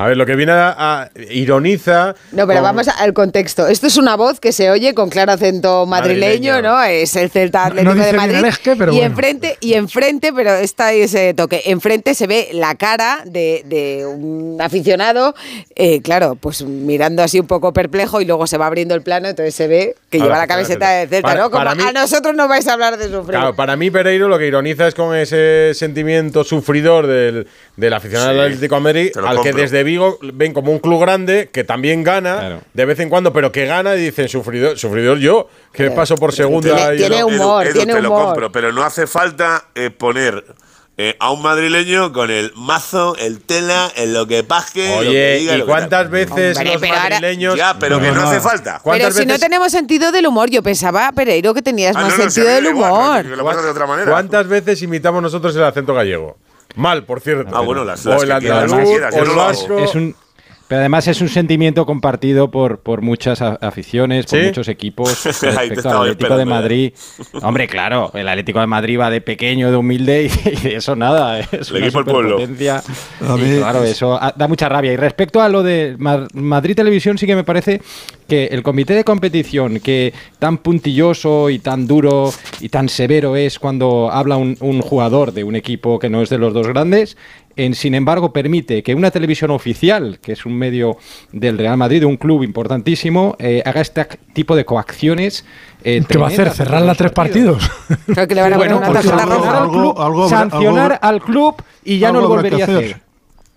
A 0.00 0.06
ver, 0.06 0.16
lo 0.16 0.24
que 0.24 0.34
viene 0.36 0.52
a, 0.52 0.74
a- 1.02 1.10
ironiza. 1.30 2.14
No, 2.32 2.46
pero 2.46 2.60
con- 2.60 2.62
vamos 2.76 2.88
al 2.88 3.12
contexto. 3.12 3.66
Esto 3.66 3.86
es 3.86 3.96
una 3.96 4.16
voz 4.16 4.40
que 4.40 4.52
se 4.52 4.70
oye 4.70 4.94
con 4.94 5.10
claro 5.10 5.32
acento 5.32 5.84
madrileño, 5.86 6.52
Madrileño. 6.54 6.62
¿no? 6.62 6.82
Es 6.82 7.16
el 7.16 7.30
Celta 7.30 7.60
No 7.60 7.66
Atlético 7.66 7.94
dice 7.94 8.04
de 8.06 8.12
bien 8.12 8.16
Madrid. 8.22 8.38
el 8.38 8.44
esque, 8.46 8.76
pero 8.76 8.92
y 8.92 8.96
bueno. 8.96 9.06
enfrente, 9.10 9.56
y 9.60 9.74
enfrente, 9.74 10.32
pero 10.32 10.54
está 10.54 10.92
ese 10.92 11.34
toque. 11.34 11.62
Enfrente 11.66 12.14
se 12.14 12.26
ve 12.26 12.48
la 12.52 12.74
cara 12.76 13.20
de, 13.26 13.62
de 13.66 14.06
un 14.06 14.58
aficionado, 14.60 15.34
eh, 15.76 16.00
claro, 16.02 16.34
pues 16.34 16.62
mirando 16.62 17.22
así 17.22 17.38
un 17.40 17.46
poco 17.46 17.72
perplejo 17.72 18.20
y 18.20 18.24
luego 18.24 18.46
se 18.46 18.56
va 18.58 18.66
abriendo 18.66 18.94
el 18.94 19.02
plano, 19.02 19.28
entonces 19.28 19.54
se 19.54 19.68
ve 19.68 19.96
que 20.10 20.18
Ahora, 20.18 20.26
lleva 20.28 20.38
la 20.38 20.46
camiseta 20.46 21.02
espérate. 21.02 21.06
de 21.08 21.16
Celta, 21.16 21.28
Para- 21.28 21.40
¿no? 21.42 21.50
Como 21.50 21.64
para 21.64 21.74
mí- 21.74 21.82
a 21.86 21.92
nosotros 21.92 22.34
no 22.34 22.48
vais 22.48 22.66
a 22.68 22.72
hablar 22.72 22.96
de 22.96 23.04
sufrir. 23.04 23.38
Claro, 23.38 23.54
para 23.54 23.76
mí 23.76 23.90
Pereiro 23.90 24.28
lo 24.28 24.38
que 24.38 24.46
ironiza 24.46 24.86
es 24.88 24.94
con 24.94 25.14
ese 25.14 25.72
sentimiento 25.74 26.42
sufridor 26.44 27.06
del, 27.06 27.46
del 27.76 27.92
aficionado 27.92 28.30
Sí, 28.30 28.36
del 28.36 28.46
Atlético 28.46 28.74
de 28.76 28.80
Madrid, 28.80 29.10
al 29.16 29.28
que 29.28 29.34
compro. 29.50 29.56
desde 29.62 29.84
Ven 30.32 30.52
como 30.52 30.72
un 30.72 30.78
club 30.78 31.00
grande 31.00 31.50
que 31.52 31.64
también 31.64 32.02
gana 32.04 32.60
de 32.72 32.84
vez 32.84 32.98
en 33.00 33.08
cuando, 33.08 33.32
pero 33.32 33.52
que 33.52 33.66
gana 33.66 33.94
y 33.96 34.00
dicen 34.04 34.28
sufridor, 34.28 34.78
sufridor 34.78 35.18
yo, 35.18 35.48
que 35.72 35.90
paso 35.90 36.16
por 36.16 36.32
segunda. 36.32 36.94
y- 36.94 37.02
Edu, 37.02 37.60
Edu, 37.60 37.86
te 37.86 38.02
lo 38.02 38.10
compro, 38.10 38.52
pero 38.52 38.72
no 38.72 38.82
hace 38.82 39.06
falta 39.06 39.64
eh, 39.74 39.90
poner 39.90 40.44
eh, 41.02 41.16
a 41.18 41.30
un 41.30 41.40
madrileño 41.40 42.12
con 42.12 42.30
el 42.30 42.52
mazo, 42.56 43.16
el 43.18 43.40
tela, 43.40 43.90
el 43.96 44.12
lo 44.12 44.26
que 44.26 44.44
paje. 44.44 44.86
lo 44.96 45.00
que 45.02 45.08
Oye, 45.08 45.36
diga, 45.38 45.54
¿y 45.54 45.58
lo 45.58 45.64
que 45.64 45.70
cuántas 45.70 45.90
tal. 46.02 46.08
veces 46.08 46.56
Hombre, 46.58 46.72
los 46.74 46.82
madrileños. 46.90 47.56
Ya, 47.56 47.76
pero 47.78 47.98
que 47.98 48.10
no 48.12 48.20
hace 48.22 48.40
falta. 48.40 48.82
Pero 48.84 49.10
si 49.10 49.24
no 49.24 49.38
tenemos 49.38 49.72
sentido 49.72 50.12
del 50.12 50.26
humor, 50.26 50.50
yo 50.50 50.62
pensaba, 50.62 51.10
Pereiro, 51.12 51.54
que 51.54 51.62
tenías 51.62 51.96
Ah, 51.96 52.00
más 52.02 52.18
no, 52.18 52.24
no, 52.24 52.30
sentido 52.30 52.54
del 52.54 52.66
igual, 52.66 52.92
humor. 52.92 53.22
que 53.30 53.36
lo 53.36 53.44
pasas 53.46 53.64
de 53.64 53.70
otra 53.70 53.86
manera. 53.86 54.10
¿Cuántas 54.10 54.46
veces 54.46 54.82
imitamos 54.82 55.22
nosotros 55.22 55.56
el 55.56 55.64
acento 55.64 55.94
gallego? 55.94 56.36
Mal, 56.76 57.04
por 57.04 57.20
cierto. 57.20 57.50
Ah, 57.56 57.60
bueno, 57.60 57.84
las- 57.84 58.04
o 58.06 58.10
las 58.10 58.22
el 58.22 58.28
que 58.30 58.38
quieras, 58.40 58.62
andaluz, 58.64 58.84
que 58.84 58.90
quieras, 58.94 59.14
o 59.14 59.16
yo 59.16 59.22
el 59.22 59.28
no 59.28 59.34
lo 59.34 59.40
hago. 59.42 59.50
vasco. 59.50 59.78
Es 59.78 59.94
un, 59.94 60.14
pero 60.70 60.82
además 60.82 61.08
es 61.08 61.20
un 61.20 61.28
sentimiento 61.28 61.84
compartido 61.84 62.52
por, 62.52 62.78
por 62.78 63.02
muchas 63.02 63.42
a- 63.42 63.56
aficiones, 63.56 64.26
por 64.26 64.38
¿Sí? 64.38 64.46
muchos 64.46 64.68
equipos 64.68 65.24
respecto 65.24 65.48
al 65.48 65.56
Atlético 65.58 66.04
de 66.04 66.10
esperando, 66.12 66.40
¿eh? 66.42 66.44
Madrid. 66.44 66.92
Hombre, 67.42 67.66
claro, 67.66 68.12
el 68.14 68.28
Atlético 68.28 68.60
de 68.60 68.68
Madrid 68.68 69.00
va 69.00 69.10
de 69.10 69.20
pequeño, 69.20 69.72
de 69.72 69.76
humilde 69.76 70.30
y, 70.62 70.68
y 70.68 70.74
eso 70.74 70.94
nada. 70.94 71.40
Es 71.40 71.70
El 71.70 71.76
una 71.78 71.86
equipo 71.86 72.04
del 72.04 72.12
pueblo. 72.12 72.40
Y 72.40 73.58
claro, 73.58 73.82
eso 73.82 74.16
da 74.36 74.46
mucha 74.46 74.68
rabia. 74.68 74.92
Y 74.92 74.96
respecto 74.96 75.42
a 75.42 75.48
lo 75.48 75.64
de 75.64 75.96
Ma- 75.98 76.28
Madrid 76.34 76.76
Televisión, 76.76 77.18
sí 77.18 77.26
que 77.26 77.34
me 77.34 77.42
parece 77.42 77.82
que 78.28 78.44
el 78.46 78.62
comité 78.62 78.94
de 78.94 79.02
competición, 79.02 79.80
que 79.80 80.14
tan 80.38 80.58
puntilloso 80.58 81.50
y 81.50 81.58
tan 81.58 81.88
duro 81.88 82.32
y 82.60 82.68
tan 82.68 82.88
severo 82.88 83.34
es 83.34 83.58
cuando 83.58 84.08
habla 84.12 84.36
un, 84.36 84.56
un 84.60 84.82
jugador 84.82 85.32
de 85.32 85.42
un 85.42 85.56
equipo 85.56 85.98
que 85.98 86.08
no 86.08 86.22
es 86.22 86.28
de 86.30 86.38
los 86.38 86.54
dos 86.54 86.68
grandes, 86.68 87.16
en, 87.64 87.74
sin 87.74 87.94
embargo 87.94 88.32
permite 88.32 88.82
que 88.82 88.94
una 88.94 89.10
televisión 89.10 89.50
oficial, 89.50 90.18
que 90.22 90.32
es 90.32 90.46
un 90.46 90.54
medio 90.56 90.96
del 91.32 91.58
Real 91.58 91.76
Madrid, 91.76 92.00
de 92.00 92.06
un 92.06 92.16
club 92.16 92.42
importantísimo, 92.42 93.36
eh, 93.38 93.62
haga 93.64 93.80
este 93.80 94.06
tipo 94.32 94.54
de 94.56 94.64
coacciones. 94.64 95.44
eh, 95.84 96.02
¿Qué 96.08 96.18
va 96.18 96.26
a 96.26 96.28
hacer? 96.30 96.50
¿Cerrarla 96.50 96.94
tres 96.94 97.12
partidos? 97.12 97.70
Creo 98.06 98.26
que 98.28 98.34
le 98.34 98.42
van 98.42 98.52
a 98.54 98.56
Bueno, 98.56 98.76
poner 98.80 98.90
una 98.90 99.00
tarjeta 99.00 99.18
sancionar 99.18 99.38
roja. 99.38 99.50
al 99.50 99.62
Algo- 99.62 99.72
club, 99.72 100.00
algo 100.00 100.24
habrá- 100.24 100.38
sancionar 100.38 100.92
algo- 100.92 101.04
al 101.06 101.20
club 101.22 101.62
y 101.84 101.98
ya 101.98 102.12
no 102.12 102.20
lo 102.20 102.28
volvería 102.28 102.64
a 102.64 102.68
hacer. 102.68 103.00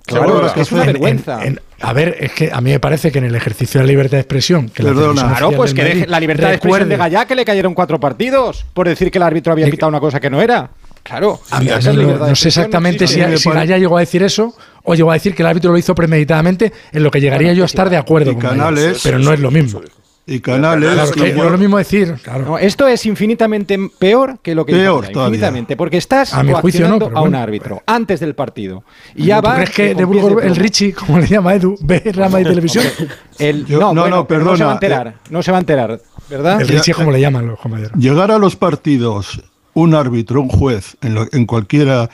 Claro, 0.06 0.46
es 0.46 0.52
que 0.52 0.56
que 0.56 0.62
es 0.64 0.72
una. 0.74 0.82
En- 0.82 0.88
vergüenza. 0.88 1.46
en- 1.46 1.62
a 1.80 1.94
ver, 1.94 2.18
es 2.20 2.34
que 2.34 2.50
a 2.52 2.60
mí 2.60 2.72
me 2.72 2.80
parece 2.82 3.10
que 3.12 3.20
en 3.20 3.24
el 3.26 3.36
ejercicio 3.36 3.80
de 3.80 3.86
la 3.86 3.92
libertad 3.92 4.18
de 4.18 4.22
expresión, 4.22 4.68
que 4.70 4.84
Perdona. 4.84 5.30
Claro, 5.30 5.52
pues 5.54 5.74
que 5.74 5.82
deje 5.84 5.96
Madrid 6.00 6.10
la 6.12 6.20
libertad 6.20 6.48
de 6.50 6.56
expresión 6.56 6.90
de 6.90 6.98
Gallá 6.98 7.26
que 7.26 7.36
le 7.36 7.46
cayeron 7.46 7.74
cuatro 7.74 8.00
partidos 8.02 8.66
por 8.74 8.88
decir 8.90 9.12
que 9.12 9.18
el 9.18 9.24
árbitro 9.24 9.54
había 9.54 9.68
Eh, 9.68 9.72
pitado 9.72 9.88
una 9.90 10.02
cosa 10.02 10.20
que 10.20 10.30
no 10.30 10.42
era. 10.42 10.72
Claro, 11.04 11.40
A 11.52 11.60
mí- 11.60 11.70
a 11.70 11.78
esa 11.80 11.92
mí 11.94 12.02
es 12.02 12.08
no, 12.20 12.28
no 12.28 12.36
sé 12.36 12.48
exactamente 12.48 13.08
si, 13.08 13.22
si 13.38 13.50
Gallá 13.50 13.78
llegó 13.78 13.98
a 13.98 14.00
decir 14.00 14.24
eso 14.24 14.56
o 14.84 14.96
llegó 14.96 15.12
a 15.12 15.16
decir 15.16 15.36
que 15.36 15.42
el 15.44 15.48
árbitro 15.48 15.72
lo 15.72 15.78
hizo 15.78 15.94
premeditadamente, 15.94 16.72
en 16.92 17.04
lo 17.04 17.12
que 17.12 17.20
llegaría 17.20 17.52
yo 17.54 17.64
a 17.64 17.66
estar 17.66 17.90
de 17.90 17.98
acuerdo 17.98 18.32
Y 18.32 18.36
con 18.36 18.42
Canales- 18.44 19.02
pero 19.04 19.20
no 19.20 19.34
es 19.34 19.40
lo 19.40 19.52
mismo. 19.52 19.82
Y 20.26 20.40
Canales. 20.40 20.90
Claro, 20.94 21.12
que 21.12 21.34
no 21.34 21.44
es 21.44 21.52
lo 21.52 21.58
mismo 21.58 21.78
decir, 21.78 22.16
claro. 22.24 22.46
No, 22.46 22.58
esto 22.58 22.88
es 22.88 23.06
infinitamente 23.06 23.78
peor 24.00 24.40
que 24.42 24.56
lo 24.56 24.66
que 24.66 24.72
Peor 24.72 25.06
infinitamente, 25.14 25.76
porque 25.76 25.98
estás 25.98 26.34
A 26.34 26.44
mi 26.44 26.54
juicio 26.54 26.88
no, 26.88 26.94
a 26.96 27.08
un 27.08 27.14
bueno. 27.32 27.38
árbitro 27.40 27.84
antes 27.86 28.22
del 28.22 28.34
partido. 28.34 28.86
Y 29.16 29.26
ya 29.26 29.42
¿Tú 29.42 29.48
va 29.50 29.56
crees 29.56 29.72
que 29.72 29.94
de 29.96 30.06
Burgos 30.06 30.42
el. 30.42 30.56
Richie, 30.56 30.94
como 30.94 31.20
le 31.20 31.28
llama 31.28 31.54
Edu, 31.56 31.76
ve 31.82 32.02
Rama 32.16 32.40
y 32.40 32.46
Televisión? 32.46 32.86
El- 33.38 33.66
Yo- 33.66 33.80
no, 33.82 33.94
no, 33.94 34.02
bueno, 34.04 34.16
no, 34.16 34.28
pero 34.28 34.46
no 34.46 34.56
se 34.56 34.64
va 34.64 34.72
a 34.76 34.80
perdona, 34.80 35.02
enterar, 35.02 35.22
no 35.30 35.44
se 35.44 35.52
va 35.52 35.58
a 35.58 35.60
enterar, 35.60 36.02
¿verdad? 36.30 36.62
El 36.62 36.68
Richie 36.70 36.94
como 36.94 37.12
le 37.12 37.20
llaman 37.20 37.46
los 37.46 37.60
compañeros. 37.60 37.92
Llegar 37.98 38.32
a 38.32 38.38
los 38.38 38.56
partidos 38.56 39.42
un 39.74 39.96
árbitro, 39.96 40.42
un 40.42 40.50
juez, 40.50 40.98
en, 41.02 41.16
lo- 41.16 41.28
en 41.32 41.46
cualquiera, 41.46 42.10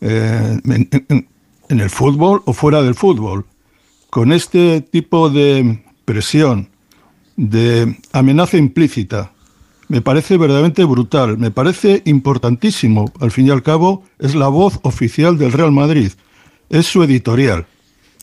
eh, 0.00 0.58
en, 0.64 0.88
en- 1.08 1.28
en 1.68 1.80
el 1.80 1.90
fútbol 1.90 2.42
o 2.44 2.52
fuera 2.52 2.82
del 2.82 2.94
fútbol, 2.94 3.44
con 4.10 4.32
este 4.32 4.80
tipo 4.80 5.30
de 5.30 5.82
presión, 6.04 6.68
de 7.36 7.96
amenaza 8.12 8.56
implícita, 8.58 9.32
me 9.88 10.00
parece 10.00 10.36
verdaderamente 10.36 10.84
brutal, 10.84 11.36
me 11.38 11.50
parece 11.50 12.02
importantísimo. 12.04 13.12
Al 13.20 13.30
fin 13.30 13.46
y 13.46 13.50
al 13.50 13.62
cabo, 13.62 14.04
es 14.18 14.34
la 14.34 14.48
voz 14.48 14.78
oficial 14.82 15.36
del 15.36 15.52
Real 15.52 15.72
Madrid, 15.72 16.12
es 16.70 16.86
su 16.86 17.02
editorial. 17.02 17.66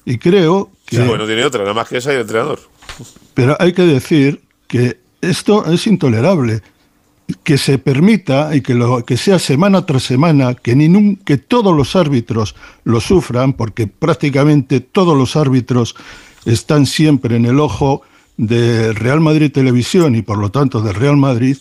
Y 0.05 0.17
creo 0.17 0.71
que... 0.85 0.97
Sí, 0.97 1.03
bueno, 1.03 1.25
tiene 1.25 1.43
otra, 1.45 1.61
nada 1.61 1.73
más 1.73 1.87
que 1.89 1.97
esa 1.97 2.11
y 2.11 2.15
el 2.15 2.21
entrenador. 2.21 2.59
Pero 3.33 3.55
hay 3.59 3.73
que 3.73 3.83
decir 3.83 4.41
que 4.67 4.99
esto 5.21 5.65
es 5.71 5.85
intolerable. 5.87 6.61
Que 7.43 7.57
se 7.57 7.77
permita 7.77 8.55
y 8.55 8.61
que, 8.61 8.73
lo, 8.73 9.03
que 9.05 9.17
sea 9.17 9.39
semana 9.39 9.85
tras 9.85 10.03
semana, 10.03 10.53
que, 10.55 10.75
ningún, 10.75 11.15
que 11.17 11.37
todos 11.37 11.75
los 11.75 11.95
árbitros 11.95 12.55
lo 12.83 12.99
sufran, 12.99 13.53
porque 13.53 13.87
prácticamente 13.87 14.79
todos 14.79 15.17
los 15.17 15.35
árbitros 15.35 15.95
están 16.45 16.85
siempre 16.85 17.35
en 17.35 17.45
el 17.45 17.59
ojo 17.59 18.01
de 18.37 18.93
Real 18.93 19.19
Madrid 19.21 19.51
Televisión 19.51 20.15
y 20.15 20.21
por 20.23 20.37
lo 20.39 20.49
tanto 20.49 20.81
del 20.81 20.95
Real 20.95 21.17
Madrid, 21.17 21.57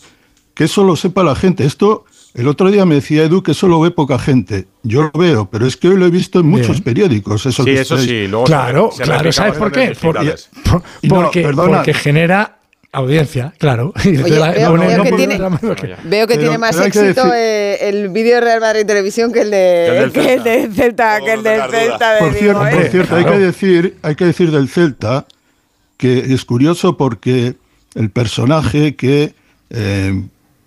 que 0.55 0.63
eso 0.65 0.83
lo 0.83 0.95
sepa 0.95 1.23
la 1.23 1.35
gente. 1.35 1.65
Esto, 1.65 2.05
el 2.33 2.47
otro 2.47 2.71
día 2.71 2.85
me 2.85 2.95
decía 2.95 3.23
Edu 3.23 3.43
que 3.43 3.51
eso 3.51 3.67
lo 3.67 3.79
ve 3.79 3.91
poca 3.91 4.17
gente. 4.17 4.67
Yo 4.83 5.03
lo 5.03 5.11
veo, 5.19 5.49
pero 5.51 5.67
es 5.67 5.77
que 5.77 5.89
hoy 5.89 5.97
lo 5.97 6.05
he 6.07 6.09
visto 6.09 6.39
en 6.39 6.47
muchos 6.47 6.77
Bien. 6.77 6.83
periódicos. 6.83 7.45
Eso 7.45 7.63
Sí, 7.63 7.69
que 7.73 7.81
eso 7.81 7.95
estáis- 7.95 8.09
sí, 8.09 8.27
luego 8.27 8.45
Claro, 8.45 8.89
se- 8.91 8.97
se 8.97 9.03
claro, 9.03 9.31
¿sabes 9.31 9.57
por 9.57 9.71
qué? 9.71 9.89
los 9.89 9.97
Por- 9.99 10.13
digitales. 10.19 10.49
por- 10.69 10.83
Y 11.03 11.07
no, 11.07 11.15
porque, 11.15 11.41
perdona. 11.43 11.77
porque 11.77 11.93
genera 11.93 12.57
audiencia, 12.93 13.53
claro. 13.57 13.93
Veo- 16.03 16.27
que 16.27 16.37
tiene- 16.37 16.57
más 16.57 16.75
éxito 16.77 17.23
decir- 17.23 17.31
eh, 17.35 17.89
el 17.89 18.09
vídeo 18.09 18.35
de 18.35 18.41
Real 18.41 18.59
Madrid 18.61 18.85
Televisión 18.85 19.31
que 19.31 19.41
el 19.41 19.51
de 19.51 20.09
Que 20.13 20.33
el 20.33 20.43
del 20.43 20.73
Celta, 20.73 21.19
que 21.21 21.33
el 21.33 21.43
del 21.43 21.61
Celta 21.71 22.13
de 22.15 22.19
Por 22.19 22.33
cierto, 22.33 22.67
¿eh? 22.67 22.71
por 22.75 22.83
cierto, 22.89 23.15
hay, 23.15 23.25
que 23.25 23.39
decir, 23.39 23.97
hay 24.01 24.15
que 24.15 24.25
decir 24.25 24.51
del 24.51 24.67
Celta 24.67 25.25
que 25.97 26.33
es 26.33 26.45
curioso 26.45 26.97
porque 26.97 27.55
el 27.95 28.09
personaje 28.09 28.95
que 28.95 29.33
eh, 29.69 30.23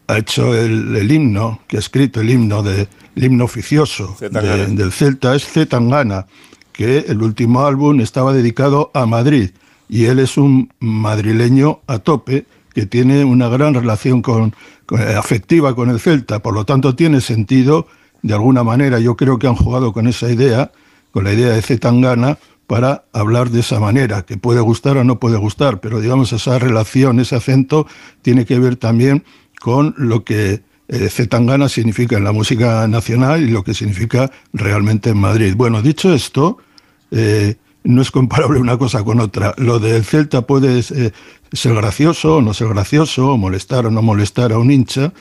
ha 0.07 0.19
hecho 0.19 0.55
el, 0.55 0.97
el 0.97 1.11
himno, 1.11 1.61
que 1.67 1.77
ha 1.77 1.81
escrito 1.81 2.21
el 2.21 2.31
himno, 2.31 2.63
de, 2.63 2.89
el 3.17 3.25
himno 3.25 3.45
oficioso 3.45 4.17
de- 4.21 4.67
del 4.77 4.93
Celta 4.93 5.35
es 5.35 5.45
Zetangana, 5.47 6.27
que 6.73 6.99
el 7.09 7.21
último 7.23 7.67
álbum 7.67 8.01
estaba 8.01 8.33
dedicado 8.33 8.91
a 8.95 9.05
Madrid 9.07 9.51
y 9.89 10.07
él 10.07 10.19
es 10.19 10.37
un 10.37 10.73
madrileño 10.81 11.81
a 11.87 11.99
tope 11.99 12.47
que 12.75 12.87
tiene 12.87 13.25
una 13.25 13.49
gran 13.49 13.75
relación 13.75 14.23
con, 14.23 14.55
eh, 14.99 15.15
afectiva 15.17 15.75
con 15.75 15.91
el 15.91 16.01
Celta, 16.01 16.41
por 16.41 16.55
lo 16.55 16.65
tanto 16.65 16.95
tiene 16.95 17.21
sentido, 17.21 17.87
de 18.23 18.35
alguna 18.35 18.65
manera, 18.65 18.99
yo 18.99 19.17
creo 19.17 19.39
que 19.39 19.47
han 19.47 19.55
jugado 19.55 19.93
con 19.93 20.09
esa 20.09 20.31
idea, 20.31 20.73
con 21.13 21.25
la 21.25 21.33
idea 21.33 21.51
de 21.51 21.63
Zetangana, 21.63 22.39
para 22.67 23.05
hablar 23.13 23.51
de 23.51 23.61
esa 23.61 23.79
manera, 23.79 24.23
que 24.23 24.37
puede 24.37 24.61
gustar 24.61 24.97
o 24.97 25.05
no 25.05 25.21
puede 25.21 25.37
gustar, 25.37 25.81
pero 25.81 26.01
digamos 26.01 26.33
esa 26.33 26.59
relación, 26.59 27.21
ese 27.21 27.37
acento, 27.37 27.87
tiene 28.23 28.47
que 28.47 28.59
ver 28.59 28.77
también 28.77 29.25
con 29.61 29.95
lo 29.99 30.25
que 30.25 30.63
eh, 30.89 31.09
Zetangana 31.11 31.69
significa 31.69 32.17
en 32.17 32.25
la 32.25 32.33
música 32.33 32.87
nacional 32.89 33.43
y 33.43 33.51
lo 33.51 33.63
que 33.63 33.75
significa 33.75 34.31
realmente 34.53 35.11
en 35.11 35.19
Madrid. 35.19 35.55
Bueno, 35.57 35.83
dicho 35.83 36.13
esto, 36.13 36.59
eh, 37.11 37.57
no 37.85 38.03
es 38.03 38.11
comparable 38.11 38.59
una 38.59 38.77
cosa 38.79 39.05
con 39.05 39.21
otra. 39.21 39.55
Lo 39.59 39.79
del 39.79 40.05
Celta 40.05 40.43
puede 40.43 40.81
eh, 40.81 41.13
ser 41.53 41.75
gracioso 41.75 42.37
o 42.37 42.43
no 42.43 42.55
ser 42.55 42.69
gracioso, 42.69 43.37
molestar 43.37 43.87
o 43.87 43.91
no 43.91 44.03
molestar 44.03 44.53
a 44.53 44.59
un 44.59 44.71
hincha, 44.71 45.13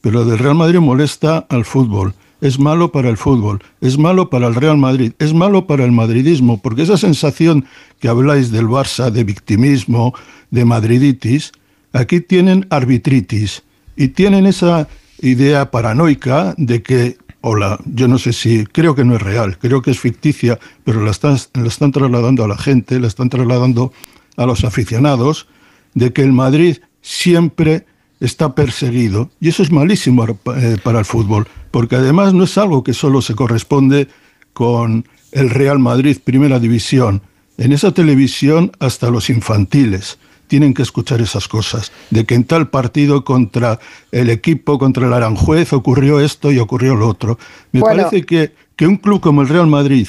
pero 0.00 0.20
lo 0.20 0.24
del 0.24 0.38
Real 0.38 0.56
Madrid 0.56 0.80
molesta 0.80 1.46
al 1.48 1.64
fútbol. 1.64 2.14
Es 2.40 2.58
malo 2.60 2.92
para 2.92 3.08
el 3.08 3.16
fútbol, 3.16 3.60
es 3.80 3.98
malo 3.98 4.30
para 4.30 4.46
el 4.46 4.54
Real 4.54 4.78
Madrid, 4.78 5.12
es 5.18 5.34
malo 5.34 5.66
para 5.66 5.84
el 5.84 5.90
madridismo, 5.90 6.60
porque 6.62 6.82
esa 6.82 6.96
sensación 6.96 7.64
que 7.98 8.08
habláis 8.08 8.52
del 8.52 8.66
Barça, 8.66 9.10
de 9.10 9.24
victimismo, 9.24 10.14
de 10.50 10.64
madriditis, 10.64 11.50
aquí 11.92 12.20
tienen 12.20 12.66
arbitritis 12.70 13.64
y 13.96 14.08
tienen 14.08 14.46
esa 14.46 14.86
idea 15.20 15.72
paranoica 15.72 16.54
de 16.56 16.80
que, 16.80 17.16
hola, 17.48 17.78
yo 17.86 18.08
no 18.08 18.18
sé 18.18 18.34
si, 18.34 18.66
creo 18.66 18.94
que 18.94 19.04
no 19.04 19.16
es 19.16 19.22
real, 19.22 19.56
creo 19.58 19.80
que 19.80 19.90
es 19.90 19.98
ficticia, 19.98 20.58
pero 20.84 21.02
la 21.02 21.10
están, 21.10 21.38
la 21.54 21.66
están 21.66 21.92
trasladando 21.92 22.44
a 22.44 22.48
la 22.48 22.58
gente, 22.58 23.00
la 23.00 23.06
están 23.06 23.30
trasladando 23.30 23.90
a 24.36 24.44
los 24.44 24.64
aficionados, 24.64 25.48
de 25.94 26.12
que 26.12 26.22
el 26.22 26.32
Madrid 26.34 26.76
siempre 27.00 27.86
está 28.20 28.54
perseguido. 28.54 29.30
Y 29.40 29.48
eso 29.48 29.62
es 29.62 29.72
malísimo 29.72 30.26
eh, 30.56 30.76
para 30.82 30.98
el 30.98 31.06
fútbol, 31.06 31.48
porque 31.70 31.96
además 31.96 32.34
no 32.34 32.44
es 32.44 32.58
algo 32.58 32.84
que 32.84 32.92
solo 32.92 33.22
se 33.22 33.34
corresponde 33.34 34.08
con 34.52 35.06
el 35.32 35.48
Real 35.48 35.78
Madrid 35.78 36.18
Primera 36.22 36.60
División. 36.60 37.22
En 37.56 37.72
esa 37.72 37.92
televisión 37.92 38.72
hasta 38.78 39.10
los 39.10 39.30
infantiles 39.30 40.18
tienen 40.48 40.74
que 40.74 40.82
escuchar 40.82 41.20
esas 41.20 41.46
cosas, 41.46 41.92
de 42.10 42.24
que 42.24 42.34
en 42.34 42.44
tal 42.44 42.68
partido 42.68 43.24
contra 43.24 43.78
el 44.10 44.30
equipo, 44.30 44.78
contra 44.78 45.06
el 45.06 45.12
Aranjuez, 45.12 45.72
ocurrió 45.72 46.18
esto 46.18 46.50
y 46.50 46.58
ocurrió 46.58 46.96
lo 46.96 47.08
otro. 47.08 47.38
Me 47.72 47.80
Bueno. 47.80 47.96
parece 47.96 48.26
que, 48.26 48.52
que 48.74 48.86
un 48.86 48.96
club 48.96 49.20
como 49.20 49.42
el 49.42 49.48
Real 49.48 49.66
Madrid, 49.68 50.08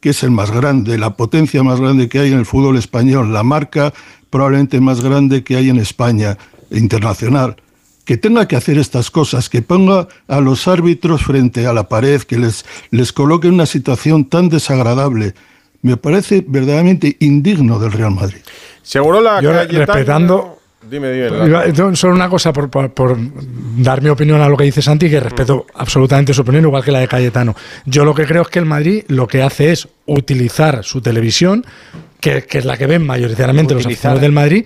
que 0.00 0.10
es 0.10 0.22
el 0.22 0.30
más 0.30 0.50
grande, 0.50 0.98
la 0.98 1.16
potencia 1.16 1.62
más 1.62 1.80
grande 1.80 2.08
que 2.08 2.18
hay 2.18 2.32
en 2.32 2.38
el 2.38 2.46
fútbol 2.46 2.76
español, 2.76 3.32
la 3.32 3.42
marca 3.42 3.92
probablemente 4.30 4.80
más 4.80 5.00
grande 5.00 5.42
que 5.42 5.56
hay 5.56 5.70
en 5.70 5.78
España, 5.78 6.36
internacional, 6.70 7.56
que 8.04 8.16
tenga 8.16 8.48
que 8.48 8.56
hacer 8.56 8.78
estas 8.78 9.10
cosas, 9.10 9.48
que 9.48 9.62
ponga 9.62 10.08
a 10.28 10.40
los 10.40 10.68
árbitros 10.68 11.22
frente 11.22 11.66
a 11.66 11.72
la 11.72 11.88
pared, 11.88 12.22
que 12.22 12.38
les, 12.38 12.64
les 12.90 13.12
coloque 13.12 13.48
en 13.48 13.54
una 13.54 13.66
situación 13.66 14.24
tan 14.24 14.48
desagradable, 14.48 15.34
me 15.82 15.96
parece 15.96 16.44
verdaderamente 16.46 17.16
indigno 17.20 17.78
del 17.78 17.92
Real 17.92 18.14
Madrid. 18.14 18.40
Seguro 18.82 19.20
la 19.20 19.40
Yo 19.40 19.50
Cayetano- 19.52 19.78
respetando- 19.86 20.54
Dime, 20.88 21.10
dime. 21.12 21.96
Solo 21.96 22.14
una 22.14 22.28
cosa 22.30 22.52
por, 22.52 22.70
por- 22.70 22.90
por 22.94 23.16
dar 23.78 24.00
mi 24.00 24.08
opinión 24.08 24.40
a 24.40 24.48
lo 24.48 24.56
que 24.56 24.64
dice 24.64 24.80
Santi, 24.80 25.10
que 25.10 25.18
respeto 25.20 25.66
absolutamente 25.74 26.32
su 26.32 26.42
opinión, 26.42 26.64
igual 26.64 26.82
que 26.84 26.92
la 26.92 27.00
de 27.00 27.08
Cayetano. 27.08 27.54
Yo 27.84 28.04
lo 28.04 28.14
que 28.14 28.24
creo 28.24 28.42
es 28.42 28.48
que 28.48 28.60
el 28.60 28.64
Madrid 28.64 29.02
lo 29.08 29.26
que 29.26 29.42
hace 29.42 29.72
es 29.72 29.88
utilizar 30.06 30.84
su 30.84 31.00
televisión, 31.02 31.66
que, 32.20 32.44
que 32.44 32.58
es 32.58 32.64
la 32.64 32.76
que 32.78 32.86
ven 32.86 33.04
mayoritariamente 33.04 33.74
los 33.74 33.84
aficionados 33.84 34.22
del 34.22 34.32
Madrid, 34.32 34.64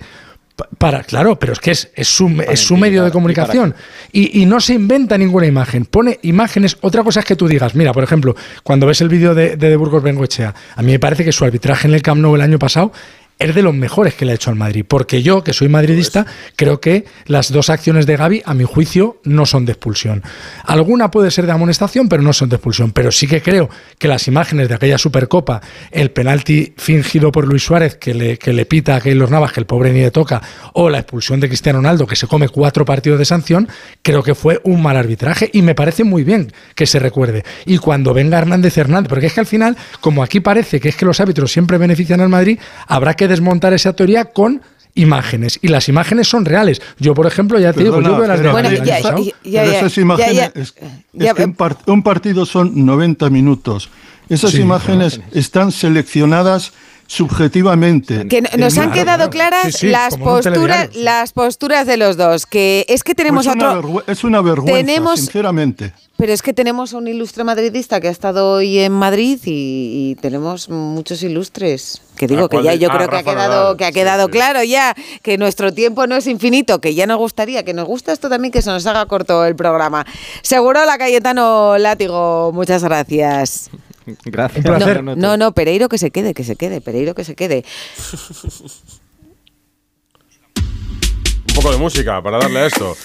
pa- 0.55 0.69
para, 0.77 1.03
claro, 1.03 1.37
pero 1.37 1.53
es 1.53 1.59
que 1.59 1.71
es, 1.71 1.89
es 1.95 2.07
su, 2.07 2.27
es 2.47 2.59
su 2.59 2.77
medio 2.77 3.01
de 3.03 3.09
utilizar, 3.09 3.09
¿y 3.09 3.11
comunicación. 3.11 3.75
Y, 4.11 4.41
y 4.41 4.45
no 4.45 4.59
se 4.61 4.75
inventa 4.75 5.17
ninguna 5.17 5.47
imagen, 5.47 5.85
pone 5.85 6.19
imágenes. 6.21 6.77
Otra 6.81 7.03
cosa 7.03 7.19
es 7.21 7.25
que 7.25 7.35
tú 7.35 7.47
digas, 7.47 7.73
mira, 7.75 7.91
por 7.91 8.03
ejemplo, 8.03 8.35
cuando 8.63 8.85
ves 8.85 9.01
el 9.01 9.09
vídeo 9.09 9.33
de, 9.35 9.57
de, 9.57 9.69
de 9.69 9.75
Burgos 9.75 10.03
Bengoechea, 10.03 10.53
a 10.75 10.81
mí 10.83 10.91
me 10.91 10.99
parece 10.99 11.25
que 11.25 11.31
su 11.31 11.43
arbitraje 11.43 11.87
en 11.87 11.95
el 11.95 12.01
Camp 12.03 12.21
Nou 12.21 12.35
el 12.35 12.41
año 12.41 12.59
pasado 12.59 12.93
es 13.39 13.55
de 13.55 13.61
los 13.61 13.73
mejores 13.73 14.13
que 14.13 14.25
le 14.25 14.31
ha 14.31 14.35
hecho 14.35 14.49
al 14.49 14.55
Madrid. 14.55 14.85
Porque 14.87 15.21
yo, 15.21 15.43
que 15.43 15.53
soy 15.53 15.69
madridista, 15.69 16.25
creo 16.55 16.79
que 16.79 17.05
las 17.25 17.51
dos 17.51 17.69
acciones 17.69 18.05
de 18.05 18.17
Gaby, 18.17 18.43
a 18.45 18.53
mi 18.53 18.63
juicio, 18.63 19.19
no 19.23 19.45
son 19.45 19.65
de 19.65 19.73
expulsión. 19.73 20.23
Alguna 20.63 21.11
puede 21.11 21.31
ser 21.31 21.45
de 21.45 21.51
amonestación, 21.51 22.09
pero 22.09 22.23
no 22.23 22.33
son 22.33 22.49
de 22.49 22.55
expulsión. 22.55 22.91
Pero 22.91 23.11
sí 23.11 23.27
que 23.27 23.41
creo 23.41 23.69
que 23.97 24.07
las 24.07 24.27
imágenes 24.27 24.69
de 24.69 24.75
aquella 24.75 24.97
Supercopa, 24.97 25.61
el 25.91 26.11
penalti 26.11 26.73
fingido 26.77 27.31
por 27.31 27.47
Luis 27.47 27.63
Suárez, 27.63 27.95
que 27.95 28.13
le, 28.13 28.37
que 28.37 28.53
le 28.53 28.65
pita 28.65 28.95
a 28.95 29.01
Keylor 29.01 29.29
Navas, 29.29 29.51
que 29.51 29.59
el 29.59 29.65
pobre 29.65 29.91
ni 29.91 30.01
le 30.01 30.11
toca, 30.11 30.41
o 30.73 30.89
la 30.89 30.99
expulsión 30.99 31.39
de 31.39 31.47
Cristiano 31.47 31.79
Ronaldo, 31.79 32.07
que 32.07 32.15
se 32.15 32.27
come 32.27 32.49
cuatro 32.49 32.85
partidos 32.85 33.19
de 33.19 33.25
sanción, 33.25 33.67
creo 34.01 34.23
que 34.23 34.35
fue 34.35 34.61
un 34.63 34.81
mal 34.81 34.97
arbitraje 34.97 35.49
y 35.53 35.61
me 35.61 35.75
parece 35.75 36.03
muy 36.03 36.23
bien 36.23 36.51
que 36.75 36.85
se 36.85 36.99
recuerde. 36.99 37.43
Y 37.65 37.77
cuando 37.77 38.13
venga 38.13 38.37
Hernández 38.37 38.77
Hernández, 38.77 39.09
porque 39.09 39.27
es 39.27 39.33
que 39.33 39.39
al 39.39 39.45
final, 39.45 39.77
como 39.99 40.23
aquí 40.23 40.39
parece 40.39 40.79
que 40.79 40.89
es 40.89 40.95
que 40.95 41.05
los 41.05 41.19
árbitros 41.19 41.51
siempre 41.51 41.77
benefician 41.77 42.21
al 42.21 42.29
Madrid, 42.29 42.59
habrá 42.87 43.13
que 43.15 43.22
desmontar 43.27 43.73
esa 43.73 43.93
teoría 43.93 44.25
con 44.25 44.61
imágenes 44.95 45.57
y 45.61 45.69
las 45.69 45.89
imágenes 45.89 46.27
son 46.27 46.45
reales. 46.45 46.81
Yo, 46.99 47.13
por 47.15 47.25
ejemplo, 47.25 47.59
ya 47.59 47.73
te 47.73 47.79
digo, 47.83 47.95
Perdona, 47.95 48.09
yo 48.15 48.17
veo 48.19 48.27
las 48.27 48.37
de 48.37 48.43
pero- 48.43 48.51
Bueno, 48.53 48.69
ya- 48.71 48.83
ya- 48.83 49.15
ya- 49.43 49.63
esas 49.77 49.95
ya- 49.95 50.01
imágenes, 50.01 50.35
ya- 50.35 50.45
es, 50.53 50.55
es 50.55 50.73
ya- 51.13 51.33
que 51.33 51.45
un, 51.45 51.53
par- 51.55 51.77
un 51.87 52.03
partido 52.03 52.45
son 52.45 52.85
90 52.85 53.29
minutos. 53.31 53.89
Esas 54.29 54.51
Sí, 54.51 54.61
imágenes 54.61 55.19
están 55.33 55.71
seleccionadas 55.71 56.71
subjetivamente. 57.07 58.27
Que 58.27 58.41
nos 58.57 58.77
han 58.77 58.91
quedado 58.91 59.29
claras 59.29 59.65
Sí, 59.65 59.71
sí, 59.71 59.87
las 59.87 60.17
posturas, 60.17 60.95
las 60.95 61.33
posturas 61.33 61.87
de 61.87 61.97
los 61.97 62.17
dos. 62.17 62.45
Que 62.45 62.85
es 62.87 63.03
que 63.03 63.15
tenemos 63.15 63.45
Pues 63.45 63.55
una 63.55 63.69
otro. 63.71 63.81
vergüe- 63.89 64.03
es 64.07 64.23
una 64.23 64.41
vergüenza, 64.41 64.77
tenemos- 64.77 65.19
sinceramente. 65.19 65.93
Pero 66.23 66.31
es 66.31 66.41
que 66.41 66.53
tenemos 66.53 66.93
un 66.93 67.05
ilustre 67.09 67.43
madridista 67.43 67.99
que 67.99 68.07
ha 68.07 68.11
estado 68.11 68.49
hoy 68.53 68.79
en 68.79 68.93
Madrid 68.93 69.41
y, 69.43 70.11
y 70.11 70.15
tenemos 70.21 70.69
muchos 70.69 71.21
ilustres. 71.21 72.01
Que 72.15 72.27
digo 72.27 72.45
¿A 72.45 72.49
que 72.49 72.63
ya 72.63 72.75
yo 72.75 72.87
ah, 72.89 72.95
creo 72.95 73.09
que 73.09 73.17
ha 73.17 73.23
quedado, 73.23 73.61
Nadal. 73.63 73.75
que 73.75 73.83
ha 73.83 73.87
Sí, 73.89 73.93
quedado 73.93 74.25
sí. 74.27 74.31
claro 74.31 74.63
ya 74.63 74.95
que 75.21 75.37
nuestro 75.37 75.73
tiempo 75.73 76.07
no 76.07 76.15
es 76.15 76.25
infinito, 76.27 76.79
que 76.79 76.95
ya 76.95 77.07
nos 77.07 77.17
gustaría, 77.17 77.65
que 77.65 77.73
nos 77.73 77.85
gusta 77.87 78.13
esto 78.13 78.29
también 78.29 78.53
que 78.53 78.61
se 78.61 78.69
nos 78.69 78.85
haga 78.85 79.05
corto 79.05 79.43
el 79.43 79.57
programa. 79.57 80.05
Seguro 80.43 80.85
la 80.85 80.97
Cayetano 80.97 81.77
Látigo, 81.77 82.53
muchas 82.53 82.85
gracias. 82.85 83.69
Gracias. 84.23 84.63
No, 84.63 85.15
no, 85.17 85.35
no, 85.35 85.51
Pereiro 85.51 85.89
que 85.89 85.97
se 85.97 86.09
quede, 86.09 86.33
que 86.33 86.45
se 86.45 86.55
quede, 86.55 86.79
Pereiro 86.79 87.15
que 87.15 87.25
se 87.25 87.35
quede. 87.35 87.65
Un 91.49 91.53
poco 91.53 91.69
de 91.69 91.77
música 91.77 92.23
para 92.23 92.37
darle 92.37 92.59
a 92.59 92.65
esto. 92.67 92.95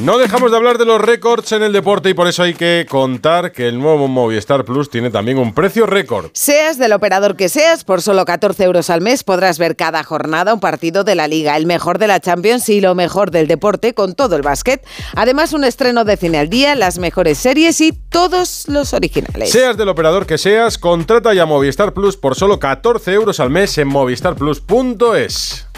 No 0.00 0.18
dejamos 0.18 0.50
de 0.50 0.56
hablar 0.56 0.76
de 0.78 0.84
los 0.84 1.00
récords 1.00 1.52
en 1.52 1.62
el 1.62 1.72
deporte 1.72 2.10
y 2.10 2.14
por 2.14 2.26
eso 2.26 2.42
hay 2.42 2.54
que 2.54 2.84
contar 2.88 3.52
que 3.52 3.68
el 3.68 3.78
nuevo 3.78 4.08
Movistar 4.08 4.64
Plus 4.64 4.90
tiene 4.90 5.10
también 5.10 5.38
un 5.38 5.54
precio 5.54 5.86
récord. 5.86 6.30
Seas 6.32 6.78
del 6.78 6.92
operador 6.92 7.36
que 7.36 7.48
seas, 7.48 7.84
por 7.84 8.02
solo 8.02 8.24
14 8.24 8.64
euros 8.64 8.90
al 8.90 9.00
mes 9.00 9.22
podrás 9.22 9.58
ver 9.58 9.76
cada 9.76 10.02
jornada 10.02 10.52
un 10.52 10.58
partido 10.58 11.04
de 11.04 11.14
la 11.14 11.28
Liga, 11.28 11.56
el 11.56 11.66
mejor 11.66 11.98
de 11.98 12.08
la 12.08 12.18
Champions 12.18 12.68
y 12.68 12.80
lo 12.80 12.96
mejor 12.96 13.30
del 13.30 13.46
deporte 13.46 13.94
con 13.94 14.14
todo 14.14 14.34
el 14.34 14.42
básquet. 14.42 14.84
Además, 15.14 15.52
un 15.52 15.62
estreno 15.62 16.04
de 16.04 16.16
cine 16.16 16.38
al 16.38 16.48
día, 16.48 16.74
las 16.74 16.98
mejores 16.98 17.38
series 17.38 17.80
y 17.80 17.92
todos 17.92 18.66
los 18.66 18.94
originales. 18.94 19.52
Seas 19.52 19.76
del 19.76 19.88
operador 19.88 20.26
que 20.26 20.38
seas, 20.38 20.76
contrata 20.76 21.32
ya 21.34 21.46
Movistar 21.46 21.94
Plus 21.94 22.16
por 22.16 22.34
solo 22.34 22.58
14 22.58 23.12
euros 23.12 23.38
al 23.38 23.50
mes 23.50 23.78
en 23.78 23.86
movistarplus.es. 23.88 25.68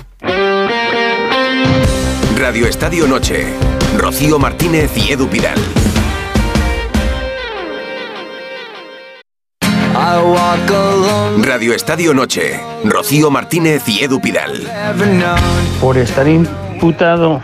Radio 2.38 2.66
Estadio 2.66 3.06
Noche. 3.06 3.75
Rocío 3.94 4.38
Martínez 4.38 4.90
y 4.96 5.12
Edu 5.12 5.28
Pidal. 5.28 5.58
Radio 11.42 11.72
Estadio 11.72 12.12
Noche. 12.12 12.60
Rocío 12.84 13.30
Martínez 13.30 13.88
y 13.88 14.04
Edu 14.04 14.20
Pidal. 14.20 14.52
Por 15.80 15.96
estar 15.96 16.28
imputado 16.28 17.40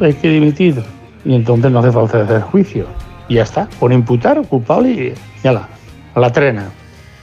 hay 0.00 0.14
que 0.14 0.28
dimitir. 0.28 0.82
Y 1.24 1.34
entonces 1.34 1.70
no 1.70 1.80
hace 1.80 1.92
falta 1.92 2.22
hacer 2.22 2.42
juicio. 2.42 2.86
Y 3.28 3.34
ya 3.34 3.42
está. 3.42 3.68
Por 3.78 3.92
imputar, 3.92 4.40
culpable 4.46 4.90
y 4.90 5.14
ya 5.42 5.52
la, 5.52 5.68
a 6.14 6.20
la 6.20 6.32
trena. 6.32 6.70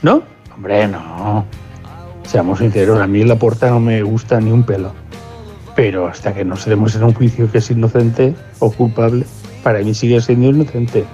¿No? 0.02 0.22
Hombre, 0.54 0.86
no. 0.86 1.44
Seamos 2.24 2.60
sinceros, 2.60 3.00
a 3.00 3.06
mí 3.06 3.24
la 3.24 3.36
puerta 3.36 3.68
no 3.70 3.80
me 3.80 4.02
gusta 4.02 4.40
ni 4.40 4.52
un 4.52 4.62
pelo. 4.62 5.01
Pero 5.74 6.06
hasta 6.06 6.34
que 6.34 6.44
no 6.44 6.56
se 6.56 6.70
demuestre 6.70 7.00
en 7.00 7.08
un 7.08 7.14
juicio 7.14 7.50
que 7.50 7.58
es 7.58 7.70
inocente 7.70 8.34
o 8.58 8.70
culpable, 8.70 9.24
para 9.62 9.78
mí 9.80 9.94
sigue 9.94 10.20
siendo 10.20 10.48
inocente. 10.48 11.04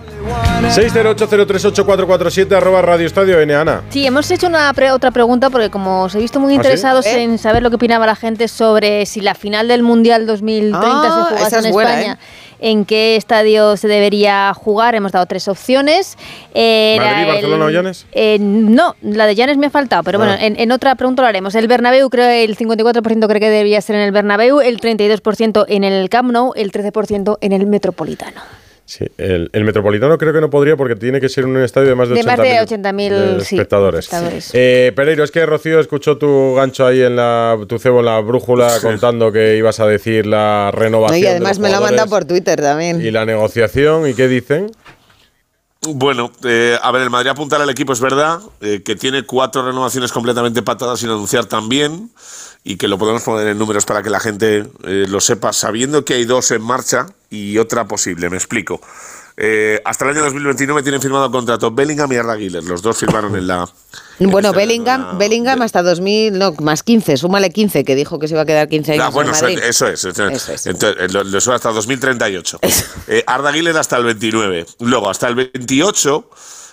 608038447 0.75 2.53
arroba 2.57 2.83
Radio 2.83 3.07
Estadio 3.07 3.41
N, 3.41 3.55
Ana. 3.55 3.83
Sí, 3.91 4.05
hemos 4.07 4.31
hecho 4.31 4.47
una 4.49 4.73
pre- 4.75 4.91
otra 4.93 5.11
pregunta 5.11 5.49
porque 5.51 5.71
como 5.71 6.03
os 6.05 6.15
he 6.15 6.19
visto 6.19 6.41
muy 6.41 6.49
¿Ah, 6.49 6.51
sí? 6.51 6.57
interesados 6.57 7.07
¿Eh? 7.07 7.23
en 7.23 7.39
saber 7.39 7.63
lo 7.63 7.71
que 7.71 7.77
opinaba 7.77 8.05
la 8.07 8.17
gente 8.17 8.49
sobre 8.49 9.07
si 9.07 9.21
la 9.21 9.35
final 9.35 9.69
del 9.69 9.83
Mundial 9.83 10.27
2030 10.27 10.81
Ah, 10.83 11.27
se 11.31 11.37
jugase 11.37 11.67
en 11.69 11.73
buena, 11.73 11.91
España, 11.95 12.19
en 12.61 12.85
qué 12.85 13.17
estadio 13.17 13.77
se 13.77 13.89
debería 13.89 14.53
jugar, 14.55 14.95
hemos 14.95 15.13
dado 15.13 15.27
tres 15.27 15.49
opciones. 15.49 16.17
Era 16.55 17.05
¿Madrid, 17.05 17.23
el- 17.23 17.29
Barcelona 17.29 17.65
o 17.67 17.71
Llanes? 17.71 18.07
eh, 18.13 18.39
no, 18.41 18.95
la 19.03 19.27
de 19.27 19.35
Llanes 19.35 19.57
me 19.59 19.67
ha 19.67 19.71
faltado, 19.71 20.03
pero 20.03 20.19
Ah. 20.21 20.27
bueno, 20.27 20.39
en, 20.41 20.59
en 20.59 20.73
otra 20.73 20.95
pregunta 20.95 21.23
lo 21.23 21.29
haremos. 21.29 21.55
El 21.55 21.69
Bernabéu, 21.69 22.09
creo 22.11 22.29
el 22.29 22.57
54% 22.57 23.27
cree 23.29 23.41
que 23.41 23.51
debería 23.51 23.81
ser 23.81 23.97
en 23.97 24.03
el 24.03 24.13
Bernabéu, 24.13 24.61
el 24.61 24.81
32% 24.81 25.65
en 25.69 25.85
el 25.85 26.09
Camp 26.09 26.31
Nou, 26.33 26.53
el 26.57 26.73
13% 26.73 27.39
en 27.41 27.53
el 27.53 27.67
Metropolitano. 27.67 28.41
Sí, 28.91 29.05
el, 29.18 29.51
el 29.53 29.64
Metropolitano 29.64 30.16
creo 30.16 30.32
que 30.32 30.41
no 30.41 30.49
podría 30.49 30.74
porque 30.74 30.97
tiene 30.97 31.20
que 31.20 31.28
ser 31.28 31.45
un 31.45 31.59
estadio 31.59 31.89
de 31.91 31.95
más 31.95 32.09
de 32.09 32.14
De 32.14 32.22
80.000 32.22 32.24
más 32.24 32.39
de 32.39 32.76
80.000, 32.78 33.11
de 33.36 33.45
sí, 33.45 33.57
espectadores. 33.57 34.07
espectadores. 34.07 34.51
Eh, 34.55 34.93
Pereiro, 34.97 35.24
es 35.24 35.30
que 35.30 35.45
Rocío 35.45 35.78
escuchó 35.78 36.16
tu 36.16 36.55
gancho 36.55 36.86
ahí 36.86 37.03
en 37.03 37.14
la, 37.14 37.59
tu 37.68 37.78
cebo 37.78 37.99
en 38.01 38.07
la 38.07 38.18
brújula 38.20 38.78
contando 38.80 39.30
que 39.30 39.57
ibas 39.59 39.78
a 39.80 39.86
decir 39.86 40.24
la 40.24 40.70
No, 40.72 40.80
renovación. 40.80 41.18
y 41.18 41.22
de 41.22 41.28
además 41.28 41.59
los 41.59 41.59
me 41.59 41.68
lo 41.70 41.76
ha 41.76 41.80
mandado 41.80 42.09
por 42.09 42.24
Twitter 42.24 42.59
también. 42.62 42.99
Y 43.03 43.11
la 43.11 43.26
negociación, 43.26 44.09
¿y 44.09 44.14
qué 44.14 44.26
dicen? 44.26 44.70
Bueno, 45.81 46.33
eh, 46.45 46.76
a 46.83 46.91
ver, 46.91 47.03
el 47.03 47.11
Madrid 47.11 47.31
apuntar 47.31 47.62
al 47.62 47.70
equipo 47.70 47.93
es 47.93 48.01
verdad, 48.01 48.41
eh, 48.61 48.83
que 48.85 48.97
tiene 48.97 49.22
cuatro 49.22 49.64
renovaciones 49.64 50.11
completamente 50.11 50.62
patadas 50.62 51.01
sin 51.01 51.09
anunciar 51.09 51.47
también, 51.47 52.11
y 52.64 52.76
que 52.76 52.89
lo 52.89 52.99
podemos 52.99 53.22
poner 53.22 53.47
en 53.47 53.59
números 53.59 53.87
para 53.87 54.03
que 54.03 54.11
la 54.11 54.20
gente 54.20 54.66
eh, 54.85 55.07
lo 55.09 55.20
sepa, 55.20 55.53
sabiendo 55.53 56.05
que 56.05 56.14
hay 56.14 56.24
dos 56.24 56.51
en 56.51 56.62
marcha 56.62 57.07
y 57.31 57.59
otra 57.59 57.87
posible, 57.87 58.29
me 58.29 58.37
explico. 58.37 58.81
Eh, 59.41 59.80
hasta 59.84 60.05
el 60.05 60.11
año 60.16 60.24
2029 60.24 60.82
tienen 60.82 61.01
firmado 61.01 61.30
contrato 61.30 61.70
Bellingham 61.70 62.11
y 62.11 62.16
Arda 62.16 62.34
Güler, 62.34 62.64
los 62.64 62.82
dos 62.82 62.99
firmaron 62.99 63.36
en 63.36 63.47
la... 63.47 63.68
Bueno, 64.18 64.53
Bellingham, 64.53 65.16
Bellingham 65.16 65.62
hasta 65.62 65.80
2000, 65.80 66.36
no, 66.36 66.55
más 66.61 66.82
15, 66.82 67.16
súmale 67.16 67.51
15, 67.51 67.84
que 67.84 67.95
dijo 67.95 68.18
que 68.18 68.26
se 68.26 68.34
iba 68.34 68.43
a 68.43 68.47
quedar 68.47 68.68
15 68.68 68.95
años 68.95 69.05
Ah, 69.07 69.11
bueno, 69.11 69.30
en 69.30 69.36
eso, 69.36 69.45
Madrid. 69.45 69.59
eso 69.62 69.86
es. 69.86 70.05
eso 70.05 70.26
es. 70.26 70.43
Eso 70.43 70.53
es. 70.55 70.66
Entonces, 70.66 70.97
eh, 71.01 71.09
lo, 71.09 71.55
hasta 71.55 71.70
2038. 71.70 72.59
Eh, 73.07 73.22
Arda 73.28 73.53
Güler 73.53 73.76
hasta 73.76 73.97
el 73.97 74.05
29. 74.07 74.66
Luego, 74.80 75.09
hasta 75.09 75.28
el 75.28 75.36
28, 75.36 76.28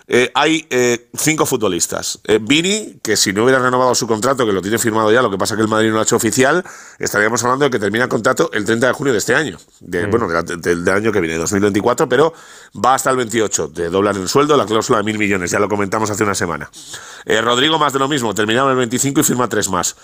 eh, 0.07 0.31
hay 0.35 0.67
eh, 0.69 1.09
cinco 1.17 1.45
futbolistas. 1.45 2.19
Eh, 2.25 2.39
Vini, 2.41 2.99
que 3.01 3.17
si 3.17 3.33
no 3.33 3.43
hubiera 3.43 3.59
renovado 3.59 3.95
su 3.95 4.05
contrato, 4.05 4.45
que 4.45 4.53
lo 4.53 4.61
tiene 4.61 4.77
firmado 4.77 5.11
ya, 5.11 5.21
lo 5.21 5.31
que 5.31 5.37
pasa 5.37 5.55
que 5.55 5.63
el 5.63 5.67
Madrid 5.67 5.87
no 5.87 5.95
lo 5.95 5.99
ha 6.01 6.03
hecho 6.03 6.15
oficial, 6.15 6.63
estaríamos 6.99 7.43
hablando 7.43 7.65
de 7.65 7.71
que 7.71 7.79
termina 7.79 8.03
el 8.03 8.09
contrato 8.09 8.51
el 8.53 8.65
30 8.65 8.87
de 8.87 8.93
junio 8.93 9.13
de 9.13 9.19
este 9.19 9.33
año. 9.33 9.57
De, 9.79 10.05
Bueno, 10.05 10.27
de 10.27 10.57
del, 10.57 10.87
año 10.89 11.11
que 11.11 11.21
viene, 11.21 11.37
2024, 11.37 12.07
pero 12.07 12.33
va 12.83 12.93
hasta 12.93 13.09
el 13.09 13.17
28. 13.17 13.69
De 13.69 13.89
doblar 13.89 14.15
el 14.15 14.27
sueldo, 14.27 14.55
la 14.55 14.65
cláusula 14.65 14.99
de 14.99 15.05
mil 15.05 15.17
millones, 15.17 15.49
ya 15.49 15.59
lo 15.59 15.67
comentamos 15.67 16.09
hace 16.09 16.23
una 16.23 16.35
semana. 16.35 16.69
Eh, 17.25 17.41
Rodrigo 17.41 17.79
más 17.79 17.93
de 17.93 17.99
lo 17.99 18.07
mismo, 18.07 18.35
terminaba 18.35 18.71
el 18.71 18.77
25 18.77 19.21
y 19.21 19.23
firma 19.23 19.49
tres 19.49 19.69
más. 19.69 19.95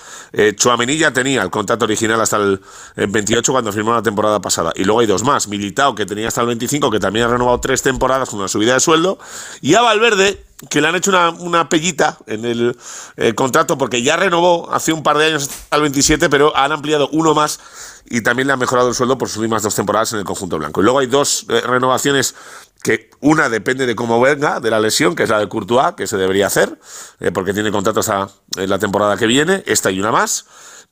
Chouameni 0.56 0.97
ya 0.97 1.12
tenía 1.12 1.43
el 1.43 1.52
contrato 1.52 1.86
original 1.86 2.20
hasta 2.22 2.38
el, 2.38 2.60
el 2.95 3.08
28 3.08 3.52
cuando 3.52 3.72
firmó 3.72 3.93
la 3.93 4.02
temporada 4.02 4.41
pasada. 4.41 4.72
Y 4.76 4.84
luego 4.84 5.02
hay 5.02 5.08
dos 5.08 5.24
más. 5.24 5.47
Militao, 5.47 5.93
que 5.93 6.08
tenía 6.08 6.30
hasta 6.30 6.41
el 6.41 6.47
25, 6.47 6.89
que 6.89 6.99
también 6.99 7.26
ha 7.26 7.30
renovado 7.30 7.60
tres 7.60 7.84
temporadas 7.84 8.30
con 8.30 8.39
una 8.39 8.47
subida 8.47 8.74
de 8.74 8.80
sueldo. 8.80 9.20
Y 9.62 9.76
a 9.76 9.91
Valverde, 9.92 10.44
que 10.70 10.82
le 10.82 10.88
han 10.88 10.96
hecho 10.96 11.12
una, 11.12 11.30
una 11.30 11.70
pellita 11.70 12.18
en 12.28 12.46
el 12.46 12.78
eh, 13.18 13.34
contrato 13.34 13.78
porque 13.78 14.04
ya 14.04 14.16
renovó 14.16 14.72
hace 14.72 14.94
un 14.94 15.04
par 15.04 15.18
de 15.18 15.26
años 15.26 15.50
el 15.72 15.82
27, 15.82 16.30
pero 16.30 16.56
han 16.56 16.72
ampliado 16.72 17.10
uno 17.12 17.34
más 17.34 17.60
y 18.06 18.22
también 18.22 18.48
le 18.48 18.54
han 18.54 18.60
mejorado 18.60 18.89
el 18.89 18.96
sueldo 18.96 19.18
por 19.18 19.30
sus 19.30 19.38
últimas 19.38 19.64
dos 19.64 19.74
temporadas 19.74 20.12
en 20.14 20.20
el 20.20 20.26
conjunto 20.26 20.58
blanco. 20.58 20.82
Y 20.82 20.84
luego 20.84 21.00
hay 21.00 21.08
dos 21.08 21.46
eh, 21.50 21.62
renovaciones 21.62 22.36
que 22.84 23.10
una 23.20 23.50
depende 23.50 23.86
de 23.86 23.96
cómo 23.96 24.20
venga, 24.20 24.60
de 24.60 24.70
la 24.70 24.80
lesión, 24.80 25.16
que 25.16 25.24
es 25.24 25.30
la 25.30 25.39
de 25.39 25.48
Courtois, 25.48 25.94
que 25.96 26.08
se 26.08 26.18
debería 26.18 26.48
hacer, 26.48 26.80
eh, 27.20 27.32
porque 27.32 27.54
tiene 27.54 27.72
contrato 27.72 28.00
hasta 28.00 28.30
eh, 28.58 28.68
la 28.68 28.80
temporada 28.80 29.18
que 29.18 29.28
viene, 29.28 29.64
esta 29.66 29.92
y 29.92 30.00
una 30.00 30.12
más. 30.12 30.46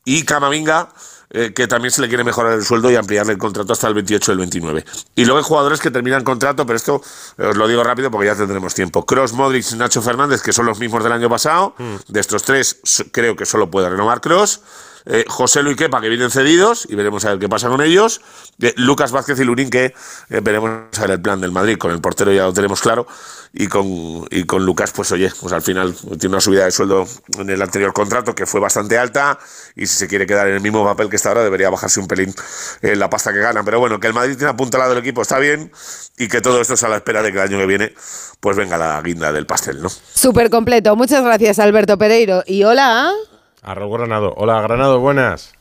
Y 0.06 0.24
Camavinga, 0.24 0.90
eh, 1.32 1.54
que 1.54 1.68
también 1.68 1.92
se 1.92 2.02
le 2.02 2.08
quiere 2.08 2.24
mejorar 2.24 2.54
el 2.54 2.64
sueldo 2.64 2.90
y 2.90 2.96
ampliarle 2.96 3.34
el 3.34 3.38
contrato 3.38 3.74
hasta 3.74 3.88
el 3.88 3.94
28 3.94 4.32
del 4.32 4.40
29. 4.40 4.86
Y 5.16 5.26
luego 5.26 5.38
hay 5.38 5.44
jugadores 5.44 5.80
que 5.80 5.92
terminan 5.92 6.24
contrato, 6.24 6.66
pero 6.66 6.78
esto 6.78 7.02
eh, 7.38 7.46
os 7.46 7.58
lo 7.58 7.68
digo 7.68 7.84
rápido 7.84 8.10
porque 8.10 8.28
ya 8.28 8.36
tendremos 8.36 8.74
tiempo. 8.74 9.06
Cross, 9.06 9.34
Modric, 9.34 9.72
Nacho 9.74 10.02
Fernández, 10.02 10.42
que 10.42 10.54
son 10.54 10.66
los 10.66 10.80
mismos 10.80 11.04
del 11.04 11.14
año 11.14 11.30
pasado. 11.30 11.76
De 12.08 12.20
estos 12.20 12.44
tres, 12.44 12.80
creo 13.12 13.36
que 13.36 13.46
solo 13.46 13.70
puede 13.70 13.90
renovar 13.90 14.22
Cross. 14.22 14.62
Eh, 15.06 15.26
José 15.28 15.64
Luis 15.64 15.78
Kepa, 15.78 16.02
que 16.02 16.10
vienen 16.10 16.32
cedidos, 16.32 16.88
y 16.90 16.96
veremos 16.96 17.26
a 17.26 17.32
ver 17.32 17.40
qué 17.40 17.50
pasa 17.50 17.70
con 17.70 17.82
ellos. 17.82 18.22
Eh, 18.62 18.74
Lucas 18.78 19.12
Vázquez 19.12 19.40
y 19.40 19.44
Lurín, 19.44 19.70
que 19.70 19.94
eh, 20.30 20.40
veremos 20.42 20.72
a 20.98 21.02
ver 21.02 21.12
el 21.12 21.22
plan 21.22 21.40
del 21.42 21.52
Madrid. 21.52 21.78
Con 21.78 21.92
el 21.92 22.02
portero 22.02 22.32
ya 22.32 22.44
lo 22.44 22.54
tenemos 22.54 22.82
claro. 22.82 23.08
Y 23.54 23.68
con, 23.68 24.28
y 24.30 24.44
con 24.44 24.66
Lucas, 24.66 24.92
pues 24.92 25.12
oye, 25.12 25.32
pues 25.40 25.54
al 25.54 25.62
final 25.62 25.96
tiene 26.20 26.36
una 26.36 26.42
subida 26.42 26.66
de 26.66 26.72
sueldo 26.72 27.08
en 27.38 27.50
el 27.50 27.62
anterior 27.62 27.94
contrato 27.94 28.36
que 28.36 28.46
fue 28.46 28.60
bastante 28.60 28.98
alta. 28.98 29.40
Y 29.76 29.88
si 29.88 29.98
se 29.98 30.08
quiere 30.08 30.28
quedar 30.28 30.48
en 30.48 30.56
el 30.56 30.62
mismo 30.62 30.84
papel 30.84 31.10
que 31.10 31.16
está 31.16 31.30
ahora, 31.30 31.44
debería 31.44 31.70
bajarse 31.70 32.00
un 32.00 32.08
pelín 32.08 32.34
eh, 32.82 32.96
la 32.96 33.10
pasta 33.10 33.34
que 33.34 33.40
gana. 33.40 33.64
Pero 33.64 33.80
bueno, 33.80 34.00
que 34.00 34.08
el 34.08 34.14
Madrid 34.14 34.36
tiene 34.38 34.52
apuntalado 34.52 34.94
el 34.94 35.00
equipo 35.00 35.22
está 35.22 35.40
bien. 35.40 35.72
Y 36.18 36.28
que 36.28 36.42
todo 36.42 36.62
esto 36.62 36.74
es 36.74 36.84
a 36.84 36.90
la 36.90 36.98
espera 36.98 37.22
de 37.22 37.32
que 37.32 37.38
el 37.40 37.44
año 37.46 37.58
que 37.58 37.66
viene, 37.66 37.94
pues 38.40 38.58
venga 38.58 38.78
la 38.78 39.02
guinda 39.02 39.32
del 39.32 39.46
pastel, 39.46 39.82
¿no? 39.82 39.90
Súper 39.90 40.50
completo. 40.50 40.96
Muchas 40.96 41.24
gracias, 41.24 41.60
Alberto 41.60 41.98
Pereiro. 41.98 42.44
Y 42.46 42.64
hola. 42.66 43.14
Arroba 43.62 43.98
Granado. 43.98 44.34
Hola, 44.38 44.62
Granado, 44.62 45.00
buenas. 45.00 45.54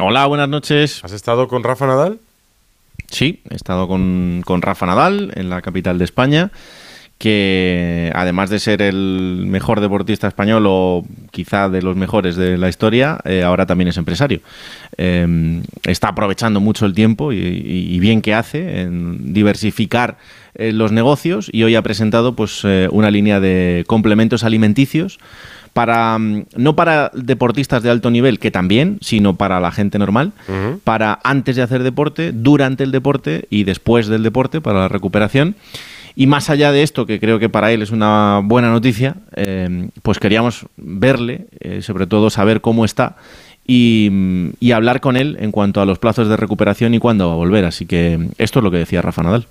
Hola, 0.00 0.26
buenas 0.26 0.48
noches. 0.48 1.04
¿Has 1.04 1.12
estado 1.12 1.48
con 1.48 1.62
Rafa 1.64 1.86
Nadal? 1.86 2.18
Sí, 3.10 3.40
he 3.50 3.54
estado 3.56 3.88
con, 3.88 4.42
con 4.44 4.62
Rafa 4.62 4.86
Nadal 4.86 5.32
en 5.34 5.50
la 5.50 5.60
capital 5.60 5.98
de 5.98 6.04
España, 6.04 6.50
que 7.18 8.10
además 8.14 8.48
de 8.48 8.58
ser 8.58 8.80
el 8.80 9.44
mejor 9.46 9.80
deportista 9.80 10.28
español 10.28 10.64
o 10.66 11.04
quizá 11.30 11.68
de 11.68 11.82
los 11.82 11.94
mejores 11.96 12.36
de 12.36 12.56
la 12.56 12.68
historia, 12.68 13.18
eh, 13.24 13.42
ahora 13.42 13.66
también 13.66 13.88
es 13.88 13.96
empresario. 13.98 14.40
Eh, 14.96 15.60
está 15.84 16.08
aprovechando 16.08 16.60
mucho 16.60 16.86
el 16.86 16.94
tiempo 16.94 17.32
y, 17.32 17.36
y- 17.38 17.94
y 17.94 18.00
bien 18.00 18.22
que 18.22 18.34
hace 18.34 18.80
en 18.82 19.34
diversificar 19.34 20.16
eh, 20.54 20.72
los 20.72 20.90
negocios 20.92 21.50
y 21.52 21.64
hoy 21.64 21.74
ha 21.74 21.82
presentado 21.82 22.34
pues 22.34 22.60
eh, 22.64 22.88
una 22.90 23.10
línea 23.10 23.40
de 23.40 23.84
complementos 23.86 24.42
alimenticios 24.44 25.18
para 25.72 26.18
mm, 26.18 26.46
no 26.56 26.76
para 26.76 27.10
deportistas 27.14 27.82
de 27.82 27.90
alto 27.90 28.10
nivel, 28.10 28.38
que 28.38 28.50
también, 28.50 28.98
sino 29.00 29.36
para 29.36 29.60
la 29.60 29.72
gente 29.72 29.98
normal, 29.98 30.32
para 30.84 31.18
antes 31.24 31.56
de 31.56 31.62
hacer 31.62 31.82
deporte, 31.82 32.32
durante 32.32 32.84
el 32.84 32.92
deporte 32.92 33.46
y 33.50 33.64
después 33.64 34.06
del 34.06 34.22
deporte, 34.22 34.60
para 34.60 34.80
la 34.80 34.88
recuperación. 34.88 35.56
Y 36.14 36.26
más 36.26 36.50
allá 36.50 36.72
de 36.72 36.82
esto, 36.82 37.06
que 37.06 37.18
creo 37.18 37.38
que 37.38 37.48
para 37.48 37.72
él 37.72 37.80
es 37.80 37.90
una 37.90 38.42
buena 38.44 38.70
noticia, 38.70 39.16
eh, 39.34 39.88
pues 40.02 40.18
queríamos 40.18 40.66
verle, 40.76 41.46
eh, 41.60 41.80
sobre 41.80 42.06
todo 42.06 42.28
saber 42.28 42.60
cómo 42.60 42.84
está 42.84 43.16
y, 43.66 44.08
mm, 44.10 44.50
y 44.60 44.72
hablar 44.72 45.00
con 45.00 45.16
él 45.16 45.38
en 45.40 45.52
cuanto 45.52 45.80
a 45.80 45.86
los 45.86 45.98
plazos 45.98 46.28
de 46.28 46.36
recuperación 46.36 46.92
y 46.92 46.98
cuándo 46.98 47.28
va 47.28 47.32
a 47.32 47.36
volver. 47.36 47.64
Así 47.64 47.86
que 47.86 48.28
esto 48.36 48.58
es 48.58 48.62
lo 48.62 48.70
que 48.70 48.78
decía 48.78 49.00
Rafa 49.00 49.22
Nadal. 49.22 49.46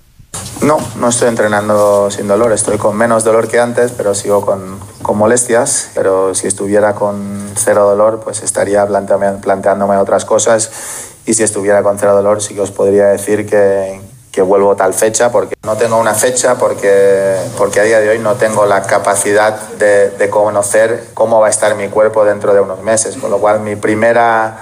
No, 0.62 0.78
no 0.98 1.08
estoy 1.08 1.28
entrenando 1.28 2.10
sin 2.10 2.28
dolor, 2.28 2.52
estoy 2.52 2.78
con 2.78 2.96
menos 2.96 3.24
dolor 3.24 3.48
que 3.48 3.58
antes, 3.58 3.92
pero 3.92 4.14
sigo 4.14 4.46
con, 4.46 4.78
con 5.02 5.18
molestias. 5.18 5.90
Pero 5.94 6.34
si 6.34 6.46
estuviera 6.46 6.94
con 6.94 7.50
cero 7.56 7.88
dolor, 7.88 8.20
pues 8.24 8.42
estaría 8.42 8.86
planteándome 8.86 9.96
otras 9.96 10.24
cosas. 10.24 10.70
Y 11.26 11.34
si 11.34 11.42
estuviera 11.42 11.82
con 11.82 11.98
cero 11.98 12.14
dolor, 12.14 12.42
sí 12.42 12.54
que 12.54 12.60
os 12.60 12.70
podría 12.70 13.06
decir 13.06 13.46
que, 13.46 14.00
que 14.32 14.42
vuelvo 14.42 14.74
tal 14.74 14.94
fecha, 14.94 15.30
porque 15.30 15.54
no 15.62 15.76
tengo 15.76 15.98
una 15.98 16.14
fecha, 16.14 16.56
porque, 16.56 17.36
porque 17.58 17.80
a 17.80 17.82
día 17.84 18.00
de 18.00 18.08
hoy 18.08 18.18
no 18.18 18.34
tengo 18.34 18.64
la 18.66 18.82
capacidad 18.82 19.56
de, 19.78 20.10
de 20.10 20.30
conocer 20.30 21.08
cómo 21.14 21.38
va 21.38 21.48
a 21.48 21.50
estar 21.50 21.74
mi 21.76 21.88
cuerpo 21.88 22.24
dentro 22.24 22.54
de 22.54 22.60
unos 22.60 22.82
meses, 22.82 23.16
con 23.16 23.30
lo 23.30 23.38
cual 23.38 23.60
mi 23.60 23.76
primera 23.76 24.58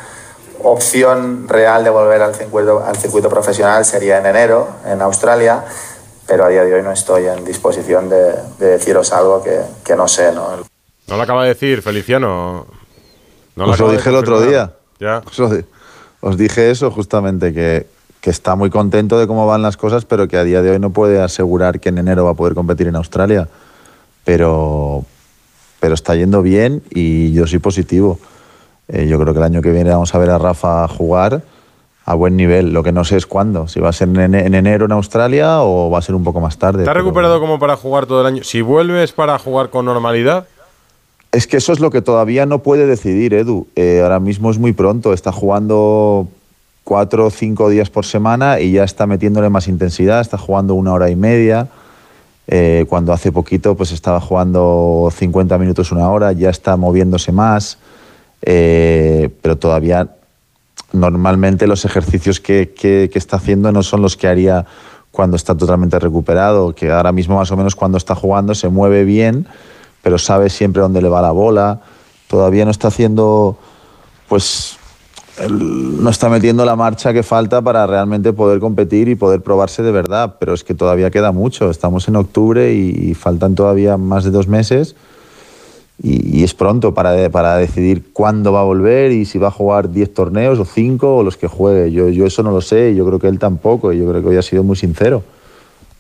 opción 0.63 1.49
real 1.49 1.85
de 1.85 1.91
volver 1.91 2.21
al 2.21 2.35
circuito, 2.35 2.85
al 2.85 2.97
circuito 2.97 3.29
profesional 3.29 3.85
sería 3.85 4.19
en 4.19 4.27
enero, 4.27 4.69
en 4.87 5.01
Australia, 5.03 5.65
pero 6.31 6.45
a 6.45 6.49
día 6.49 6.63
de 6.63 6.73
hoy 6.73 6.83
no 6.85 6.93
estoy 6.93 7.27
en 7.27 7.45
disposición 7.45 8.09
de, 8.09 8.35
de 8.61 8.67
deciros 8.67 9.13
algo 9.13 9.43
que, 9.43 9.63
que, 9.85 9.97
no 9.97 10.07
sé. 10.07 10.31
¿no? 10.33 10.59
no 11.09 11.17
lo 11.17 11.21
acaba 11.21 11.43
de 11.43 11.49
decir, 11.49 11.83
Feliciano. 11.83 12.69
No 13.57 13.65
os 13.65 13.81
lo 13.81 13.91
dije 13.91 14.11
el 14.11 14.15
otro 14.15 14.41
día. 14.41 14.75
Ya. 15.01 15.25
Os, 15.27 15.39
lo, 15.41 15.51
os, 16.21 16.39
dije 16.39 16.71
eso 16.71 16.93
justamente, 16.93 17.53
que, 17.53 17.89
que 18.21 18.31
está 18.31 18.55
muy 18.55 18.71
contento 18.71 19.19
de 19.19 19.27
cómo 19.27 19.45
van 19.45 19.63
las 19.63 19.77
cosas, 19.77 20.05
pero 20.05 20.29
que 20.29 20.37
a 20.37 20.45
día 20.45 20.63
de 20.63 20.71
hoy 20.71 20.79
no 20.79 20.91
puede 20.91 21.21
asegurar 21.21 21.81
que 21.81 21.89
en 21.89 21.99
enero 21.99 22.27
va 22.27 22.31
a 22.31 22.35
poder 22.35 22.55
competir 22.55 22.87
en 22.87 22.95
Australia. 22.95 23.49
Pero, 24.25 25.05
pero 25.81 25.95
está 25.95 26.15
yendo 26.15 26.43
bien 26.43 26.81
y 26.91 27.33
yo 27.33 27.49
soy 27.49 27.59
positivo. 27.59 28.21
Eh, 28.87 29.09
yo 29.09 29.19
creo 29.19 29.35
que 29.35 29.41
el 29.41 29.47
año 29.47 29.63
que 29.63 29.73
viene 29.73 29.91
vamos 29.91 30.15
a 30.15 30.19
ver 30.19 30.31
a 30.31 30.39
Rafa 30.39 30.87
jugar 30.87 31.43
a 32.05 32.15
buen 32.15 32.37
nivel. 32.37 32.73
Lo 32.73 32.83
que 32.83 32.93
no 32.93 33.05
sé 33.05 33.17
es 33.17 33.27
cuándo. 33.27 33.69
Si 33.69 33.81
va 33.81 33.91
a 33.91 33.93
ser 33.93 34.09
en, 34.09 34.35
en 34.35 34.55
enero 34.55 34.87
en 34.87 34.93
Australia 34.93 35.63
o 35.63 35.91
va 35.91 35.99
a 35.99 36.03
ser 36.03 36.15
un 36.15 36.25
poco 36.25 36.41
más 36.41 36.59
tarde. 36.59 36.83
¿Está 36.83 36.95
recuperado 36.95 37.41
como 37.41 37.59
para 37.59 37.77
jugar 37.77 38.07
todo 38.07 38.21
el 38.21 38.27
año? 38.27 38.45
Si 38.45 38.63
vuelves 38.63 39.13
para 39.13 39.39
jugar 39.39 39.71
con 39.71 39.85
normalidad. 39.85 40.47
Es 41.33 41.47
que 41.47 41.59
eso 41.59 41.73
es 41.73 41.79
lo 41.79 41.91
que 41.91 42.03
todavía 42.03 42.45
no 42.47 42.59
puede 42.61 42.87
decidir, 42.87 43.35
Edu. 43.35 43.69
Eh, 43.77 44.01
ahora 44.03 44.19
mismo 44.19 44.51
es 44.51 44.59
muy 44.59 44.73
pronto. 44.73 45.13
Está 45.13 45.31
jugando 45.31 46.27
cuatro 46.83 47.27
o 47.27 47.31
cinco 47.31 47.69
días 47.69 47.91
por 47.91 48.05
semana 48.05 48.59
y 48.59 48.73
ya 48.73 48.83
está 48.83 49.07
metiéndole 49.07 49.49
más 49.49 49.69
intensidad. 49.69 50.21
Está 50.21 50.39
jugando 50.39 50.75
una 50.75 50.93
hora 50.93 51.11
y 51.11 51.17
media. 51.17 51.69
Eh, 52.49 52.85
cuando 52.89 53.13
hace 53.13 53.31
poquito 53.31 53.77
pues 53.77 53.93
estaba 53.93 54.21
jugando 54.21 55.09
50 55.17 55.57
minutos, 55.59 55.93
una 55.93 56.09
hora. 56.11 56.33
Ya 56.33 56.51
está 56.51 56.77
moviéndose 56.77 57.31
más. 57.31 57.79
Eh, 58.43 59.31
pero 59.43 59.57
todavía 59.57 60.09
normalmente 60.93 61.67
los 61.67 61.85
ejercicios 61.85 62.41
que, 62.41 62.73
que, 62.75 63.11
está 63.15 63.37
haciendo 63.37 63.73
no 63.73 63.83
son 63.83 64.03
los 64.03 64.17
que 64.17 64.29
haría 64.29 64.67
cuando 65.11 65.37
está 65.37 65.57
totalmente 65.57 65.99
recuperado, 65.99 66.75
que 66.75 66.91
ahora 66.91 67.13
mismo 67.13 67.37
más 67.37 67.51
o 67.51 67.57
menos 67.57 67.75
cuando 67.75 67.99
está 67.99 68.15
jugando 68.15 68.55
se 68.55 68.69
mueve 68.69 69.05
bien, 69.05 69.47
pero 70.03 70.19
sabe 70.19 70.51
siempre 70.51 70.83
dónde 70.83 71.03
le 71.03 71.09
va 71.09 71.21
la 71.23 71.33
bola, 71.33 71.81
todavía 72.29 72.65
no 72.65 72.71
está 72.71 72.89
haciendo, 72.89 73.59
pues 74.29 74.77
no 75.49 76.11
está 76.11 76.29
metiendo 76.29 76.65
la 76.65 76.77
marcha 76.77 77.13
que 77.13 77.23
falta 77.23 77.63
para 77.63 77.87
realmente 77.87 78.33
poder 78.33 78.61
competir 78.61 79.09
y 79.09 79.15
poder 79.15 79.43
probarse 79.43 79.83
de 79.83 79.91
verdad, 79.91 80.37
pero 80.39 80.55
es 80.55 80.65
que 80.65 80.75
todavía 80.75 81.11
queda 81.11 81.33
mucho, 81.33 81.71
estamos 81.71 82.07
en 82.09 82.17
octubre 82.17 82.73
y 82.73 83.15
faltan 83.15 83.55
todavía 83.55 83.97
más 83.97 84.25
de 84.25 84.31
dos 84.31 84.49
meses 84.49 84.97
y, 86.03 86.39
y, 86.39 86.45
es 86.45 86.55
pronto 86.55 86.95
para, 86.95 87.29
para 87.31 87.57
decidir 87.57 88.05
cuándo 88.13 88.53
va 88.53 88.61
a 88.61 88.65
volver 88.65 89.13
y 89.13 89.27
si 89.27 89.39
va 89.39 89.49
a 89.49 89.51
jugar 89.51 89.91
10 89.91 90.15
torneos 90.15 90.59
o 90.59 90.65
5 90.65 91.17
o 91.17 91.23
los 91.23 91.37
que 91.37 91.47
juegue. 91.47 91.93
Yo, 91.93 92.09
yo 92.09 92.27
eso 92.27 92.43
no 92.43 92.51
lo 92.51 92.61
sé 92.63 92.95
yo 92.95 93.07
creo 93.07 93.19
que 93.19 93.29
él 93.29 93.39
tampoco 93.39 93.93
y 93.93 93.99
yo 93.99 94.09
creo 94.09 94.23
que 94.23 94.29
hoy 94.29 94.37
ha 94.37 94.43
sido 94.43 94.63
muy 94.63 94.77
sincero. 94.77 95.23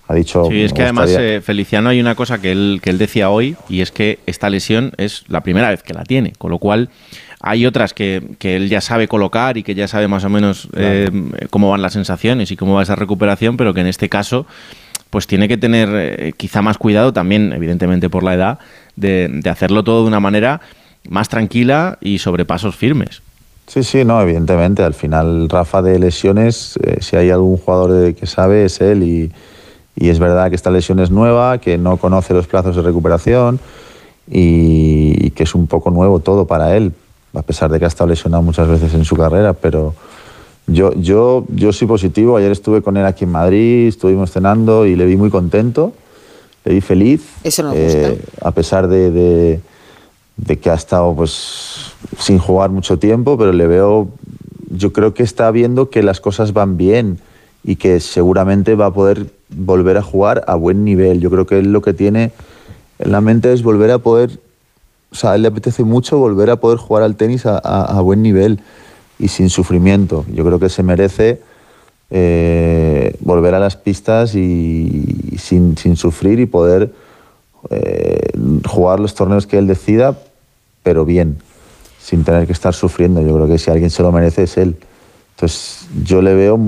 Ha 0.08 0.14
dicho... 0.14 0.46
Sí, 0.46 0.62
es 0.62 0.72
que 0.72 0.82
además, 0.82 1.14
eh, 1.16 1.40
Feliciano, 1.42 1.90
hay 1.90 2.00
una 2.00 2.14
cosa 2.14 2.40
que 2.40 2.50
él, 2.50 2.80
que 2.82 2.90
él 2.90 2.98
decía 2.98 3.30
hoy 3.30 3.56
y 3.68 3.80
es 3.80 3.92
que 3.92 4.18
esta 4.26 4.50
lesión 4.50 4.92
es 4.96 5.24
la 5.28 5.42
primera 5.42 5.68
vez 5.68 5.82
que 5.82 5.94
la 5.94 6.04
tiene, 6.04 6.32
con 6.36 6.50
lo 6.50 6.58
cual 6.58 6.88
hay 7.40 7.64
otras 7.66 7.94
que, 7.94 8.22
que 8.38 8.56
él 8.56 8.68
ya 8.68 8.80
sabe 8.80 9.06
colocar 9.06 9.56
y 9.56 9.62
que 9.62 9.74
ya 9.74 9.86
sabe 9.86 10.08
más 10.08 10.24
o 10.24 10.30
menos 10.30 10.68
claro. 10.72 10.88
eh, 10.88 11.46
cómo 11.50 11.70
van 11.70 11.82
las 11.82 11.92
sensaciones 11.92 12.50
y 12.50 12.56
cómo 12.56 12.74
va 12.74 12.82
esa 12.82 12.96
recuperación, 12.96 13.56
pero 13.56 13.72
que 13.72 13.82
en 13.82 13.86
este 13.86 14.08
caso 14.08 14.46
pues 15.10 15.26
tiene 15.26 15.48
que 15.48 15.56
tener 15.56 15.88
eh, 15.92 16.32
quizá 16.36 16.62
más 16.62 16.78
cuidado 16.78 17.12
también, 17.12 17.52
evidentemente 17.52 18.08
por 18.08 18.22
la 18.22 18.34
edad, 18.34 18.58
de, 19.00 19.40
hacerlo 19.50 19.82
todo 19.84 20.02
de 20.02 20.08
una 20.08 20.20
manera 20.20 20.60
más 21.08 21.28
tranquila 21.28 21.98
y 22.00 22.18
sobre 22.18 22.44
pasos 22.44 22.76
firmes. 22.76 23.22
Sí, 23.66 23.82
sí, 23.82 24.04
no, 24.04 24.20
evidentemente. 24.20 24.82
Al 24.82 24.94
final, 24.94 25.48
Rafa 25.48 25.82
de 25.82 25.98
lesiones, 25.98 26.78
eh, 26.82 26.98
si 27.00 27.16
hay 27.16 27.30
algún 27.30 27.56
jugador 27.56 28.14
que 28.14 28.26
sabe, 28.26 28.64
es 28.64 28.80
él. 28.80 29.02
Y, 29.02 29.32
y, 29.96 30.08
es 30.08 30.18
verdad 30.18 30.48
que 30.50 30.56
esta 30.56 30.70
lesión 30.70 30.98
es 30.98 31.10
nueva, 31.10 31.58
que 31.58 31.78
no 31.78 31.96
conoce 31.96 32.34
los 32.34 32.46
plazos 32.46 32.76
de 32.76 32.82
recuperación 32.82 33.60
y, 34.30 35.26
y 35.26 35.30
que 35.30 35.44
es 35.44 35.54
un 35.54 35.66
poco 35.66 35.90
nuevo 35.90 36.18
todo 36.18 36.46
para 36.46 36.76
él, 36.76 36.92
a 37.34 37.42
pesar 37.42 37.70
de 37.70 37.78
que 37.78 37.84
ha 37.84 37.88
estado 37.88 38.10
lesionado 38.10 38.42
muchas 38.42 38.68
veces 38.68 38.92
en 38.94 39.04
su 39.04 39.16
carrera, 39.16 39.52
pero 39.52 39.94
yo, 40.72 40.92
yo, 40.94 41.44
yo 41.48 41.72
soy 41.72 41.88
positivo. 41.88 42.36
Ayer 42.36 42.52
estuve 42.52 42.82
con 42.82 42.96
él 42.96 43.04
aquí 43.04 43.24
en 43.24 43.32
Madrid, 43.32 43.88
estuvimos 43.88 44.30
cenando 44.30 44.86
y 44.86 44.96
le 44.96 45.04
vi 45.06 45.16
muy 45.16 45.30
contento, 45.30 45.92
le 46.64 46.74
vi 46.74 46.80
feliz. 46.80 47.22
Eso 47.42 47.62
nos 47.62 47.74
eh, 47.76 48.18
gusta. 48.18 48.48
A 48.48 48.50
pesar 48.52 48.88
de, 48.88 49.10
de, 49.10 49.60
de, 50.36 50.58
que 50.58 50.70
ha 50.70 50.74
estado 50.74 51.14
pues, 51.14 51.92
sin 52.18 52.38
jugar 52.38 52.70
mucho 52.70 52.98
tiempo, 52.98 53.38
pero 53.38 53.52
le 53.52 53.66
veo. 53.66 54.08
Yo 54.72 54.92
creo 54.92 55.14
que 55.14 55.24
está 55.24 55.50
viendo 55.50 55.90
que 55.90 56.02
las 56.02 56.20
cosas 56.20 56.52
van 56.52 56.76
bien 56.76 57.18
y 57.64 57.76
que 57.76 57.98
seguramente 57.98 58.76
va 58.76 58.86
a 58.86 58.92
poder 58.92 59.26
volver 59.48 59.96
a 59.96 60.02
jugar 60.02 60.44
a 60.46 60.54
buen 60.54 60.84
nivel. 60.84 61.20
Yo 61.20 61.30
creo 61.30 61.44
que 61.46 61.58
él 61.58 61.72
lo 61.72 61.82
que 61.82 61.92
tiene 61.92 62.30
en 63.00 63.10
la 63.10 63.20
mente 63.20 63.52
es 63.52 63.62
volver 63.62 63.90
a 63.90 63.98
poder. 63.98 64.38
O 65.10 65.16
sea, 65.16 65.32
a 65.32 65.34
él 65.34 65.42
le 65.42 65.48
apetece 65.48 65.82
mucho 65.82 66.18
volver 66.18 66.50
a 66.50 66.56
poder 66.56 66.78
jugar 66.78 67.02
al 67.02 67.16
tenis 67.16 67.46
a, 67.46 67.58
a, 67.58 67.98
a 67.98 68.00
buen 68.00 68.22
nivel 68.22 68.60
y 69.18 69.28
sin 69.28 69.50
sufrimiento. 69.50 70.24
Yo 70.32 70.44
creo 70.44 70.60
que 70.60 70.68
se 70.68 70.84
merece 70.84 71.40
eh, 72.10 73.16
volver 73.20 73.54
a 73.54 73.60
las 73.60 73.76
pistas 73.76 74.34
y, 74.34 75.28
y 75.32 75.38
sin, 75.38 75.76
sin, 75.76 75.96
sufrir 75.96 76.40
y 76.40 76.46
poder 76.46 76.92
eh, 77.70 78.30
jugar 78.66 79.00
los 79.00 79.14
torneos 79.14 79.46
que 79.46 79.58
él 79.58 79.66
decida, 79.66 80.18
pero 80.82 81.04
bien, 81.04 81.38
sin 82.00 82.24
tener 82.24 82.46
que 82.46 82.52
estar 82.52 82.74
sufriendo. 82.74 83.20
Yo 83.22 83.34
creo 83.34 83.46
que 83.46 83.58
si 83.58 83.70
alguien 83.70 83.90
se 83.90 84.02
lo 84.02 84.12
merece 84.12 84.44
es 84.44 84.56
él. 84.56 84.76
Entonces 85.36 85.88
yo 86.04 86.20
le 86.20 86.34
veo, 86.34 86.58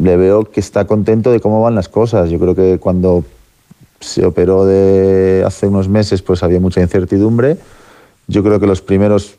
le 0.00 0.16
veo 0.16 0.44
que 0.44 0.60
está 0.60 0.86
contento 0.86 1.30
de 1.30 1.40
cómo 1.40 1.60
van 1.62 1.74
las 1.74 1.88
cosas. 1.88 2.30
Yo 2.30 2.38
creo 2.38 2.54
que 2.54 2.78
cuando 2.78 3.24
se 4.00 4.24
operó 4.24 4.64
de 4.64 5.42
hace 5.44 5.66
unos 5.66 5.88
meses 5.88 6.22
pues 6.22 6.42
había 6.42 6.60
mucha 6.60 6.80
incertidumbre. 6.80 7.58
Yo 8.26 8.42
creo 8.42 8.60
que 8.60 8.66
los 8.66 8.80
primeros 8.80 9.34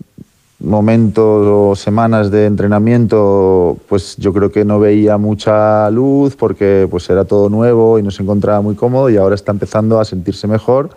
momentos 0.59 1.47
o 1.47 1.75
semanas 1.75 2.31
de 2.31 2.45
entrenamiento, 2.45 3.77
pues 3.87 4.17
yo 4.17 4.33
creo 4.33 4.51
que 4.51 4.65
no 4.65 4.79
veía 4.79 5.17
mucha 5.17 5.89
luz 5.89 6.35
porque 6.35 6.87
pues 6.91 7.09
era 7.09 7.23
todo 7.25 7.49
nuevo 7.49 7.97
y 7.97 8.03
no 8.03 8.11
se 8.11 8.23
encontraba 8.23 8.61
muy 8.61 8.75
cómodo 8.75 9.09
y 9.09 9.17
ahora 9.17 9.35
está 9.35 9.51
empezando 9.51 9.99
a 9.99 10.05
sentirse 10.05 10.47
mejor 10.47 10.89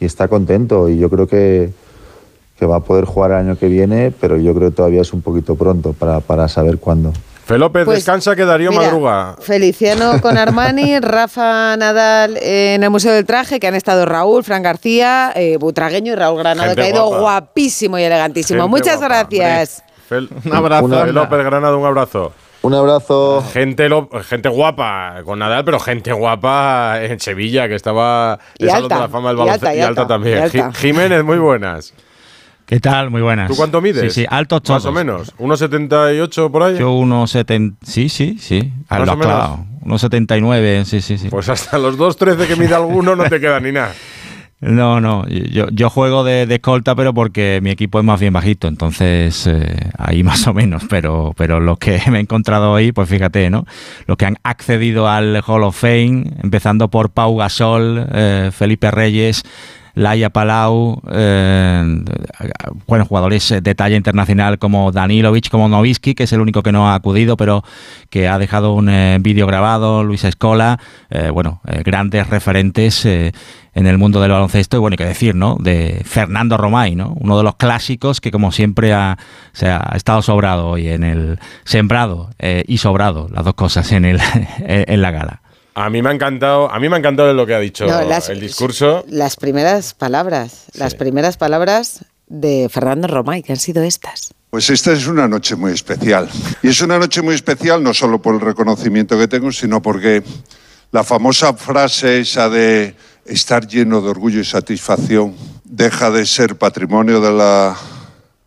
y 0.00 0.04
está 0.04 0.28
contento 0.28 0.88
y 0.88 0.98
yo 0.98 1.08
creo 1.08 1.26
que, 1.26 1.72
que 2.58 2.66
va 2.66 2.76
a 2.76 2.80
poder 2.80 3.06
jugar 3.06 3.30
el 3.30 3.36
año 3.38 3.58
que 3.58 3.68
viene, 3.68 4.12
pero 4.20 4.36
yo 4.36 4.54
creo 4.54 4.70
que 4.70 4.76
todavía 4.76 5.00
es 5.00 5.12
un 5.14 5.22
poquito 5.22 5.54
pronto 5.54 5.94
para, 5.94 6.20
para 6.20 6.46
saber 6.48 6.78
cuándo. 6.78 7.12
Fe 7.44 7.58
López 7.58 7.84
pues, 7.84 7.98
descansa 7.98 8.34
que 8.34 8.44
Darío 8.46 8.70
mira, 8.70 8.84
madruga. 8.84 9.36
Feliciano 9.40 10.18
con 10.22 10.38
Armani, 10.38 10.98
Rafa 11.00 11.76
Nadal 11.76 12.38
en 12.40 12.82
el 12.82 12.88
Museo 12.88 13.12
del 13.12 13.26
Traje, 13.26 13.60
que 13.60 13.66
han 13.66 13.74
estado 13.74 14.06
Raúl, 14.06 14.42
Fran 14.44 14.62
García, 14.62 15.30
eh, 15.34 15.58
Butragueño 15.58 16.12
y 16.12 16.16
Raúl 16.16 16.38
Granado, 16.38 16.70
Gente 16.70 16.80
que 16.80 16.88
ha 16.88 16.90
ido 16.90 17.06
guapa. 17.06 17.20
guapísimo 17.20 17.98
y 17.98 18.02
elegantísimo. 18.02 18.62
Gente 18.62 18.70
Muchas 18.70 18.96
guapa. 18.96 19.26
gracias. 19.28 19.82
Fel, 20.08 20.28
un 20.44 20.54
abrazo. 20.54 20.88
Fe 20.88 21.12
López 21.12 21.44
Granado, 21.44 21.78
un 21.78 21.86
abrazo. 21.86 22.32
Un 22.62 22.72
abrazo. 22.72 23.44
Gente, 23.52 23.90
lo, 23.90 24.08
gente 24.26 24.48
guapa 24.48 25.16
con 25.26 25.38
Nadal, 25.38 25.66
pero 25.66 25.78
gente 25.78 26.14
guapa 26.14 26.96
en 27.02 27.20
Sevilla, 27.20 27.68
que 27.68 27.74
estaba 27.74 28.38
de 28.58 28.66
la 28.66 29.08
Fama 29.10 29.28
del 29.28 29.36
baloncesto. 29.36 29.70
Y, 29.70 29.76
y, 29.76 29.80
alta, 29.82 30.06
también. 30.06 30.38
Alta. 30.44 30.72
Jiménez, 30.72 31.22
muy 31.22 31.36
buenas. 31.36 31.92
¿Qué 32.66 32.80
tal? 32.80 33.10
Muy 33.10 33.20
buenas. 33.20 33.48
¿Tú 33.48 33.56
cuánto 33.56 33.80
mides? 33.80 34.14
Sí, 34.14 34.22
sí, 34.22 34.26
altos 34.28 34.62
todos. 34.62 34.84
Más 34.84 34.90
o 34.90 34.92
menos. 34.92 35.36
¿1,78 35.36 36.50
por 36.50 36.62
ahí? 36.62 36.78
Yo 36.78 36.92
1,70. 36.94 37.76
Sí, 37.82 38.08
sí, 38.08 38.36
sí. 38.40 38.72
Más 38.88 39.06
lo 39.06 39.12
o 39.12 39.16
menos. 39.16 39.58
1,79, 39.84 40.84
sí, 40.84 41.00
sí, 41.02 41.18
sí. 41.18 41.28
Pues 41.28 41.48
hasta 41.48 41.78
los 41.78 41.98
2,13 41.98 42.46
que 42.46 42.56
mide 42.56 42.74
alguno 42.74 43.14
no 43.14 43.24
te 43.24 43.38
queda 43.38 43.60
ni 43.60 43.72
nada. 43.72 43.92
No, 44.60 44.98
no, 44.98 45.28
yo, 45.28 45.68
yo 45.70 45.90
juego 45.90 46.24
de, 46.24 46.46
de, 46.46 46.54
escolta, 46.54 46.94
pero 46.94 47.12
porque 47.12 47.60
mi 47.62 47.68
equipo 47.68 47.98
es 47.98 48.04
más 48.04 48.18
bien 48.18 48.32
bajito, 48.32 48.66
entonces 48.66 49.46
eh, 49.46 49.90
ahí 49.98 50.22
más 50.22 50.46
o 50.46 50.54
menos, 50.54 50.84
pero, 50.88 51.34
pero 51.36 51.60
los 51.60 51.76
que 51.76 52.00
me 52.10 52.16
he 52.16 52.20
encontrado 52.22 52.72
hoy, 52.72 52.90
pues 52.90 53.06
fíjate, 53.06 53.50
¿no? 53.50 53.66
Los 54.06 54.16
que 54.16 54.24
han 54.24 54.38
accedido 54.42 55.06
al 55.06 55.42
Hall 55.46 55.64
of 55.64 55.78
Fame, 55.78 56.24
empezando 56.42 56.88
por 56.88 57.10
Pau 57.10 57.36
Gasol, 57.36 58.06
eh, 58.10 58.50
Felipe 58.54 58.90
Reyes, 58.90 59.42
Laia 59.94 60.30
Palau, 60.30 61.00
eh, 61.10 62.04
bueno, 62.86 63.04
jugadores 63.04 63.54
de 63.62 63.74
talla 63.74 63.96
internacional 63.96 64.58
como 64.58 64.92
Danilovic, 64.92 65.50
como 65.50 65.68
Novisky, 65.68 66.14
que 66.14 66.24
es 66.24 66.32
el 66.32 66.40
único 66.40 66.62
que 66.62 66.72
no 66.72 66.88
ha 66.88 66.94
acudido, 66.94 67.36
pero 67.36 67.64
que 68.10 68.28
ha 68.28 68.38
dejado 68.38 68.74
un 68.74 68.88
eh, 68.88 69.18
vídeo 69.20 69.46
grabado, 69.46 70.04
Luis 70.04 70.24
Escola, 70.24 70.78
eh, 71.10 71.30
bueno, 71.30 71.60
eh, 71.66 71.82
grandes 71.84 72.28
referentes 72.28 73.04
eh, 73.06 73.32
en 73.74 73.86
el 73.86 73.98
mundo 73.98 74.20
del 74.20 74.30
baloncesto 74.30 74.76
y 74.76 74.80
bueno, 74.80 74.96
qué 74.96 75.04
decir, 75.04 75.34
¿no? 75.34 75.56
De 75.60 76.02
Fernando 76.04 76.56
Romay, 76.56 76.94
¿no? 76.94 77.14
Uno 77.20 77.36
de 77.36 77.44
los 77.44 77.56
clásicos 77.56 78.20
que 78.20 78.30
como 78.30 78.52
siempre 78.52 78.92
ha, 78.92 79.18
ha 79.62 79.96
estado 79.96 80.22
sobrado 80.22 80.68
hoy 80.68 80.88
en 80.88 81.04
el 81.04 81.38
sembrado 81.64 82.30
eh, 82.38 82.64
y 82.66 82.78
sobrado, 82.78 83.28
las 83.30 83.44
dos 83.44 83.54
cosas 83.54 83.90
en 83.92 84.04
el 84.04 84.20
en 84.58 85.02
la 85.02 85.10
gala. 85.10 85.43
A 85.74 85.90
mí 85.90 86.02
me 86.02 86.10
ha 86.10 86.12
encantado, 86.12 86.70
a 86.70 86.78
mí 86.78 86.88
me 86.88 86.96
ha 86.96 86.98
encantado 87.00 87.32
lo 87.34 87.46
que 87.46 87.54
ha 87.54 87.58
dicho 87.58 87.84
No, 87.86 88.02
las- 88.02 88.28
el 88.28 88.40
discurso. 88.40 89.04
Las 89.08 89.36
primeras 89.36 89.92
palabras, 89.94 90.66
las 90.74 90.94
primeras 90.94 91.36
palabras 91.36 92.04
de 92.28 92.68
Fernando 92.70 93.08
Romay, 93.08 93.42
que 93.42 93.52
han 93.52 93.58
sido 93.58 93.82
estas. 93.82 94.32
Pues 94.50 94.70
esta 94.70 94.92
es 94.92 95.06
una 95.08 95.26
noche 95.26 95.56
muy 95.56 95.72
especial. 95.72 96.30
Y 96.62 96.68
es 96.68 96.80
una 96.80 96.98
noche 96.98 97.22
muy 97.22 97.34
especial 97.34 97.82
no 97.82 97.92
solo 97.92 98.22
por 98.22 98.34
el 98.36 98.40
reconocimiento 98.40 99.18
que 99.18 99.26
tengo, 99.26 99.50
sino 99.50 99.82
porque 99.82 100.22
la 100.92 101.02
famosa 101.02 101.54
frase 101.54 102.20
esa 102.20 102.48
de 102.48 102.94
estar 103.26 103.66
lleno 103.66 104.00
de 104.00 104.10
orgullo 104.10 104.38
y 104.40 104.44
satisfacción 104.44 105.34
deja 105.64 106.10
de 106.12 106.24
ser 106.24 106.56
patrimonio 106.56 107.20
de 107.20 107.32
la, 107.32 107.76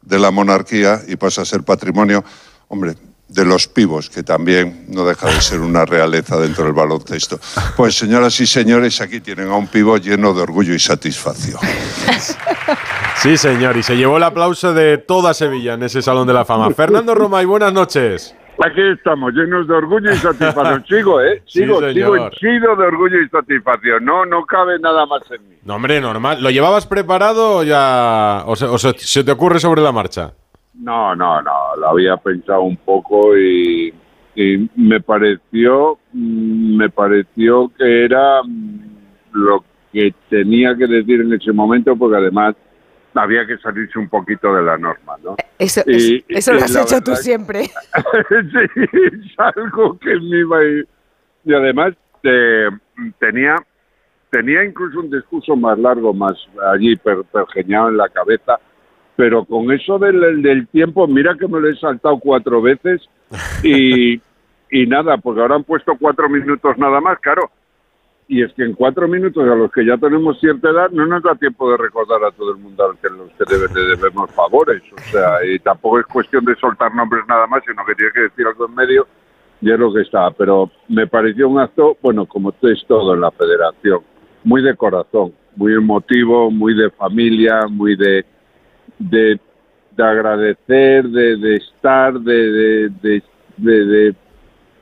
de 0.02 0.18
la 0.18 0.32
monarquía 0.32 1.02
y 1.10 1.18
pasa 1.18 1.42
a 1.42 1.46
ser 1.46 1.64
patrimonio, 1.64 2.24
hombre, 2.70 2.96
de 3.30 3.44
los 3.46 3.68
pivos, 3.68 4.10
que 4.10 4.24
también 4.24 4.86
no 4.88 5.06
deja 5.06 5.28
de 5.28 5.42
ser 5.42 5.60
una 5.60 5.86
realeza 5.86 6.38
dentro 6.38 6.64
del 6.64 6.74
baloncesto. 6.74 7.40
Pues 7.76 7.98
señoras 7.98 8.40
y 8.40 8.48
señores, 8.48 9.02
aquí 9.02 9.20
tienen 9.20 9.50
a 9.50 9.56
un 9.56 9.68
pivo 9.68 9.98
lleno 9.98 10.34
de 10.34 10.42
orgullo 10.42 10.74
y 10.74 10.80
satisfacción. 10.80 11.60
Sí, 13.18 13.36
señor, 13.38 13.76
y 13.78 13.84
se 13.84 13.98
llevó 13.98 14.18
el 14.18 14.24
aplauso 14.24 14.74
de 14.74 14.98
toda 14.98 15.34
Sevilla 15.34 15.74
en 15.74 15.84
ese 15.84 16.02
Salón 16.02 16.28
de 16.28 16.34
la 16.34 16.46
Fama. 16.46 16.70
Fernando 16.72 17.16
Romay, 17.16 17.46
buenas 17.46 17.74
noches. 17.74 18.36
Aquí 18.64 18.82
estamos, 18.92 19.34
llenos 19.34 19.68
de 19.68 19.74
orgullo 19.76 20.12
y 20.12 20.18
satisfacción. 20.18 20.84
Sigo, 20.90 21.22
¿eh? 21.22 21.44
Sí, 21.46 21.60
Sigo, 21.62 21.76
sigo 21.80 21.88
señor. 22.16 22.32
henchido 22.34 22.76
de 22.76 22.86
orgullo 22.88 23.22
y 23.22 23.30
satisfacción. 23.30 24.04
No, 24.06 24.26
no 24.26 24.46
cabe 24.46 24.80
nada 24.80 25.06
más 25.06 25.22
en 25.30 25.48
mí. 25.50 25.56
No, 25.64 25.76
hombre, 25.76 26.02
normal. 26.02 26.42
¿Lo 26.42 26.50
llevabas 26.50 26.88
preparado 26.88 27.58
o 27.58 27.64
ya 27.64 28.44
o 28.48 28.56
se, 28.56 28.66
o 28.66 28.78
se- 28.80 28.98
se 28.98 29.24
te 29.24 29.32
ocurre 29.32 29.60
sobre 29.60 29.82
la 29.84 29.92
marcha? 29.92 30.34
No, 30.80 31.16
no, 31.16 31.42
no, 31.42 31.52
lo 31.80 31.90
había 31.90 32.18
pensado 32.18 32.62
un 32.62 32.78
poco 32.78 33.38
y, 33.38 33.94
y 34.36 34.70
me 34.76 35.00
pareció, 35.02 35.98
mm, 36.14 36.78
me 36.78 36.90
pareció 36.90 37.72
que 37.78 38.06
era 38.06 38.42
mm, 38.44 38.80
lo 39.34 39.64
que 39.92 40.14
tenía 40.30 40.76
que 40.76 40.86
decir 40.88 41.22
en 41.22 41.34
ese 41.34 41.52
momento 41.52 41.96
porque 41.96 42.18
además 42.18 42.56
había 43.16 43.48
que 43.48 43.58
salirse 43.58 43.98
un 43.98 44.08
poquito 44.10 44.54
de 44.54 44.62
la 44.62 44.78
norma, 44.78 45.16
¿no? 45.24 45.36
Eso, 45.58 45.82
Y- 45.88 46.24
eso 46.30 46.54
lo 46.54 46.60
has 46.60 46.72
la 46.72 46.82
hecho 46.84 47.02
tú 47.02 47.16
siempre. 47.16 47.64
sí, 48.30 48.84
es 48.94 49.40
algo 49.40 49.98
que 49.98 50.14
me 50.20 50.40
iba 50.40 50.60
a 50.60 50.64
ir. 50.64 50.88
Y 51.44 51.54
además 51.54 51.94
eh, 52.22 52.68
tenía, 53.20 53.56
tenía 54.30 54.64
incluso 54.64 55.00
un 55.00 55.10
discurso 55.10 55.56
más 55.56 55.80
largo, 55.80 56.14
más 56.14 56.34
allí 56.74 56.96
per- 56.98 57.24
pergeñado 57.24 57.90
en 57.90 57.98
la 57.98 58.10
cabeza, 58.10 58.60
pero 59.18 59.44
con 59.44 59.70
eso 59.72 60.00
del, 60.00 60.42
del 60.42 60.68
tiempo, 60.68 61.06
mira 61.08 61.36
que 61.38 61.48
me 61.48 61.60
lo 61.60 61.68
he 61.70 61.76
saltado 61.76 62.18
cuatro 62.20 62.62
veces 62.62 63.02
y, 63.64 64.22
y 64.72 64.86
nada, 64.88 65.18
porque 65.18 65.42
ahora 65.42 65.56
han 65.56 65.64
puesto 65.66 65.94
cuatro 66.00 66.30
minutos 66.30 66.78
nada 66.78 67.02
más, 67.02 67.20
claro. 67.20 67.52
Y 68.30 68.44
es 68.44 68.52
que 68.54 68.64
en 68.64 68.74
cuatro 68.74 69.08
minutos 69.08 69.42
a 69.50 69.56
los 69.56 69.72
que 69.72 69.86
ya 69.86 69.98
tenemos 69.98 70.38
cierta 70.42 70.70
edad 70.70 70.90
no 70.92 71.06
nos 71.06 71.24
da 71.24 71.34
tiempo 71.36 71.72
de 71.72 71.78
recordar 71.78 72.22
a 72.26 72.32
todo 72.32 72.52
el 72.52 72.58
mundo 72.58 72.84
al 72.86 72.98
que 72.98 73.08
los 73.10 73.30
que 73.32 73.46
debe- 73.46 73.74
le 73.74 73.96
debemos 73.96 74.30
favores. 74.32 74.82
O 74.94 75.00
sea, 75.12 75.46
y 75.46 75.58
tampoco 75.60 76.00
es 76.02 76.06
cuestión 76.08 76.44
de 76.44 76.54
soltar 76.58 76.94
nombres 76.94 77.24
nada 77.28 77.48
más, 77.48 77.64
sino 77.66 77.86
que 77.86 77.96
tiene 77.96 78.12
que 78.12 78.22
decir 78.24 78.46
algo 78.46 78.66
en 78.68 78.76
medio 78.76 79.08
y 79.62 79.72
es 79.72 79.80
lo 79.80 79.94
que 79.94 80.02
está. 80.02 80.30
Pero 80.32 80.70
me 80.90 81.08
pareció 81.08 81.48
un 81.48 81.58
acto, 81.60 81.96
bueno, 82.02 82.26
como 82.26 82.54
es 82.64 82.86
todo 82.86 83.14
en 83.14 83.22
la 83.22 83.32
federación, 83.32 84.02
muy 84.44 84.62
de 84.62 84.76
corazón, 84.76 85.32
muy 85.56 85.74
emotivo, 85.74 86.52
muy 86.52 86.76
de 86.76 86.90
familia, 86.92 87.62
muy 87.70 87.96
de, 87.96 88.26
de, 89.00 89.40
de 89.96 90.04
agradecer, 90.04 91.04
de, 91.08 91.38
de 91.38 91.56
estar, 91.56 92.14
de, 92.20 92.34
de, 92.34 92.90
de, 93.02 93.24
de- 93.58 93.86
de- 93.86 94.16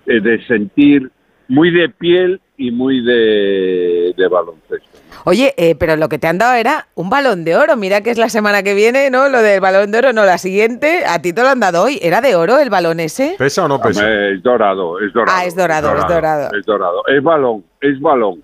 de- 0.06 0.20
de 0.22 0.46
sentir, 0.48 1.10
muy 1.48 1.72
de 1.72 1.90
piel 1.90 2.40
y 2.58 2.72
muy 2.72 3.04
de, 3.04 4.14
de 4.16 4.28
baloncesto. 4.28 4.88
Oye, 5.26 5.54
eh, 5.58 5.76
pero 5.76 5.96
lo 5.96 6.08
que 6.10 6.20
te 6.20 6.28
han 6.28 6.38
dado 6.38 6.54
era 6.56 6.88
un 6.96 7.10
balón 7.10 7.44
de 7.44 7.56
oro. 7.56 7.76
Mira 7.76 8.02
que 8.02 8.12
es 8.12 8.18
la 8.18 8.30
semana 8.30 8.62
que 8.62 8.74
viene, 8.76 9.10
¿no? 9.10 9.28
Lo 9.30 9.42
del 9.42 9.60
balón 9.60 9.92
de 9.92 9.98
oro, 9.98 10.14
no, 10.14 10.24
la 10.26 10.38
siguiente. 10.38 11.04
A 11.08 11.22
ti 11.22 11.34
te 11.34 11.42
lo 11.42 11.50
han 11.50 11.60
dado 11.60 11.82
hoy. 11.84 11.98
¿Era 12.02 12.22
de 12.22 12.36
oro 12.36 12.60
el 12.60 12.70
balón 12.70 13.00
ese? 13.00 13.36
¿Pesa 13.38 13.66
o 13.66 13.68
no 13.68 13.82
pesa? 13.82 14.02
Hombre, 14.02 14.34
Es 14.36 14.44
dorado, 14.44 15.00
es 15.00 15.12
dorado. 15.14 15.38
Ah, 15.40 15.46
es 15.46 15.56
dorado, 15.56 15.96
es 15.98 16.08
dorado. 16.08 16.50
Es 16.60 16.66
dorado. 16.66 17.08
Es 17.08 17.24
balón, 17.24 17.64
es 17.82 18.00
balón. 18.00 18.44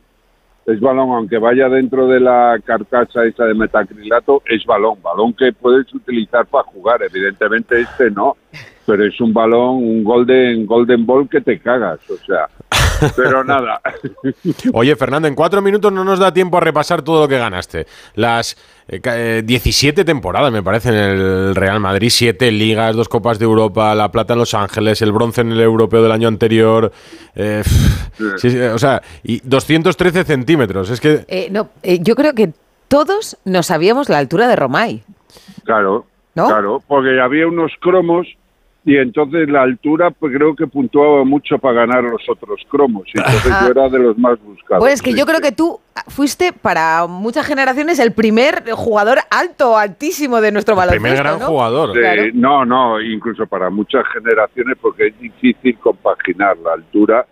Es 0.65 0.79
balón, 0.79 1.09
aunque 1.09 1.39
vaya 1.39 1.67
dentro 1.69 2.07
de 2.07 2.19
la 2.19 2.59
carcasa 2.63 3.25
esa 3.25 3.45
de 3.45 3.55
metacrilato, 3.55 4.43
es 4.45 4.63
balón. 4.65 5.01
Balón 5.01 5.33
que 5.33 5.51
puedes 5.53 5.91
utilizar 5.93 6.45
para 6.45 6.65
jugar. 6.65 7.01
Evidentemente 7.01 7.81
este 7.81 8.11
no. 8.11 8.37
Pero 8.85 9.05
es 9.05 9.19
un 9.19 9.33
balón, 9.33 9.77
un 9.77 10.03
golden, 10.03 10.65
golden 10.65 11.05
ball 11.05 11.27
que 11.27 11.41
te 11.41 11.59
cagas. 11.59 11.99
O 12.09 12.17
sea, 12.17 12.47
pero 13.15 13.43
nada. 13.43 13.81
Oye, 14.73 14.95
Fernando, 14.95 15.27
en 15.27 15.35
cuatro 15.35 15.61
minutos 15.61 15.91
no 15.91 16.03
nos 16.03 16.19
da 16.19 16.33
tiempo 16.33 16.57
a 16.57 16.61
repasar 16.61 17.01
todo 17.01 17.21
lo 17.21 17.27
que 17.27 17.37
ganaste. 17.37 17.85
Las 18.15 18.57
eh, 18.87 18.99
ca- 19.01 19.17
eh, 19.19 19.41
17 19.43 20.03
temporadas, 20.05 20.51
me 20.51 20.63
parece, 20.63 20.89
en 20.89 20.95
el 20.95 21.55
Real 21.55 21.79
Madrid. 21.79 22.09
Siete 22.09 22.51
ligas, 22.51 22.95
dos 22.95 23.09
Copas 23.09 23.39
de 23.39 23.45
Europa, 23.45 23.93
la 23.95 24.11
plata 24.11 24.33
en 24.33 24.39
Los 24.39 24.53
Ángeles, 24.53 25.01
el 25.01 25.11
bronce 25.11 25.41
en 25.41 25.51
el 25.51 25.61
europeo 25.61 26.01
del 26.03 26.11
año 26.11 26.27
anterior. 26.27 26.91
eh, 27.35 27.63
sí, 28.37 28.49
sí, 28.51 28.59
o 28.59 28.77
sea, 28.79 29.01
y 29.23 29.39
213 29.43 30.23
centímetros. 30.23 30.89
Es 30.89 30.99
que 30.99 31.25
Eh, 31.27 31.47
no, 31.51 31.69
eh, 31.83 31.99
yo 32.01 32.15
creo 32.15 32.33
que 32.33 32.51
todos 32.87 33.37
no 33.45 33.63
sabíamos 33.63 34.09
la 34.09 34.17
altura 34.17 34.47
de 34.47 34.55
Romay. 34.55 35.03
Claro, 35.63 36.05
¿No? 36.35 36.47
claro, 36.47 36.81
porque 36.87 37.19
había 37.21 37.47
unos 37.47 37.71
cromos 37.79 38.27
y 38.83 38.97
entonces 38.97 39.47
la 39.47 39.61
altura 39.61 40.09
pues 40.09 40.33
creo 40.35 40.55
que 40.55 40.65
puntuaba 40.65 41.23
mucho 41.23 41.59
para 41.59 41.81
ganar 41.85 42.03
los 42.03 42.21
otros 42.27 42.59
cromos 42.67 43.03
y 43.13 43.19
entonces 43.19 43.51
Ah. 43.53 43.61
yo 43.65 43.71
era 43.71 43.89
de 43.89 43.99
los 43.99 44.17
más 44.17 44.39
buscados. 44.41 44.81
Pues 44.81 44.93
es 44.95 45.01
que 45.03 45.11
sí. 45.11 45.17
yo 45.19 45.25
creo 45.27 45.39
que 45.39 45.51
tú 45.51 45.79
fuiste 46.07 46.51
para 46.51 47.05
muchas 47.05 47.45
generaciones 47.45 47.99
el 47.99 48.11
primer 48.11 48.63
jugador 48.71 49.19
alto, 49.29 49.77
altísimo 49.77 50.41
de 50.41 50.51
nuestro 50.51 50.75
baloncesto. 50.75 51.23
¿no? 51.37 51.93
Sí, 51.93 51.99
Claro. 51.99 52.23
No, 52.33 52.65
no, 52.65 52.99
incluso 53.01 53.45
para 53.45 53.69
muchas 53.69 54.03
generaciones 54.13 54.75
porque 54.81 55.07
es 55.09 55.19
difícil 55.19 55.77
compaginar 55.79 56.57
la 56.57 56.73
altura, 56.73 57.25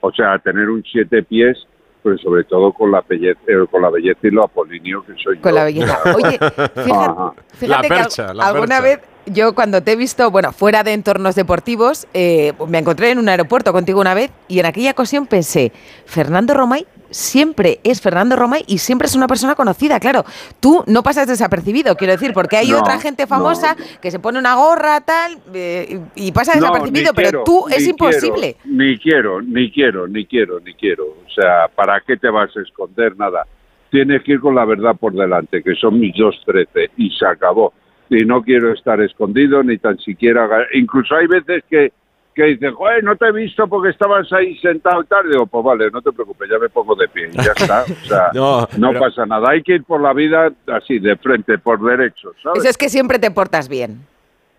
o 0.00 0.10
sea, 0.10 0.38
tener 0.38 0.70
un 0.70 0.82
siete 0.90 1.22
pies, 1.22 1.58
pero 2.02 2.16
sobre 2.18 2.44
todo 2.44 2.72
con 2.72 2.90
la 2.90 3.02
belleza, 3.06 3.40
eh, 3.46 3.66
con 3.70 3.82
la 3.82 3.90
belleza 3.90 4.20
y 4.22 4.30
lo 4.30 4.44
apolíneo 4.44 5.04
que 5.04 5.12
soy 5.22 5.38
Con 5.38 5.52
yo. 5.52 5.56
la 5.58 5.64
belleza. 5.64 5.98
Oye, 6.16 6.38
fíjate, 6.38 6.92
Ajá. 6.92 7.32
fíjate 7.54 7.88
que 7.88 8.22
al- 8.22 8.40
alguna 8.40 8.80
vez 8.80 9.00
yo 9.26 9.54
cuando 9.54 9.82
te 9.82 9.92
he 9.92 9.96
visto, 9.96 10.30
bueno, 10.30 10.52
fuera 10.52 10.82
de 10.82 10.92
entornos 10.92 11.34
deportivos, 11.34 12.06
eh, 12.14 12.52
me 12.68 12.78
encontré 12.78 13.10
en 13.10 13.18
un 13.18 13.28
aeropuerto 13.28 13.72
contigo 13.72 14.00
una 14.00 14.14
vez 14.14 14.30
y 14.48 14.58
en 14.58 14.66
aquella 14.66 14.92
ocasión 14.92 15.26
pensé, 15.26 15.72
Fernando 16.06 16.54
Romay 16.54 16.86
siempre 17.10 17.78
es 17.84 18.00
Fernando 18.00 18.36
Romay 18.36 18.64
y 18.66 18.78
siempre 18.78 19.06
es 19.06 19.14
una 19.14 19.26
persona 19.26 19.54
conocida, 19.54 20.00
claro. 20.00 20.24
Tú 20.60 20.82
no 20.86 21.02
pasas 21.02 21.28
desapercibido, 21.28 21.96
quiero 21.96 22.12
decir, 22.12 22.32
porque 22.32 22.56
hay 22.56 22.70
No, 22.70 22.80
otra 22.80 22.98
gente 22.98 23.26
famosa 23.26 23.76
que 24.00 24.10
se 24.10 24.18
pone 24.18 24.38
una 24.38 24.56
gorra, 24.56 25.00
tal, 25.00 25.38
eh, 25.54 26.00
y 26.16 26.32
pasa 26.32 26.54
desapercibido, 26.54 27.12
pero 27.14 27.28
quiero, 27.28 27.44
tú 27.44 27.66
es 27.68 27.86
imposible. 27.86 28.56
quiero, 28.62 28.66
ni 28.66 28.98
quiero, 28.98 29.40
ni 29.42 29.70
quiero, 29.70 30.08
ni 30.08 30.26
quiero, 30.26 30.60
ni 30.60 30.74
quiero. 30.74 31.04
O 31.04 31.30
sea, 31.34 31.68
¿para 31.74 32.00
qué 32.00 32.16
te 32.16 32.28
vas 32.28 32.54
a 32.56 32.60
esconder? 32.60 33.16
Nada. 33.16 33.46
Tienes 33.90 34.22
que 34.24 34.32
ir 34.32 34.40
con 34.40 34.56
la 34.56 34.64
verdad 34.64 34.96
por 34.96 35.12
delante, 35.12 35.62
que 35.62 35.74
son 35.76 36.00
mis 36.00 36.14
dos 36.16 36.34
trece, 36.44 36.90
y 36.96 37.10
se 37.10 37.26
acabó. 37.26 37.72
Y 38.10 38.24
no 38.24 38.42
quiero 38.42 38.72
estar 38.72 39.00
escondido, 39.00 39.62
ni 39.62 39.78
tan 39.78 39.98
siquiera... 39.98 40.48
Incluso 40.74 41.14
hay 41.16 41.26
veces 41.26 41.64
que, 41.70 41.92
que 42.34 42.44
dicen, 42.44 42.74
joder, 42.74 43.02
no 43.02 43.16
te 43.16 43.26
he 43.26 43.32
visto 43.32 43.66
porque 43.66 43.90
estabas 43.90 44.30
ahí 44.32 44.56
sentado 44.58 45.02
tal. 45.04 45.28
Digo, 45.30 45.46
pues 45.46 45.64
vale, 45.64 45.90
no 45.90 46.02
te 46.02 46.12
preocupes, 46.12 46.48
ya 46.50 46.58
me 46.58 46.68
pongo 46.68 46.94
de 46.94 47.08
pie 47.08 47.30
y 47.32 47.36
ya 47.36 47.52
está. 47.56 47.82
O 47.82 48.06
sea, 48.06 48.30
No, 48.34 48.68
no, 48.78 48.88
pero- 48.88 49.00
pasa 49.00 49.24
nada. 49.26 49.50
Hay 49.50 49.62
que 49.62 49.76
ir 49.76 49.84
por 49.84 50.00
la 50.00 50.12
vida 50.12 50.52
así, 50.66 50.98
de 50.98 51.16
frente, 51.16 51.58
por 51.58 51.80
derecho, 51.82 52.32
¿sabes? 52.42 52.60
Eso 52.60 52.68
es 52.70 52.76
que 52.76 52.88
siempre 52.88 53.18
te 53.18 53.30
portas 53.30 53.68
bien. 53.68 54.00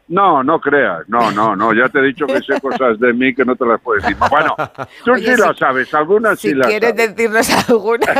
No, 0.07 0.43
no 0.43 0.59
creas. 0.61 0.99
No, 1.07 1.31
no, 1.31 1.55
no. 1.55 1.73
Ya 1.73 1.89
te 1.89 1.97
he 1.99 2.03
dicho 2.03 2.27
que 2.27 2.39
sé 2.41 2.59
cosas 2.61 2.99
de 2.99 3.11
mí 3.13 3.33
que 3.33 3.43
no 3.43 3.55
te 3.55 3.65
las 3.65 3.81
puedo 3.81 3.99
decir. 4.01 4.15
Bueno, 4.29 4.55
tú 5.03 5.13
Oye, 5.13 5.25
sí 5.27 5.35
si- 5.35 5.41
lo 5.41 5.53
sabes. 5.55 5.91
Algunas 5.93 6.39
Si 6.39 6.49
sí 6.49 6.53
las 6.55 6.67
quieres 6.67 6.91
sabes. 6.91 7.15
decirnos 7.15 7.69
alguna. 7.69 8.05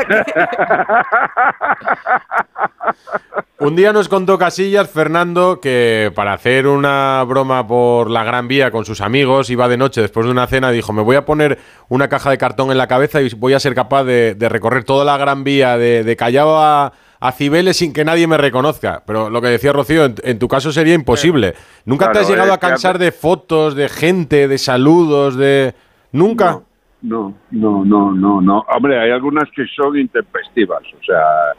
Un 3.58 3.76
día 3.76 3.94
nos 3.94 4.10
contó 4.10 4.38
Casillas, 4.38 4.90
Fernando, 4.90 5.60
que 5.62 6.12
para 6.14 6.34
hacer 6.34 6.68
una 6.68 7.24
broma 7.24 7.66
por 7.66 8.10
la 8.12 8.24
Gran 8.24 8.48
Vía 8.50 8.70
con 8.70 8.84
sus 8.84 9.00
amigos, 9.02 9.50
iba 9.50 9.68
de 9.70 9.78
noche 9.78 10.02
después 10.02 10.26
de 10.26 10.32
una 10.32 10.46
cena, 10.48 10.72
dijo, 10.72 10.92
me 10.92 11.02
voy 11.02 11.16
a 11.16 11.26
poner 11.26 11.58
una 11.88 12.10
caja 12.10 12.30
de 12.32 12.38
cartón 12.38 12.70
en 12.72 12.78
la 12.78 12.88
cabeza 12.88 13.22
y 13.22 13.30
voy 13.36 13.54
a 13.54 13.60
ser 13.60 13.74
capaz 13.74 14.04
de, 14.04 14.36
de 14.36 14.50
recorrer 14.50 14.84
toda 14.84 15.06
la 15.06 15.18
Gran 15.18 15.44
Vía 15.46 15.78
de, 15.78 16.04
de 16.04 16.16
Callao 16.18 16.58
a, 16.60 16.92
a 17.28 17.32
Cibeles 17.32 17.78
sin 17.78 17.94
que 17.94 18.06
nadie 18.06 18.28
me 18.28 18.38
reconozca. 18.38 19.04
Pero 19.06 19.30
lo 19.30 19.42
que 19.42 19.48
decía 19.48 19.74
Rocío, 19.74 20.06
en, 20.06 20.16
en 20.24 20.40
tu 20.40 20.48
caso 20.48 20.72
sería 20.72 20.94
imposible. 20.94 21.54
¿Nunca 21.86 22.12
te 22.12 22.20
has 22.20 22.30
llegado 22.30 22.54
a 22.54 22.58
cansar 22.58 22.98
de 22.98 23.12
fotos, 23.12 23.76
de 23.76 23.90
gente, 23.90 24.48
de 24.48 24.58
saludos, 24.58 25.36
de... 25.36 25.74
¿Nunca? 26.12 26.62
No, 27.02 27.36
no, 27.52 27.86
no, 27.86 28.12
no, 28.14 28.42
no. 28.42 28.66
Hombre, 28.76 29.00
hay 29.00 29.12
algunas 29.12 29.50
que 29.56 29.66
son 29.76 29.98
intempestivas, 29.98 30.82
o 31.00 31.04
sea, 31.04 31.54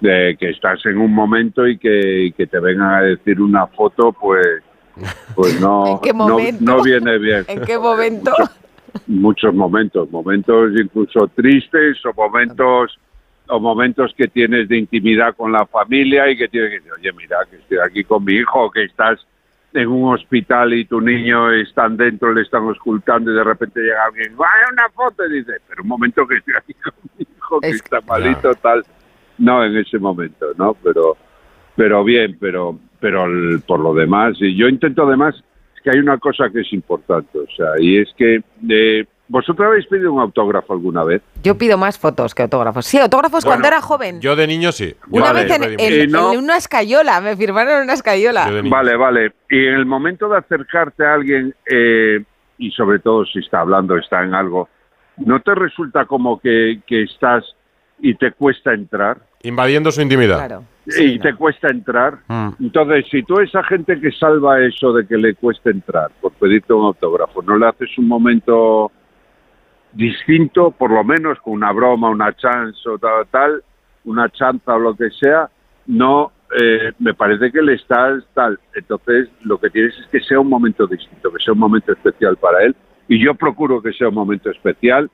de 0.00 0.36
que 0.38 0.50
estás 0.50 0.84
en 0.84 0.98
un 0.98 1.14
momento 1.14 1.66
y 1.66 1.78
que, 1.78 2.24
y 2.24 2.32
que 2.32 2.46
te 2.46 2.58
vengan 2.58 2.94
a 2.94 3.00
decir 3.02 3.40
una 3.40 3.66
foto, 3.68 4.12
pues, 4.12 4.46
pues 5.34 5.60
no, 5.60 5.86
¿En 5.86 6.00
qué 6.00 6.12
no, 6.12 6.28
momento? 6.28 6.64
no 6.64 6.82
viene 6.82 7.18
bien. 7.18 7.44
¿En 7.48 7.62
qué 7.62 7.78
momento? 7.78 8.32
Muchos 9.06 9.54
momentos, 9.54 10.10
momentos 10.10 10.72
incluso 10.76 11.28
tristes 11.28 12.04
o 12.04 12.12
momentos 12.14 12.98
o 13.48 13.60
momentos 13.60 14.14
que 14.16 14.28
tienes 14.28 14.68
de 14.68 14.78
intimidad 14.78 15.34
con 15.36 15.52
la 15.52 15.66
familia 15.66 16.30
y 16.30 16.36
que 16.36 16.48
tienes 16.48 16.70
que 16.70 16.76
decir, 16.76 16.92
oye, 16.92 17.12
mira, 17.12 17.38
que 17.50 17.56
estoy 17.56 17.78
aquí 17.84 18.04
con 18.04 18.24
mi 18.24 18.34
hijo, 18.34 18.70
que 18.70 18.84
estás 18.84 19.26
en 19.74 19.88
un 19.88 20.12
hospital 20.14 20.74
y 20.74 20.84
tu 20.84 21.00
niño 21.00 21.50
están 21.52 21.96
dentro, 21.96 22.32
le 22.32 22.42
están 22.42 22.62
ocultando 22.64 23.32
y 23.32 23.34
de 23.34 23.44
repente 23.44 23.80
llega 23.80 24.04
alguien, 24.04 24.36
¡vaya 24.36 24.64
una 24.72 24.88
foto! 24.90 25.24
Y 25.26 25.38
dice, 25.38 25.52
pero 25.68 25.82
un 25.82 25.88
momento 25.88 26.26
que 26.26 26.36
estoy 26.36 26.54
aquí 26.58 26.74
con 26.74 26.92
mi 27.18 27.26
hijo, 27.36 27.60
que 27.60 27.68
está 27.70 28.00
malito, 28.02 28.54
tal. 28.56 28.84
No, 29.38 29.64
en 29.64 29.76
ese 29.76 29.98
momento, 29.98 30.46
¿no? 30.58 30.74
Pero, 30.82 31.16
pero 31.74 32.04
bien, 32.04 32.36
pero, 32.38 32.78
pero 33.00 33.24
el- 33.24 33.60
por 33.66 33.80
lo 33.80 33.94
demás, 33.94 34.36
y 34.40 34.54
yo 34.56 34.68
intento 34.68 35.04
además, 35.06 35.34
es 35.74 35.82
que 35.82 35.90
hay 35.90 35.98
una 35.98 36.18
cosa 36.18 36.50
que 36.50 36.60
es 36.60 36.72
importante, 36.74 37.38
o 37.38 37.46
sea, 37.56 37.70
y 37.78 37.96
es 37.98 38.08
que 38.16 38.42
eh, 38.68 39.04
vosotros 39.32 39.66
habéis 39.66 39.86
pedido 39.86 40.12
un 40.12 40.20
autógrafo 40.20 40.74
alguna 40.74 41.02
vez. 41.04 41.22
Yo 41.42 41.56
pido 41.56 41.78
más 41.78 41.98
fotos 41.98 42.34
que 42.34 42.42
autógrafos. 42.42 42.84
Sí, 42.84 42.98
autógrafos 42.98 43.44
cuando 43.46 43.66
era 43.66 43.80
joven. 43.80 44.20
Yo 44.20 44.36
de 44.36 44.46
niño 44.46 44.72
sí. 44.72 44.94
Una 45.10 45.32
Vale, 45.32 45.44
vez 45.44 45.52
en, 45.78 45.80
en- 45.80 46.10
no- 46.12 46.32
una 46.32 46.58
escayola, 46.58 47.20
me 47.22 47.34
firmaron 47.34 47.78
en 47.78 47.82
una 47.84 47.94
escayola. 47.94 48.50
Vale, 48.68 48.94
vale. 48.96 49.32
Y 49.48 49.56
en 49.66 49.74
el 49.74 49.86
momento 49.86 50.28
de 50.28 50.36
acercarte 50.36 51.06
a 51.06 51.14
alguien, 51.14 51.54
eh, 51.64 52.22
y 52.58 52.70
sobre 52.72 52.98
todo 52.98 53.24
si 53.24 53.38
está 53.38 53.60
hablando, 53.60 53.96
está 53.96 54.22
en 54.22 54.34
algo, 54.34 54.68
¿no 55.16 55.40
te 55.40 55.54
resulta 55.54 56.04
como 56.04 56.38
que, 56.38 56.80
que 56.86 57.02
estás 57.04 57.42
y 58.00 58.14
te 58.14 58.32
cuesta 58.32 58.74
entrar? 58.74 59.16
Invadiendo 59.42 59.90
su 59.90 60.02
intimidad. 60.02 60.36
Claro. 60.46 60.64
y 60.86 61.18
te 61.20 61.34
cuesta 61.34 61.68
entrar. 61.68 62.18
Entonces, 62.60 63.06
si 63.10 63.22
tú 63.22 63.38
a 63.38 63.44
esa 63.44 63.62
gente 63.64 63.98
que 64.00 64.10
salva 64.12 64.60
eso 64.60 64.92
de 64.92 65.06
que 65.06 65.16
le 65.16 65.34
cuesta 65.34 65.70
entrar 65.70 66.10
por 66.20 66.32
pedirte 66.32 66.72
un 66.72 66.84
autógrafo, 66.86 67.40
no 67.42 67.56
le 67.56 67.66
haces 67.68 67.88
un 67.98 68.08
momento 68.08 68.90
distinto, 69.92 70.70
por 70.70 70.90
lo 70.90 71.04
menos 71.04 71.38
con 71.40 71.54
una 71.54 71.72
broma, 71.72 72.08
una 72.08 72.34
chance 72.34 72.88
o 72.88 72.98
tal, 72.98 73.26
tal 73.30 73.62
una 74.04 74.28
chanza 74.30 74.74
o 74.74 74.78
lo 74.78 74.94
que 74.96 75.10
sea, 75.10 75.48
no, 75.86 76.32
eh, 76.60 76.92
me 76.98 77.14
parece 77.14 77.50
que 77.50 77.62
le 77.62 77.74
estás 77.74 78.24
tal. 78.34 78.58
Entonces, 78.74 79.28
lo 79.42 79.58
que 79.58 79.70
tienes 79.70 79.96
es 79.98 80.06
que 80.06 80.20
sea 80.20 80.40
un 80.40 80.48
momento 80.48 80.86
distinto, 80.86 81.32
que 81.32 81.42
sea 81.42 81.52
un 81.54 81.60
momento 81.60 81.92
especial 81.92 82.36
para 82.36 82.62
él. 82.64 82.74
Y 83.08 83.22
yo 83.22 83.34
procuro 83.34 83.82
que 83.82 83.92
sea 83.92 84.08
un 84.08 84.14
momento 84.14 84.50
especial, 84.50 85.10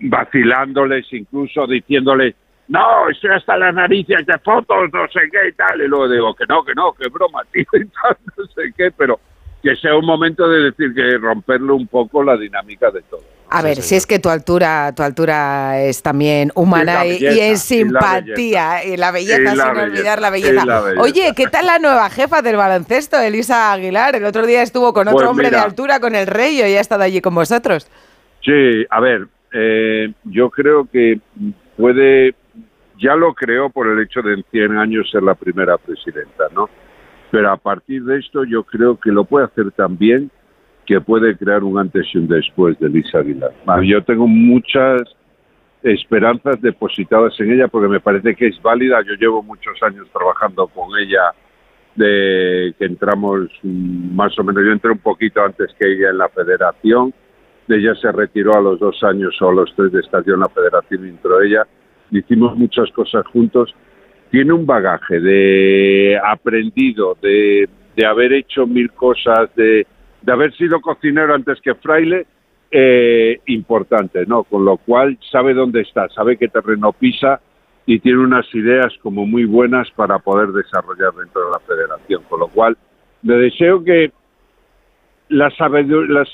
vacilándoles, 0.00 1.06
incluso 1.12 1.66
diciéndoles, 1.66 2.34
no, 2.68 3.08
estoy 3.08 3.30
hasta 3.30 3.56
las 3.56 3.74
narices 3.74 4.24
de 4.26 4.38
fotos, 4.38 4.90
no 4.92 5.08
sé 5.08 5.20
qué 5.30 5.48
y 5.48 5.52
tal. 5.52 5.80
Y 5.80 5.88
luego 5.88 6.08
digo, 6.08 6.34
que 6.34 6.44
no, 6.48 6.64
que 6.64 6.74
no, 6.74 6.92
que 6.92 7.08
broma, 7.08 7.42
tío, 7.52 7.64
y 7.72 7.84
tal, 7.86 8.16
no 8.36 8.44
sé 8.46 8.72
qué, 8.76 8.90
pero 8.92 9.18
que 9.62 9.76
sea 9.76 9.94
un 9.96 10.06
momento 10.06 10.48
de 10.48 10.70
decir 10.70 10.94
que 10.94 11.18
romperle 11.18 11.72
un 11.72 11.86
poco 11.86 12.22
la 12.22 12.36
dinámica 12.36 12.90
de 12.90 13.02
todo. 13.02 13.22
A 13.52 13.62
ver, 13.62 13.82
si 13.82 13.96
es 13.96 14.06
que 14.06 14.20
tu 14.20 14.28
altura, 14.28 14.92
tu 14.94 15.02
altura 15.02 15.80
es 15.82 16.02
también 16.02 16.52
humana 16.54 17.04
Y 17.04 17.20
belleza, 17.20 17.44
es 17.46 17.70
y 17.72 17.84
la 17.84 17.90
simpatía 17.90 18.84
y 18.84 18.96
la 18.96 19.10
belleza, 19.10 19.40
Y 19.40 19.44
la 19.44 19.50
sin 19.50 19.58
belleza, 19.74 19.82
olvidar 19.82 20.20
la 20.20 20.30
belleza. 20.30 20.64
la 20.64 20.80
belleza. 20.80 21.02
Oye, 21.02 21.32
¿qué 21.34 21.46
tal 21.48 21.66
la 21.66 21.78
nueva 21.80 22.08
jefa 22.10 22.42
del 22.42 22.54
baloncesto, 22.56 23.18
Elisa 23.18 23.72
Aguilar? 23.72 24.14
El 24.14 24.24
otro 24.24 24.46
día 24.46 24.62
estuvo 24.62 24.92
con 24.92 25.08
otro 25.08 25.18
Pues 25.18 25.28
hombre 25.28 25.50
de 25.50 25.56
altura, 25.56 25.98
con 25.98 26.14
el 26.14 26.28
rey, 26.28 26.60
y 26.60 26.62
hoy 26.62 26.74
ha 26.76 26.80
estado 26.80 27.02
allí 27.02 27.20
con 27.20 27.34
vosotros. 27.34 27.90
Sí, 28.44 28.86
a 28.88 29.00
ver, 29.00 29.26
eh, 29.52 30.12
yo 30.24 30.48
creo 30.50 30.88
que 30.90 31.18
puede, 31.76 32.36
ya 33.02 33.16
lo 33.16 33.34
creo 33.34 33.68
por 33.68 33.88
el 33.88 34.00
hecho 34.00 34.22
de 34.22 34.34
en 34.34 34.44
100 34.52 34.78
años 34.78 35.10
ser 35.10 35.24
la 35.24 35.34
primera 35.34 35.76
presidenta, 35.76 36.44
¿no? 36.54 36.68
Pero 37.30 37.50
a 37.50 37.56
partir 37.56 38.04
de 38.04 38.18
esto 38.18 38.44
yo 38.44 38.64
creo 38.64 38.98
que 38.98 39.10
lo 39.10 39.24
puede 39.24 39.46
hacer 39.46 39.70
también 39.72 40.30
que 40.86 41.00
puede 41.00 41.36
crear 41.36 41.62
un 41.62 41.78
antes 41.78 42.06
y 42.12 42.18
un 42.18 42.26
después 42.26 42.78
de 42.80 42.88
Lisa 42.88 43.18
Aguilar. 43.18 43.52
Ah, 43.66 43.80
Yo 43.82 44.02
tengo 44.02 44.26
muchas 44.26 45.02
esperanzas 45.82 46.60
depositadas 46.60 47.38
en 47.38 47.52
ella 47.52 47.68
porque 47.68 47.88
me 47.88 48.00
parece 48.00 48.34
que 48.34 48.48
es 48.48 48.60
válida. 48.60 49.00
Yo 49.02 49.14
llevo 49.14 49.42
muchos 49.42 49.80
años 49.82 50.08
trabajando 50.12 50.66
con 50.66 50.98
ella 50.98 51.32
de 51.94 52.74
que 52.78 52.84
entramos 52.84 53.48
más 53.62 54.38
o 54.38 54.44
menos, 54.44 54.64
yo 54.64 54.72
entré 54.72 54.90
un 54.90 54.98
poquito 54.98 55.42
antes 55.42 55.70
que 55.78 55.92
ella 55.92 56.10
en 56.10 56.18
la 56.18 56.28
federación, 56.28 57.12
ella 57.68 57.94
se 57.96 58.10
retiró 58.12 58.54
a 58.56 58.60
los 58.60 58.78
dos 58.80 59.02
años 59.02 59.36
o 59.40 59.48
a 59.48 59.54
los 59.54 59.74
tres 59.74 59.92
de 59.92 60.00
estadio 60.00 60.34
en 60.34 60.40
la 60.40 60.48
federación 60.48 61.06
entró 61.06 61.40
ella, 61.40 61.66
hicimos 62.10 62.56
muchas 62.56 62.90
cosas 62.92 63.26
juntos, 63.26 63.74
tiene 64.30 64.52
un 64.52 64.64
bagaje 64.64 65.20
de 65.20 66.20
aprendido, 66.24 67.16
de, 67.20 67.68
de 67.96 68.06
haber 68.06 68.32
hecho 68.32 68.66
mil 68.66 68.90
cosas, 68.92 69.54
de, 69.56 69.86
de 70.22 70.32
haber 70.32 70.54
sido 70.54 70.80
cocinero 70.80 71.34
antes 71.34 71.60
que 71.60 71.74
fraile, 71.74 72.26
eh, 72.70 73.40
importante, 73.46 74.24
¿no? 74.26 74.44
Con 74.44 74.64
lo 74.64 74.76
cual 74.76 75.18
sabe 75.32 75.54
dónde 75.54 75.80
está, 75.80 76.08
sabe 76.10 76.36
qué 76.36 76.46
terreno 76.46 76.92
pisa 76.92 77.40
y 77.86 77.98
tiene 77.98 78.18
unas 78.20 78.46
ideas 78.54 78.92
como 79.02 79.26
muy 79.26 79.44
buenas 79.44 79.90
para 79.90 80.20
poder 80.20 80.50
desarrollar 80.50 81.12
dentro 81.14 81.46
de 81.46 81.50
la 81.50 81.58
federación. 81.58 82.22
Con 82.28 82.38
lo 82.40 82.46
cual, 82.46 82.76
le 83.22 83.34
deseo 83.36 83.82
que 83.82 84.12
la, 85.30 85.50
sabidu- 85.50 86.06
la 86.06 86.24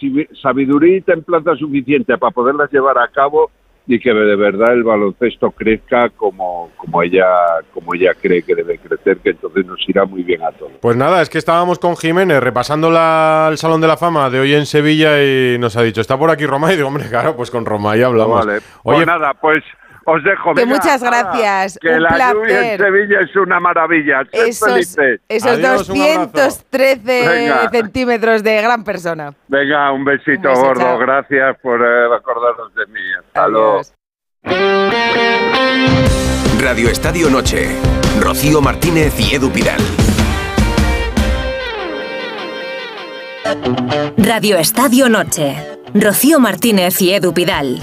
sabiduría 0.43 0.99
y 0.99 1.01
templanza 1.01 1.57
suficiente 1.57 2.19
para 2.19 2.33
poderlas 2.33 2.71
llevar 2.71 2.99
a 2.99 3.09
cabo 3.09 3.51
y 3.89 4.01
que 4.01 4.13
de 4.13 4.35
verdad 4.37 4.73
el 4.73 4.83
baloncesto 4.83 5.51
crezca 5.53 6.09
como, 6.11 6.71
como 6.77 7.03
ella 7.03 7.25
como 7.73 7.95
ella 7.95 8.13
cree 8.21 8.43
que 8.43 8.55
debe 8.55 8.79
crecer, 8.79 9.19
que 9.19 9.31
entonces 9.31 9.65
nos 9.65 9.79
irá 9.89 10.05
muy 10.05 10.23
bien 10.23 10.43
a 10.43 10.51
todos. 10.53 10.73
Pues 10.81 10.97
nada, 10.97 11.23
es 11.23 11.29
que 11.31 11.39
estábamos 11.39 11.79
con 11.79 11.97
Jiménez 11.97 12.41
repasando 12.41 12.91
la- 12.91 13.49
el 13.51 13.59
Salón 13.59 13.81
de 13.81 13.87
la 13.87 13.97
Fama 13.97 14.29
de 14.31 14.41
hoy 14.41 14.55
en 14.55 14.67
Sevilla 14.67 15.23
y 15.23 15.57
nos 15.59 15.77
ha 15.77 15.83
dicho, 15.83 16.01
está 16.01 16.19
por 16.19 16.31
aquí 16.31 16.47
Roma 16.47 16.73
y 16.73 16.77
digo, 16.77 16.89
hombre, 16.89 17.09
claro, 17.09 17.37
pues 17.37 17.51
con 17.51 17.65
Roma 17.65 17.97
y 17.97 18.03
hablamos. 18.03 18.45
Vale. 18.45 18.59
Oye, 18.83 18.97
pues 18.99 19.07
nada, 19.07 19.35
pues 19.35 19.59
os 20.07 20.25
dejo. 20.25 20.55
Que 20.55 20.65
venga, 20.65 20.77
muchas 20.77 21.03
gracias, 21.03 21.79
Que 21.81 21.89
un 21.91 22.03
la 22.03 22.33
lluvia 22.33 22.73
en 22.73 22.79
placer. 22.79 22.81
Sevilla 22.81 23.21
es 23.21 23.37
una 23.37 23.61
maravilla. 23.61 24.23
Sed 24.33 24.47
Esos, 24.47 24.69
felices. 24.73 25.21
esos 25.29 25.51
Adiós, 25.51 25.89
un 25.91 26.01
abrazo. 26.01 26.31
213 26.33 27.29
Venga. 27.29 27.71
centímetros 27.71 28.43
de 28.43 28.63
gran 28.63 28.85
persona. 28.85 29.35
Venga, 29.49 29.93
un 29.93 30.05
besito 30.05 30.49
Un 30.49 30.55
beso, 30.55 30.63
gordo. 30.63 30.81
chao. 30.81 30.99
Gracias 30.99 31.57
por 31.61 31.81
eh, 31.83 32.15
acordaros 32.17 32.75
de 32.75 32.87
mí. 32.87 33.01
Hasta 33.19 33.49
luego. 33.49 33.81
Radio 36.61 36.89
Estadio 36.89 37.29
Noche. 37.29 37.69
Rocío 38.21 38.61
Martínez 38.63 39.13
y 39.21 39.35
Edu 39.35 39.51
Pidal. 39.51 39.81
Radio 44.19 44.57
Estadio 44.57 45.09
Noche. 45.09 45.57
Rocío 45.95 46.41
Martínez 46.41 47.01
y 47.03 47.13
Edu 47.13 47.33
Pidal. 47.35 47.81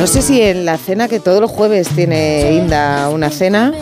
No 0.00 0.06
sé 0.06 0.22
si 0.22 0.40
en 0.40 0.64
la 0.64 0.78
cena 0.78 1.08
que 1.08 1.20
todos 1.20 1.40
los 1.42 1.50
jueves 1.50 1.88
tiene 1.88 2.52
Inda 2.54 3.10
una 3.10 3.28
cena, 3.28 3.72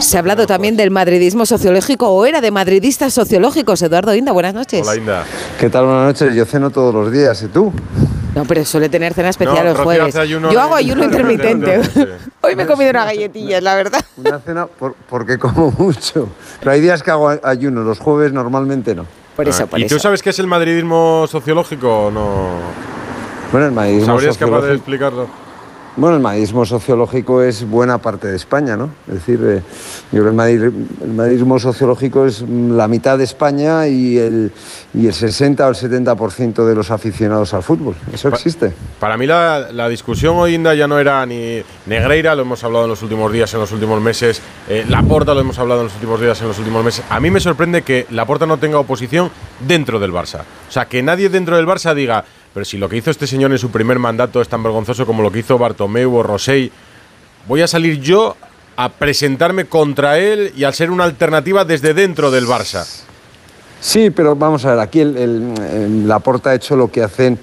se 0.00 0.16
ha 0.16 0.20
hablado 0.20 0.46
también 0.46 0.78
del 0.78 0.90
madridismo 0.90 1.44
sociológico 1.44 2.08
o 2.08 2.24
era 2.24 2.40
de 2.40 2.50
madridistas 2.50 3.12
sociológicos. 3.12 3.82
Eduardo 3.82 4.14
Inda, 4.14 4.32
buenas 4.32 4.54
noches. 4.54 4.80
Hola, 4.86 4.96
Inda. 4.96 5.24
¿Qué 5.58 5.68
tal? 5.68 5.84
Buenas 5.84 6.04
noches. 6.06 6.34
Yo 6.34 6.46
ceno 6.46 6.70
todos 6.70 6.94
los 6.94 7.12
días. 7.12 7.42
¿Y 7.42 7.48
tú? 7.48 7.70
No, 8.34 8.46
pero 8.46 8.64
suele 8.64 8.88
tener 8.88 9.12
cena 9.12 9.28
especial 9.28 9.58
No, 9.66 9.72
los 9.74 9.80
jueves. 9.80 10.16
ayuno 10.16 10.50
Yo 10.52 10.60
hago 10.60 10.74
ayuno 10.74 11.04
intermitente. 11.04 11.74
intermitente. 11.74 12.14
Hoy 12.40 12.56
me 12.56 12.62
he 12.62 12.66
comido 12.66 12.90
unas 12.90 13.04
galletillas, 13.06 13.62
la 13.62 13.74
verdad. 13.74 14.02
Una 14.16 14.38
cena 14.38 14.66
por- 14.66 14.94
porque 15.08 15.36
como 15.38 15.70
mucho. 15.76 16.30
Pero 16.60 16.70
hay 16.72 16.80
días 16.80 17.02
que 17.02 17.10
hago 17.10 17.30
ayuno. 17.42 17.82
Los 17.82 17.98
jueves 17.98 18.32
normalmente 18.32 18.94
no. 18.94 19.04
Por 19.36 19.46
Ah, 19.48 19.66
¿Y 19.76 19.86
tú 19.86 19.98
sabes 19.98 20.22
qué 20.22 20.30
es 20.30 20.38
el 20.38 20.46
madridismo 20.46 21.26
sociológico 21.28 22.06
o 22.06 22.10
no? 22.10 22.99
Bueno, 23.52 23.66
el 23.66 23.72
madridismo 23.72 24.14
¿Sabrías 24.14 24.38
capaz 24.38 24.62
de 24.62 24.74
explicarlo? 24.74 25.28
Bueno, 25.96 26.16
el 26.16 26.22
madridismo 26.22 26.64
sociológico 26.64 27.42
es 27.42 27.68
buena 27.68 27.98
parte 27.98 28.28
de 28.28 28.36
España, 28.36 28.76
¿no? 28.76 28.90
Es 29.08 29.14
decir, 29.14 29.40
eh, 29.42 29.60
yo 30.12 30.22
creo 30.22 30.36
que 30.36 31.04
el, 31.04 31.12
madridismo 31.12 31.58
sociológico 31.58 32.26
es 32.26 32.42
mm, 32.42 32.76
la 32.76 32.86
mitad 32.86 33.18
de 33.18 33.24
España 33.24 33.88
y 33.88 34.16
el, 34.16 34.52
y 34.94 35.08
el 35.08 35.12
60 35.12 35.66
o 35.66 35.68
el 35.68 35.74
70% 35.74 36.64
de 36.64 36.74
los 36.76 36.92
aficionados 36.92 37.52
al 37.54 37.64
fútbol. 37.64 37.96
Eso 38.12 38.28
existe. 38.28 38.72
Para 39.00 39.16
mí 39.16 39.26
la, 39.26 39.72
la 39.72 39.88
discusión 39.88 40.36
hoy 40.36 40.54
Inda, 40.54 40.74
ya 40.74 40.86
no 40.86 40.96
era 40.96 41.26
ni 41.26 41.60
Negreira, 41.86 42.36
lo 42.36 42.42
hemos 42.42 42.62
hablado 42.62 42.84
en 42.84 42.90
los 42.90 43.02
últimos 43.02 43.32
días, 43.32 43.52
en 43.52 43.60
los 43.60 43.72
últimos 43.72 44.00
meses, 44.00 44.40
eh, 44.68 44.86
Laporta 44.88 45.34
lo 45.34 45.40
hemos 45.40 45.58
hablado 45.58 45.80
en 45.80 45.86
los 45.88 45.94
últimos 45.94 46.20
días, 46.20 46.40
en 46.40 46.48
los 46.48 46.58
últimos 46.60 46.84
meses. 46.84 47.04
A 47.10 47.18
mí 47.18 47.32
me 47.32 47.40
sorprende 47.40 47.82
que 47.82 48.06
Laporta 48.10 48.46
no 48.46 48.58
tenga 48.58 48.78
oposición 48.78 49.28
dentro 49.66 49.98
del 49.98 50.12
Barça. 50.12 50.42
O 50.68 50.72
sea, 50.72 50.84
que 50.84 51.02
nadie 51.02 51.28
dentro 51.28 51.56
del 51.56 51.66
Barça 51.66 51.94
diga, 51.94 52.24
pero 52.52 52.64
si 52.64 52.78
lo 52.78 52.88
que 52.88 52.96
hizo 52.96 53.10
este 53.10 53.26
señor 53.26 53.52
en 53.52 53.58
su 53.58 53.70
primer 53.70 53.98
mandato 53.98 54.40
es 54.40 54.48
tan 54.48 54.62
vergonzoso 54.62 55.06
como 55.06 55.22
lo 55.22 55.30
que 55.30 55.40
hizo 55.40 55.58
Bartomeu 55.58 56.14
o 56.16 56.22
Rosell, 56.22 56.70
voy 57.46 57.62
a 57.62 57.66
salir 57.66 58.00
yo 58.00 58.36
a 58.76 58.88
presentarme 58.88 59.66
contra 59.66 60.18
él 60.18 60.52
y 60.56 60.64
a 60.64 60.72
ser 60.72 60.90
una 60.90 61.04
alternativa 61.04 61.64
desde 61.64 61.94
dentro 61.94 62.30
del 62.30 62.46
Barça. 62.46 62.84
Sí, 63.80 64.10
pero 64.10 64.34
vamos 64.36 64.64
a 64.64 64.70
ver, 64.70 64.78
aquí 64.80 65.00
el, 65.00 65.16
el- 65.16 66.08
Laporta 66.08 66.50
ha 66.50 66.54
hecho 66.54 66.76
lo 66.76 66.90
que 66.90 67.02
hacen 67.02 67.38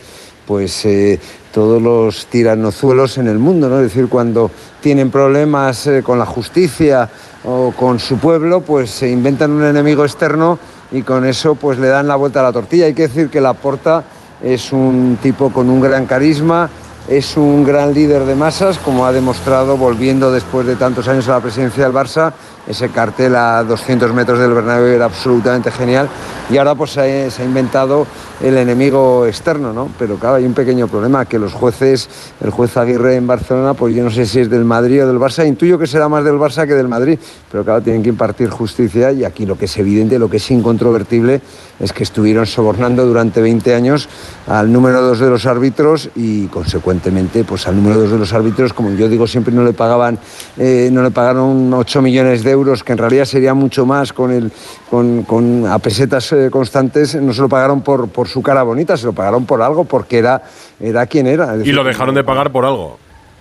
pues 0.46 0.86
eh, 0.86 1.20
todos 1.54 1.82
los 1.82 2.28
tiranozuelos 2.28 3.18
en 3.18 3.28
el 3.28 3.38
mundo, 3.38 3.68
¿no? 3.70 3.78
Es 3.78 3.84
decir, 3.94 4.08
cuando 4.08 4.50
tienen 4.82 5.10
problemas 5.12 5.88
eh, 5.88 6.02
con 6.04 6.18
la 6.20 6.26
justicia 6.26 7.10
o 7.44 7.72
con 7.72 8.00
su 8.00 8.18
pueblo, 8.18 8.62
pues 8.62 8.90
se 8.92 9.10
inventan 9.10 9.52
un 9.52 9.64
enemigo 9.66 10.06
externo 10.06 10.58
y 10.92 11.02
con 11.02 11.26
eso 11.26 11.56
pues 11.56 11.80
le 11.80 11.88
dan 11.88 12.08
la 12.08 12.16
vuelta 12.16 12.40
a 12.40 12.44
la 12.44 12.54
tortilla. 12.54 12.86
Hay 12.86 12.94
que 12.94 13.08
decir 13.10 13.30
que 13.30 13.42
Laporta 13.42 14.04
es 14.42 14.72
un 14.72 15.18
tipo 15.22 15.52
con 15.52 15.70
un 15.70 15.82
gran 15.82 16.06
carisma, 16.06 16.70
es 17.08 17.38
un 17.38 17.64
gran 17.64 17.94
líder 17.94 18.26
de 18.26 18.36
masas, 18.36 18.78
como 18.80 19.06
ha 19.06 19.14
demostrado 19.14 19.78
volviendo 19.78 20.32
después 20.32 20.68
de 20.68 20.76
tantos 20.76 21.08
años 21.08 21.28
a 21.30 21.34
la 21.34 21.40
presidencia 21.40 21.86
del 21.86 21.94
Barça. 21.94 22.34
Ese 22.68 22.90
cartel 22.90 23.34
a 23.38 23.64
200 23.64 24.14
metros 24.14 24.40
del 24.40 24.54
Bernabéu 24.54 24.88
era 24.88 25.06
absolutamente 25.06 25.72
genial 25.72 26.10
y 26.50 26.58
ahora 26.58 26.76
pues 26.76 26.92
se 26.92 27.00
ha, 27.02 27.44
inventado 27.46 28.06
el 28.42 28.58
enemigo 28.58 29.26
externo, 29.26 29.72
¿no? 29.72 29.90
Pero 29.98 30.18
claro, 30.18 30.36
hay 30.36 30.46
un 30.46 30.54
pequeño 30.54 30.90
problema, 30.90 31.24
que 31.24 31.40
los 31.40 31.54
jueces, 31.54 32.10
el 32.42 32.50
juez 32.50 32.76
Aguirre 32.76 33.16
en 33.16 33.26
Barcelona, 33.26 33.74
pues 33.74 33.96
yo 33.96 34.04
no 34.04 34.12
sé 34.12 34.26
si 34.26 34.42
es 34.42 34.50
del 34.50 34.66
Madrid 34.66 35.06
o 35.06 35.08
del 35.08 35.18
Barça, 35.18 35.48
intuyo 35.48 35.80
que 35.80 35.88
será 35.88 36.10
más 36.10 36.26
del 36.26 36.36
Barça 36.36 36.68
que 36.68 36.74
del 36.74 36.90
Madrid, 36.90 37.18
pero 37.50 37.64
claro, 37.64 37.82
tienen 37.82 38.04
que 38.04 38.10
impartir 38.10 38.50
justicia 38.50 39.14
y 39.14 39.24
aquí 39.24 39.46
lo 39.46 39.58
que 39.58 39.66
es 39.66 39.78
evidente, 39.78 40.20
lo 40.20 40.30
que 40.30 40.38
es 40.38 40.52
incontrovertible, 40.52 41.42
es 41.80 41.94
que 41.94 42.04
estuvieron 42.04 42.46
sobornando 42.46 43.06
durante 43.06 43.42
20 43.42 43.74
años 43.76 44.10
al 44.48 44.72
número 44.72 45.02
dos 45.02 45.20
de 45.20 45.30
los 45.30 45.46
árbitros 45.46 46.10
y 46.16 46.48
consecuentemente 46.48 47.44
pues 47.44 47.68
al 47.68 47.76
número 47.76 48.00
dos 48.02 48.12
de 48.12 48.18
los 48.18 48.34
árbitros, 48.34 48.74
como 48.74 48.92
yo 48.92 49.08
digo, 49.10 49.28
siempre 49.28 49.54
no 49.54 49.64
le 49.64 49.74
pagaban, 49.74 50.18
eh, 50.58 50.90
no 50.92 51.04
le 51.04 51.12
pagaron 51.12 51.74
8 51.74 52.02
millones 52.02 52.44
de 52.44 52.52
euros, 52.52 52.84
que 52.84 52.94
en 52.94 52.98
realidad 52.98 53.26
sería 53.26 53.54
mucho 53.54 53.86
más 53.86 54.14
con 54.14 54.32
el, 54.32 54.52
con, 54.90 55.24
con- 55.24 55.66
a 55.68 55.78
pesetas 55.80 56.32
eh, 56.34 56.50
constantes, 56.52 57.16
no 57.16 57.34
se 57.34 57.42
lo 57.42 57.50
pagaron 57.50 57.82
por, 57.82 58.08
por 58.10 58.28
su 58.28 58.42
cara 58.42 58.64
bonita, 58.64 58.98
se 58.98 59.06
lo 59.06 59.14
pagaron 59.14 59.46
por 59.46 59.62
algo, 59.62 59.84
porque 59.86 60.18
era, 60.18 60.42
era 60.80 61.06
quien 61.06 61.28
era. 61.28 61.56
Y 61.64 61.72
lo 61.72 61.84
dejaron 61.84 62.16
de 62.16 62.24
pagar 62.24 62.52
por 62.52 62.66
algo. 62.66 62.98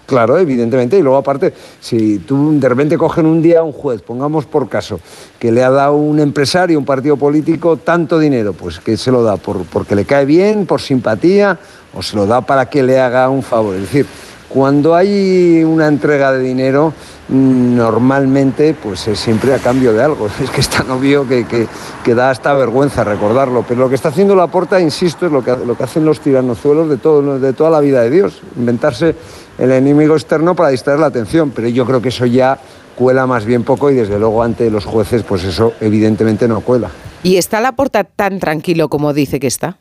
Claro, 0.06 0.38
evidentemente. 0.38 0.96
Y 0.96 1.02
luego, 1.02 1.18
aparte, 1.18 1.52
si 1.80 2.20
tú 2.20 2.58
de 2.60 2.68
repente 2.68 2.96
cogen 2.96 3.26
un 3.26 3.42
día 3.42 3.58
a 3.60 3.62
un 3.64 3.72
juez, 3.72 4.02
pongamos 4.02 4.46
por 4.46 4.68
caso, 4.68 5.00
que 5.38 5.50
le 5.50 5.64
ha 5.64 5.70
dado 5.70 5.94
un 5.96 6.20
empresario, 6.20 6.78
un 6.78 6.84
partido 6.84 7.16
político, 7.16 7.76
tanto 7.76 8.18
dinero, 8.18 8.52
pues 8.52 8.78
que 8.78 8.96
se 8.96 9.10
lo 9.10 9.22
da 9.24 9.36
por, 9.36 9.64
porque 9.64 9.96
le 9.96 10.04
cae 10.04 10.24
bien, 10.24 10.64
por 10.64 10.80
simpatía, 10.80 11.58
o 11.92 12.02
se 12.02 12.14
lo 12.16 12.24
da 12.26 12.40
para 12.40 12.66
que 12.70 12.82
le 12.84 13.00
haga 13.00 13.28
un 13.28 13.42
favor. 13.42 13.74
Es 13.74 13.80
decir, 13.82 14.06
cuando 14.48 14.94
hay 14.94 15.64
una 15.64 15.88
entrega 15.88 16.30
de 16.30 16.38
dinero, 16.38 16.92
mm, 17.28 17.74
normalmente 17.76 18.76
pues 18.80 19.08
es 19.08 19.18
siempre 19.18 19.52
a 19.54 19.58
cambio 19.58 19.92
de 19.92 20.04
algo. 20.04 20.28
Es 20.40 20.50
que 20.50 20.60
es 20.60 20.68
tan 20.68 20.88
obvio 20.90 21.26
que, 21.26 21.46
que- 21.46 21.66
que 22.04 22.14
da 22.14 22.30
hasta 22.30 22.54
vergüenza 22.54 23.02
recordarlo. 23.02 23.64
Pero 23.66 23.80
lo 23.80 23.88
que 23.88 23.96
está 23.96 24.10
haciendo 24.10 24.36
la 24.36 24.46
porta, 24.46 24.80
insisto, 24.80 25.26
es 25.26 25.32
lo 25.32 25.42
que, 25.42 25.50
lo 25.66 25.76
que 25.76 25.82
hacen 25.82 26.04
los 26.04 26.20
tiranozuelos 26.20 26.88
de, 26.88 26.96
todo, 26.98 27.40
de 27.40 27.52
toda 27.54 27.70
la 27.70 27.80
vida 27.80 28.02
de 28.02 28.10
Dios. 28.10 28.40
Inventarse 28.56 29.16
el 29.58 29.70
enemigo 29.72 30.14
externo 30.14 30.54
para 30.54 30.70
distraer 30.70 31.00
la 31.00 31.06
atención. 31.06 31.50
Pero 31.50 31.68
yo 31.68 31.84
creo 31.86 32.00
que 32.02 32.08
eso 32.10 32.26
ya 32.26 32.58
cuela 32.96 33.26
más 33.26 33.44
bien 33.44 33.62
poco 33.62 33.90
y 33.90 33.94
desde 33.94 34.18
luego 34.18 34.42
ante 34.42 34.70
los 34.70 34.84
jueces 34.86 35.22
pues 35.22 35.44
eso 35.44 35.74
evidentemente 35.80 36.48
no 36.48 36.60
cuela. 36.60 36.90
¿Y 37.22 37.36
está 37.36 37.60
la 37.60 37.72
puerta 37.72 38.04
tan 38.04 38.38
tranquilo 38.38 38.88
como 38.88 39.12
dice 39.12 39.38
que 39.40 39.46
está? 39.48 39.76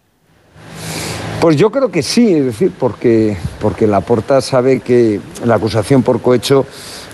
Pues 1.39 1.57
yo 1.57 1.69
creo 1.71 1.91
que 1.91 2.01
sí, 2.01 2.33
es 2.33 2.45
decir, 2.45 2.71
porque, 2.79 3.37
porque 3.61 3.85
Laporta 3.85 4.41
sabe 4.41 4.79
que 4.79 5.19
la 5.45 5.55
acusación 5.55 6.01
por 6.01 6.19
cohecho 6.21 6.65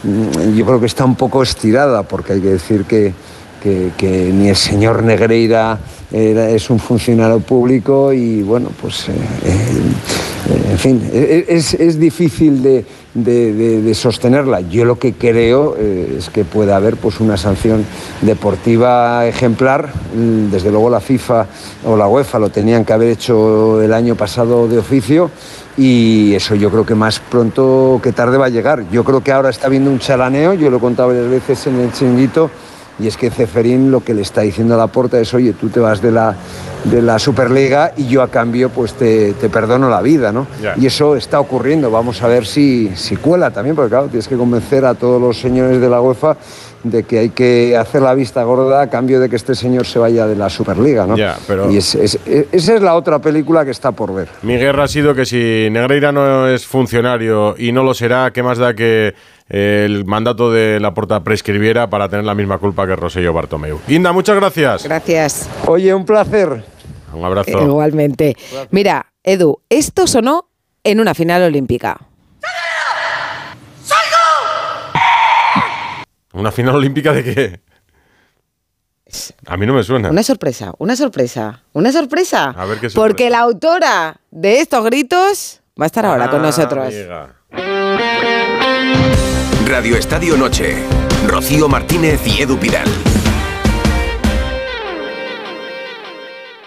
mm, 0.04 0.54
yo 0.56 0.66
creo 0.66 0.80
que 0.80 0.86
está 0.86 1.04
un 1.06 1.16
poco 1.16 1.44
estirada, 1.44 2.04
porque 2.04 2.34
hay 2.34 2.42
que 2.42 2.50
decir 2.50 2.86
que, 2.86 3.14
que- 3.62 3.92
que 3.98 4.32
ni 4.34 4.48
el 4.50 4.56
señor 4.56 5.04
Negreira 5.04 5.80
era- 6.12 6.50
es 6.50 6.70
un 6.70 6.80
funcionario 6.80 7.42
público 7.42 8.14
y 8.14 8.42
bueno, 8.42 8.70
pues 8.82 9.10
eh, 9.10 9.12
eh, 9.44 9.82
en 10.50 10.78
fin, 10.78 11.10
e- 11.14 11.46
e- 11.50 11.56
es, 11.56 11.74
es 11.76 12.00
difícil 12.00 12.64
de, 12.64 12.86
de- 13.14 13.94
sostenerla. 13.94 14.62
Yo 14.62 14.86
lo 14.86 14.98
que 14.98 15.14
creo 15.14 15.76
eh, 15.78 16.16
es 16.18 16.30
que 16.30 16.44
puede 16.46 16.74
haber 16.74 16.96
pues 16.98 17.20
una 17.20 17.38
sanción 17.38 17.86
deportiva 18.22 19.28
ejemplar. 19.28 19.90
Mm, 20.16 20.50
Desde 20.52 20.72
luego 20.72 20.90
la 20.90 21.00
FIFA 21.00 21.46
o 21.86 21.96
la 21.96 22.08
UEFA 22.08 22.40
lo 22.40 22.50
tenían 22.50 22.86
que 22.86 22.94
haber 22.94 23.10
hecho 23.10 23.82
el 23.82 23.94
año 23.94 24.16
pasado 24.16 24.68
de 24.68 24.78
oficio 24.80 25.30
y 25.78 26.34
eso 26.34 26.56
yo 26.56 26.70
creo 26.70 26.86
que 26.86 26.96
más 26.96 27.20
pronto 27.20 28.00
que 28.02 28.12
tarde 28.12 28.38
va 28.38 28.48
a 28.48 28.50
llegar. 28.50 28.84
Yo 28.92 29.04
creo 29.04 29.22
que 29.24 29.32
ahora 29.32 29.50
está 29.50 29.68
habiendo 29.68 29.90
un 29.92 30.00
chalaneo, 30.00 30.54
yo 30.54 30.70
lo 30.70 30.78
he 30.78 30.80
contado 30.80 31.10
varias 31.10 31.30
veces 31.30 31.68
en 31.68 31.80
el 31.80 31.92
chinguito, 31.92 32.50
y 33.00 33.08
es 33.08 33.18
que 33.18 33.30
Ceferín 33.32 33.92
lo 33.92 34.02
que 34.04 34.14
le 34.14 34.22
está 34.22 34.42
diciendo 34.42 34.76
a 34.76 34.78
la 34.78 34.88
porta 34.88 35.20
es, 35.20 35.34
oye, 35.34 35.54
tú 35.54 35.70
te 35.70 35.80
vas 35.80 36.02
de 36.02 36.12
la, 36.12 36.36
de 36.86 37.02
la 37.02 37.18
Superliga 37.20 37.94
y 37.98 38.08
yo 38.08 38.22
a 38.22 38.28
cambio 38.30 38.70
pues 38.70 38.94
te, 38.94 39.34
te 39.34 39.50
perdono 39.50 39.90
la 39.90 40.02
vida, 40.02 40.32
¿no? 40.32 40.48
Ya. 40.62 40.76
Y 40.80 40.86
eso 40.86 41.16
está 41.16 41.40
ocurriendo, 41.40 41.90
vamos 41.90 42.22
a 42.22 42.28
ver 42.28 42.46
si, 42.46 42.92
si 42.96 43.16
cuela 43.16 43.52
también, 43.52 43.76
porque 43.76 43.90
claro, 43.90 44.08
tienes 44.08 44.28
que 44.28 44.36
convencer 44.36 44.86
a 44.86 44.94
todos 44.94 45.22
los 45.22 45.40
señores 45.40 45.80
de 45.82 45.90
la 45.90 46.02
UEFA 46.02 46.38
de 46.84 47.04
que 47.04 47.20
hay 47.20 47.30
que 47.30 47.78
hacer 47.78 48.02
la 48.02 48.16
vista 48.16 48.42
gorda 48.44 48.82
a 48.82 48.90
cambio 48.90 49.20
de 49.20 49.30
que 49.30 49.36
este 49.36 49.54
señor 49.54 49.86
se 49.86 50.00
vaya 50.00 50.26
de 50.26 50.36
la 50.36 50.50
Superliga, 50.50 51.06
¿no? 51.06 51.16
Ya, 51.16 51.38
pero- 51.48 51.72
Y 51.72 51.78
es- 51.78 51.94
es- 51.94 52.20
es- 52.26 52.46
esa 52.52 52.74
es 52.76 52.82
la 52.82 52.96
otra 52.96 53.20
película 53.20 53.64
que 53.64 53.70
está 53.72 53.92
por 53.92 54.14
ver. 54.14 54.28
Mi 54.42 54.58
guerra 54.58 54.86
ha 54.86 54.88
sido 54.88 55.14
que 55.14 55.26
si 55.26 55.68
Negreira 55.72 56.12
no 56.12 56.48
es 56.48 56.66
funcionario 56.66 57.56
y 57.58 57.72
no 57.72 57.84
lo 57.84 57.94
será, 57.94 58.32
¿qué 58.32 58.42
más 58.42 58.58
da 58.58 58.74
que 58.74 59.14
el 59.54 60.06
mandato 60.06 60.50
de 60.52 60.80
la 60.80 60.94
porta 60.94 61.24
prescribiera 61.24 61.90
para 61.90 62.08
tener 62.08 62.24
la 62.26 62.34
misma 62.34 62.58
culpa 62.58 62.88
que 62.88 62.96
Rosello 62.96 63.34
Bartomeu? 63.34 63.80
Inda, 63.90 64.14
muchas 64.14 64.38
gracias. 64.38 64.84
Gracias. 64.86 65.50
Oye, 65.68 65.94
un 65.94 66.06
placer. 66.06 66.64
Un 67.14 67.26
abrazo. 67.26 67.62
Igualmente. 67.62 68.38
Mira, 68.70 69.08
Edu, 69.24 69.62
esto 69.70 70.08
sonó 70.08 70.48
en 70.84 71.02
una 71.02 71.14
final 71.14 71.44
olímpica. 71.44 72.00
¿Una 76.34 76.52
final 76.52 76.76
olímpica 76.76 77.12
de 77.12 77.24
qué? 77.24 77.60
A 79.46 79.58
mí 79.58 79.66
no 79.66 79.74
me 79.74 79.84
suena. 79.84 80.10
Una 80.10 80.24
sorpresa, 80.24 80.72
una 80.78 80.96
sorpresa, 80.96 81.62
una 81.74 81.92
sorpresa. 81.92 82.52
A 82.52 82.64
ver 82.66 82.80
qué 82.80 82.90
sorpresa. 82.90 82.96
Porque 82.96 83.30
la 83.30 83.40
autora 83.40 84.22
de 84.32 84.62
estos 84.62 84.86
gritos 84.86 85.60
va 85.80 85.86
a 85.86 85.88
estar 85.88 86.06
ahora 86.06 86.30
con 86.30 86.40
Ah, 86.40 86.44
nosotros. 86.44 86.86
amiga. 86.88 87.36
Radio 89.72 89.96
Estadio 89.96 90.36
Noche. 90.36 90.76
Rocío 91.26 91.70
Martínez 91.70 92.20
y 92.28 92.42
Edu 92.42 92.58
Pidal. 92.60 92.90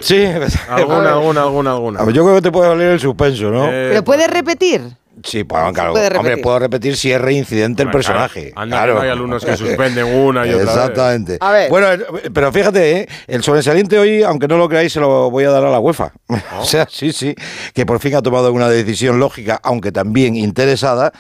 Sí, 0.01 0.25
Alguna, 0.71 1.13
alguna, 1.13 1.43
alguna, 1.43 1.73
alguna. 1.73 2.11
Yo 2.11 2.25
creo 2.25 2.37
que 2.37 2.41
te 2.41 2.51
puede 2.51 2.71
valer 2.71 2.93
el 2.93 3.01
suspenso, 3.01 3.51
¿no? 3.51 3.67
Eh, 3.67 3.89
¿Pero 3.91 4.05
puedes 4.05 4.27
repetir? 4.31 4.81
Sí, 5.23 5.45
pues, 5.45 5.73
claro. 5.75 5.93
puede 5.93 6.07
Hombre, 6.07 6.23
repetir. 6.23 6.43
puedo 6.43 6.59
repetir 6.59 6.97
si 6.97 7.13
es 7.13 7.21
reincidente 7.21 7.83
el 7.83 7.91
personaje. 7.91 8.53
claro. 8.53 8.63
Anda, 8.63 8.77
claro. 8.77 8.93
que 8.95 8.99
no 8.99 9.05
hay 9.05 9.11
alumnos 9.11 9.45
que 9.45 9.57
suspenden 9.57 10.07
una 10.07 10.47
y 10.47 10.55
otra 10.55 10.65
vez. 10.65 10.75
Exactamente. 10.75 11.39
A 11.41 11.53
ver. 11.53 11.71
Bueno, 11.71 11.87
pero 12.33 12.53
fíjate, 12.53 13.01
¿eh? 13.01 13.09
el 13.27 13.43
sobresaliente 13.43 13.99
hoy, 13.99 14.23
aunque 14.23 14.49
no 14.49 14.57
lo 14.57 14.67
creáis, 14.69 14.93
se 14.95 15.01
lo 15.01 15.31
voy 15.31 15.45
a 15.45 15.51
dar 15.51 15.65
a 15.65 15.71
la 15.71 15.79
UEFA. 15.79 16.13
o 16.59 16.65
sea, 16.65 16.89
sí, 16.91 17.13
sí, 17.13 17.35
que 17.75 17.85
por 17.85 18.01
fin 18.01 18.15
ha 18.17 18.23
tomado 18.23 18.51
una 18.53 18.69
decisión 18.71 19.19
lógica, 19.19 19.61
aunque 19.63 19.93
también 19.93 20.37
interesada. 20.37 21.13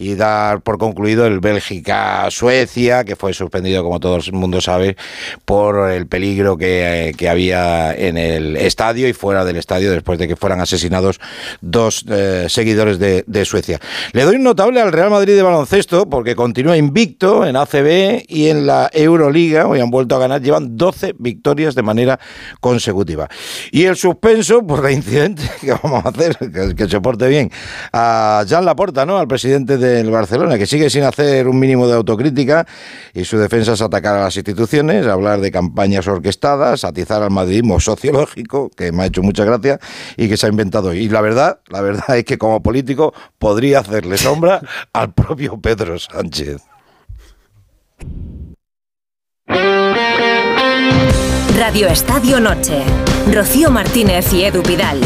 Y 0.00 0.14
dar 0.14 0.62
por 0.62 0.78
concluido 0.78 1.26
el 1.26 1.40
Bélgica-Suecia, 1.40 3.04
que 3.04 3.16
fue 3.16 3.34
suspendido, 3.34 3.84
como 3.84 4.00
todo 4.00 4.16
el 4.16 4.32
mundo 4.32 4.62
sabe, 4.62 4.96
por 5.44 5.90
el 5.90 6.06
peligro 6.06 6.56
que, 6.56 7.12
que 7.18 7.28
había 7.28 7.92
en 7.92 8.16
el 8.16 8.56
estadio 8.56 9.08
y 9.08 9.12
fuera 9.12 9.44
del 9.44 9.56
estadio 9.56 9.92
después 9.92 10.18
de 10.18 10.26
que 10.26 10.36
fueran 10.36 10.58
asesinados 10.58 11.20
dos 11.60 12.06
eh, 12.08 12.46
seguidores 12.48 12.98
de, 12.98 13.24
de 13.26 13.44
Suecia. 13.44 13.78
Le 14.12 14.24
doy 14.24 14.36
un 14.36 14.42
notable 14.42 14.80
al 14.80 14.90
Real 14.90 15.10
Madrid 15.10 15.36
de 15.36 15.42
baloncesto 15.42 16.08
porque 16.08 16.34
continúa 16.34 16.78
invicto 16.78 17.44
en 17.46 17.56
ACB 17.56 18.24
y 18.26 18.48
en 18.48 18.66
la 18.66 18.88
Euroliga. 18.94 19.66
Hoy 19.66 19.80
han 19.80 19.90
vuelto 19.90 20.16
a 20.16 20.18
ganar, 20.18 20.40
llevan 20.40 20.78
12 20.78 21.16
victorias 21.18 21.74
de 21.74 21.82
manera 21.82 22.18
consecutiva. 22.60 23.28
Y 23.70 23.84
el 23.84 23.96
suspenso 23.96 24.66
por 24.66 24.80
reincidente, 24.80 25.42
que 25.60 25.72
vamos 25.72 26.06
a 26.06 26.08
hacer? 26.08 26.38
Que, 26.38 26.74
que 26.74 26.88
se 26.88 27.02
porte 27.02 27.28
bien. 27.28 27.50
A 27.92 28.44
Jean 28.46 28.64
Laporta, 28.64 29.04
¿no? 29.04 29.18
Al 29.18 29.28
presidente 29.28 29.76
del 29.90 30.10
Barcelona, 30.10 30.58
que 30.58 30.66
sigue 30.66 30.90
sin 30.90 31.04
hacer 31.04 31.48
un 31.48 31.58
mínimo 31.58 31.86
de 31.86 31.94
autocrítica 31.94 32.66
y 33.14 33.24
su 33.24 33.38
defensa 33.38 33.72
es 33.72 33.82
atacar 33.82 34.16
a 34.16 34.24
las 34.24 34.36
instituciones, 34.36 35.06
hablar 35.06 35.40
de 35.40 35.50
campañas 35.50 36.06
orquestadas, 36.06 36.84
atizar 36.84 37.22
al 37.22 37.30
madridismo 37.30 37.80
sociológico, 37.80 38.70
que 38.70 38.92
me 38.92 39.04
ha 39.04 39.06
hecho 39.06 39.22
mucha 39.22 39.44
gracia 39.44 39.78
y 40.16 40.28
que 40.28 40.36
se 40.36 40.46
ha 40.46 40.48
inventado. 40.48 40.94
Y 40.94 41.08
la 41.08 41.20
verdad, 41.20 41.60
la 41.68 41.80
verdad 41.80 42.16
es 42.16 42.24
que 42.24 42.38
como 42.38 42.62
político 42.62 43.12
podría 43.38 43.80
hacerle 43.80 44.18
sombra 44.18 44.60
al 44.92 45.12
propio 45.12 45.60
Pedro 45.60 45.98
Sánchez. 45.98 46.62
Radio 51.56 51.88
Estadio 51.88 52.40
Noche. 52.40 52.82
Rocío 53.32 53.70
Martínez 53.70 54.32
y 54.32 54.44
Edu 54.44 54.62
Pidal. 54.62 55.00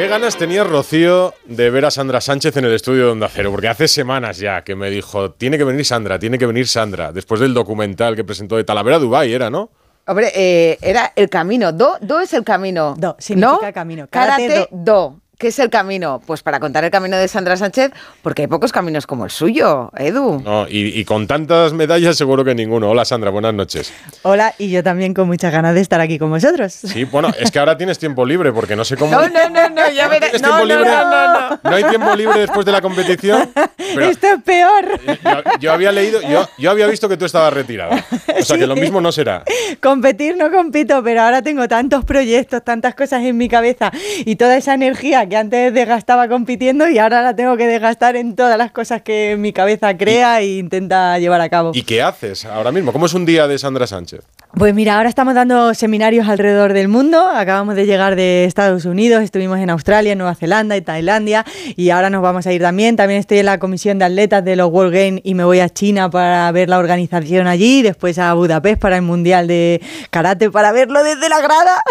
¿Qué 0.00 0.08
ganas 0.08 0.38
tenía 0.38 0.64
Rocío 0.64 1.34
de 1.44 1.68
ver 1.68 1.84
a 1.84 1.90
Sandra 1.90 2.22
Sánchez 2.22 2.56
en 2.56 2.64
el 2.64 2.72
estudio 2.72 3.04
de 3.04 3.10
Onda 3.10 3.28
Cero? 3.28 3.50
Porque 3.50 3.68
hace 3.68 3.86
semanas 3.86 4.38
ya 4.38 4.64
que 4.64 4.74
me 4.74 4.88
dijo, 4.88 5.32
tiene 5.32 5.58
que 5.58 5.64
venir 5.64 5.84
Sandra, 5.84 6.18
tiene 6.18 6.38
que 6.38 6.46
venir 6.46 6.66
Sandra, 6.66 7.12
después 7.12 7.38
del 7.38 7.52
documental 7.52 8.16
que 8.16 8.24
presentó 8.24 8.56
de 8.56 8.64
Talavera, 8.64 8.98
Dubai, 8.98 9.30
era, 9.30 9.50
¿no? 9.50 9.68
Hombre, 10.06 10.32
eh, 10.34 10.78
era 10.80 11.12
el 11.14 11.28
camino. 11.28 11.70
Do, 11.72 11.98
do 12.00 12.18
es 12.18 12.32
el 12.32 12.44
camino. 12.44 12.94
Do, 12.96 13.14
significa 13.18 13.74
camino. 13.74 14.06
Karate, 14.08 14.48
Karate, 14.48 14.68
do. 14.70 15.20
¿Qué 15.40 15.48
es 15.48 15.58
el 15.58 15.70
camino? 15.70 16.20
Pues 16.26 16.42
para 16.42 16.60
contar 16.60 16.84
el 16.84 16.90
camino 16.90 17.16
de 17.16 17.26
Sandra 17.26 17.56
Sánchez, 17.56 17.92
porque 18.20 18.42
hay 18.42 18.48
pocos 18.48 18.72
caminos 18.72 19.06
como 19.06 19.24
el 19.24 19.30
suyo, 19.30 19.90
Edu. 19.96 20.42
No, 20.44 20.68
y, 20.68 20.88
y 21.00 21.04
con 21.06 21.26
tantas 21.26 21.72
medallas 21.72 22.18
seguro 22.18 22.44
que 22.44 22.54
ninguno. 22.54 22.90
Hola 22.90 23.06
Sandra, 23.06 23.30
buenas 23.30 23.54
noches. 23.54 23.90
Hola, 24.20 24.54
y 24.58 24.68
yo 24.68 24.82
también 24.82 25.14
con 25.14 25.26
muchas 25.28 25.50
ganas 25.50 25.74
de 25.74 25.80
estar 25.80 25.98
aquí 25.98 26.18
con 26.18 26.28
vosotros. 26.28 26.74
Sí, 26.74 27.04
bueno, 27.04 27.30
es 27.38 27.50
que 27.50 27.58
ahora 27.58 27.78
tienes 27.78 27.98
tiempo 27.98 28.26
libre, 28.26 28.52
porque 28.52 28.76
no 28.76 28.84
sé 28.84 28.98
cómo... 28.98 29.12
No, 29.12 29.26
no, 29.30 29.48
no, 29.48 29.70
no, 29.70 29.90
ya 29.90 30.08
verás. 30.08 30.30
¿Tienes 30.30 30.42
No, 30.42 30.48
tiempo 30.58 30.58
no, 30.58 30.64
libre? 30.66 30.90
no, 30.90 31.04
no, 31.10 31.48
no. 31.52 31.60
¿No 31.64 31.70
hay 31.76 31.84
tiempo 31.84 32.14
libre 32.16 32.40
después 32.40 32.66
de 32.66 32.72
la 32.72 32.82
competición? 32.82 33.48
Pero 33.94 34.10
Esto 34.10 34.26
es 34.26 34.42
peor. 34.42 35.00
yo, 35.24 35.42
yo 35.58 35.72
había 35.72 35.90
leído, 35.90 36.20
yo, 36.20 36.46
yo 36.58 36.70
había 36.70 36.86
visto 36.86 37.08
que 37.08 37.16
tú 37.16 37.24
estabas 37.24 37.54
retirada. 37.54 38.04
O 38.38 38.42
sea 38.42 38.58
que 38.58 38.66
lo 38.66 38.76
mismo 38.76 39.00
no 39.00 39.10
será. 39.10 39.42
Competir 39.80 40.36
no 40.36 40.50
compito, 40.50 41.02
pero 41.02 41.22
ahora 41.22 41.40
tengo 41.40 41.66
tantos 41.66 42.04
proyectos, 42.04 42.62
tantas 42.62 42.94
cosas 42.94 43.22
en 43.22 43.38
mi 43.38 43.48
cabeza 43.48 43.90
y 44.26 44.36
toda 44.36 44.58
esa 44.58 44.74
energía 44.74 45.29
que 45.30 45.36
antes 45.36 45.72
desgastaba 45.72 46.28
compitiendo 46.28 46.88
y 46.88 46.98
ahora 46.98 47.22
la 47.22 47.34
tengo 47.34 47.56
que 47.56 47.66
desgastar 47.66 48.16
en 48.16 48.36
todas 48.36 48.58
las 48.58 48.72
cosas 48.72 49.00
que 49.00 49.36
mi 49.38 49.52
cabeza 49.52 49.96
crea 49.96 50.40
e 50.40 50.58
intenta 50.58 51.18
llevar 51.18 51.40
a 51.40 51.48
cabo. 51.48 51.70
¿Y 51.72 51.82
qué 51.82 52.02
haces 52.02 52.44
ahora 52.44 52.72
mismo? 52.72 52.92
¿Cómo 52.92 53.06
es 53.06 53.14
un 53.14 53.24
día 53.24 53.46
de 53.46 53.58
Sandra 53.58 53.86
Sánchez? 53.86 54.20
Pues 54.52 54.74
mira, 54.74 54.96
ahora 54.96 55.08
estamos 55.08 55.34
dando 55.34 55.72
seminarios 55.74 56.28
alrededor 56.28 56.72
del 56.72 56.88
mundo. 56.88 57.24
Acabamos 57.32 57.76
de 57.76 57.86
llegar 57.86 58.16
de 58.16 58.44
Estados 58.44 58.84
Unidos, 58.84 59.22
estuvimos 59.22 59.60
en 59.60 59.70
Australia, 59.70 60.12
en 60.12 60.18
Nueva 60.18 60.34
Zelanda 60.34 60.76
y 60.76 60.80
Tailandia 60.80 61.46
y 61.76 61.90
ahora 61.90 62.10
nos 62.10 62.20
vamos 62.20 62.48
a 62.48 62.52
ir 62.52 62.60
también. 62.60 62.96
También 62.96 63.20
estoy 63.20 63.38
en 63.38 63.46
la 63.46 63.58
comisión 63.60 64.00
de 64.00 64.06
atletas 64.06 64.44
de 64.44 64.56
los 64.56 64.68
World 64.68 64.92
Games 64.92 65.20
y 65.22 65.34
me 65.34 65.44
voy 65.44 65.60
a 65.60 65.68
China 65.68 66.10
para 66.10 66.50
ver 66.50 66.68
la 66.68 66.78
organización 66.78 67.46
allí, 67.46 67.82
después 67.82 68.18
a 68.18 68.34
Budapest 68.34 68.80
para 68.80 68.96
el 68.96 69.02
Mundial 69.02 69.46
de 69.46 69.80
Karate 70.10 70.50
para 70.50 70.72
verlo 70.72 71.04
desde 71.04 71.28
la 71.28 71.40
grada. 71.40 71.82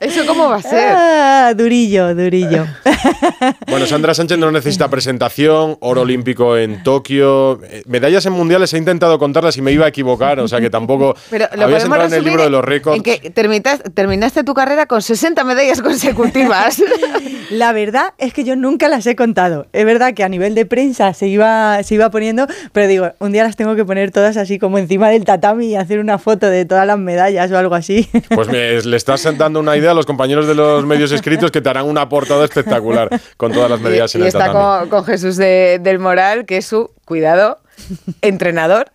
¿Eso 0.00 0.24
cómo 0.26 0.48
va 0.48 0.56
a 0.56 0.62
ser? 0.62 0.96
Ah, 1.42 1.54
durillo, 1.54 2.14
durillo. 2.14 2.29
Bueno, 3.68 3.86
Sandra 3.86 4.14
Sánchez 4.14 4.38
no 4.38 4.50
necesita 4.50 4.88
presentación, 4.88 5.76
oro 5.80 6.02
olímpico 6.02 6.56
en 6.56 6.82
Tokio, 6.82 7.60
eh, 7.64 7.82
medallas 7.86 8.26
en 8.26 8.32
mundiales 8.32 8.72
he 8.74 8.78
intentado 8.78 9.18
contarlas 9.18 9.56
y 9.56 9.62
me 9.62 9.72
iba 9.72 9.86
a 9.86 9.88
equivocar, 9.88 10.40
o 10.40 10.48
sea 10.48 10.60
que 10.60 10.70
tampoco 10.70 11.14
Pero 11.30 11.46
lo 11.56 11.64
habías 11.64 11.84
entrado 11.84 12.06
en 12.06 12.14
el 12.14 12.24
libro 12.24 12.42
de 12.42 12.50
los 12.50 12.64
récords. 12.64 12.96
En 12.96 13.02
que 13.02 13.30
terminaste 13.30 14.44
tu 14.44 14.54
carrera 14.54 14.86
con 14.86 15.02
60 15.02 15.44
medallas 15.44 15.80
consecutivas. 15.82 16.82
La 17.50 17.72
verdad 17.72 18.14
es 18.18 18.32
que 18.32 18.44
yo 18.44 18.54
nunca 18.54 18.88
las 18.88 19.04
he 19.06 19.16
contado. 19.16 19.66
Es 19.72 19.84
verdad 19.84 20.14
que 20.14 20.22
a 20.22 20.28
nivel 20.28 20.54
de 20.54 20.66
prensa 20.66 21.12
se 21.14 21.26
iba, 21.26 21.82
se 21.82 21.96
iba 21.96 22.08
poniendo, 22.10 22.46
pero 22.72 22.86
digo, 22.86 23.10
un 23.18 23.32
día 23.32 23.42
las 23.42 23.56
tengo 23.56 23.74
que 23.74 23.84
poner 23.84 24.12
todas 24.12 24.36
así 24.36 24.58
como 24.60 24.78
encima 24.78 25.08
del 25.10 25.24
tatami 25.24 25.66
y 25.70 25.74
hacer 25.76 25.98
una 25.98 26.18
foto 26.18 26.46
de 26.48 26.64
todas 26.64 26.86
las 26.86 26.98
medallas 26.98 27.50
o 27.50 27.58
algo 27.58 27.74
así. 27.74 28.08
Pues 28.34 28.46
me- 28.48 28.80
le 28.82 28.96
estás 28.96 29.26
dando 29.36 29.58
una 29.58 29.76
idea 29.76 29.90
a 29.90 29.94
los 29.94 30.06
compañeros 30.06 30.46
de 30.46 30.54
los 30.54 30.86
medios 30.86 31.10
escritos 31.10 31.50
que 31.50 31.60
te 31.60 31.68
harán 31.68 31.86
una 31.86 32.08
portada 32.20 32.44
espectacular 32.44 33.08
con 33.36 33.52
todas 33.52 33.70
las 33.70 33.80
medallas 33.80 34.14
en 34.14 34.20
y 34.20 34.24
el 34.24 34.28
está 34.28 34.52
con, 34.52 34.88
con 34.88 35.04
Jesús 35.04 35.36
de- 35.36 35.78
del 35.82 35.98
Moral, 35.98 36.44
que 36.46 36.56
es 36.58 36.66
su, 36.66 36.90
cuidado, 37.04 37.58
entrenador 38.22 38.90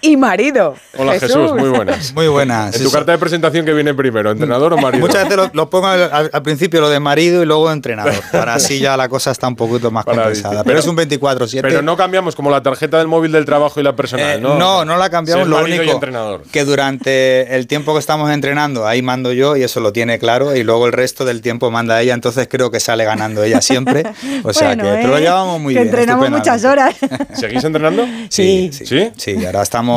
y 0.00 0.16
marido. 0.16 0.74
Hola 0.96 1.18
Jesús. 1.18 1.52
muy 1.54 1.68
buenas. 1.70 2.12
Muy 2.14 2.28
buenas. 2.28 2.76
En 2.76 2.84
tu 2.84 2.90
carta 2.90 3.12
de 3.12 3.18
presentación 3.18 3.64
que 3.64 3.72
viene 3.72 3.94
primero, 3.94 4.30
entrenador 4.30 4.72
o 4.72 4.78
marido. 4.78 5.06
Muchas 5.06 5.24
veces 5.24 5.36
lo, 5.36 5.50
lo 5.52 5.70
pongo 5.70 5.86
al, 5.88 6.30
principio 6.42 6.80
lo 6.80 6.88
de 6.88 7.00
marido 7.00 7.42
y 7.42 7.46
luego 7.46 7.70
entrenador. 7.72 8.14
Para 8.32 8.54
así 8.54 8.78
ya 8.78 8.96
la 8.96 9.08
cosa 9.08 9.30
está 9.30 9.48
un 9.48 9.56
poquito 9.56 9.90
más 9.90 10.04
Para 10.04 10.22
compensada. 10.24 10.64
Pero 10.64 10.78
es 10.78 10.86
un 10.86 10.96
24-7. 10.96 11.60
Pero 11.62 11.82
no 11.82 11.96
cambiamos 11.96 12.36
como 12.36 12.50
la 12.50 12.62
tarjeta 12.62 12.98
del 12.98 13.08
móvil 13.08 13.32
del 13.32 13.44
trabajo 13.44 13.80
y 13.80 13.82
la 13.82 13.94
personal, 13.96 14.38
Eh, 14.38 14.40
¿no? 14.40 14.56
no, 14.58 14.84
no 14.84 14.96
la 14.96 15.10
cambiamos. 15.10 15.42
Ser 15.44 15.50
Lo 15.50 15.60
marido 15.60 15.76
y 15.76 15.80
único 15.80 15.94
entrenador. 15.94 16.42
que 16.52 16.64
durante 16.64 17.54
el 17.56 17.66
tiempo 17.66 17.92
que 17.92 17.98
estamos 18.00 18.30
entrenando, 18.30 18.86
ahí 18.86 19.02
mando 19.02 19.32
yo 19.32 19.56
y 19.56 19.62
eso 19.62 19.80
lo 19.80 19.92
tiene 19.92 20.18
claro. 20.18 20.54
Y 20.56 20.62
luego 20.64 20.86
el 20.86 20.92
resto 20.92 21.24
del 21.24 21.40
tiempo 21.42 21.70
manda 21.70 22.00
ella. 22.00 22.14
Entonces 22.14 22.48
creo 22.50 22.70
que 22.70 22.80
sale 22.80 23.04
ganando 23.04 23.42
ella 23.42 23.60
siempre. 23.60 24.04
O 24.44 24.52
sea 24.52 24.68
Bueno, 24.68 24.84
que 24.84 24.90
pero 24.98 25.08
lo 25.08 25.18
¿eh? 25.18 25.20
llevamos 25.22 25.60
muy 25.60 25.74
que 25.74 25.80
bien. 25.80 25.88
entrenamos 25.88 26.30
muchas 26.30 26.64
horas. 26.64 26.94
¿Seguís 27.34 27.64
entrenando? 27.64 28.04
Sí, 28.28 28.70
Sí. 28.72 28.86
sí, 28.86 29.10
sí. 29.16 29.46
ahora 29.46 29.62
estamos, 29.62 29.87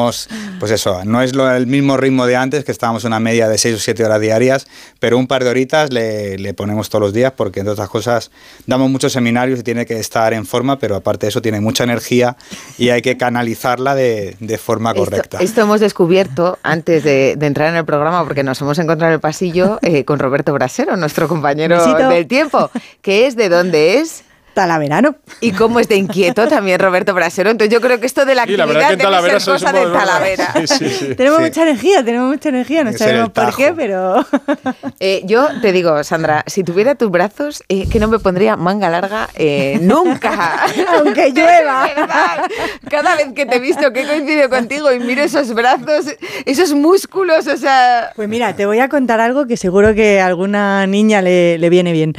pues 0.60 0.72
eso, 0.72 1.04
no 1.06 1.22
es 1.22 1.36
lo, 1.36 1.50
el 1.52 1.68
mismo 1.68 1.98
ritmo 1.98 2.26
de 2.26 2.36
antes, 2.36 2.64
que 2.64 2.72
estábamos 2.72 3.04
una 3.04 3.20
media 3.20 3.48
de 3.48 3.58
6 3.58 3.76
o 3.76 3.80
7 3.80 4.06
horas 4.06 4.22
diarias, 4.22 4.68
pero 5.00 5.18
un 5.18 5.28
par 5.28 5.44
de 5.44 5.50
horitas 5.50 5.92
le, 5.92 6.38
le 6.38 6.54
ponemos 6.54 6.90
todos 6.90 7.02
los 7.02 7.14
días 7.14 7.34
porque, 7.36 7.60
entre 7.60 7.74
otras 7.74 7.90
cosas, 7.90 8.32
damos 8.68 8.90
muchos 8.90 9.14
seminarios 9.14 9.60
y 9.60 9.64
tiene 9.64 9.86
que 9.86 10.00
estar 10.00 10.34
en 10.34 10.46
forma, 10.46 10.80
pero 10.80 10.96
aparte 10.96 11.26
de 11.26 11.30
eso 11.30 11.42
tiene 11.42 11.62
mucha 11.62 11.84
energía 11.84 12.38
y 12.78 12.90
hay 12.90 13.02
que 13.02 13.18
canalizarla 13.18 13.96
de, 13.96 14.36
de 14.40 14.58
forma 14.58 14.94
correcta. 14.94 15.40
Esto 15.40 15.62
hemos 15.62 15.80
descubierto 15.80 16.58
antes 16.64 17.04
de, 17.04 17.36
de 17.38 17.46
entrar 17.46 17.70
en 17.70 17.76
el 17.76 17.86
programa, 17.86 18.24
porque 18.24 18.44
nos 18.44 18.62
hemos 18.62 18.78
encontrado 18.80 19.12
en 19.12 19.16
el 19.16 19.20
pasillo 19.20 19.80
eh, 19.82 20.06
con 20.06 20.20
Roberto 20.20 20.54
Brasero, 20.54 20.96
nuestro 20.98 21.28
compañero 21.28 21.78
Besito. 21.78 22.10
del 22.10 22.28
tiempo, 22.28 22.70
que 23.02 23.28
es 23.28 23.36
de 23.36 23.50
dónde 23.50 24.00
es. 24.00 24.24
Talaverano. 24.54 25.16
Y 25.40 25.52
cómo 25.52 25.80
es 25.80 25.88
de 25.88 25.96
inquieto 25.96 26.48
también 26.48 26.80
Roberto 26.80 27.14
Brasero. 27.14 27.50
Entonces 27.50 27.74
yo 27.74 27.82
creo 27.82 28.00
que 28.00 28.06
esto 28.06 28.26
de 28.26 28.36
la 28.36 28.46
Sí, 28.46 28.56
la 28.58 28.64
actividad 28.64 28.88
que 28.88 28.94
en 28.94 29.00
debe 29.00 29.10
Talavera 29.10 29.40
ser 29.40 29.54
cosa 29.54 29.72
de 29.72 29.86
Talavera. 29.86 30.54
Sí, 30.56 30.68
sí, 30.68 30.90
sí. 30.90 31.16
tenemos 31.16 31.40
Sí. 31.40 31.46
mucha 31.46 31.62
energía, 31.64 32.04
tenemos 32.04 32.30
mucha 32.30 32.50
energía, 32.50 32.84
no 32.84 32.92
que 32.92 32.98
sabemos 32.98 33.30
por 33.30 33.56
qué, 33.56 33.74
pero... 33.74 34.26
Eh, 35.00 35.22
yo 35.26 35.48
te 35.62 35.72
digo, 35.72 36.04
Sandra, 36.04 36.44
si 36.46 36.64
tuviera 36.64 36.94
tus 36.94 37.10
brazos, 37.10 37.64
eh, 37.70 37.88
que 37.90 38.00
no 38.00 38.08
me 38.08 38.20
pondría 38.20 38.56
manga 38.56 38.88
larga 38.90 39.30
eh, 39.36 39.80
nunca. 39.82 40.66
Aunque 40.90 41.30
llueva. 41.36 41.88
Es. 41.88 42.90
Cada 42.90 43.16
vez 43.16 43.34
que 43.34 43.46
te 43.48 43.56
he 43.56 43.60
visto 43.60 43.92
que 43.94 44.06
coincido 44.06 44.48
contigo 44.50 44.92
y 44.92 45.00
miro 45.00 45.24
esos 45.24 45.54
brazos, 45.54 46.06
esos 46.46 46.74
músculos, 46.74 47.48
o 47.48 47.58
sea... 47.58 48.12
Pues 48.16 48.30
mira, 48.30 48.56
te 48.56 48.66
voy 48.66 48.80
a 48.80 48.90
contar 48.90 49.22
algo 49.22 49.48
que 49.48 49.58
seguro 49.58 49.96
que 49.96 50.20
a 50.20 50.28
alguna 50.28 50.86
niña 50.86 51.22
le, 51.22 51.58
le 51.58 51.70
viene 51.70 51.94
bien. 51.94 52.14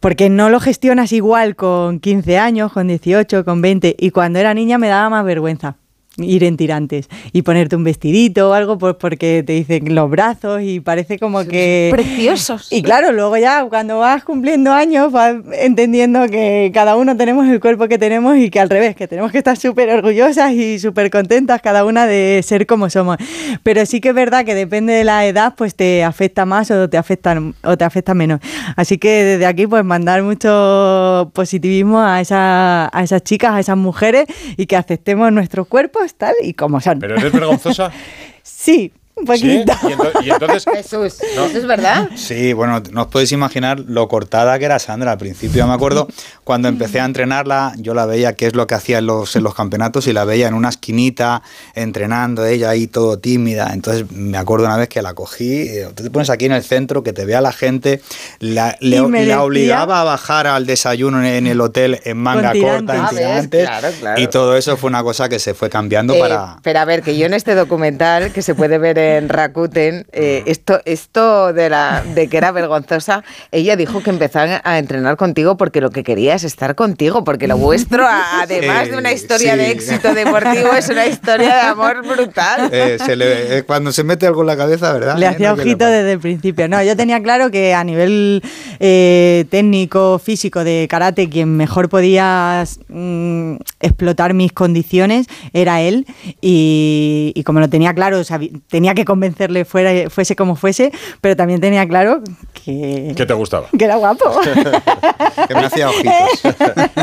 Porque 0.00 0.28
no 0.28 0.50
lo 0.50 0.60
gestionas 0.60 1.12
igual 1.12 1.56
con 1.56 2.00
15 2.00 2.38
años, 2.38 2.72
con 2.72 2.88
18, 2.88 3.44
con 3.44 3.60
20. 3.62 3.96
Y 3.98 4.10
cuando 4.10 4.38
era 4.38 4.54
niña 4.54 4.78
me 4.78 4.88
daba 4.88 5.10
más 5.10 5.24
vergüenza 5.24 5.76
ir 6.18 6.44
en 6.44 6.56
tirantes 6.56 7.08
y 7.32 7.42
ponerte 7.42 7.76
un 7.76 7.84
vestidito 7.84 8.50
o 8.50 8.52
algo 8.52 8.78
pues 8.78 8.94
porque 8.98 9.42
te 9.46 9.52
dicen 9.52 9.94
los 9.94 10.10
brazos 10.10 10.62
y 10.62 10.80
parece 10.80 11.18
como 11.18 11.44
que 11.44 11.88
preciosos. 11.92 12.72
Y 12.72 12.82
claro 12.82 13.12
luego 13.12 13.36
ya 13.36 13.64
cuando 13.64 13.98
vas 13.98 14.24
cumpliendo 14.24 14.72
años 14.72 15.12
vas 15.12 15.36
entendiendo 15.52 16.26
que 16.28 16.70
cada 16.72 16.96
uno 16.96 17.16
tenemos 17.16 17.46
el 17.48 17.60
cuerpo 17.60 17.88
que 17.88 17.98
tenemos 17.98 18.36
y 18.38 18.50
que 18.50 18.60
al 18.60 18.70
revés 18.70 18.96
que 18.96 19.08
tenemos 19.08 19.30
que 19.32 19.38
estar 19.38 19.56
súper 19.56 19.90
orgullosas 19.90 20.52
y 20.52 20.78
súper 20.78 21.10
contentas 21.10 21.60
cada 21.60 21.84
una 21.84 22.06
de 22.06 22.40
ser 22.42 22.66
como 22.66 22.88
somos. 22.88 23.16
Pero 23.62 23.84
sí 23.84 24.00
que 24.00 24.10
es 24.10 24.14
verdad 24.14 24.44
que 24.44 24.54
depende 24.54 24.92
de 24.94 25.04
la 25.04 25.26
edad 25.26 25.54
pues 25.56 25.74
te 25.74 26.02
afecta 26.02 26.46
más 26.46 26.70
o 26.70 26.88
te 26.88 26.96
afecta 26.96 27.40
o 27.62 27.76
te 27.76 27.84
afecta 27.84 28.14
menos. 28.14 28.40
Así 28.76 28.98
que 28.98 29.24
desde 29.24 29.46
aquí 29.46 29.66
pues 29.66 29.84
mandar 29.84 30.22
mucho 30.22 31.30
positivismo 31.34 32.00
a, 32.00 32.20
esa, 32.20 32.88
a 32.96 33.02
esas 33.02 33.22
chicas 33.22 33.52
a 33.52 33.60
esas 33.60 33.76
mujeres 33.76 34.26
y 34.56 34.66
que 34.66 34.76
aceptemos 34.76 35.32
nuestros 35.32 35.66
cuerpos 35.66 36.05
tal 36.14 36.34
y 36.42 36.54
como 36.54 36.80
son 36.80 36.98
¿Pero 36.98 37.16
eres 37.16 37.32
vergonzosa? 37.32 37.90
Sí, 38.42 38.92
Un 39.16 39.24
poquito. 39.24 39.72
Y, 39.82 39.86
ento- 39.92 40.24
y 40.24 40.30
entonces, 40.30 40.64
Jesús, 40.74 41.14
¿eso 41.22 41.46
es 41.46 41.66
verdad? 41.66 42.10
Sí, 42.16 42.52
bueno, 42.52 42.82
no 42.92 43.02
os 43.02 43.06
podéis 43.08 43.32
imaginar 43.32 43.80
lo 43.80 44.08
cortada 44.08 44.58
que 44.58 44.66
era 44.66 44.78
Sandra 44.78 45.12
al 45.12 45.18
principio. 45.18 45.66
Me 45.66 45.72
acuerdo 45.72 46.06
cuando 46.44 46.68
empecé 46.68 47.00
a 47.00 47.06
entrenarla, 47.06 47.72
yo 47.78 47.94
la 47.94 48.04
veía 48.04 48.34
qué 48.34 48.46
es 48.46 48.54
lo 48.54 48.66
que 48.66 48.74
hacía 48.74 48.98
en 48.98 49.06
los, 49.06 49.34
en 49.34 49.42
los 49.42 49.54
campeonatos 49.54 50.06
y 50.06 50.12
la 50.12 50.24
veía 50.26 50.48
en 50.48 50.54
una 50.54 50.68
esquinita 50.68 51.42
entrenando, 51.74 52.44
ella 52.44 52.70
ahí 52.70 52.86
todo 52.86 53.18
tímida. 53.18 53.70
Entonces 53.72 54.10
me 54.10 54.36
acuerdo 54.36 54.66
una 54.66 54.76
vez 54.76 54.88
que 54.88 55.00
la 55.00 55.14
cogí, 55.14 55.62
eh, 55.62 55.88
tú 55.94 56.02
te 56.02 56.10
pones 56.10 56.28
aquí 56.30 56.44
en 56.44 56.52
el 56.52 56.62
centro, 56.62 57.02
que 57.02 57.12
te 57.12 57.24
vea 57.24 57.40
la 57.40 57.52
gente, 57.52 58.02
la, 58.40 58.76
le- 58.80 59.00
la 59.00 59.08
decía- 59.08 59.42
obligaba 59.42 60.02
a 60.02 60.04
bajar 60.04 60.46
al 60.46 60.66
desayuno 60.66 61.20
en, 61.20 61.26
en 61.26 61.46
el 61.46 61.60
hotel 61.62 62.00
en 62.04 62.18
manga 62.18 62.52
corta, 62.52 62.94
en 62.94 63.00
Ah, 63.00 63.08
tirantes. 63.10 63.64
claro, 63.66 63.88
claro. 63.98 64.20
Y 64.20 64.26
todo 64.28 64.56
eso 64.56 64.76
fue 64.76 64.88
una 64.90 65.02
cosa 65.02 65.28
que 65.30 65.38
se 65.38 65.54
fue 65.54 65.70
cambiando 65.70 66.12
Eh, 66.14 66.20
para... 66.20 66.58
Pero 66.62 66.78
a 66.80 66.84
ver, 66.84 67.02
que 67.02 67.16
yo 67.16 67.24
en 67.26 67.34
este 67.34 67.54
documental 67.54 68.30
que 68.32 68.42
se 68.42 68.54
puede 68.54 68.78
ver 68.78 68.98
en 68.98 69.05
Rakuten, 69.28 70.06
eh, 70.12 70.42
esto, 70.46 70.80
esto 70.84 71.52
de, 71.52 71.68
la, 71.70 72.02
de 72.14 72.28
que 72.28 72.36
era 72.36 72.50
vergonzosa, 72.52 73.24
ella 73.52 73.76
dijo 73.76 74.02
que 74.02 74.10
empezó 74.10 74.40
a 74.40 74.78
entrenar 74.78 75.16
contigo 75.16 75.56
porque 75.56 75.80
lo 75.80 75.90
que 75.90 76.04
quería 76.04 76.34
es 76.34 76.44
estar 76.44 76.74
contigo, 76.74 77.24
porque 77.24 77.46
lo 77.48 77.56
vuestro, 77.56 78.04
además 78.40 78.90
de 78.90 78.96
una 78.98 79.12
historia 79.12 79.52
sí. 79.52 79.58
de 79.58 79.70
éxito 79.70 80.14
deportivo, 80.14 80.72
es 80.76 80.88
una 80.88 81.06
historia 81.06 81.54
de 81.54 81.60
amor 81.62 82.06
brutal. 82.06 82.68
Eh, 82.72 82.98
se 83.04 83.16
le- 83.16 83.58
eh, 83.58 83.62
cuando 83.64 83.92
se 83.92 84.04
mete 84.04 84.26
algo 84.26 84.42
en 84.42 84.46
la 84.48 84.56
cabeza, 84.56 84.92
¿verdad? 84.92 85.16
Le 85.16 85.26
Eh, 85.26 85.28
hacía 85.28 85.50
no 85.50 85.56
le 85.56 85.62
ojito 85.62 85.86
desde 85.86 86.12
el 86.12 86.18
principio. 86.20 86.68
No, 86.68 86.82
yo 86.82 86.96
tenía 86.96 87.22
claro 87.22 87.50
que 87.50 87.74
a 87.74 87.84
nivel 87.84 88.42
eh, 88.80 89.44
técnico, 89.50 90.18
físico 90.18 90.64
de 90.64 90.86
karate, 90.90 91.28
quien 91.28 91.56
mejor 91.56 91.88
podía 91.88 92.64
mm, 92.88 93.56
explotar 93.80 94.34
mis 94.34 94.52
condiciones 94.52 95.26
era 95.52 95.80
él. 95.80 96.06
Y, 96.40 97.32
y 97.34 97.42
como 97.44 97.60
lo 97.60 97.68
tenía 97.68 97.94
claro, 97.94 98.22
tenía 98.68 98.94
que 98.96 99.04
convencerle 99.04 99.64
fuera, 99.64 100.10
fuese 100.10 100.34
como 100.34 100.56
fuese, 100.56 100.90
pero 101.20 101.36
también 101.36 101.60
tenía 101.60 101.86
claro 101.86 102.22
que, 102.52 103.12
¿qué 103.16 103.26
te 103.26 103.34
gustaba? 103.34 103.68
que 103.78 103.84
era 103.84 103.94
guapo. 103.94 104.40
que 105.48 105.54
me 105.54 105.66
hacía 105.66 105.88
ojitos. 105.88 106.56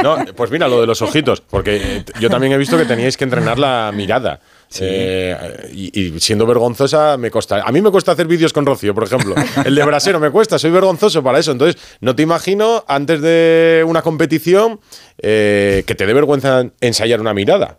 No, 0.04 0.18
pues 0.36 0.52
mira, 0.52 0.68
lo 0.68 0.82
de 0.82 0.88
los 0.88 1.02
ojitos, 1.02 1.40
porque 1.40 1.78
eh, 1.78 2.06
yo 2.20 2.30
también 2.30 2.52
he 2.52 2.58
visto 2.58 2.78
que 2.78 2.86
teníais 2.86 3.16
que 3.16 3.24
entrenar 3.24 3.58
la 3.58 3.92
mirada. 3.94 4.42
Eh, 4.80 5.70
y, 5.72 6.00
y 6.00 6.20
siendo 6.20 6.46
vergonzosa 6.48 7.16
me 7.18 7.30
cuesta. 7.30 7.62
A 7.62 7.72
mí 7.72 7.82
me 7.82 7.92
cuesta 7.92 8.12
hacer 8.14 8.26
vídeos 8.26 8.54
con 8.54 8.66
Rocío, 8.66 8.94
por 8.96 9.04
ejemplo. 9.04 9.36
El 9.66 9.76
de 9.76 9.84
brasero 9.86 10.20
me 10.20 10.32
cuesta, 10.32 10.58
soy 10.58 10.72
vergonzoso 10.72 11.22
para 11.22 11.40
eso. 11.40 11.52
Entonces, 11.52 11.82
no 12.02 12.16
te 12.16 12.24
imagino 12.24 12.84
antes 12.88 13.22
de 13.22 13.84
una 13.88 14.02
competición 14.02 14.80
eh, 15.20 15.84
que 15.86 15.96
te 15.96 16.06
dé 16.06 16.14
vergüenza 16.14 16.66
ensayar 16.82 17.22
una 17.22 17.34
mirada. 17.34 17.78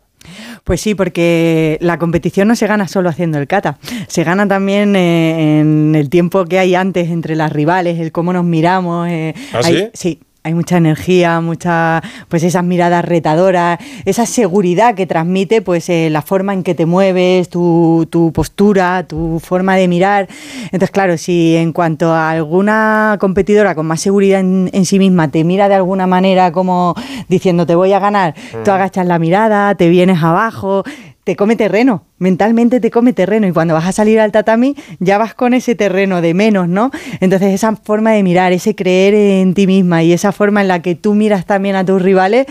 Pues 0.64 0.80
sí, 0.80 0.94
porque 0.94 1.76
la 1.82 1.98
competición 1.98 2.48
no 2.48 2.56
se 2.56 2.66
gana 2.66 2.88
solo 2.88 3.10
haciendo 3.10 3.36
el 3.38 3.46
kata, 3.46 3.78
se 4.08 4.24
gana 4.24 4.48
también 4.48 4.96
eh, 4.96 5.60
en 5.60 5.94
el 5.94 6.08
tiempo 6.08 6.46
que 6.46 6.58
hay 6.58 6.74
antes 6.74 7.10
entre 7.10 7.36
las 7.36 7.52
rivales, 7.52 7.98
el 8.00 8.12
cómo 8.12 8.32
nos 8.32 8.44
miramos. 8.44 9.06
eh, 9.08 9.34
¿Ah, 9.52 9.60
hay- 9.62 9.76
sí? 9.76 9.90
Sí. 9.92 10.20
Hay 10.46 10.52
mucha 10.52 10.76
energía, 10.76 11.40
mucha, 11.40 12.02
pues 12.28 12.42
esas 12.42 12.62
miradas 12.62 13.02
retadoras, 13.02 13.78
esa 14.04 14.26
seguridad 14.26 14.94
que 14.94 15.06
transmite, 15.06 15.62
pues 15.62 15.88
eh, 15.88 16.10
la 16.10 16.20
forma 16.20 16.52
en 16.52 16.62
que 16.62 16.74
te 16.74 16.84
mueves, 16.84 17.48
tu, 17.48 18.06
tu 18.10 18.30
postura, 18.30 19.06
tu 19.08 19.40
forma 19.42 19.74
de 19.76 19.88
mirar. 19.88 20.28
Entonces, 20.64 20.90
claro, 20.90 21.16
si 21.16 21.56
en 21.56 21.72
cuanto 21.72 22.12
a 22.12 22.28
alguna 22.32 23.16
competidora 23.20 23.74
con 23.74 23.86
más 23.86 24.02
seguridad 24.02 24.40
en, 24.40 24.68
en 24.74 24.84
sí 24.84 24.98
misma 24.98 25.28
te 25.28 25.44
mira 25.44 25.70
de 25.70 25.76
alguna 25.76 26.06
manera 26.06 26.52
como 26.52 26.94
diciendo 27.26 27.64
te 27.64 27.74
voy 27.74 27.94
a 27.94 27.98
ganar, 27.98 28.34
tú 28.62 28.70
Mm. 28.70 28.74
agachas 28.74 29.06
la 29.06 29.18
mirada, 29.18 29.74
te 29.76 29.88
vienes 29.88 30.22
abajo, 30.22 30.84
te 31.24 31.36
come 31.36 31.56
terreno, 31.56 32.04
mentalmente 32.18 32.80
te 32.80 32.90
come 32.90 33.12
terreno 33.14 33.46
y 33.46 33.52
cuando 33.52 33.72
vas 33.74 33.86
a 33.86 33.92
salir 33.92 34.20
al 34.20 34.30
tatami 34.30 34.76
ya 34.98 35.16
vas 35.18 35.34
con 35.34 35.54
ese 35.54 35.74
terreno 35.74 36.20
de 36.20 36.34
menos, 36.34 36.68
¿no? 36.68 36.90
Entonces 37.20 37.52
esa 37.54 37.74
forma 37.76 38.12
de 38.12 38.22
mirar, 38.22 38.52
ese 38.52 38.74
creer 38.74 39.14
en 39.14 39.54
ti 39.54 39.66
misma 39.66 40.02
y 40.02 40.12
esa 40.12 40.32
forma 40.32 40.60
en 40.60 40.68
la 40.68 40.82
que 40.82 40.94
tú 40.94 41.14
miras 41.14 41.46
también 41.46 41.76
a 41.76 41.84
tus 41.84 42.00
rivales, 42.02 42.46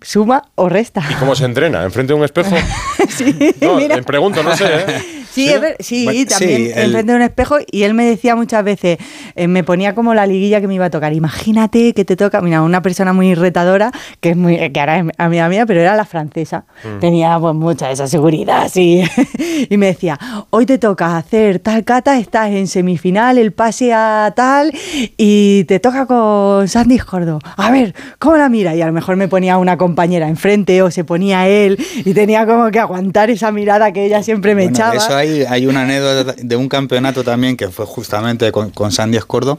suma 0.00 0.44
o 0.54 0.68
resta. 0.68 1.02
¿Y 1.10 1.14
cómo 1.14 1.34
se 1.34 1.44
entrena? 1.44 1.84
¿Enfrente 1.84 2.12
de 2.12 2.18
un 2.18 2.24
espejo? 2.24 2.54
sí, 3.08 3.36
No, 3.60 3.74
mira. 3.76 4.00
pregunto, 4.02 4.42
no 4.42 4.56
sé. 4.56 4.64
¿eh? 4.66 5.19
Sí, 5.30 5.48
es 5.48 5.60
sí, 5.86 6.04
Bueno, 6.04 6.26
también 6.28 6.56
sí, 6.66 6.70
el- 6.74 6.84
enfrente 6.86 7.12
de 7.12 7.16
un 7.16 7.22
espejo 7.22 7.56
y 7.70 7.82
él 7.84 7.94
me 7.94 8.04
decía 8.04 8.34
muchas 8.36 8.64
veces, 8.64 8.98
eh, 9.36 9.46
me 9.48 9.62
ponía 9.64 9.94
como 9.94 10.12
la 10.14 10.26
liguilla 10.26 10.60
que 10.60 10.66
me 10.68 10.74
iba 10.74 10.86
a 10.86 10.90
tocar. 10.90 11.12
Imagínate 11.12 11.92
que 11.94 12.04
te 12.04 12.16
toca, 12.16 12.40
mira, 12.40 12.62
una 12.62 12.82
persona 12.82 13.12
muy 13.12 13.34
retadora, 13.34 13.92
que 14.20 14.30
es 14.30 14.36
muy, 14.36 14.70
que 14.72 14.80
ahora 14.80 14.98
es 14.98 15.04
amiga 15.18 15.48
mía, 15.48 15.66
pero 15.66 15.80
era 15.80 15.94
la 15.96 16.04
francesa. 16.04 16.64
Mm. 16.84 16.98
Tenía 17.00 17.38
pues 17.38 17.54
mucha 17.54 17.90
esa 17.90 18.06
seguridad, 18.08 18.68
sí. 18.72 19.02
y 19.70 19.76
me 19.76 19.86
decía, 19.86 20.18
hoy 20.50 20.66
te 20.66 20.78
toca 20.78 21.16
hacer 21.16 21.58
tal 21.60 21.84
cata, 21.84 22.18
estás 22.18 22.50
en 22.50 22.66
semifinal, 22.66 23.38
el 23.38 23.52
pase 23.52 23.92
a 23.92 24.32
tal, 24.34 24.72
y 25.16 25.64
te 25.64 25.78
toca 25.80 26.06
con 26.06 26.66
Sandy 26.68 26.98
Gordo. 26.98 27.38
A 27.56 27.70
ver, 27.70 27.94
¿cómo 28.18 28.36
la 28.36 28.48
mira? 28.48 28.74
Y 28.74 28.82
a 28.82 28.86
lo 28.86 28.92
mejor 28.92 29.16
me 29.16 29.28
ponía 29.28 29.58
una 29.58 29.76
compañera 29.76 30.28
enfrente 30.28 30.82
o 30.82 30.90
se 30.90 31.04
ponía 31.04 31.46
él 31.48 31.78
y 32.04 32.12
tenía 32.14 32.46
como 32.46 32.70
que 32.70 32.78
aguantar 32.80 33.30
esa 33.30 33.52
mirada 33.52 33.92
que 33.92 34.04
ella 34.06 34.22
siempre 34.22 34.54
me 34.54 34.62
Bueno, 34.64 34.76
echaba. 34.76 34.94
Eso 34.96 35.19
hay, 35.20 35.66
una 35.66 35.82
anécdota 35.82 36.34
de 36.36 36.56
un 36.56 36.68
campeonato 36.68 37.24
también 37.24 37.56
que 37.56 37.68
fue 37.68 37.86
justamente 37.86 38.50
con, 38.52 38.70
con 38.70 38.92
Sandy 38.92 39.18
Escordo, 39.18 39.58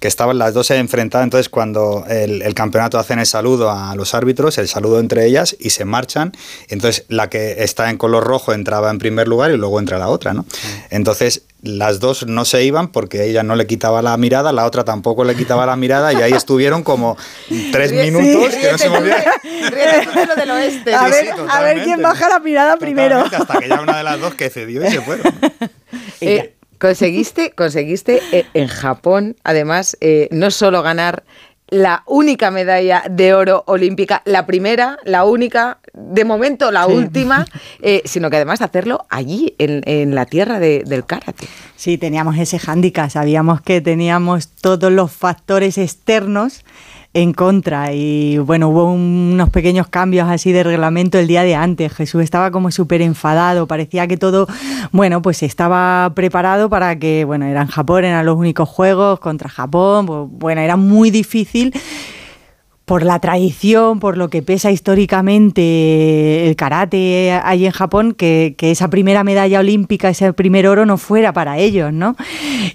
que 0.00 0.08
estaban 0.08 0.38
las 0.38 0.54
dos 0.54 0.70
enfrentadas. 0.70 1.24
Entonces, 1.24 1.48
cuando 1.48 2.04
el, 2.08 2.42
el 2.42 2.54
campeonato 2.54 2.98
hacen 2.98 3.18
el 3.18 3.26
saludo 3.26 3.70
a 3.70 3.94
los 3.96 4.14
árbitros, 4.14 4.58
el 4.58 4.68
saludo 4.68 5.00
entre 5.00 5.26
ellas 5.26 5.56
y 5.58 5.70
se 5.70 5.84
marchan. 5.84 6.32
Entonces, 6.68 7.04
la 7.08 7.28
que 7.30 7.62
está 7.64 7.90
en 7.90 7.96
color 7.98 8.24
rojo 8.24 8.52
entraba 8.52 8.90
en 8.90 8.98
primer 8.98 9.28
lugar 9.28 9.50
y 9.50 9.56
luego 9.56 9.78
entra 9.80 9.98
la 9.98 10.08
otra, 10.08 10.34
¿no? 10.34 10.44
Entonces, 10.90 11.42
las 11.62 11.98
dos 11.98 12.26
no 12.26 12.44
se 12.44 12.62
iban 12.64 12.88
porque 12.88 13.24
ella 13.24 13.42
no 13.42 13.56
le 13.56 13.66
quitaba 13.66 14.00
la 14.02 14.16
mirada, 14.16 14.52
la 14.52 14.66
otra 14.66 14.84
tampoco 14.84 15.24
le 15.24 15.34
quitaba 15.34 15.66
la 15.66 15.74
mirada 15.76 16.12
y 16.12 16.16
ahí 16.22 16.32
estuvieron 16.34 16.82
como 16.82 17.16
tres 17.72 17.90
Ríe- 17.90 18.10
minutos 18.10 18.54
sí, 18.54 18.60
que 18.60 18.72
no 18.72 18.78
se 18.78 18.88
movían. 18.90 19.22
Ríete 19.42 20.06
tú 20.12 20.18
de 20.18 20.26
lo 20.26 20.36
del 20.36 20.50
oeste. 20.50 20.94
A 20.94 21.06
Sí, 21.06 21.10
ver, 21.12 21.24
sí, 21.24 21.30
a 21.48 21.60
ver 21.62 21.82
quién 21.82 22.02
baja 22.02 22.28
la 22.28 22.38
mirada 22.38 22.76
primero. 22.76 23.20
Hasta 23.20 23.58
que 23.58 23.68
ya 23.68 23.80
una 23.80 23.96
de 23.96 24.04
las 24.04 24.20
dos 24.20 24.34
que 24.34 24.50
cedió 24.50 24.86
y 24.86 24.90
se 24.90 25.00
fueron. 25.00 25.26
Eh, 26.20 26.55
conseguiste, 26.78 27.50
conseguiste 27.52 28.20
eh, 28.32 28.44
en 28.54 28.68
Japón, 28.68 29.36
además, 29.44 29.96
eh, 30.00 30.28
no 30.30 30.50
solo 30.50 30.82
ganar 30.82 31.24
la 31.68 32.04
única 32.06 32.52
medalla 32.52 33.02
de 33.10 33.34
oro 33.34 33.64
olímpica, 33.66 34.22
la 34.24 34.46
primera, 34.46 34.98
la 35.04 35.24
única, 35.24 35.78
de 35.94 36.24
momento 36.24 36.70
la 36.70 36.86
Sí. 36.86 36.92
última, 36.92 37.44
eh, 37.82 38.02
sino 38.04 38.30
que 38.30 38.36
además 38.36 38.62
hacerlo 38.62 39.04
allí, 39.10 39.56
en, 39.58 39.82
en 39.84 40.14
la 40.14 40.26
tierra 40.26 40.60
de- 40.60 40.84
del 40.86 41.04
karate. 41.04 41.48
Sí, 41.74 41.98
teníamos 41.98 42.38
ese 42.38 42.60
hándicap, 42.60 43.10
sabíamos 43.10 43.62
que 43.62 43.80
teníamos 43.80 44.46
todos 44.48 44.92
los 44.92 45.10
factores 45.10 45.76
externos 45.76 46.64
en 47.16 47.32
contra 47.32 47.94
y 47.94 48.36
bueno, 48.36 48.68
hubo 48.68 48.92
unos 48.92 49.48
pequeños 49.48 49.88
cambios 49.88 50.28
así 50.28 50.52
de 50.52 50.62
reglamento 50.62 51.18
el 51.18 51.26
día 51.26 51.44
de 51.44 51.54
antes. 51.54 51.94
Jesús 51.94 52.22
estaba 52.22 52.50
como 52.50 52.70
súper 52.70 53.00
enfadado, 53.00 53.66
parecía 53.66 54.06
que 54.06 54.18
todo, 54.18 54.46
bueno, 54.92 55.22
pues 55.22 55.42
estaba 55.42 56.12
preparado 56.14 56.68
para 56.68 56.98
que, 56.98 57.24
bueno, 57.24 57.46
eran 57.46 57.68
Japón, 57.68 58.04
eran 58.04 58.26
los 58.26 58.36
únicos 58.36 58.68
juegos 58.68 59.18
contra 59.18 59.48
Japón, 59.48 60.04
pues, 60.04 60.28
bueno, 60.30 60.60
era 60.60 60.76
muy 60.76 61.10
difícil 61.10 61.72
por 62.86 63.02
la 63.02 63.18
tradición, 63.18 63.98
por 63.98 64.16
lo 64.16 64.30
que 64.30 64.42
pesa 64.42 64.70
históricamente 64.70 66.46
el 66.48 66.54
karate 66.54 67.32
ahí 67.42 67.66
en 67.66 67.72
Japón, 67.72 68.14
que, 68.14 68.54
esa 68.60 68.88
primera 68.88 69.24
medalla 69.24 69.58
olímpica, 69.58 70.08
ese 70.08 70.32
primer 70.32 70.68
oro 70.68 70.86
no 70.86 70.96
fuera 70.96 71.32
para 71.32 71.58
ellos, 71.58 71.92
¿no? 71.92 72.16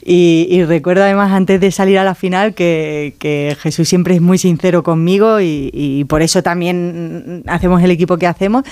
Y, 0.04 0.64
recuerdo 0.66 1.04
además 1.04 1.32
antes 1.32 1.62
de 1.62 1.72
salir 1.72 1.98
a 1.98 2.04
la 2.04 2.14
final 2.14 2.54
que, 2.54 3.56
Jesús 3.62 3.88
siempre 3.88 4.16
es 4.16 4.22
muy 4.22 4.38
sincero 4.38 4.84
conmigo 4.84 5.40
y, 5.40 6.06
por 6.10 6.22
eso 6.22 6.44
también 6.44 7.44
hacemos 7.48 7.82
el 7.82 7.92
equipo 7.92 8.18
que 8.18 8.28
hacemos, 8.28 8.66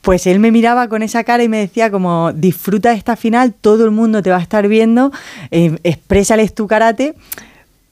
pues 0.00 0.28
él 0.28 0.38
me 0.38 0.52
miraba 0.52 0.86
con 0.88 1.02
esa 1.02 1.24
cara 1.24 1.42
y 1.42 1.48
me 1.48 1.58
decía 1.58 1.90
como 1.90 2.32
disfruta 2.32 2.92
esta 2.92 3.16
final, 3.16 3.52
todo 3.52 3.84
el 3.84 3.90
mundo 3.90 4.22
te 4.22 4.30
va 4.30 4.36
a 4.36 4.42
estar 4.42 4.68
viendo, 4.68 5.10
eh, 5.50 5.76
exprésales 5.82 6.54
tu 6.54 6.68
karate, 6.68 7.14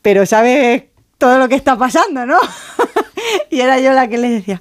pero 0.02 0.24
sabes 0.24 0.84
todo 1.18 1.38
lo 1.38 1.48
que 1.48 1.54
está 1.54 1.76
pasando, 1.76 2.26
¿no? 2.26 2.38
y 3.50 3.60
era 3.60 3.80
yo 3.80 3.92
la 3.92 4.08
que 4.08 4.18
les 4.18 4.30
decía, 4.32 4.60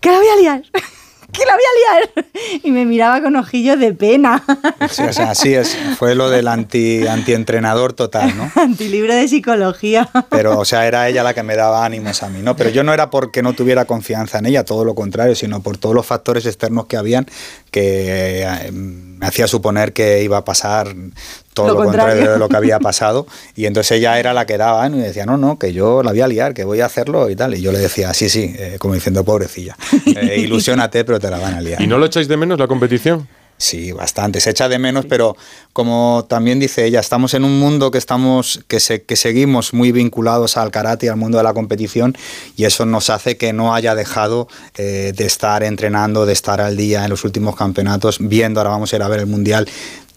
que 0.00 0.10
la 0.10 0.18
voy 0.18 0.28
a 0.28 0.36
liar, 0.36 0.62
que 1.32 1.44
la 1.44 1.52
voy 1.52 1.62
a 1.62 1.98
liar. 1.98 2.26
Y 2.62 2.70
me 2.70 2.84
miraba 2.84 3.20
con 3.22 3.36
ojillos 3.36 3.78
de 3.78 3.92
pena, 3.92 4.42
Sí, 4.90 5.02
o 5.02 5.12
sea, 5.12 5.30
así 5.30 5.54
es. 5.54 5.76
Fue 5.98 6.14
lo 6.14 6.30
del 6.30 6.48
anti, 6.48 7.06
antientrenador 7.06 7.92
total, 7.92 8.36
¿no? 8.36 8.50
antilibro 8.60 9.14
de 9.14 9.28
psicología. 9.28 10.08
Pero, 10.30 10.58
o 10.58 10.64
sea, 10.64 10.86
era 10.86 11.08
ella 11.08 11.22
la 11.22 11.34
que 11.34 11.42
me 11.42 11.56
daba 11.56 11.84
ánimos 11.84 12.22
a 12.22 12.28
mí, 12.28 12.40
¿no? 12.42 12.56
Pero 12.56 12.70
yo 12.70 12.82
no 12.82 12.92
era 12.92 13.10
porque 13.10 13.42
no 13.42 13.52
tuviera 13.52 13.84
confianza 13.84 14.38
en 14.38 14.46
ella, 14.46 14.64
todo 14.64 14.84
lo 14.84 14.94
contrario, 14.94 15.34
sino 15.34 15.60
por 15.62 15.78
todos 15.78 15.94
los 15.94 16.06
factores 16.06 16.46
externos 16.46 16.86
que 16.86 16.96
habían 16.96 17.26
que 17.70 18.42
eh, 18.42 18.70
me 19.20 19.26
hacía 19.26 19.46
suponer 19.46 19.92
que 19.92 20.22
iba 20.22 20.38
a 20.38 20.44
pasar 20.46 20.94
todo 21.52 21.68
Lo 21.68 21.74
lo, 21.74 21.78
contrario. 21.84 22.08
contrario. 22.12 22.32
de 22.32 22.38
lo 22.38 22.48
que 22.48 22.56
había 22.56 22.80
pasado. 22.80 23.26
Y 23.54 23.66
entonces 23.66 23.98
ella 23.98 24.18
era 24.18 24.32
la 24.32 24.46
que 24.46 24.56
daba 24.56 24.88
y 24.88 24.98
decía, 24.98 25.26
no, 25.26 25.36
no, 25.36 25.58
que 25.58 25.74
yo 25.74 26.02
la 26.02 26.12
voy 26.12 26.22
a 26.22 26.26
liar, 26.26 26.54
que 26.54 26.64
voy 26.64 26.80
a 26.80 26.86
hacerlo 26.86 27.28
y 27.28 27.36
tal. 27.36 27.54
Y 27.54 27.60
yo 27.60 27.70
le 27.70 27.78
decía, 27.78 28.14
sí, 28.14 28.30
sí, 28.30 28.54
eh, 28.58 28.76
como 28.78 28.94
diciendo, 28.94 29.22
pobrecilla, 29.22 29.76
eh, 30.06 30.38
ilusiónate, 30.38 31.04
pero 31.04 31.20
te 31.20 31.28
la 31.30 31.38
van 31.38 31.54
a 31.54 31.60
liar. 31.60 31.82
¿Y 31.82 31.86
no 31.86 31.98
lo 31.98 32.06
echáis 32.06 32.28
de 32.28 32.36
menos 32.38 32.58
la 32.58 32.66
competición? 32.66 33.28
Sí, 33.60 33.92
bastante. 33.92 34.40
Se 34.40 34.48
echa 34.48 34.70
de 34.70 34.78
menos, 34.78 35.04
pero 35.04 35.36
como 35.74 36.24
también 36.26 36.58
dice 36.58 36.86
ella, 36.86 36.98
estamos 36.98 37.34
en 37.34 37.44
un 37.44 37.60
mundo 37.60 37.90
que 37.90 37.98
estamos, 37.98 38.64
que, 38.68 38.80
se, 38.80 39.02
que 39.02 39.16
seguimos 39.16 39.74
muy 39.74 39.92
vinculados 39.92 40.56
al 40.56 40.70
karate 40.70 41.04
y 41.04 41.08
al 41.10 41.18
mundo 41.18 41.36
de 41.36 41.44
la 41.44 41.52
competición, 41.52 42.16
y 42.56 42.64
eso 42.64 42.86
nos 42.86 43.10
hace 43.10 43.36
que 43.36 43.52
no 43.52 43.74
haya 43.74 43.94
dejado 43.94 44.48
eh, 44.78 45.12
de 45.14 45.26
estar 45.26 45.62
entrenando, 45.62 46.24
de 46.24 46.32
estar 46.32 46.62
al 46.62 46.74
día 46.74 47.04
en 47.04 47.10
los 47.10 47.22
últimos 47.22 47.54
campeonatos, 47.54 48.16
viendo, 48.18 48.60
ahora 48.60 48.70
vamos 48.70 48.94
a 48.94 48.96
ir 48.96 49.02
a 49.02 49.08
ver 49.08 49.20
el 49.20 49.26
mundial, 49.26 49.68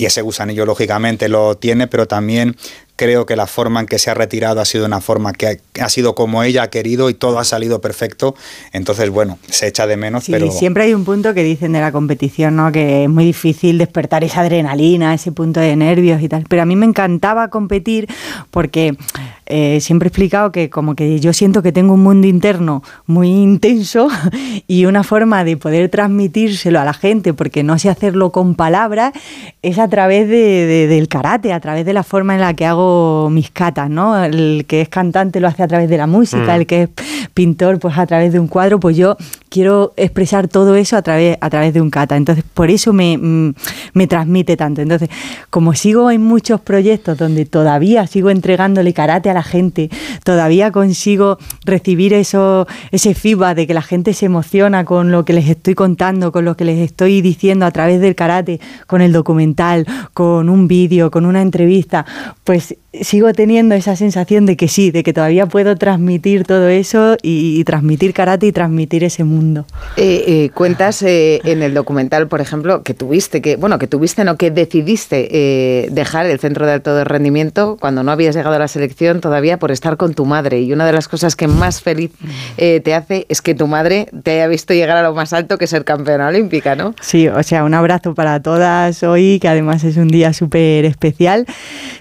y 0.03 0.05
ese 0.05 0.21
gusanillo 0.21 0.65
lógicamente 0.65 1.29
lo 1.29 1.55
tiene, 1.55 1.87
pero 1.87 2.07
también 2.07 2.57
creo 2.97 3.25
que 3.25 3.37
la 3.37 3.47
forma 3.47 3.79
en 3.79 3.85
que 3.85 3.99
se 3.99 4.11
ha 4.11 4.13
retirado 4.13 4.59
ha 4.59 4.65
sido 4.65 4.85
una 4.85 4.99
forma 4.99 5.31
que 5.31 5.47
ha, 5.47 5.85
ha 5.85 5.89
sido 5.89 6.13
como 6.13 6.43
ella 6.43 6.63
ha 6.63 6.69
querido 6.69 7.09
y 7.09 7.13
todo 7.13 7.39
ha 7.39 7.45
salido 7.45 7.79
perfecto. 7.79 8.35
Entonces, 8.73 9.09
bueno, 9.09 9.39
se 9.47 9.67
echa 9.67 9.87
de 9.87 9.95
menos, 9.95 10.25
Sí, 10.25 10.33
pero 10.33 10.51
siempre 10.51 10.83
hay 10.83 10.93
un 10.93 11.05
punto 11.05 11.33
que 11.33 11.41
dicen 11.41 11.71
de 11.71 11.79
la 11.79 11.93
competición, 11.93 12.57
¿no? 12.57 12.71
Que 12.73 13.05
es 13.05 13.09
muy 13.09 13.23
difícil 13.23 13.77
despertar 13.77 14.25
esa 14.25 14.41
adrenalina, 14.41 15.13
ese 15.13 15.31
punto 15.31 15.61
de 15.61 15.73
nervios 15.77 16.21
y 16.21 16.27
tal. 16.27 16.45
Pero 16.49 16.61
a 16.61 16.65
mí 16.65 16.75
me 16.75 16.85
encantaba 16.85 17.47
competir 17.49 18.09
porque 18.51 18.97
eh, 19.45 19.81
siempre 19.81 20.07
he 20.07 20.09
explicado 20.09 20.51
que 20.51 20.69
como 20.69 20.95
que 20.95 21.19
yo 21.19 21.33
siento 21.33 21.61
que 21.61 21.71
tengo 21.71 21.93
un 21.93 22.03
mundo 22.03 22.27
interno 22.27 22.81
muy 23.05 23.29
intenso 23.29 24.07
y 24.67 24.85
una 24.85 25.03
forma 25.03 25.43
de 25.43 25.57
poder 25.57 25.89
transmitírselo 25.89 26.79
a 26.79 26.85
la 26.85 26.93
gente, 26.93 27.33
porque 27.33 27.63
no 27.63 27.77
sé 27.77 27.89
hacerlo 27.89 28.31
con 28.31 28.55
palabras, 28.55 29.13
es 29.61 29.79
a 29.79 29.87
través 29.93 30.27
de- 30.27 30.65
de- 30.65 30.87
del 30.87 31.07
karate, 31.07 31.53
a 31.53 31.59
través 31.59 31.85
de 31.85 31.93
la 31.93 32.01
forma 32.01 32.33
en 32.33 32.41
la 32.41 32.55
que 32.55 32.65
hago 32.65 33.29
mis 33.29 33.51
catas, 33.51 33.91
¿no? 33.91 34.23
El 34.23 34.65
que 34.67 34.81
es 34.81 34.89
cantante 34.89 35.39
lo 35.39 35.47
hace 35.47 35.61
a 35.61 35.67
través 35.67 35.87
de 35.87 35.97
la 35.97 36.07
música, 36.07 36.53
Mm. 36.57 36.59
el 36.61 36.65
que 36.65 36.81
es 36.83 36.89
pintor 37.35 37.77
pues 37.79 37.95
a 37.97 38.05
través 38.07 38.33
de 38.33 38.39
un 38.39 38.47
cuadro, 38.47 38.79
pues 38.79 38.97
yo 38.97 39.17
quiero 39.49 39.93
expresar 39.97 40.47
todo 40.47 40.75
eso 40.75 40.97
a 40.97 41.03
través, 41.03 41.37
a 41.41 41.49
través 41.51 41.73
de 41.75 41.81
un 41.81 41.91
kata. 41.91 42.15
Entonces, 42.17 42.43
por 42.55 42.71
eso 42.71 42.91
me, 42.91 43.17
mm, 43.19 43.53
me 43.93 44.07
transmite 44.07 44.57
tanto. 44.57 44.81
Entonces, 44.81 45.09
como 45.51 45.73
sigo 45.75 46.09
en 46.09 46.21
muchos 46.23 46.59
proyectos 46.61 47.17
donde 47.19 47.45
todavía 47.45 48.07
sigo 48.07 48.31
entregándole 48.31 48.93
karate 48.93 49.29
a 49.29 49.33
la 49.35 49.43
gente, 49.43 49.89
todavía 50.23 50.71
consigo 50.71 51.37
recibir 51.65 52.13
eso, 52.13 52.65
ese 52.91 53.13
feedback 53.13 53.55
de 53.57 53.67
que 53.67 53.73
la 53.75 53.83
gente 53.83 54.13
se 54.13 54.25
emociona 54.25 54.85
con 54.85 55.11
lo 55.11 55.23
que 55.23 55.33
les 55.33 55.47
estoy 55.49 55.75
contando, 55.75 56.31
con 56.31 56.45
lo 56.45 56.55
que 56.57 56.65
les 56.65 56.79
estoy 56.79 57.21
diciendo 57.21 57.65
a 57.67 57.71
través 57.71 58.01
del 58.01 58.15
karate, 58.15 58.59
con 58.87 59.01
el 59.01 59.11
documental, 59.11 59.72
con 60.13 60.49
un 60.49 60.67
vídeo, 60.67 61.11
con 61.11 61.25
una 61.25 61.41
entrevista, 61.41 62.05
pues 62.43 62.75
sigo 63.01 63.33
teniendo 63.33 63.75
esa 63.75 63.95
sensación 63.95 64.45
de 64.45 64.55
que 64.55 64.67
sí, 64.67 64.91
de 64.91 65.03
que 65.03 65.13
todavía 65.13 65.47
puedo 65.47 65.75
transmitir 65.75 66.43
todo 66.43 66.67
eso 66.67 67.17
y, 67.21 67.59
y 67.59 67.63
transmitir 67.63 68.13
karate 68.13 68.47
y 68.47 68.51
transmitir 68.51 69.03
ese 69.03 69.23
mundo. 69.23 69.65
Eh, 69.97 70.23
eh, 70.27 70.49
cuentas 70.53 71.01
eh, 71.01 71.41
en 71.43 71.63
el 71.63 71.73
documental, 71.73 72.27
por 72.27 72.41
ejemplo, 72.41 72.83
que 72.83 72.93
tuviste, 72.93 73.41
que 73.41 73.55
bueno, 73.55 73.79
que 73.79 73.87
tuviste, 73.87 74.23
no, 74.23 74.37
que 74.37 74.51
decidiste 74.51 75.27
eh, 75.31 75.89
dejar 75.91 76.25
el 76.27 76.39
centro 76.39 76.65
de 76.65 76.73
alto 76.73 77.03
rendimiento 77.03 77.77
cuando 77.79 78.03
no 78.03 78.11
habías 78.11 78.35
llegado 78.35 78.55
a 78.55 78.59
la 78.59 78.67
selección 78.67 79.21
todavía 79.21 79.57
por 79.57 79.71
estar 79.71 79.97
con 79.97 80.13
tu 80.13 80.25
madre. 80.25 80.61
Y 80.61 80.73
una 80.73 80.85
de 80.85 80.93
las 80.93 81.07
cosas 81.07 81.35
que 81.35 81.47
más 81.47 81.81
feliz 81.81 82.11
eh, 82.57 82.79
te 82.79 82.93
hace 82.93 83.25
es 83.29 83.41
que 83.41 83.55
tu 83.55 83.67
madre 83.67 84.07
te 84.23 84.31
haya 84.31 84.47
visto 84.47 84.73
llegar 84.73 84.97
a 84.97 85.03
lo 85.03 85.13
más 85.13 85.33
alto 85.33 85.57
que 85.57 85.67
ser 85.67 85.83
campeona 85.83 86.27
olímpica, 86.27 86.75
¿no? 86.75 86.93
Sí, 87.01 87.27
o 87.27 87.41
sea, 87.43 87.63
un 87.63 87.73
abrazo 87.73 88.13
para 88.13 88.41
todas 88.41 89.01
hoy, 89.03 89.39
que 89.39 89.47
además 89.47 89.83
es 89.83 89.97
un 89.97 90.09
día 90.09 90.33
súper 90.33 90.85
especial. 90.85 91.45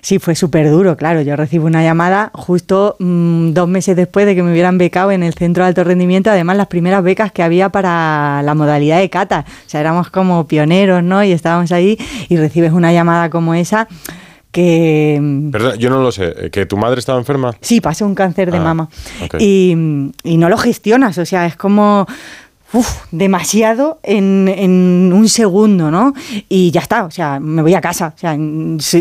Sí, 0.01 0.19
fue 0.19 0.35
súper 0.35 0.69
duro, 0.71 0.82
claro. 0.97 1.23
Yo 1.23 1.37
recibo 1.37 1.67
una 1.67 1.83
llamada 1.83 2.31
justo 2.35 2.97
mm, 2.99 3.53
dos 3.53 3.69
meses 3.69 3.97
después 3.97 4.27
de 4.27 4.35
que 4.35 4.43
me 4.43 4.53
hubieran 4.53 4.79
becado 4.79 5.11
en 5.13 5.23
el 5.23 5.35
centro 5.35 5.65
de 5.65 5.69
alto 5.69 5.85
rendimiento, 5.85 6.31
además 6.31 6.57
las 6.57 6.67
primeras 6.67 7.03
becas 7.03 7.33
que 7.33 7.43
había 7.43 7.69
para 7.71 8.43
la 8.43 8.55
modalidad 8.55 8.99
de 8.99 9.09
kata. 9.11 9.45
O 9.49 9.69
sea, 9.69 9.81
éramos 9.81 10.11
como 10.11 10.47
pioneros, 10.47 11.03
¿no? 11.03 11.23
Y 11.25 11.33
estábamos 11.33 11.73
ahí 11.73 11.99
y 12.29 12.37
recibes 12.37 12.73
una 12.73 12.93
llamada 12.93 13.31
como 13.31 13.55
esa 13.55 13.89
que... 14.51 15.19
mm, 15.21 15.51
Perdón, 15.51 15.79
yo 15.79 15.89
no 15.91 16.03
lo 16.03 16.13
sé. 16.13 16.35
eh, 16.37 16.51
¿Que 16.51 16.67
tu 16.67 16.77
madre 16.77 16.99
estaba 17.01 17.19
enferma? 17.19 17.55
Sí, 17.61 17.81
pasó 17.81 18.05
un 18.07 18.15
cáncer 18.15 18.51
de 18.51 18.59
Ah, 18.59 18.63
mama. 18.63 18.89
Y, 19.39 19.75
y 20.25 20.37
no 20.37 20.49
lo 20.51 20.59
gestionas, 20.59 21.17
o 21.19 21.25
sea, 21.25 21.47
es 21.47 21.57
como 21.57 22.07
uf, 22.73 22.89
demasiado 23.11 23.99
en, 24.03 24.49
en 24.49 25.13
un 25.15 25.29
segundo, 25.29 25.91
¿no? 25.91 26.13
Y 26.49 26.71
ya 26.71 26.81
está, 26.81 27.05
o 27.05 27.11
sea, 27.11 27.39
me 27.41 27.63
voy 27.63 27.75
a 27.75 27.81
casa. 27.81 28.13
O 28.17 28.19
sea, 28.19 28.37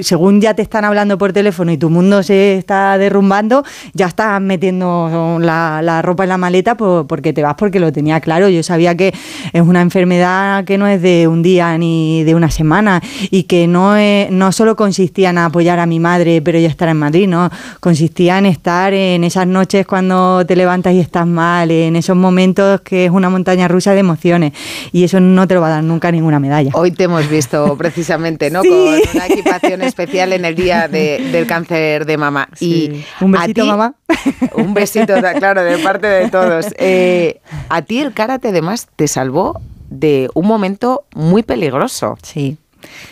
según 0.04 0.42
ya 0.42 0.54
te 0.54 0.62
están 0.62 0.86
hablando 0.86 1.18
por 1.18 1.34
teléfono 1.34 1.72
y 1.72 1.78
tu 1.78 1.90
mundo 1.90 2.24
se 2.24 2.58
está 2.58 2.98
derrumbando, 2.98 3.64
ya 3.94 4.08
estás 4.08 4.40
metiendo 4.42 5.38
la, 5.42 5.82
la 5.82 6.02
ropa 6.02 6.24
en 6.24 6.30
la 6.30 6.38
maleta 6.38 6.76
por- 6.76 7.08
porque 7.08 7.34
te 7.34 7.42
vas 7.44 7.56
porque 7.56 7.80
lo 7.80 7.92
tenía 7.92 8.20
claro. 8.22 8.50
Yo 8.50 8.64
sabía 8.64 8.96
que 8.96 9.14
es 9.54 9.62
una 9.62 9.82
enfermedad 9.82 10.64
que 10.66 10.78
no 10.78 10.88
es 10.88 11.02
de 11.02 11.28
un 11.28 11.42
día 11.42 11.78
ni 11.78 12.24
de 12.24 12.36
una 12.36 12.50
semana 12.52 13.02
y 13.30 13.44
que 13.44 13.68
no, 13.68 13.96
es- 13.96 14.30
no 14.32 14.52
solo 14.52 14.76
consistía 14.76 15.30
en 15.30 15.38
apoyar 15.38 15.80
a 15.80 15.86
mi 15.86 16.00
madre, 16.00 16.42
pero 16.42 16.60
yo 16.60 16.68
estar 16.68 16.90
en 16.90 16.98
Madrid, 16.98 17.28
¿no? 17.28 17.50
Consistía 17.80 18.38
en 18.38 18.46
estar 18.46 18.94
en 18.94 19.24
esas 19.24 19.48
noches 19.48 19.86
cuando 19.86 20.46
te 20.46 20.56
levantas 20.56 20.94
y 20.94 21.00
estás 21.00 21.26
mal, 21.28 21.72
en 21.72 21.96
esos 21.96 22.16
momentos 22.16 22.82
que 22.82 23.06
es 23.06 23.12
una 23.12 23.30
montaña 23.30 23.61
rusa 23.68 23.94
de 23.94 24.00
emociones 24.00 24.54
y 24.92 25.04
eso 25.04 25.20
no 25.20 25.48
te 25.48 25.54
lo 25.54 25.62
va 25.62 25.68
a 25.68 25.72
dar 25.72 25.84
nunca 25.84 26.12
ninguna 26.12 26.40
medalla. 26.40 26.72
Hoy 26.74 26.92
te 26.92 27.06
hemos 27.06 27.28
visto 27.30 27.76
precisamente, 27.78 28.50
¿no? 28.52 28.62
Sí. 28.62 28.70
Con 28.70 28.78
una 29.16 29.26
equipación 29.28 29.82
especial 29.82 30.34
en 30.34 30.46
el 30.46 30.56
día 30.56 30.88
de- 30.88 31.30
del 31.32 31.48
cáncer 31.48 32.06
de 32.06 32.18
mama. 32.18 32.48
Y 32.60 33.04
Un 33.22 33.36
a 33.36 33.42
besito, 33.42 33.62
ti- 33.64 33.68
mamá. 33.68 33.94
Un 34.56 34.74
besito, 34.74 35.14
claro, 35.38 35.64
de 35.64 35.78
parte 35.80 36.08
de 36.08 36.30
todos. 36.30 36.66
Eh, 36.78 37.40
a 37.70 37.82
ti 37.84 38.00
el 38.00 38.14
karate 38.14 38.50
además 38.50 38.88
te 38.96 39.08
salvó 39.08 39.60
de 39.90 40.30
un 40.34 40.48
momento 40.48 41.04
muy 41.16 41.44
peligroso. 41.44 42.18
Sí. 42.22 42.58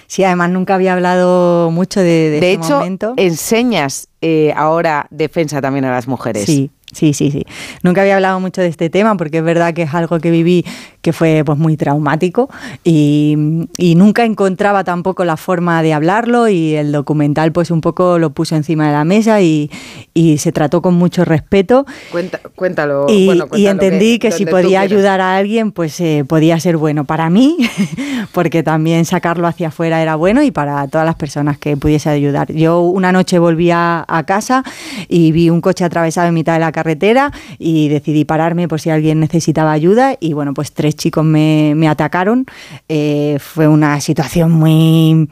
Sí, 0.08 0.24
además 0.24 0.50
nunca 0.50 0.76
había 0.76 0.94
hablado 0.94 1.70
mucho 1.72 2.00
de, 2.02 2.06
de, 2.32 2.40
De 2.40 2.52
ese 2.54 2.62
hecho, 2.66 2.78
momento. 2.78 3.14
enseñas 3.18 4.09
eh, 4.22 4.54
ahora 4.56 5.08
defensa 5.10 5.62
también 5.62 5.86
a 5.86 5.92
las 5.92 6.08
mujeres. 6.08 6.46
Sí, 6.46 6.72
sí, 6.92 7.14
sí, 7.14 7.32
sí. 7.32 7.46
Nunca 7.84 8.02
había 8.02 8.16
hablado 8.16 8.40
mucho 8.40 8.62
de 8.62 8.68
este 8.68 8.90
tema 8.90 9.16
porque 9.16 9.38
es 9.40 9.44
verdad 9.44 9.74
que 9.74 9.84
es 9.84 9.94
algo 9.94 10.20
que 10.20 10.32
viví 10.32 10.66
que 11.02 11.14
fue 11.14 11.44
pues 11.46 11.58
muy 11.58 11.78
traumático 11.78 12.50
y, 12.84 13.38
y 13.78 13.96
nunca 13.96 14.26
encontraba 14.26 14.84
tampoco 14.84 15.24
la 15.24 15.38
forma 15.38 15.82
de 15.82 15.94
hablarlo 15.94 16.50
y 16.50 16.76
el 16.76 16.92
documental 16.92 17.54
pues 17.54 17.72
un 17.72 17.80
poco 17.80 18.20
lo 18.20 18.32
puso 18.32 18.58
encima 18.58 18.88
de 18.88 18.92
la 18.94 19.06
mesa 19.06 19.40
y, 19.42 19.72
y 20.14 20.40
se 20.40 20.52
trató 20.52 20.82
con 20.82 20.96
mucho 20.96 21.24
respeto 21.24 21.86
Cuenta- 22.12 22.42
cuéntalo. 22.54 23.06
y, 23.08 23.26
bueno, 23.28 23.46
y 23.56 23.68
entendí 23.68 24.20
que, 24.20 24.32
si 24.32 24.46
podía 24.46 24.82
ayudar 24.82 25.22
a 25.22 25.38
alguien, 25.38 25.72
pues 25.72 25.98
eh, 26.02 26.26
podía 26.28 26.60
ser 26.60 26.76
bueno 26.76 27.06
para 27.06 27.30
mí, 27.30 27.56
porque 28.34 28.62
también 28.64 29.06
sacarlo 29.06 29.48
hacia 29.48 29.70
afuera 29.70 30.02
era 30.02 30.16
bueno 30.16 30.42
y 30.44 30.52
para 30.52 30.86
todas 30.90 31.06
las 31.06 31.16
personas 31.16 31.58
que 31.58 31.78
pudiese 31.78 32.10
ayudar. 32.10 32.52
Yo 32.52 32.82
una 32.82 33.12
noche 33.14 33.40
volví 33.40 33.72
a, 33.72 34.06
a 34.10 34.24
casa 34.26 34.64
y 35.08 35.32
vi 35.32 35.50
un 35.50 35.62
coche 35.62 35.86
atravesado 35.86 36.28
en 36.28 36.34
mitad 36.34 36.54
de 36.54 36.60
la 36.60 36.72
carretera 36.72 37.32
y 37.58 37.88
decidí 37.90 38.26
pararme 38.26 38.68
por 38.68 38.80
si 38.80 38.90
alguien 38.90 39.20
necesitaba 39.20 39.72
ayuda 39.72 40.16
y 40.20 40.34
bueno, 40.34 40.54
pues 40.54 40.72
tres 40.72 40.96
chicos 40.96 41.24
me, 41.24 41.88
atacaron. 41.88 42.46
Eh, 42.88 43.38
fue 43.40 43.68
una 43.68 44.00
situación 44.02 44.52
muy... 44.52 45.30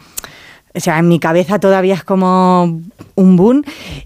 O 0.74 0.80
sea, 0.80 1.00
en 1.00 1.08
mi 1.08 1.20
cabeza 1.20 1.60
todavía 1.60 1.96
es 1.96 2.04
como 2.04 2.80
un 3.16 3.36
boom 3.36 3.64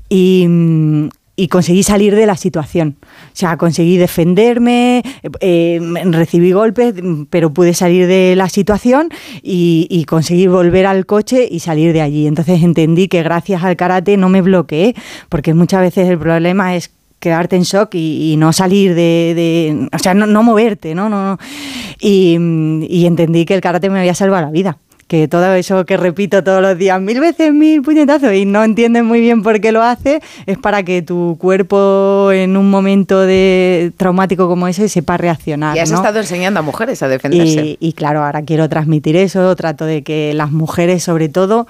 y, 0.08 0.46
mm, 0.48 1.10
y 1.42 1.48
conseguí 1.48 1.82
salir 1.82 2.14
de 2.14 2.28
la 2.28 2.38
situación. 2.38 2.98
O 3.02 3.06
sea, 3.34 3.58
conseguí 3.58 3.98
defenderme, 3.98 5.02
eh, 5.40 5.80
recibí 6.06 6.52
golpes, 6.52 6.94
pero 7.32 7.52
pude 7.52 7.74
salir 7.74 8.06
de 8.06 8.36
la 8.36 8.48
situación 8.48 9.10
y, 9.42 9.88
y 9.90 10.06
conseguí 10.06 10.46
volver 10.46 10.86
al 10.86 11.08
coche 11.08 11.48
y 11.50 11.60
salir 11.60 11.94
de 11.94 12.02
allí. 12.02 12.28
Entonces 12.28 12.62
entendí 12.62 13.08
que 13.08 13.24
gracias 13.24 13.64
al 13.64 13.76
karate 13.76 14.18
no 14.18 14.30
me 14.30 14.44
bloqueé, 14.44 14.94
porque 15.30 15.56
muchas 15.56 15.82
veces 15.82 16.08
el 16.08 16.20
problema 16.20 16.76
es 16.76 16.92
quedarte 17.20 17.56
en 17.56 17.64
shock 17.64 17.96
y, 17.96 18.36
no 18.38 18.54
salir 18.54 18.94
de, 18.94 19.90
o 19.92 19.98
sea, 19.98 20.14
no, 20.14 20.44
moverte, 20.44 20.94
¿no? 20.94 21.10
no, 21.10 21.26
no. 21.26 21.38
Y 22.00 22.36
entendí 23.08 23.46
que 23.46 23.56
el 23.56 23.62
karate 23.62 23.90
me 23.90 23.98
había 23.98 24.14
salvado 24.14 24.46
la 24.46 24.52
vida. 24.52 24.78
Que 25.12 25.28
todo 25.28 25.54
eso 25.56 25.86
que 25.86 25.98
repito 25.98 26.42
todos 26.42 26.62
los 26.62 26.78
días, 26.78 27.02
mil 27.02 27.20
veces, 27.20 27.54
mil 27.54 27.82
puñetazos, 27.82 28.32
y 28.34 28.46
no 28.46 28.64
entiendes 28.64 29.04
muy 29.04 29.20
bien 29.20 29.44
por 29.44 29.60
qué 29.60 29.74
lo 29.74 29.84
hace, 29.84 30.22
es 30.46 30.58
para 30.58 30.84
que 30.84 31.02
tu 31.02 31.36
cuerpo 31.38 32.32
en 32.32 32.56
un 32.56 32.70
momento 32.72 33.20
de 33.20 33.92
traumático 33.98 34.48
como 34.48 34.70
ese 34.70 34.88
sepa 34.88 35.18
reaccionar. 35.18 35.76
Y 35.76 35.82
has 35.82 35.92
¿no? 35.92 35.98
estado 35.98 36.20
enseñando 36.20 36.62
a 36.62 36.64
mujeres 36.64 37.04
a 37.04 37.10
defenderse. 37.10 37.78
Y, 37.78 37.78
y 37.82 37.92
claro, 37.92 38.24
ahora 38.24 38.42
quiero 38.44 38.70
transmitir 38.70 39.18
eso, 39.18 39.54
trato 39.58 39.84
de 39.84 40.02
que 40.02 40.34
las 40.34 40.52
mujeres 40.54 41.04
sobre 41.04 41.28
todo 41.28 41.68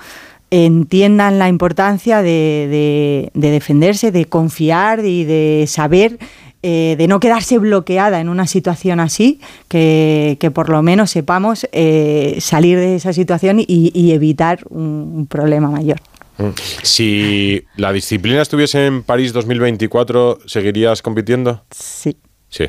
entiendan 0.51 1.39
la 1.39 1.47
importancia 1.47 2.21
de, 2.21 2.67
de- 2.69 3.31
de 3.33 3.51
defenderse, 3.51 4.11
de 4.11 4.25
confiar 4.25 5.03
y 5.05 5.23
de 5.23 5.65
saber, 5.67 6.19
eh, 6.63 6.95
de 6.97 7.07
no 7.07 7.19
quedarse 7.19 7.57
bloqueada 7.57 8.19
en 8.19 8.29
una 8.29 8.47
situación 8.47 8.99
así, 8.99 9.39
que, 9.67 10.37
que 10.39 10.51
por 10.51 10.69
lo 10.69 10.81
menos 10.81 11.11
sepamos 11.11 11.67
eh, 11.71 12.37
salir 12.39 12.77
de 12.77 12.95
esa 12.95 13.13
situación 13.13 13.59
y, 13.59 13.91
y 13.93 14.11
evitar 14.11 14.59
un, 14.69 15.11
un 15.15 15.27
problema 15.27 15.69
mayor. 15.69 15.99
Mm. 16.37 16.49
Si 16.83 17.63
la 17.77 17.91
disciplina 17.91 18.41
estuviese 18.41 18.85
en 18.85 19.03
París 19.03 19.33
2024, 19.33 20.39
¿seguirías 20.45 21.01
compitiendo? 21.01 21.63
Sí. 21.71 22.17
Sí. 22.53 22.65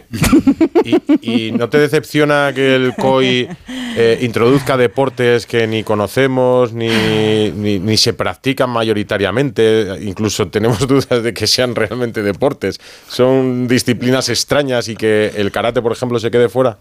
¿Y, 1.22 1.48
y 1.48 1.52
no 1.52 1.68
te 1.68 1.78
decepciona 1.78 2.52
que 2.54 2.76
el 2.76 2.94
COI 2.94 3.48
eh, 3.96 4.18
introduzca 4.22 4.76
deportes 4.76 5.44
que 5.44 5.66
ni 5.66 5.82
conocemos 5.82 6.72
ni, 6.72 7.50
ni- 7.50 7.80
ni 7.80 7.96
se 7.96 8.12
practican 8.12 8.70
mayoritariamente? 8.70 9.98
Incluso 10.02 10.46
tenemos 10.48 10.86
dudas 10.86 11.22
de 11.22 11.34
que 11.34 11.48
sean 11.48 11.74
realmente 11.74 12.22
deportes. 12.22 12.80
Son 13.08 13.66
disciplinas 13.66 14.28
extrañas 14.28 14.88
y 14.88 14.94
que 14.94 15.32
el 15.36 15.50
karate, 15.50 15.82
por 15.82 15.90
ejemplo, 15.92 16.20
se 16.20 16.30
quede 16.30 16.48
fuera. 16.48 16.78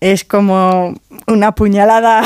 Es 0.00 0.24
como 0.24 0.98
una 1.28 1.54
puñalada. 1.54 2.24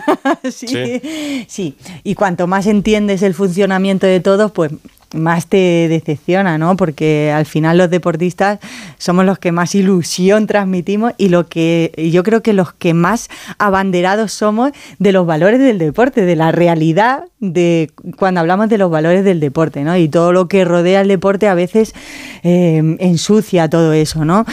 sí, 0.50 0.66
Sí. 0.66 1.46
sí. 1.48 1.76
Y 2.04 2.14
cuanto 2.14 2.46
más 2.46 2.66
entiendes 2.66 3.20
el 3.22 3.34
funcionamiento 3.34 4.06
de 4.06 4.20
todo, 4.20 4.48
pues 4.52 4.72
más 5.14 5.46
te 5.46 5.86
decepciona, 5.88 6.58
¿no? 6.58 6.76
Porque 6.76 7.32
al 7.32 7.46
final 7.46 7.78
los 7.78 7.90
deportistas 7.90 8.58
somos 8.98 9.24
los 9.24 9.38
que 9.38 9.52
más 9.52 9.74
ilusión 9.74 10.46
transmitimos 10.46 11.12
y 11.16 11.28
lo 11.28 11.46
que 11.48 11.92
y 11.96 12.10
yo 12.10 12.22
creo 12.22 12.42
que 12.42 12.52
los 12.52 12.72
que 12.72 12.94
más 12.94 13.28
abanderados 13.58 14.32
somos 14.32 14.72
de 14.98 15.12
los 15.12 15.26
valores 15.26 15.60
del 15.60 15.78
deporte, 15.78 16.22
de 16.22 16.36
la 16.36 16.52
realidad 16.52 17.24
de 17.38 17.90
cuando 18.16 18.40
hablamos 18.40 18.68
de 18.68 18.78
los 18.78 18.90
valores 18.90 19.24
del 19.24 19.40
deporte, 19.40 19.84
¿no? 19.84 19.96
Y 19.96 20.08
todo 20.08 20.32
lo 20.32 20.48
que 20.48 20.64
rodea 20.64 21.02
el 21.02 21.08
deporte 21.08 21.48
a 21.48 21.54
veces 21.54 21.94
eh, 22.42 22.96
ensucia 22.98 23.68
todo 23.68 23.92
eso, 23.92 24.24
¿no? 24.24 24.44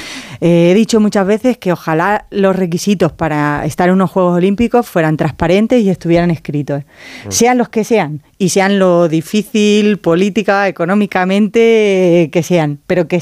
Eh, 0.41 0.71
he 0.71 0.73
dicho 0.73 0.99
muchas 0.99 1.25
veces 1.25 1.57
que 1.57 1.71
ojalá 1.71 2.25
los 2.29 2.55
requisitos 2.55 3.11
para 3.11 3.65
estar 3.65 3.87
en 3.89 3.95
unos 3.95 4.11
Juegos 4.11 4.37
Olímpicos 4.37 4.87
fueran 4.87 5.17
transparentes 5.17 5.81
y 5.81 5.89
estuvieran 5.89 6.31
escritos, 6.31 6.83
Mm. 7.25 7.31
sean 7.31 7.57
los 7.57 7.69
que 7.69 7.83
sean, 7.83 8.21
y 8.37 8.49
sean 8.49 8.79
lo 8.79 9.07
difícil, 9.07 9.97
política, 10.43 10.67
económicamente, 10.67 12.23
eh, 12.23 12.29
que 12.29 12.43
sean, 12.43 12.79
pero 12.87 13.07
que 13.07 13.19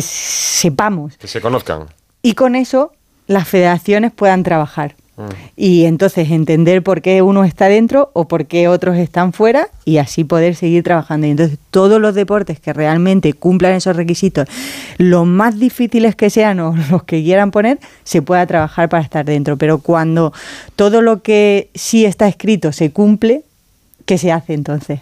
sepamos. 0.00 1.16
Que 1.16 1.28
se 1.28 1.40
conozcan. 1.40 1.86
Y 2.22 2.34
con 2.34 2.56
eso 2.56 2.92
las 3.26 3.48
federaciones 3.48 4.12
puedan 4.12 4.42
trabajar. 4.42 4.94
Mm. 5.16 5.22
Y 5.56 5.84
entonces 5.84 6.30
entender 6.30 6.82
por 6.82 7.00
qué 7.00 7.22
uno 7.22 7.44
está 7.44 7.68
dentro 7.68 8.10
o 8.14 8.26
por 8.26 8.46
qué 8.46 8.66
otros 8.66 8.96
están 8.96 9.32
fuera 9.32 9.68
y 9.84 9.98
así 9.98 10.24
poder 10.24 10.56
seguir 10.56 10.82
trabajando. 10.82 11.26
Y 11.26 11.30
entonces 11.30 11.58
todos 11.70 12.00
los 12.00 12.14
deportes 12.14 12.58
que 12.58 12.72
realmente 12.72 13.32
cumplan 13.32 13.74
esos 13.74 13.94
requisitos, 13.94 14.48
los 14.98 15.26
más 15.26 15.58
difíciles 15.58 16.16
que 16.16 16.30
sean 16.30 16.58
o 16.60 16.74
los 16.90 17.04
que 17.04 17.22
quieran 17.22 17.50
poner, 17.50 17.78
se 18.02 18.22
pueda 18.22 18.44
trabajar 18.46 18.88
para 18.88 19.02
estar 19.02 19.24
dentro. 19.24 19.56
Pero 19.56 19.78
cuando 19.78 20.32
todo 20.74 21.02
lo 21.02 21.22
que 21.22 21.70
sí 21.74 22.04
está 22.04 22.26
escrito 22.26 22.72
se 22.72 22.90
cumple, 22.90 23.44
¿qué 24.06 24.18
se 24.18 24.32
hace 24.32 24.54
entonces 24.54 25.00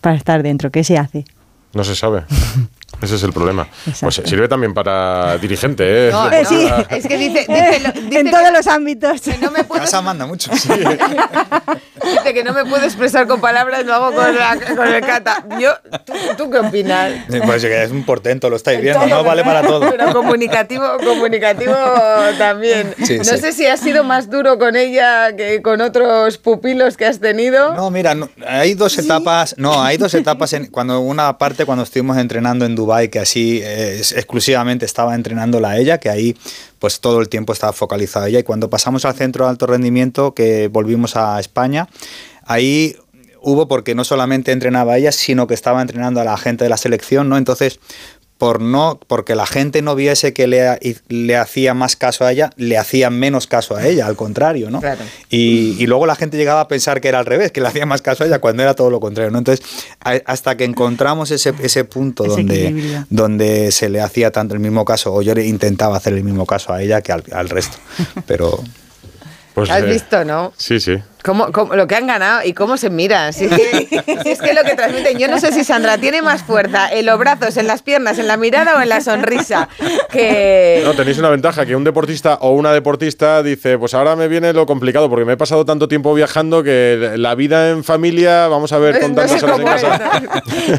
Para 0.00 0.16
estar 0.16 0.42
dentro? 0.42 0.70
¿Qué 0.70 0.84
se 0.84 0.98
hace? 0.98 1.24
No 1.72 1.84
se 1.84 1.94
sabe. 1.96 2.22
Ese 3.00 3.16
es 3.16 3.22
el 3.24 3.32
problema. 3.32 3.66
Pues 4.00 4.22
sirve 4.24 4.46
también 4.46 4.74
para 4.74 5.36
dirigente, 5.38 6.08
¿eh? 6.08 6.10
No, 6.12 6.28
sí, 6.44 6.68
es 6.90 7.06
que 7.06 7.16
dice, 7.16 7.40
dice, 7.48 7.80
lo- 7.80 8.00
dice 8.00 8.20
en 8.20 8.30
todos 8.30 8.52
los 8.52 8.66
ámbitos. 8.68 9.20
no 9.40 9.50
me 9.50 9.64
puedo, 9.64 9.80
Casa 9.80 10.00
manda 10.02 10.24
mucho. 10.26 10.52
dice 12.04 12.34
que 12.34 12.44
no 12.44 12.52
me 12.52 12.64
puedo 12.64 12.84
expresar 12.84 13.26
con 13.26 13.40
palabras, 13.40 13.84
lo 13.84 13.94
hago 13.94 14.12
con, 14.14 14.34
la- 14.36 14.56
con 14.76 14.86
el 14.86 15.00
cata. 15.00 15.44
Yo, 15.58 15.72
¿tú, 16.04 16.12
tú 16.36 16.50
qué 16.50 16.58
opinas? 16.58 17.12
Pues 17.44 17.62
que 17.62 17.82
es 17.82 17.90
un 17.90 18.04
portento, 18.04 18.48
lo 18.50 18.56
estáis 18.56 18.80
viendo, 18.80 19.06
no 19.06 19.24
vale 19.24 19.42
para 19.42 19.62
todo. 19.62 19.90
Pero 19.90 20.12
comunicativo, 20.12 20.84
comunicativo 21.04 21.74
también. 22.38 22.94
Sí, 23.04 23.18
no 23.18 23.24
sí. 23.24 23.38
sé 23.38 23.52
si 23.52 23.66
has 23.66 23.80
sido 23.80 24.04
más 24.04 24.30
duro 24.30 24.58
con 24.58 24.76
ella 24.76 25.34
que 25.36 25.60
con 25.62 25.80
otros 25.80 26.38
pupilos 26.38 26.96
que 26.96 27.06
has 27.06 27.18
tenido. 27.20 27.74
No, 27.74 27.90
mira, 27.90 28.14
no, 28.14 28.28
hay 28.46 28.74
dos 28.74 28.96
etapas, 28.98 29.54
no, 29.58 29.82
hay 29.82 29.96
dos 29.96 30.14
etapas 30.14 30.52
en 30.52 30.66
cuando 30.66 31.00
una 31.00 31.36
parte 31.38 31.61
cuando 31.64 31.84
estuvimos 31.84 32.16
entrenando 32.16 32.64
en 32.64 32.74
Dubai 32.74 33.08
que 33.08 33.18
así 33.18 33.60
eh, 33.62 33.98
exclusivamente 33.98 34.84
estaba 34.84 35.14
entrenándola 35.14 35.70
a 35.70 35.78
ella, 35.78 35.98
que 35.98 36.08
ahí 36.10 36.36
pues 36.78 37.00
todo 37.00 37.20
el 37.20 37.28
tiempo 37.28 37.52
estaba 37.52 37.72
focalizada 37.72 38.28
ella 38.28 38.40
y 38.40 38.42
cuando 38.42 38.68
pasamos 38.70 39.04
al 39.04 39.14
centro 39.14 39.44
de 39.44 39.50
alto 39.50 39.66
rendimiento 39.66 40.34
que 40.34 40.68
volvimos 40.68 41.16
a 41.16 41.38
España, 41.40 41.88
ahí 42.44 42.96
hubo 43.40 43.68
porque 43.68 43.94
no 43.94 44.04
solamente 44.04 44.52
entrenaba 44.52 44.94
a 44.94 44.98
ella, 44.98 45.12
sino 45.12 45.46
que 45.46 45.54
estaba 45.54 45.82
entrenando 45.82 46.20
a 46.20 46.24
la 46.24 46.36
gente 46.36 46.64
de 46.64 46.70
la 46.70 46.76
selección, 46.76 47.28
¿no? 47.28 47.36
Entonces, 47.36 47.80
por 48.42 48.60
no, 48.60 48.98
porque 49.06 49.36
la 49.36 49.46
gente 49.46 49.82
no 49.82 49.94
viese 49.94 50.32
que 50.32 50.48
le, 50.48 50.76
le 51.08 51.36
hacía 51.36 51.74
más 51.74 51.94
caso 51.94 52.24
a 52.24 52.32
ella, 52.32 52.50
le 52.56 52.76
hacía 52.76 53.08
menos 53.08 53.46
caso 53.46 53.76
a 53.76 53.86
ella, 53.86 54.04
al 54.06 54.16
contrario, 54.16 54.68
¿no? 54.68 54.80
Y, 55.30 55.76
y 55.78 55.86
luego 55.86 56.06
la 56.06 56.16
gente 56.16 56.36
llegaba 56.36 56.62
a 56.62 56.66
pensar 56.66 57.00
que 57.00 57.06
era 57.06 57.20
al 57.20 57.26
revés, 57.26 57.52
que 57.52 57.60
le 57.60 57.68
hacía 57.68 57.86
más 57.86 58.02
caso 58.02 58.24
a 58.24 58.26
ella 58.26 58.40
cuando 58.40 58.64
era 58.64 58.74
todo 58.74 58.90
lo 58.90 58.98
contrario, 58.98 59.30
¿no? 59.30 59.38
Entonces, 59.38 59.64
a- 60.00 60.18
hasta 60.26 60.56
que 60.56 60.64
encontramos 60.64 61.30
ese, 61.30 61.54
ese 61.62 61.84
punto 61.84 62.24
Ese 62.24 62.34
donde, 62.34 62.66
equilibrio. 62.66 63.06
donde 63.10 63.70
se 63.70 63.88
le 63.88 64.00
hacía 64.00 64.32
tanto 64.32 64.54
el 64.54 64.60
mismo 64.60 64.84
caso, 64.84 65.14
o 65.14 65.22
yo 65.22 65.36
le 65.36 65.46
intentaba 65.46 65.96
hacer 65.96 66.12
el 66.14 66.24
mismo 66.24 66.44
caso 66.44 66.72
a 66.72 66.82
ella 66.82 67.00
que 67.00 67.12
al, 67.12 67.22
al 67.30 67.48
resto, 67.48 67.76
pero... 68.26 68.58
Pues, 69.54 69.70
Has 69.70 69.82
eh, 69.82 69.86
visto, 69.86 70.24
¿no? 70.24 70.52
Sí, 70.56 70.80
sí. 70.80 70.96
¿Cómo, 71.24 71.52
cómo- 71.52 71.74
lo 71.76 71.86
que 71.86 71.94
han 71.94 72.06
ganado 72.06 72.40
y 72.44 72.52
cómo 72.52 72.76
se 72.76 72.90
miran. 72.90 73.32
Si 73.32 73.44
es, 73.44 73.50
que, 73.50 74.02
si 74.22 74.30
es 74.30 74.40
que 74.40 74.52
lo 74.54 74.62
que 74.64 74.74
transmiten, 74.74 75.18
yo 75.18 75.28
no 75.28 75.38
sé 75.38 75.52
si 75.52 75.62
Sandra 75.64 75.98
tiene 75.98 76.20
más 76.22 76.42
fuerza 76.42 76.92
en 76.92 77.06
los 77.06 77.18
brazos, 77.18 77.56
en 77.56 77.66
las 77.66 77.82
piernas, 77.82 78.18
en 78.18 78.26
la 78.26 78.36
mirada 78.36 78.76
o 78.76 78.80
en 78.80 78.88
la 78.88 79.00
sonrisa. 79.00 79.68
Que 80.10 80.82
No, 80.84 80.94
tenéis 80.94 81.18
una 81.18 81.30
ventaja, 81.30 81.64
que 81.64 81.76
un 81.76 81.84
deportista 81.84 82.34
o 82.40 82.50
una 82.50 82.72
deportista 82.72 83.42
dice, 83.42 83.78
pues 83.78 83.94
ahora 83.94 84.16
me 84.16 84.28
viene 84.28 84.52
lo 84.52 84.66
complicado, 84.66 85.08
porque 85.08 85.24
me 85.24 85.34
he 85.34 85.36
pasado 85.36 85.64
tanto 85.64 85.88
tiempo 85.88 86.12
viajando 86.14 86.62
que 86.62 87.12
la 87.16 87.34
vida 87.34 87.70
en 87.70 87.84
familia, 87.84 88.48
vamos 88.48 88.72
a 88.72 88.78
ver 88.78 89.00
con 89.00 89.14
No 89.14 89.22
tantas 89.22 89.42
horas 89.42 89.58
en 89.58 89.64
casa. 89.64 90.20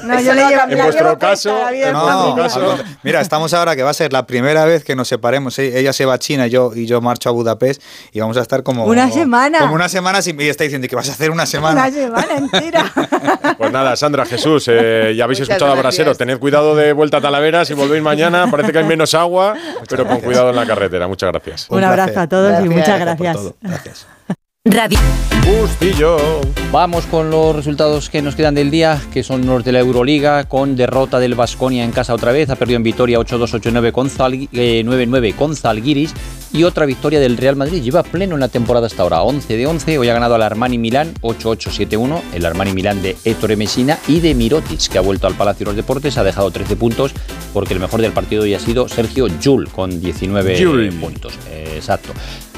No, 0.03 0.19
yo 0.21 0.33
le 0.35 0.45
llevo, 0.47 0.61
En 0.69 0.77
vuestro 0.83 1.17
caso, 1.17 1.69
en 1.69 1.93
No, 1.93 2.35
caso, 2.35 2.77
mira, 3.03 3.21
estamos 3.21 3.53
ahora 3.53 3.75
que 3.75 3.83
va 3.83 3.89
a 3.91 3.93
ser 3.93 4.11
la 4.13 4.25
primera 4.25 4.65
vez 4.65 4.83
que 4.83 4.95
nos 4.95 5.07
separemos. 5.07 5.57
¿eh? 5.59 5.79
Ella 5.79 5.93
se 5.93 6.05
va 6.05 6.15
a 6.15 6.19
China 6.19 6.47
y 6.47 6.49
yo, 6.49 6.71
y 6.75 6.85
yo 6.85 7.01
marcho 7.01 7.29
a 7.29 7.31
Budapest 7.31 7.81
y 8.11 8.19
vamos 8.19 8.37
a 8.37 8.41
estar 8.41 8.63
como. 8.63 8.85
Una 8.85 9.09
semana. 9.09 9.59
Como 9.59 9.75
una 9.75 9.89
semana 9.89 10.21
sin- 10.21 10.32
y 10.39 10.47
está 10.49 10.63
diciendo 10.63 10.87
que 10.87 10.95
vas 10.95 11.09
a 11.09 11.13
hacer 11.13 11.31
una 11.31 11.45
semana. 11.45 11.81
Una 11.87 11.91
semana 11.91 12.37
entera. 12.37 12.91
Pues 13.57 13.71
nada, 13.71 13.95
Sandra, 13.95 14.25
Jesús, 14.25 14.67
eh, 14.67 15.13
ya 15.15 15.23
habéis 15.25 15.39
Muchas 15.39 15.49
escuchado 15.55 15.71
a 15.73 15.75
gracias. 15.75 16.05
Brasero. 16.05 16.15
Tened 16.17 16.39
cuidado 16.39 16.75
de 16.75 16.91
vuelta 16.93 17.17
a 17.17 17.21
Talavera. 17.21 17.65
Si 17.65 17.73
volvéis 17.73 18.01
mañana, 18.03 18.49
parece 18.49 18.71
que 18.71 18.79
hay 18.79 18.83
menos 18.83 19.13
agua, 19.13 19.55
pero 19.87 20.05
con 20.07 20.19
cuidado 20.21 20.49
en 20.49 20.55
la 20.55 20.65
carretera. 20.65 21.07
Muchas 21.07 21.31
gracias. 21.31 21.67
Un 21.69 21.83
abrazo 21.83 22.19
a 22.19 22.27
todos 22.27 22.49
y 22.49 22.67
Gracias. 22.67 22.73
muchas 22.73 22.99
Gracias 22.99 23.53
gracias. 23.61 24.07
Radio. 24.65 24.97
Bustillo. 25.59 26.15
Vamos 26.71 27.05
con 27.07 27.29
los 27.29 27.53
resultados 27.53 28.09
que 28.09 28.21
nos 28.21 28.33
quedan 28.37 28.55
del 28.55 28.71
día, 28.71 28.97
que 29.11 29.21
son 29.21 29.45
los 29.45 29.65
de 29.65 29.73
la 29.73 29.79
Euroliga, 29.81 30.45
con 30.45 30.77
derrota 30.77 31.19
del 31.19 31.35
Vasconia 31.35 31.83
en 31.83 31.91
casa 31.91 32.13
otra 32.13 32.31
vez, 32.31 32.49
ha 32.49 32.55
perdido 32.55 32.77
en 32.77 32.83
Vitoria 32.83 33.19
8-2, 33.19 33.59
8-9 33.61 33.91
con, 33.91 34.09
Zal- 34.09 34.47
eh, 34.53 34.81
9-9 34.85 35.35
con 35.35 35.57
Zalgiris 35.57 36.13
y 36.53 36.63
otra 36.63 36.85
victoria 36.85 37.19
del 37.19 37.35
Real 37.35 37.57
Madrid. 37.57 37.83
Lleva 37.83 38.03
pleno 38.03 38.35
en 38.35 38.39
la 38.39 38.47
temporada 38.47 38.87
hasta 38.87 39.03
ahora, 39.03 39.21
11 39.23 39.57
de 39.57 39.67
11. 39.67 39.97
Hoy 39.97 40.07
ha 40.07 40.13
ganado 40.13 40.35
al 40.35 40.41
Armani 40.43 40.77
Milán 40.77 41.13
8-8-7-1, 41.19 42.21
el 42.33 42.45
Armani 42.45 42.71
Milán 42.71 43.01
de 43.01 43.17
Ettore 43.25 43.57
Messina 43.57 43.99
y 44.07 44.21
de 44.21 44.33
Mirotic, 44.33 44.87
que 44.87 44.97
ha 44.97 45.01
vuelto 45.01 45.27
al 45.27 45.33
Palacio 45.33 45.65
de 45.65 45.71
los 45.71 45.75
Deportes, 45.75 46.17
ha 46.17 46.23
dejado 46.23 46.51
13 46.51 46.77
puntos, 46.77 47.11
porque 47.51 47.73
el 47.73 47.81
mejor 47.81 47.99
del 48.01 48.13
partido 48.13 48.43
hoy 48.43 48.53
ha 48.53 48.59
sido 48.61 48.87
Sergio 48.87 49.27
Jul 49.43 49.67
con 49.69 49.99
19 49.99 50.63
Jul. 50.63 50.89
puntos. 51.01 51.33
Eh, 51.51 51.73
exacto. 51.75 52.13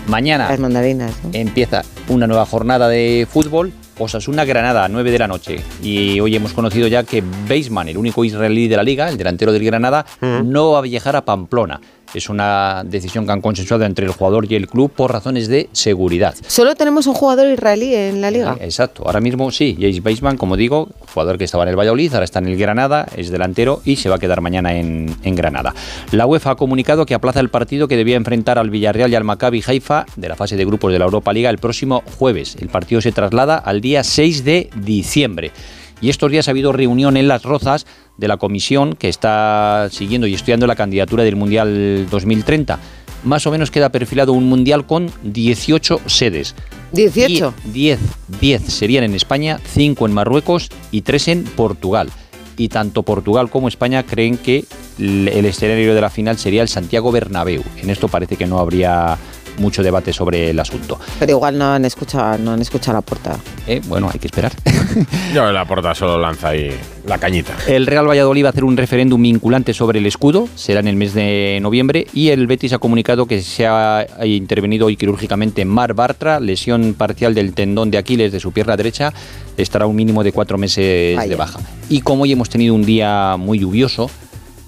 Mañana 0.07 0.49
las 0.49 0.59
mandarinas. 0.59 1.13
¿no? 1.23 1.29
empieza 1.33 1.83
una 2.09 2.27
nueva 2.27 2.45
jornada 2.45 2.87
de 2.87 3.27
fútbol. 3.29 3.73
Osasuna 3.97 4.43
Granada, 4.43 4.89
9 4.89 5.09
de 5.09 5.19
la 5.19 5.27
noche. 5.27 5.63
Y 5.81 6.19
hoy 6.19 6.35
hemos 6.35 6.51
conocido 6.51 6.87
ya 6.87 7.03
que 7.03 7.23
Baseman, 7.47 7.87
el 7.87 7.97
único 7.97 8.25
israelí 8.25 8.67
de 8.67 8.75
la 8.75 8.83
liga, 8.83 9.07
el 9.07 9.17
delantero 9.17 9.53
del 9.53 9.63
Granada, 9.63 10.05
no 10.21 10.71
va 10.71 10.79
a 10.79 10.81
viajar 10.81 11.15
a 11.15 11.23
Pamplona. 11.23 11.79
Es 12.15 12.29
una 12.29 12.83
decisión 12.85 13.25
que 13.25 13.31
han 13.31 13.41
consensuado 13.41 13.85
entre 13.85 14.05
el 14.05 14.11
jugador 14.11 14.45
y 14.49 14.55
el 14.55 14.67
club 14.67 14.91
por 14.91 15.11
razones 15.11 15.47
de 15.47 15.69
seguridad. 15.71 16.35
Solo 16.47 16.75
tenemos 16.75 17.07
un 17.07 17.13
jugador 17.13 17.47
israelí 17.47 17.93
en 17.93 18.21
la 18.21 18.31
liga. 18.31 18.57
Exacto, 18.61 19.03
ahora 19.05 19.19
mismo 19.19 19.51
sí, 19.51 19.77
Jace 19.79 20.01
Baseman, 20.01 20.37
como 20.37 20.57
digo, 20.57 20.89
jugador 21.13 21.37
que 21.37 21.43
estaba 21.43 21.63
en 21.63 21.69
el 21.69 21.75
Valladolid, 21.75 22.13
ahora 22.13 22.25
está 22.25 22.39
en 22.39 22.47
el 22.47 22.57
Granada, 22.57 23.05
es 23.15 23.29
delantero 23.29 23.81
y 23.85 23.97
se 23.97 24.09
va 24.09 24.15
a 24.15 24.19
quedar 24.19 24.41
mañana 24.41 24.73
en, 24.73 25.15
en 25.23 25.35
Granada. 25.35 25.73
La 26.11 26.25
UEFA 26.25 26.51
ha 26.51 26.55
comunicado 26.55 27.05
que 27.05 27.13
aplaza 27.13 27.39
el 27.39 27.49
partido 27.49 27.87
que 27.87 27.97
debía 27.97 28.15
enfrentar 28.15 28.57
al 28.57 28.69
Villarreal 28.69 29.11
y 29.11 29.15
al 29.15 29.23
Maccabi 29.23 29.63
Haifa 29.65 30.05
de 30.15 30.29
la 30.29 30.35
fase 30.35 30.55
de 30.55 30.65
grupos 30.65 30.91
de 30.91 30.99
la 30.99 31.05
Europa 31.05 31.33
Liga 31.33 31.49
el 31.49 31.57
próximo 31.57 32.03
jueves. 32.17 32.55
El 32.59 32.69
partido 32.69 33.01
se 33.01 33.11
traslada 33.11 33.57
al 33.57 33.81
día 33.81 34.03
6 34.03 34.43
de 34.43 34.69
diciembre. 34.75 35.51
Y 36.01 36.09
estos 36.09 36.31
días 36.31 36.47
ha 36.47 36.51
habido 36.51 36.71
reunión 36.71 37.17
en 37.17 37.27
Las 37.27 37.43
Rozas 37.43 37.85
de 38.17 38.27
la 38.27 38.37
comisión 38.37 38.93
que 38.93 39.09
está 39.09 39.87
siguiendo 39.91 40.27
y 40.27 40.33
estudiando 40.33 40.67
la 40.67 40.75
candidatura 40.75 41.23
del 41.23 41.35
Mundial 41.35 42.07
2030. 42.09 42.79
Más 43.23 43.47
o 43.47 43.51
menos 43.51 43.71
queda 43.71 43.89
perfilado 43.89 44.33
un 44.33 44.45
Mundial 44.45 44.85
con 44.85 45.11
18 45.23 46.01
sedes. 46.05 46.55
18. 46.91 47.53
10, 47.65 47.99
10 48.39 48.61
serían 48.61 49.03
en 49.03 49.15
España, 49.15 49.59
5 49.65 50.05
en 50.05 50.13
Marruecos 50.13 50.69
y 50.91 51.01
3 51.01 51.27
en 51.29 51.43
Portugal. 51.43 52.09
Y 52.57 52.69
tanto 52.69 53.03
Portugal 53.03 53.49
como 53.49 53.67
España 53.67 54.03
creen 54.03 54.37
que 54.37 54.65
el 54.99 55.27
el 55.27 55.45
escenario 55.45 55.93
de 55.93 56.01
la 56.01 56.09
final 56.09 56.37
sería 56.37 56.61
el 56.61 56.69
Santiago 56.69 57.11
Bernabéu. 57.11 57.63
En 57.81 57.89
esto 57.89 58.07
parece 58.07 58.37
que 58.37 58.47
no 58.47 58.59
habría 58.59 59.17
mucho 59.57 59.83
debate 59.83 60.13
sobre 60.13 60.49
el 60.49 60.59
asunto. 60.59 60.99
Pero 61.19 61.31
igual 61.31 61.57
no 61.57 61.73
han 61.73 61.85
escuchado, 61.85 62.37
no 62.37 62.51
han 62.51 62.61
escuchado 62.61 62.97
la 62.97 63.01
puerta. 63.01 63.37
Eh, 63.67 63.81
bueno, 63.87 64.09
hay 64.11 64.19
que 64.19 64.27
esperar. 64.27 64.51
Yo 65.33 65.51
la 65.51 65.65
porta 65.65 65.95
solo 65.95 66.17
lanza 66.17 66.49
ahí 66.49 66.71
la 67.05 67.17
cañita. 67.17 67.55
El 67.67 67.85
Real 67.85 68.07
Valladolid 68.07 68.43
va 68.43 68.49
a 68.49 68.51
hacer 68.51 68.63
un 68.63 68.77
referéndum 68.77 69.21
vinculante 69.21 69.73
sobre 69.73 69.99
el 69.99 70.05
escudo, 70.05 70.47
será 70.55 70.79
en 70.79 70.87
el 70.87 70.95
mes 70.95 71.13
de 71.13 71.59
noviembre, 71.61 72.07
y 72.13 72.29
el 72.29 72.47
Betis 72.47 72.73
ha 72.73 72.79
comunicado 72.79 73.25
que 73.25 73.41
se 73.41 73.65
ha 73.67 74.05
intervenido 74.23 74.87
hoy 74.87 74.97
quirúrgicamente 74.97 75.61
en 75.61 75.67
Mar 75.67 75.93
Bartra, 75.93 76.39
lesión 76.39 76.93
parcial 76.93 77.33
del 77.33 77.53
tendón 77.53 77.91
de 77.91 77.97
Aquiles 77.97 78.31
de 78.31 78.39
su 78.39 78.51
pierna 78.51 78.75
derecha, 78.77 79.13
estará 79.57 79.85
un 79.85 79.95
mínimo 79.95 80.23
de 80.23 80.31
cuatro 80.31 80.57
meses 80.57 81.15
Vaya. 81.15 81.29
de 81.29 81.35
baja. 81.35 81.59
Y 81.89 82.01
como 82.01 82.23
hoy 82.23 82.31
hemos 82.31 82.49
tenido 82.49 82.73
un 82.73 82.85
día 82.85 83.35
muy 83.37 83.59
lluvioso, 83.59 84.09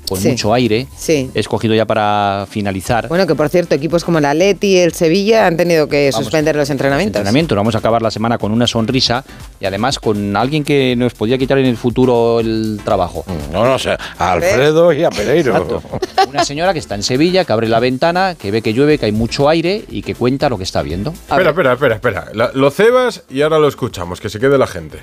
con 0.08 0.20
Sí. 0.20 0.30
mucho 0.30 0.54
aire, 0.54 0.88
Sí. 0.98 1.30
he 1.34 1.40
escogido 1.40 1.76
ya 1.76 1.86
para 1.86 2.46
finalizar 2.50 3.08
Bueno, 3.08 3.28
que 3.28 3.36
por 3.36 3.50
cierto, 3.50 3.76
equipos 3.76 4.04
como 4.04 4.20
la 4.20 4.34
Leti 4.34 4.68
y 4.68 4.78
el 4.78 4.94
Sevilla 4.94 5.48
han 5.48 5.58
tenido 5.58 5.88
que 5.88 6.10
Vamos, 6.12 6.26
suspender 6.26 6.56
los 6.56 6.70
entrenamientos. 6.70 7.20
entrenamiento. 7.20 7.56
Vamos 7.56 7.76
a 7.76 7.80
acabar 7.80 8.02
la 8.02 8.12
semana 8.12 8.38
con 8.38 8.52
una 8.52 8.68
sonrisa 8.68 9.24
y 9.60 9.66
además 9.66 10.00
con 10.00 10.36
alguien 10.36 10.64
que 10.64 10.96
nos 10.96 11.14
podría 11.14 11.38
quitar 11.38 11.58
en 11.58 11.66
el 11.66 11.78
futuro 11.78 12.40
el 12.40 12.80
trabajo. 12.84 13.26
No, 13.52 13.66
no 13.66 13.78
sé, 13.80 13.92
a 14.18 14.32
Alfredo 14.32 14.94
y 14.94 15.04
a 15.04 15.10
Pereiro. 15.10 15.52
Exacto. 15.52 15.82
Una 16.30 16.44
señora 16.46 16.74
que 16.74 16.80
está 16.80 16.96
en 16.96 17.04
Sevilla, 17.04 17.46
que 17.46 17.54
abre 17.54 17.68
la 17.68 17.80
ventana, 17.80 18.36
que 18.40 18.52
ve 18.52 18.62
que 18.62 18.74
llueve, 18.74 18.98
que 18.98 19.06
hay 19.08 19.12
mucho 19.12 19.50
aire 19.50 19.84
y 19.90 20.02
que 20.02 20.16
cuenta 20.16 20.50
lo 20.50 20.58
que 20.58 20.64
está 20.64 20.82
viendo. 20.82 21.12
Espera, 21.12 21.50
espera, 21.50 21.74
espera, 21.74 21.96
espera. 21.96 22.26
La- 22.34 22.52
lo 22.54 22.70
cebas 22.72 23.24
y 23.30 23.42
ahora 23.42 23.60
lo 23.60 23.68
escuchamos, 23.68 24.20
que 24.22 24.30
se 24.30 24.40
quede 24.40 24.58
la 24.58 24.68
gente. 24.68 25.00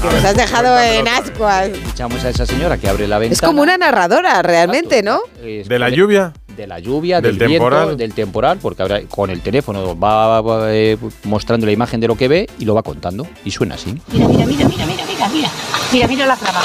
A 0.00 0.04
ver, 0.04 0.10
que 0.10 0.16
nos 0.16 0.24
has 0.24 0.36
dejado 0.36 0.78
en 0.80 1.08
ascuas. 1.08 1.68
Escuchamos 1.68 2.24
a 2.24 2.30
esa 2.30 2.46
señora 2.46 2.78
que 2.78 2.88
abre 2.88 3.06
la 3.06 3.18
ventana. 3.18 3.34
Es 3.34 3.40
como 3.40 3.62
una 3.62 3.76
narradora, 3.76 4.42
realmente, 4.42 5.02
¿no? 5.02 5.20
¿De 5.42 5.78
la 5.78 5.90
lluvia? 5.90 6.32
De 6.56 6.66
la 6.66 6.78
lluvia, 6.78 7.20
¿Del 7.20 7.38
del, 7.38 7.48
viento, 7.48 7.64
temporal? 7.64 7.96
del 7.96 8.14
temporal, 8.14 8.58
porque 8.60 8.82
ahora 8.82 9.00
con 9.08 9.30
el 9.30 9.40
teléfono 9.40 9.98
va, 9.98 10.40
va, 10.40 10.74
eh, 10.74 10.98
mostrando 11.24 11.64
la 11.64 11.72
imagen 11.72 12.00
de 12.00 12.08
lo 12.08 12.16
que 12.16 12.28
ve 12.28 12.48
y 12.58 12.64
lo 12.64 12.74
va 12.74 12.82
contando. 12.82 13.26
Y 13.44 13.50
suena 13.50 13.76
así. 13.76 13.94
Mira, 14.12 14.26
mira, 14.28 14.46
mira, 14.46 14.66
mira, 14.66 14.86
mira, 14.86 15.04
mira, 15.06 15.28
mira. 15.28 15.50
Mira, 15.92 16.06
mira 16.08 16.26
la 16.26 16.36
clava. 16.36 16.62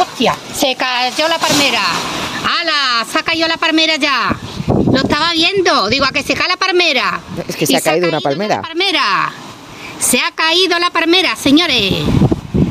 ¡Hostia! 0.00 0.34
Se 0.54 0.74
cayó 0.74 1.28
la 1.28 1.38
palmera. 1.38 1.82
¡Hala! 2.44 3.04
Se 3.10 3.18
ha 3.18 3.22
caído 3.22 3.48
la 3.48 3.56
palmera 3.56 3.96
ya. 3.96 4.36
Lo 4.68 4.96
estaba 4.98 5.32
viendo. 5.32 5.88
Digo, 5.88 6.04
a 6.04 6.12
que 6.12 6.22
se 6.22 6.34
cae 6.34 6.48
la 6.48 6.56
palmera. 6.56 7.20
Es 7.48 7.56
que 7.56 7.66
se 7.66 7.76
ha 7.76 7.80
caído 7.80 8.08
una 8.08 8.20
palmera. 8.20 8.56
La 8.56 8.62
palmera. 8.62 9.32
Se 9.98 10.18
ha 10.18 10.30
caído 10.34 10.78
la 10.78 10.90
palmera, 10.90 11.36
señores. 11.36 11.94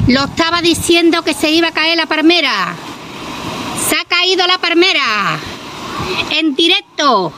Lo 0.10 0.24
estaba 0.26 0.64
diciendo 0.64 1.22
que 1.22 1.36
se 1.36 1.52
iba 1.52 1.68
a 1.68 1.72
caer 1.72 1.96
la 1.96 2.08
palmera. 2.08 2.74
Se 3.88 3.96
ha 3.96 4.06
caído 4.06 4.48
la 4.48 4.58
palmera. 4.58 5.38
En 6.32 6.56
directo. 6.56 7.32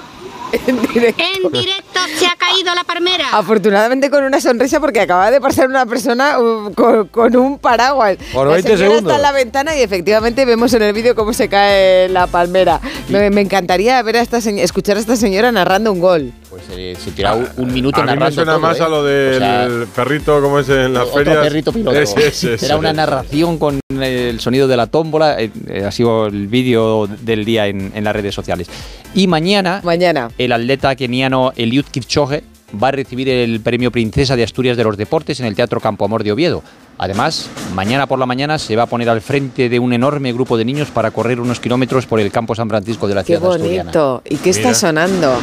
En 0.53 0.81
directo. 0.81 1.21
En 1.21 1.51
directo 1.51 1.99
se 2.17 2.27
ha 2.27 2.35
caído 2.37 2.73
la 2.73 2.85
palmera. 2.85 3.25
Afortunadamente 3.33 4.09
con 4.09 4.23
una 4.23 4.39
sonrisa 4.39 4.79
porque 4.79 5.01
acaba 5.01 5.29
de 5.31 5.41
pasar 5.41 5.67
una 5.67 5.85
persona 5.85 6.39
uh, 6.39 6.73
con, 6.73 7.09
con 7.09 7.35
un 7.35 7.59
paraguas. 7.59 8.15
Por 8.31 8.47
La 8.47 8.53
20 8.53 8.69
señora 8.69 8.87
segundos. 8.87 9.11
está 9.11 9.15
en 9.17 9.21
la 9.21 9.31
ventana 9.33 9.75
y 9.75 9.81
efectivamente 9.81 10.45
vemos 10.45 10.73
en 10.73 10.83
el 10.83 10.93
vídeo 10.93 11.13
cómo 11.13 11.33
se 11.33 11.49
cae 11.49 12.07
la 12.07 12.27
palmera. 12.27 12.79
Me, 13.09 13.29
me 13.31 13.41
encantaría 13.41 14.01
ver 14.01 14.15
a 14.15 14.21
esta 14.21 14.37
escuchar 14.37 14.95
a 14.95 15.01
esta 15.01 15.17
señora 15.17 15.51
narrando 15.51 15.91
un 15.91 15.99
gol. 15.99 16.33
Pues 16.51 16.63
eh, 16.71 16.95
se 16.99 17.11
tira 17.11 17.33
un, 17.33 17.47
un 17.55 17.73
minuto 17.73 18.01
A 18.01 18.03
mí 18.03 18.09
me 18.09 18.15
narrando 18.15 18.35
suena 18.35 18.51
todo, 18.51 18.61
más 18.61 18.77
¿eh? 18.77 18.83
a 18.83 18.89
lo 18.89 19.03
del 19.05 19.35
O 19.35 19.39
sea, 19.39 19.69
perrito, 19.95 20.41
como 20.41 20.59
es 20.59 20.67
en 20.67 20.93
las 20.93 21.03
otro 21.03 21.17
ferias. 21.19 21.37
perrito 21.37 21.71
piloto. 21.71 21.97
Ese, 21.97 22.27
ese, 22.27 22.53
ese. 22.55 22.65
Era 22.65 22.75
una 22.75 22.91
narración 22.91 23.57
con 23.57 23.79
el 23.89 24.39
sonido 24.41 24.67
de 24.67 24.75
la 24.75 24.87
tómbola. 24.87 25.41
eh, 25.41 25.49
eh, 25.67 25.85
ha 25.85 25.91
sido 25.91 26.25
el 26.27 26.47
vídeo 26.47 27.07
del 27.07 27.45
día 27.45 27.67
en, 27.67 27.93
en 27.95 28.03
las 28.03 28.13
redes 28.13 28.35
sociales. 28.35 28.67
Y 29.15 29.27
mañana, 29.27 29.79
mañana, 29.85 30.29
el 30.37 30.51
atleta 30.51 30.93
keniano 30.97 31.53
Eliud 31.55 31.85
Kipchoge 31.89 32.43
va 32.81 32.89
a 32.89 32.91
recibir 32.91 33.29
el 33.29 33.59
premio 33.61 33.91
Princesa 33.91 34.35
de 34.35 34.43
Asturias 34.43 34.77
de 34.77 34.83
los 34.83 34.97
Deportes 34.97 35.39
en 35.39 35.45
el 35.45 35.55
Teatro 35.55 35.79
Campo 35.79 36.05
Amor 36.05 36.23
de 36.23 36.31
Oviedo. 36.31 36.63
Además, 36.97 37.49
mañana 37.73 38.05
por 38.05 38.19
la 38.19 38.25
mañana 38.25 38.59
se 38.59 38.75
va 38.75 38.83
a 38.83 38.85
poner 38.85 39.09
al 39.09 39.21
frente 39.21 39.69
de 39.69 39.79
un 39.79 39.91
enorme 39.93 40.31
grupo 40.33 40.57
de 40.57 40.65
niños 40.65 40.89
para 40.89 41.09
correr 41.11 41.39
unos 41.39 41.59
kilómetros 41.59 42.05
por 42.05 42.19
el 42.19 42.31
campo 42.31 42.53
San 42.53 42.69
Francisco 42.69 43.07
de 43.07 43.15
la 43.15 43.23
Qué 43.23 43.37
ciudad 43.37 43.51
asturiana. 43.51 43.83
bonito. 43.83 44.21
¿Y 44.29 44.35
qué 44.37 44.51
está 44.51 44.67
Mira. 44.69 44.75
sonando? 44.75 45.39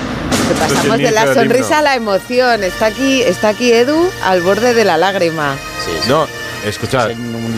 Que 0.49 0.55
pasamos 0.55 0.99
de 0.99 1.11
la 1.11 1.35
sonrisa 1.35 1.79
a 1.79 1.83
la 1.83 1.97
emoción. 1.97 2.63
Está 2.63 2.87
aquí, 2.87 3.23
está 3.23 3.49
aquí 3.49 3.73
Edu 3.73 4.09
al 4.25 4.41
borde 4.43 4.73
de 4.73 4.85
la 4.85 4.97
lágrima. 4.97 5.57
No, 6.09 6.27
escuchad. 6.65 7.11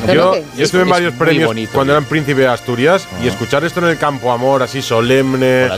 ¿Pero 0.07 0.35
Yo, 0.35 0.43
yo 0.57 0.65
estuve 0.65 0.83
en 0.83 0.89
varios 0.89 1.15
premios 1.15 1.49
bonito, 1.49 1.73
cuando 1.75 1.93
eran 1.93 2.05
príncipe 2.07 2.41
de 2.41 2.49
Asturias 2.49 3.07
y 3.23 3.29
escuchar 3.29 3.65
esto 3.65 3.81
en 3.81 3.87
el 3.87 3.99
campo 3.99 4.33
amor, 4.33 4.63
así 4.63 4.81
solemne, 4.81 5.69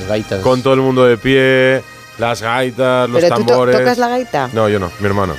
con, 0.43 0.63
todo 0.63 0.75
el 0.75 0.81
mundo 0.81 1.05
de 1.05 1.19
pie, 1.19 1.83
las 2.23 2.41
gaitas, 2.43 3.09
los 3.11 3.21
¿Pero 3.21 3.35
tú 3.37 3.43
to- 3.43 3.47
tambores. 3.49 3.77
tocas 3.79 3.99
la 3.99 4.09
gaita? 4.09 4.49
No, 4.53 4.69
yo 4.69 4.79
no, 4.79 4.91
mi 5.01 5.07
hermano. 5.07 5.35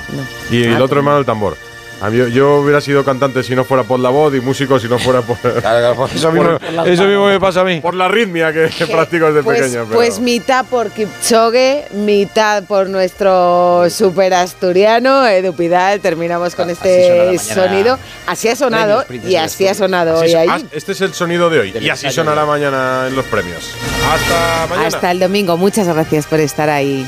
Y 0.50 0.64
Ah, 0.64 0.76
el 0.76 0.82
otro 0.82 0.98
hermano 0.98 1.18
el 1.18 1.24
tambor. 1.24 1.56
A 2.00 2.10
mí- 2.10 2.30
yo, 2.32 2.56
hubiera 2.56 2.80
sido 2.80 3.04
cantante 3.04 3.42
si 3.42 3.54
no 3.54 3.64
fuera 3.64 3.84
por 3.84 3.98
la 4.00 4.10
voz 4.10 4.34
y 4.34 4.40
músico 4.40 4.78
si 4.78 4.88
no 4.88 4.98
fuera 4.98 5.22
por. 5.22 5.36
eso 6.14 6.32
mismo- 6.32 6.58
eso 6.84 7.04
mismo 7.04 7.26
me 7.26 7.40
pasa 7.40 7.60
a 7.60 7.64
mí. 7.64 7.80
Por 7.80 7.94
la 7.94 8.08
ritmia 8.08 8.52
que 8.52 8.68
practico 8.90 9.26
desde 9.26 9.42
Pues, 9.42 9.60
pequeño. 9.60 9.84
pero- 9.84 9.94
pues 9.94 10.18
mitad 10.20 10.64
por 10.66 10.90
Kipchoge, 10.90 11.86
mitad 11.92 12.64
por 12.64 12.88
nuestro 12.90 13.86
super 13.90 14.34
asturiano 14.34 15.26
Edu 15.26 15.54
Pidal. 15.54 16.00
Terminamos 16.00 16.54
con 16.54 16.66
suena 16.66 16.72
este 16.72 17.26
mañana. 17.38 17.54
sonido. 17.68 17.98
Así 18.26 18.48
ha 18.48 18.56
sonado 18.56 19.04
Premios 19.06 19.30
y 19.30 19.36
así 19.36 19.66
ha 19.68 19.74
sonado 19.74 20.16
Así 20.16 20.26
hoy 20.26 20.34
ahí. 20.34 20.48
ah, 20.50 20.60
Este 20.72 20.92
es 20.92 21.00
el 21.00 21.14
sonido 21.14 21.48
de 21.50 21.60
hoy. 21.60 21.74
y 21.80 21.88
así 21.88 22.10
sonará 22.10 22.44
mañana 22.44 23.04
en 23.08 23.16
los 23.16 23.24
premios. 23.26 23.70
Hasta 24.12 24.66
mañana. 24.68 24.88
Hasta 24.88 25.10
el 25.10 25.20
domingo. 25.20 25.56
Muchas 25.56 25.86
gracias 25.88 26.26
por 26.26 26.40
estar 26.40 26.68
ahí. 26.68 27.06